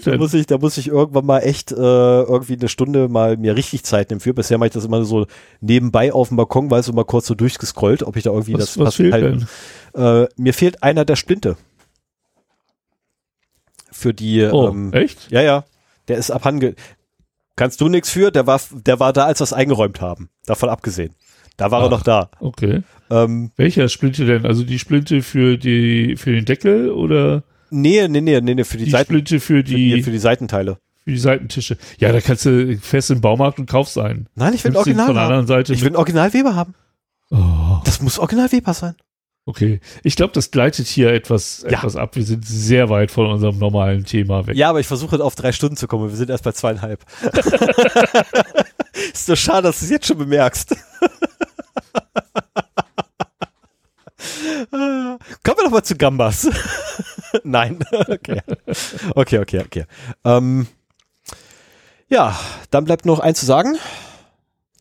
[0.03, 3.55] Da muss ich, da muss ich irgendwann mal echt äh, irgendwie eine Stunde mal mir
[3.55, 4.33] richtig Zeit nehmen für.
[4.33, 5.27] Bisher mache ich das immer so
[5.61, 8.73] nebenbei auf dem Balkon, weil so mal kurz so durchgescrollt, ob ich da irgendwie was,
[8.73, 9.47] das was fehlt denn?
[9.93, 11.55] Äh, mir fehlt einer der Splinte.
[13.91, 14.43] Für die.
[14.43, 15.29] Oh, ähm, echt?
[15.31, 15.65] Ja, ja.
[16.07, 16.75] Der ist abhange.
[17.55, 18.31] Kannst du nichts für?
[18.31, 20.29] Der war, der war da, als wir es eingeräumt haben.
[20.45, 21.13] Davon abgesehen.
[21.57, 21.91] Da war er Ach.
[21.91, 22.31] noch da.
[22.39, 22.81] Okay.
[23.11, 24.45] Ähm, Welcher Splinte denn?
[24.45, 27.43] Also die Splinte für die für den Deckel oder
[27.73, 30.11] nee, nee, nee, nee, nee, für die, die, Seiten, Splinte für für die, die, für
[30.11, 30.77] die Seitenteile.
[31.03, 31.77] für die Seitentische?
[31.99, 34.27] Ja, da kannst du fest im Baumarkt und kaufst einen.
[34.35, 35.73] Nein, ich will ein Nimmst Original von der anderen Seite.
[35.73, 36.73] Ich will ein Original Weber haben.
[37.31, 38.95] oh, Das muss Original Weber sein.
[39.45, 39.79] okay.
[40.03, 41.79] Ich glaube, das gleitet hier etwas, Ja.
[41.79, 42.15] etwas ab.
[42.15, 44.55] Wir sind sehr weit von unserem normalen Thema weg.
[44.55, 46.09] Ja, aber ich versuche auf drei Stunden zu kommen.
[46.09, 47.03] Wir sind erst bei zweieinhalb.
[49.13, 50.75] Ist so schade, dass du es jetzt schon bemerkst.
[54.71, 56.47] Kommen wir doch mal zu Gambas.
[57.43, 57.83] Nein.
[57.93, 58.41] Okay.
[59.15, 59.85] Okay, okay, okay.
[60.23, 60.67] Ähm,
[62.07, 62.37] ja,
[62.69, 63.77] dann bleibt noch eins zu sagen.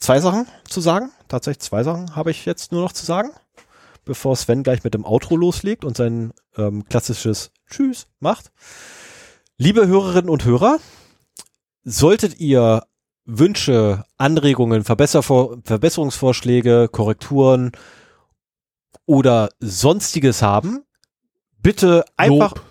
[0.01, 1.11] Zwei Sachen zu sagen.
[1.29, 3.31] Tatsächlich zwei Sachen habe ich jetzt nur noch zu sagen.
[4.05, 8.51] Bevor Sven gleich mit dem Outro loslegt und sein ähm, klassisches Tschüss macht.
[9.57, 10.79] Liebe Hörerinnen und Hörer,
[11.85, 12.83] solltet ihr
[13.25, 17.73] Wünsche, Anregungen, Verbesservor Verbesserungsvorschläge, Korrekturen
[19.07, 20.85] oder sonstiges haben,
[21.63, 22.65] bitte einfach Lob.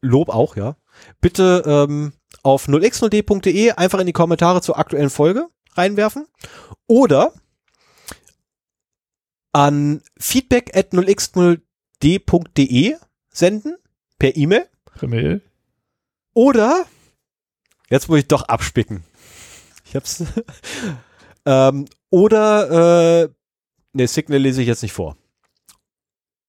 [0.00, 0.76] Lob auch, ja.
[1.20, 6.26] Bitte ähm, auf 0x0d.de einfach in die Kommentare zur aktuellen Folge reinwerfen
[6.86, 7.32] oder
[9.52, 12.96] an feedback at 0x0d.de
[13.30, 13.76] senden
[14.18, 15.40] per E-Mail Per Mail.
[16.34, 16.84] oder
[17.90, 19.04] jetzt muss ich doch abspicken.
[19.84, 20.22] Ich hab's.
[21.46, 23.28] ähm, oder äh,
[23.92, 25.16] ne, Signal lese ich jetzt nicht vor.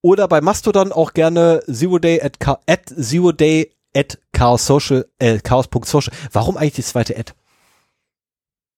[0.06, 5.40] Oder bei Mastodon auch gerne zero day at, at zero day at chaos social äh,
[5.40, 6.14] chaos.social.
[6.32, 7.32] Warum eigentlich die zweite Ad?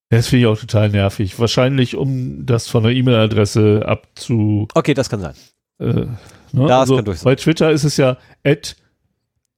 [0.09, 1.37] Das finde ich auch total nervig.
[1.37, 4.69] Wahrscheinlich, um das von der E-Mail-Adresse abzu.
[4.73, 5.33] Okay, das kann sein.
[5.79, 6.17] Äh, ne?
[6.53, 7.25] Das also kann durch sein.
[7.25, 8.15] bei Twitter ist es ja
[8.45, 8.75] Ad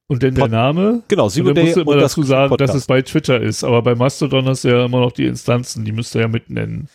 [0.08, 1.02] und dann der Pod- Name.
[1.06, 2.74] Genau, Und zero dann day musst du immer und dazu sagen, Podcast.
[2.74, 3.62] dass es bei Twitter ist.
[3.62, 6.88] Aber bei Mastodon hast du ja immer noch die Instanzen, die müsst ihr ja mitnennen.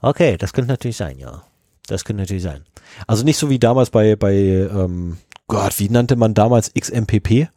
[0.00, 1.42] Okay, das könnte natürlich sein, ja.
[1.86, 2.64] Das könnte natürlich sein.
[3.06, 7.30] Also nicht so wie damals bei, bei ähm, Gott, wie nannte man damals XMPP?
[7.30, 7.48] Äh,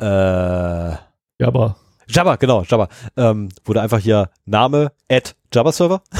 [0.00, 0.98] Ja,
[1.46, 1.76] aber
[2.10, 2.88] Jabba, genau, Jabba.
[3.16, 6.02] Ähm, wurde einfach hier Name at Jabba Server.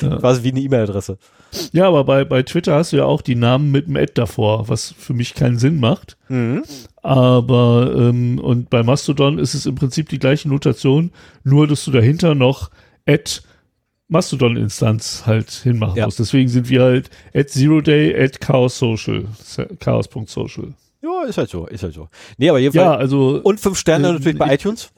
[0.00, 0.16] Ja.
[0.18, 1.16] Quasi wie eine E-Mail-Adresse.
[1.72, 4.68] ja, aber bei, bei Twitter hast du ja auch die Namen mit dem Ad davor,
[4.68, 6.16] was für mich keinen Sinn macht.
[6.28, 6.64] Mhm.
[7.02, 11.12] Aber ähm, und bei Mastodon ist es im Prinzip die gleiche Notation,
[11.44, 12.70] nur dass du dahinter noch
[13.06, 13.42] at
[14.12, 16.04] Mastodon-Instanz halt hinmachen Ja.
[16.06, 16.18] musst.
[16.18, 19.26] Deswegen sind wir halt at zero day at chaos social,
[19.80, 20.74] chaos.social.
[21.02, 22.08] Ja, ist halt so, ist halt so.
[22.36, 22.98] Nee, aber Ja, jedenfalls.
[23.00, 24.90] also und fünf Sterne ähm, natürlich bei iTunes.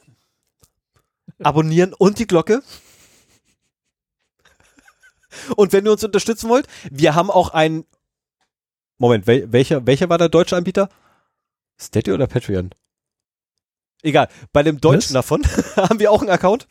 [1.42, 2.62] Abonnieren und die Glocke.
[5.56, 7.84] Und wenn ihr uns unterstützen wollt, wir haben auch ein.
[8.98, 10.88] Moment, wel, welcher, welcher war der deutsche Anbieter?
[11.80, 12.70] Steady oder Patreon?
[14.02, 15.26] Egal, bei dem deutschen Was?
[15.26, 15.42] davon
[15.76, 16.68] haben wir auch einen Account.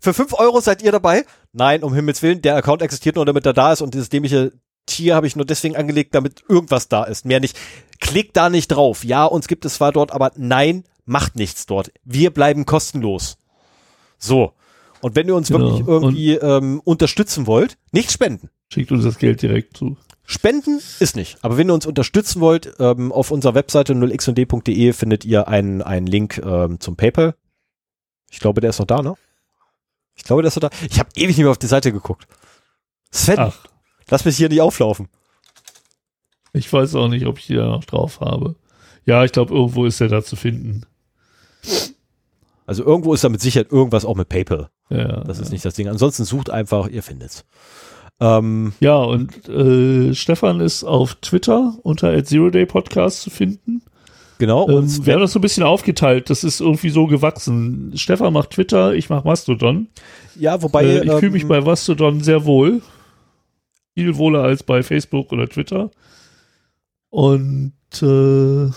[0.00, 1.24] Für 5 Euro seid ihr dabei?
[1.56, 4.52] Nein, um Himmels Willen, der Account existiert nur, damit er da ist und dieses dämliche
[4.84, 7.24] Tier habe ich nur deswegen angelegt, damit irgendwas da ist.
[7.24, 7.58] Mehr nicht.
[7.98, 9.04] Klickt da nicht drauf.
[9.04, 11.90] Ja, uns gibt es zwar dort, aber nein, macht nichts dort.
[12.04, 13.38] Wir bleiben kostenlos.
[14.18, 14.52] So.
[15.00, 15.60] Und wenn ihr uns Genau.
[15.60, 18.50] wirklich irgendwie ähm, unterstützen wollt, nicht spenden.
[18.70, 19.96] schickt uns das Geld direkt zu.
[20.26, 21.38] Spenden ist nicht.
[21.42, 26.06] Aber wenn ihr uns unterstützen wollt, ähm, auf unserer Webseite 0xd.de findet ihr einen, einen
[26.06, 27.34] Link ähm, zum PayPal.
[28.30, 29.14] Ich glaube, der ist noch da, ne?
[30.16, 30.76] Ich glaube, ist noch da.
[30.90, 32.26] Ich habe ewig nicht mehr auf die Seite geguckt.
[33.12, 33.56] Sven, Ach,
[34.10, 35.08] lass mich hier nicht auflaufen.
[36.52, 38.56] ich weiß auch nicht, ob ich die da noch drauf habe.
[39.04, 40.84] Ja, ich glaube, irgendwo ist der da zu finden.
[42.66, 44.68] Also irgendwo ist da mit Sicherheit irgendwas auch mit PayPal.
[44.90, 45.44] Ja, Das ja.
[45.44, 45.88] ist nicht das Ding.
[45.88, 47.44] Ansonsten sucht einfach, ihr findet's.
[48.18, 53.82] Ähm, Ja, und äh, Stefan ist auf Twitter unter Zero Day Podcast zu finden.
[54.38, 54.64] Genau.
[54.64, 56.30] Und Ähm, wir haben das so ein bisschen aufgeteilt.
[56.30, 57.92] Das ist irgendwie so gewachsen.
[57.96, 59.88] Stefan macht Twitter, ich mache Mastodon.
[60.38, 62.82] ja, wobei äh, ich fühle mich ähm, bei Mastodon sehr wohl.
[63.94, 65.90] Viel wohler als bei Facebook oder Twitter.
[67.10, 68.70] Und äh,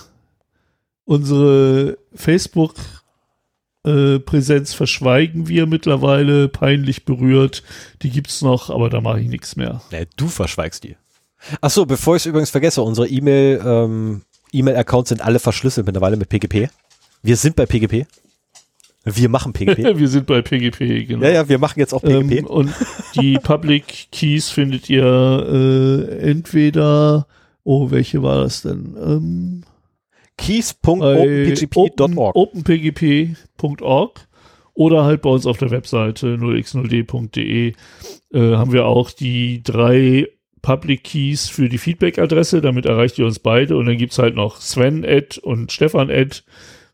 [1.06, 2.76] unsere Facebook
[3.86, 7.64] äh, Präsenz verschweigen wir mittlerweile, peinlich berührt.
[8.02, 9.82] Die gibt's noch, aber da mache ich nichts mehr.
[9.92, 10.96] Nee, du verschweigst die.
[11.62, 14.22] Ach so, bevor ich es übrigens vergesse, unsere E-Mail, ähm,
[14.52, 16.70] E-Mail-Accounts sind alle verschlüsselt mittlerweile mit PGP.
[17.22, 18.06] Wir sind bei PGP.
[19.06, 19.78] Wir machen PGP.
[19.98, 21.26] wir sind bei PGP, genau.
[21.26, 22.40] ja, ja, wir machen jetzt auch PGP.
[22.40, 22.74] Ähm, und
[23.16, 27.28] die Public Keys findet ihr äh, entweder,
[27.64, 28.96] oh, welche war das denn?
[29.02, 29.64] Ähm,
[30.38, 32.36] keys.openpgp.org.
[32.36, 34.28] open- openpgp.org
[34.74, 37.74] oder halt bei uns auf der Webseite 0x0d.de
[38.34, 40.28] äh, haben wir auch die drei
[40.62, 44.60] Public Keys für die Feedback-Adresse, damit erreicht ihr uns beide und dann gibt's halt noch
[44.62, 46.42] Sven Ad und Stefan Ad,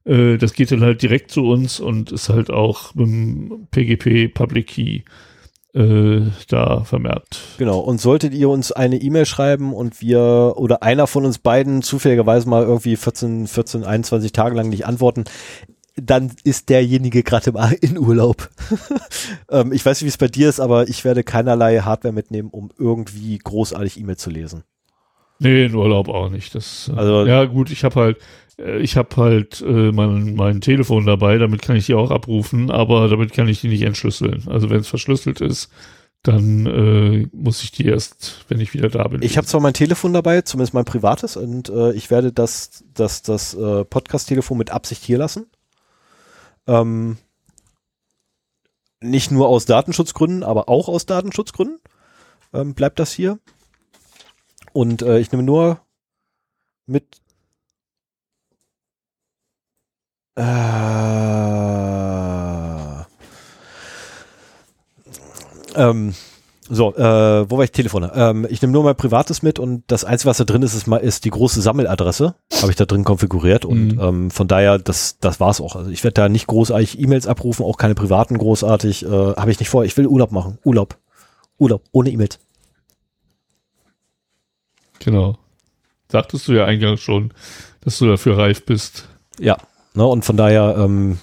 [0.06, 4.34] Äh, das geht dann halt direkt zu uns und ist halt auch mit dem PGP
[4.34, 5.02] Public Key
[5.74, 7.40] äh, da vermerkt.
[7.58, 7.80] Genau.
[7.80, 12.48] Und solltet ihr uns eine E-Mail schreiben und wir oder einer von uns beiden zufälligerweise
[12.48, 15.26] mal irgendwie 14, 14, 21 Tage lang nicht antworten,
[15.96, 17.52] dann ist derjenige gerade
[17.82, 18.50] in Urlaub.
[19.50, 22.50] ähm, ich weiß nicht, wie es bei dir ist, aber ich werde keinerlei Hardware mitnehmen,
[22.50, 24.64] um irgendwie großartig E-Mail zu lesen.
[25.40, 26.56] Nee, in Urlaub auch nicht.
[26.56, 28.18] Das, äh, also, ja gut, ich habe halt,
[28.58, 32.72] äh, ich habe halt äh, mein, mein Telefon dabei, damit kann ich die auch abrufen,
[32.72, 34.44] aber damit kann ich die nicht entschlüsseln.
[34.48, 35.70] Also wenn es verschlüsselt ist,
[36.24, 39.22] dann äh, muss ich die erst, wenn ich wieder da bin.
[39.22, 43.22] Ich habe zwar mein Telefon dabei, zumindest mein privates, und äh, ich werde das, das,
[43.22, 45.46] das äh, Podcast-Telefon mit Absicht hier lassen.
[46.68, 47.18] Ähm,
[49.02, 51.80] nicht nur aus Datenschutzgründen, aber auch aus Datenschutzgründen
[52.54, 53.40] ähm, bleibt das hier.
[54.74, 55.80] Und äh, ich nehme nur
[56.88, 57.22] mit
[60.38, 60.42] äh,
[65.76, 66.16] ähm,
[66.68, 67.72] so, äh, wo war ich?
[67.72, 68.12] Telefone.
[68.16, 70.88] Ähm, ich nehme nur mein privates mit und das Einzige, was da drin ist, ist,
[70.88, 72.36] mal, ist die große Sammeladresse.
[72.62, 74.00] Habe ich da drin konfiguriert und mhm.
[74.00, 75.76] ähm, von daher, das, das war's auch.
[75.76, 79.06] Also ich werde da nicht großartig E-Mails abrufen, auch keine privaten großartig.
[79.06, 79.86] Äh, Habe ich nicht vor.
[79.86, 80.58] Ich will Urlaub machen.
[80.64, 80.98] Urlaub.
[81.58, 82.40] Urlaub, ohne E-Mails.
[85.00, 85.38] Genau.
[86.12, 87.34] Sagtest du ja eingangs schon,
[87.82, 89.08] dass du dafür reif bist.
[89.40, 89.58] Ja,
[89.94, 91.20] ne, und von daher, ähm,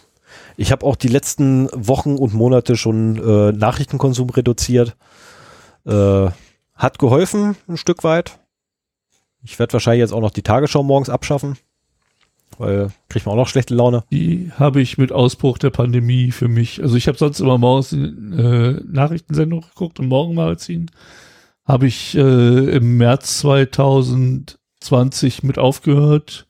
[0.57, 4.97] ich habe auch die letzten Wochen und Monate schon äh, Nachrichtenkonsum reduziert.
[5.85, 6.31] Äh,
[6.75, 8.39] hat geholfen, ein Stück weit.
[9.45, 11.57] Ich werde wahrscheinlich jetzt auch noch die Tagesschau morgens abschaffen,
[12.59, 14.05] weil kriegt man auch noch schlechte Laune.
[14.11, 16.83] Die habe ich mit Ausbruch der Pandemie für mich.
[16.83, 20.91] Also ich habe sonst immer morgens äh, Nachrichtensendung geguckt und Morgenmagazin.
[21.65, 26.47] Habe ich äh, im März 2020 mit aufgehört.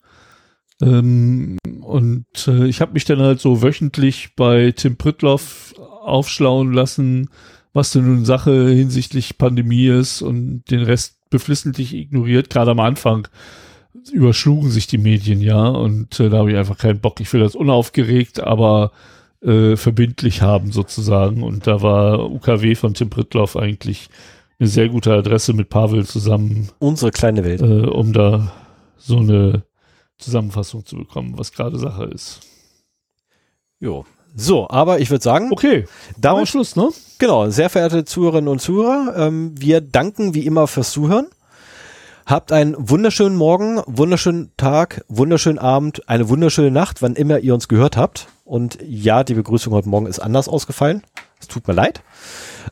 [0.81, 7.29] Ähm, und äh, ich habe mich dann halt so wöchentlich bei Tim Pritloff aufschlauen lassen,
[7.73, 12.49] was denn nun Sache hinsichtlich Pandemie ist und den Rest beflissentlich ignoriert.
[12.49, 13.27] Gerade am Anfang
[14.11, 17.19] überschlugen sich die Medien ja und äh, da habe ich einfach keinen Bock.
[17.19, 18.91] Ich will das unaufgeregt, aber
[19.41, 21.43] äh, verbindlich haben sozusagen.
[21.43, 24.09] Und da war UKW von Tim Pritloff eigentlich
[24.59, 26.69] eine sehr gute Adresse mit Pavel zusammen.
[26.79, 27.61] Unsere kleine Welt.
[27.61, 28.53] Äh, um da
[28.97, 29.63] so eine
[30.17, 32.41] Zusammenfassung zu bekommen, was gerade Sache ist.
[33.79, 34.05] Jo,
[34.35, 35.85] so, aber ich würde sagen, okay,
[36.17, 36.89] damit Schluss, ne?
[37.19, 41.27] Genau, sehr verehrte Zuhörerinnen und Zuhörer, ähm, wir danken wie immer fürs Zuhören.
[42.25, 47.67] Habt einen wunderschönen Morgen, wunderschönen Tag, wunderschönen Abend, eine wunderschöne Nacht, wann immer ihr uns
[47.67, 48.27] gehört habt.
[48.45, 51.03] Und ja, die Begrüßung heute Morgen ist anders ausgefallen.
[51.39, 52.01] Es tut mir leid.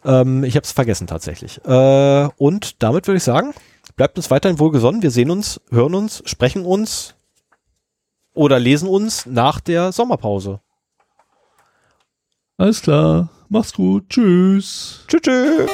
[0.05, 1.59] Ähm, ich habe es vergessen tatsächlich.
[1.65, 3.53] Äh, und damit würde ich sagen,
[3.97, 5.03] bleibt uns weiterhin wohlgesonnen.
[5.03, 7.15] Wir sehen uns, hören uns, sprechen uns
[8.33, 10.61] oder lesen uns nach der Sommerpause.
[12.61, 13.27] Alles klar.
[13.49, 14.07] Mach's gut.
[14.07, 15.03] Tschüss.
[15.07, 15.21] Tschüss.
[15.23, 15.71] tschüss.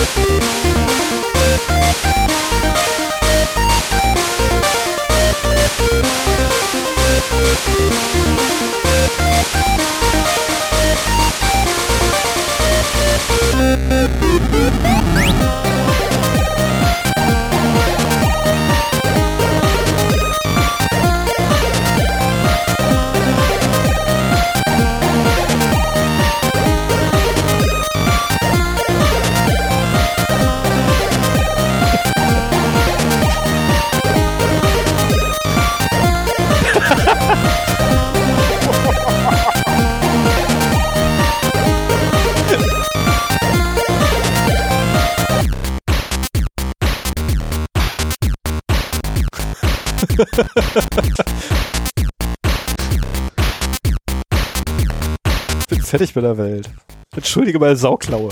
[0.00, 0.29] Bin
[56.00, 56.70] fertig mit der Welt.
[57.14, 58.30] Entschuldige meine Sauklaue.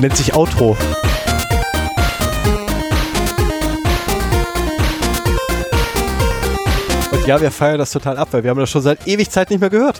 [0.00, 0.76] Nennt sich Outro.
[7.28, 9.60] Ja, wir feiern das total ab, weil wir haben das schon seit ewig Zeit nicht
[9.60, 9.98] mehr gehört.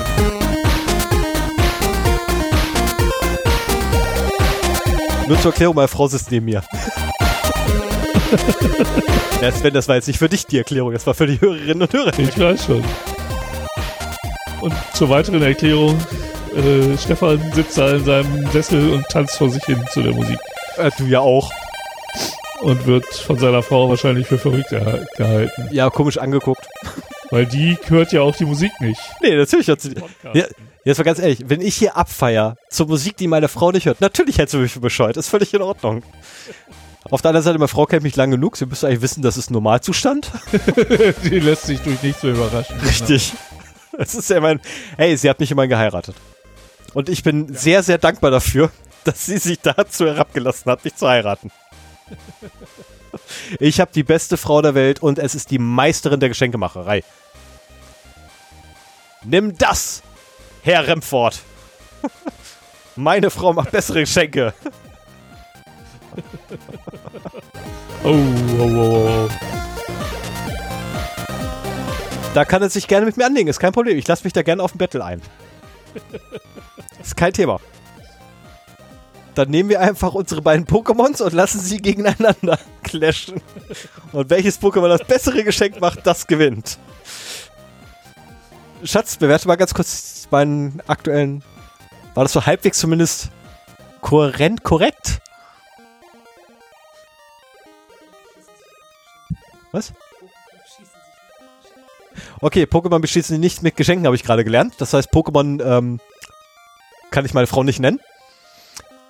[5.28, 6.62] Nur zur Erklärung, meine Frau sitzt neben mir.
[9.42, 11.82] ja, Sven, das war jetzt nicht für dich die Erklärung, das war für die Hörerinnen
[11.82, 12.18] und Hörer.
[12.18, 12.82] Ich weiß schon.
[14.62, 15.98] Und zur weiteren Erklärung,
[16.56, 20.38] äh, Stefan sitzt da in seinem Sessel und tanzt vor sich hin zu der Musik.
[20.78, 21.52] Äh, du ja auch.
[22.62, 25.68] Und wird von seiner Frau wahrscheinlich für verrückt gehalten.
[25.72, 26.66] Ja, komisch angeguckt.
[27.30, 29.00] Weil die hört ja auch die Musik nicht.
[29.20, 29.94] Nee, natürlich hat sie.
[29.94, 30.34] Podcast.
[30.34, 30.44] Ja,
[30.84, 34.00] jetzt mal ganz ehrlich, wenn ich hier abfeier zur Musik, die meine Frau nicht hört,
[34.00, 35.16] natürlich hältst du mich für bescheuert.
[35.16, 36.02] Ist völlig in Ordnung.
[37.10, 38.56] Auf der anderen Seite, meine Frau kennt mich lang genug.
[38.56, 40.30] Sie müsste eigentlich wissen, das ist Normalzustand.
[41.24, 42.78] die lässt sich durch nichts mehr überraschen.
[42.80, 43.32] Richtig.
[43.96, 44.60] Das ist ja mein.
[44.96, 46.14] Hey, sie hat mich immerhin geheiratet.
[46.94, 48.70] Und ich bin sehr, sehr dankbar dafür,
[49.04, 51.50] dass sie sich dazu herabgelassen hat, mich zu heiraten.
[53.60, 57.02] Ich habe die beste Frau der Welt und es ist die Meisterin der Geschenkemacherei.
[59.24, 60.02] Nimm das,
[60.62, 61.40] Herr Remford.
[62.96, 64.54] Meine Frau macht bessere Geschenke.
[68.04, 69.28] Oh, oh, oh, oh.
[72.32, 73.98] Da kann er sich gerne mit mir anlegen, ist kein Problem.
[73.98, 75.20] Ich lasse mich da gerne auf ein Battle ein.
[77.02, 77.60] Ist kein Thema.
[79.38, 83.40] Dann nehmen wir einfach unsere beiden Pokémons und lassen sie gegeneinander clashen.
[84.10, 86.76] Und welches Pokémon das bessere Geschenk macht, das gewinnt.
[88.82, 91.44] Schatz, bewerte mal ganz kurz meinen aktuellen.
[92.14, 93.30] War das so halbwegs zumindest
[94.00, 95.20] kohärent korrekt?
[99.70, 99.92] Was?
[102.40, 104.74] Okay, Pokémon beschließen sie nicht mit Geschenken, habe ich gerade gelernt.
[104.78, 106.00] Das heißt, Pokémon ähm,
[107.12, 108.00] kann ich meine Frau nicht nennen.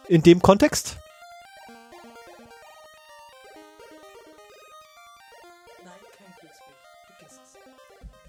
[0.08, 0.96] In dem Kontext.
[5.84, 7.74] Nein, kein Glücksbärchen.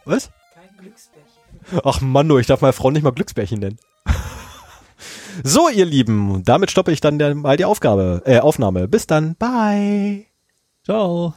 [0.05, 0.29] Was?
[0.53, 1.81] Kein Glücksbärchen.
[1.83, 3.79] Ach Mann, nur, ich darf meine Frau nicht mal Glücksbärchen nennen.
[5.43, 8.89] so, ihr Lieben, damit stoppe ich dann mal die Aufgabe, äh, Aufnahme.
[8.89, 10.25] Bis dann, bye.
[10.83, 11.33] Ciao.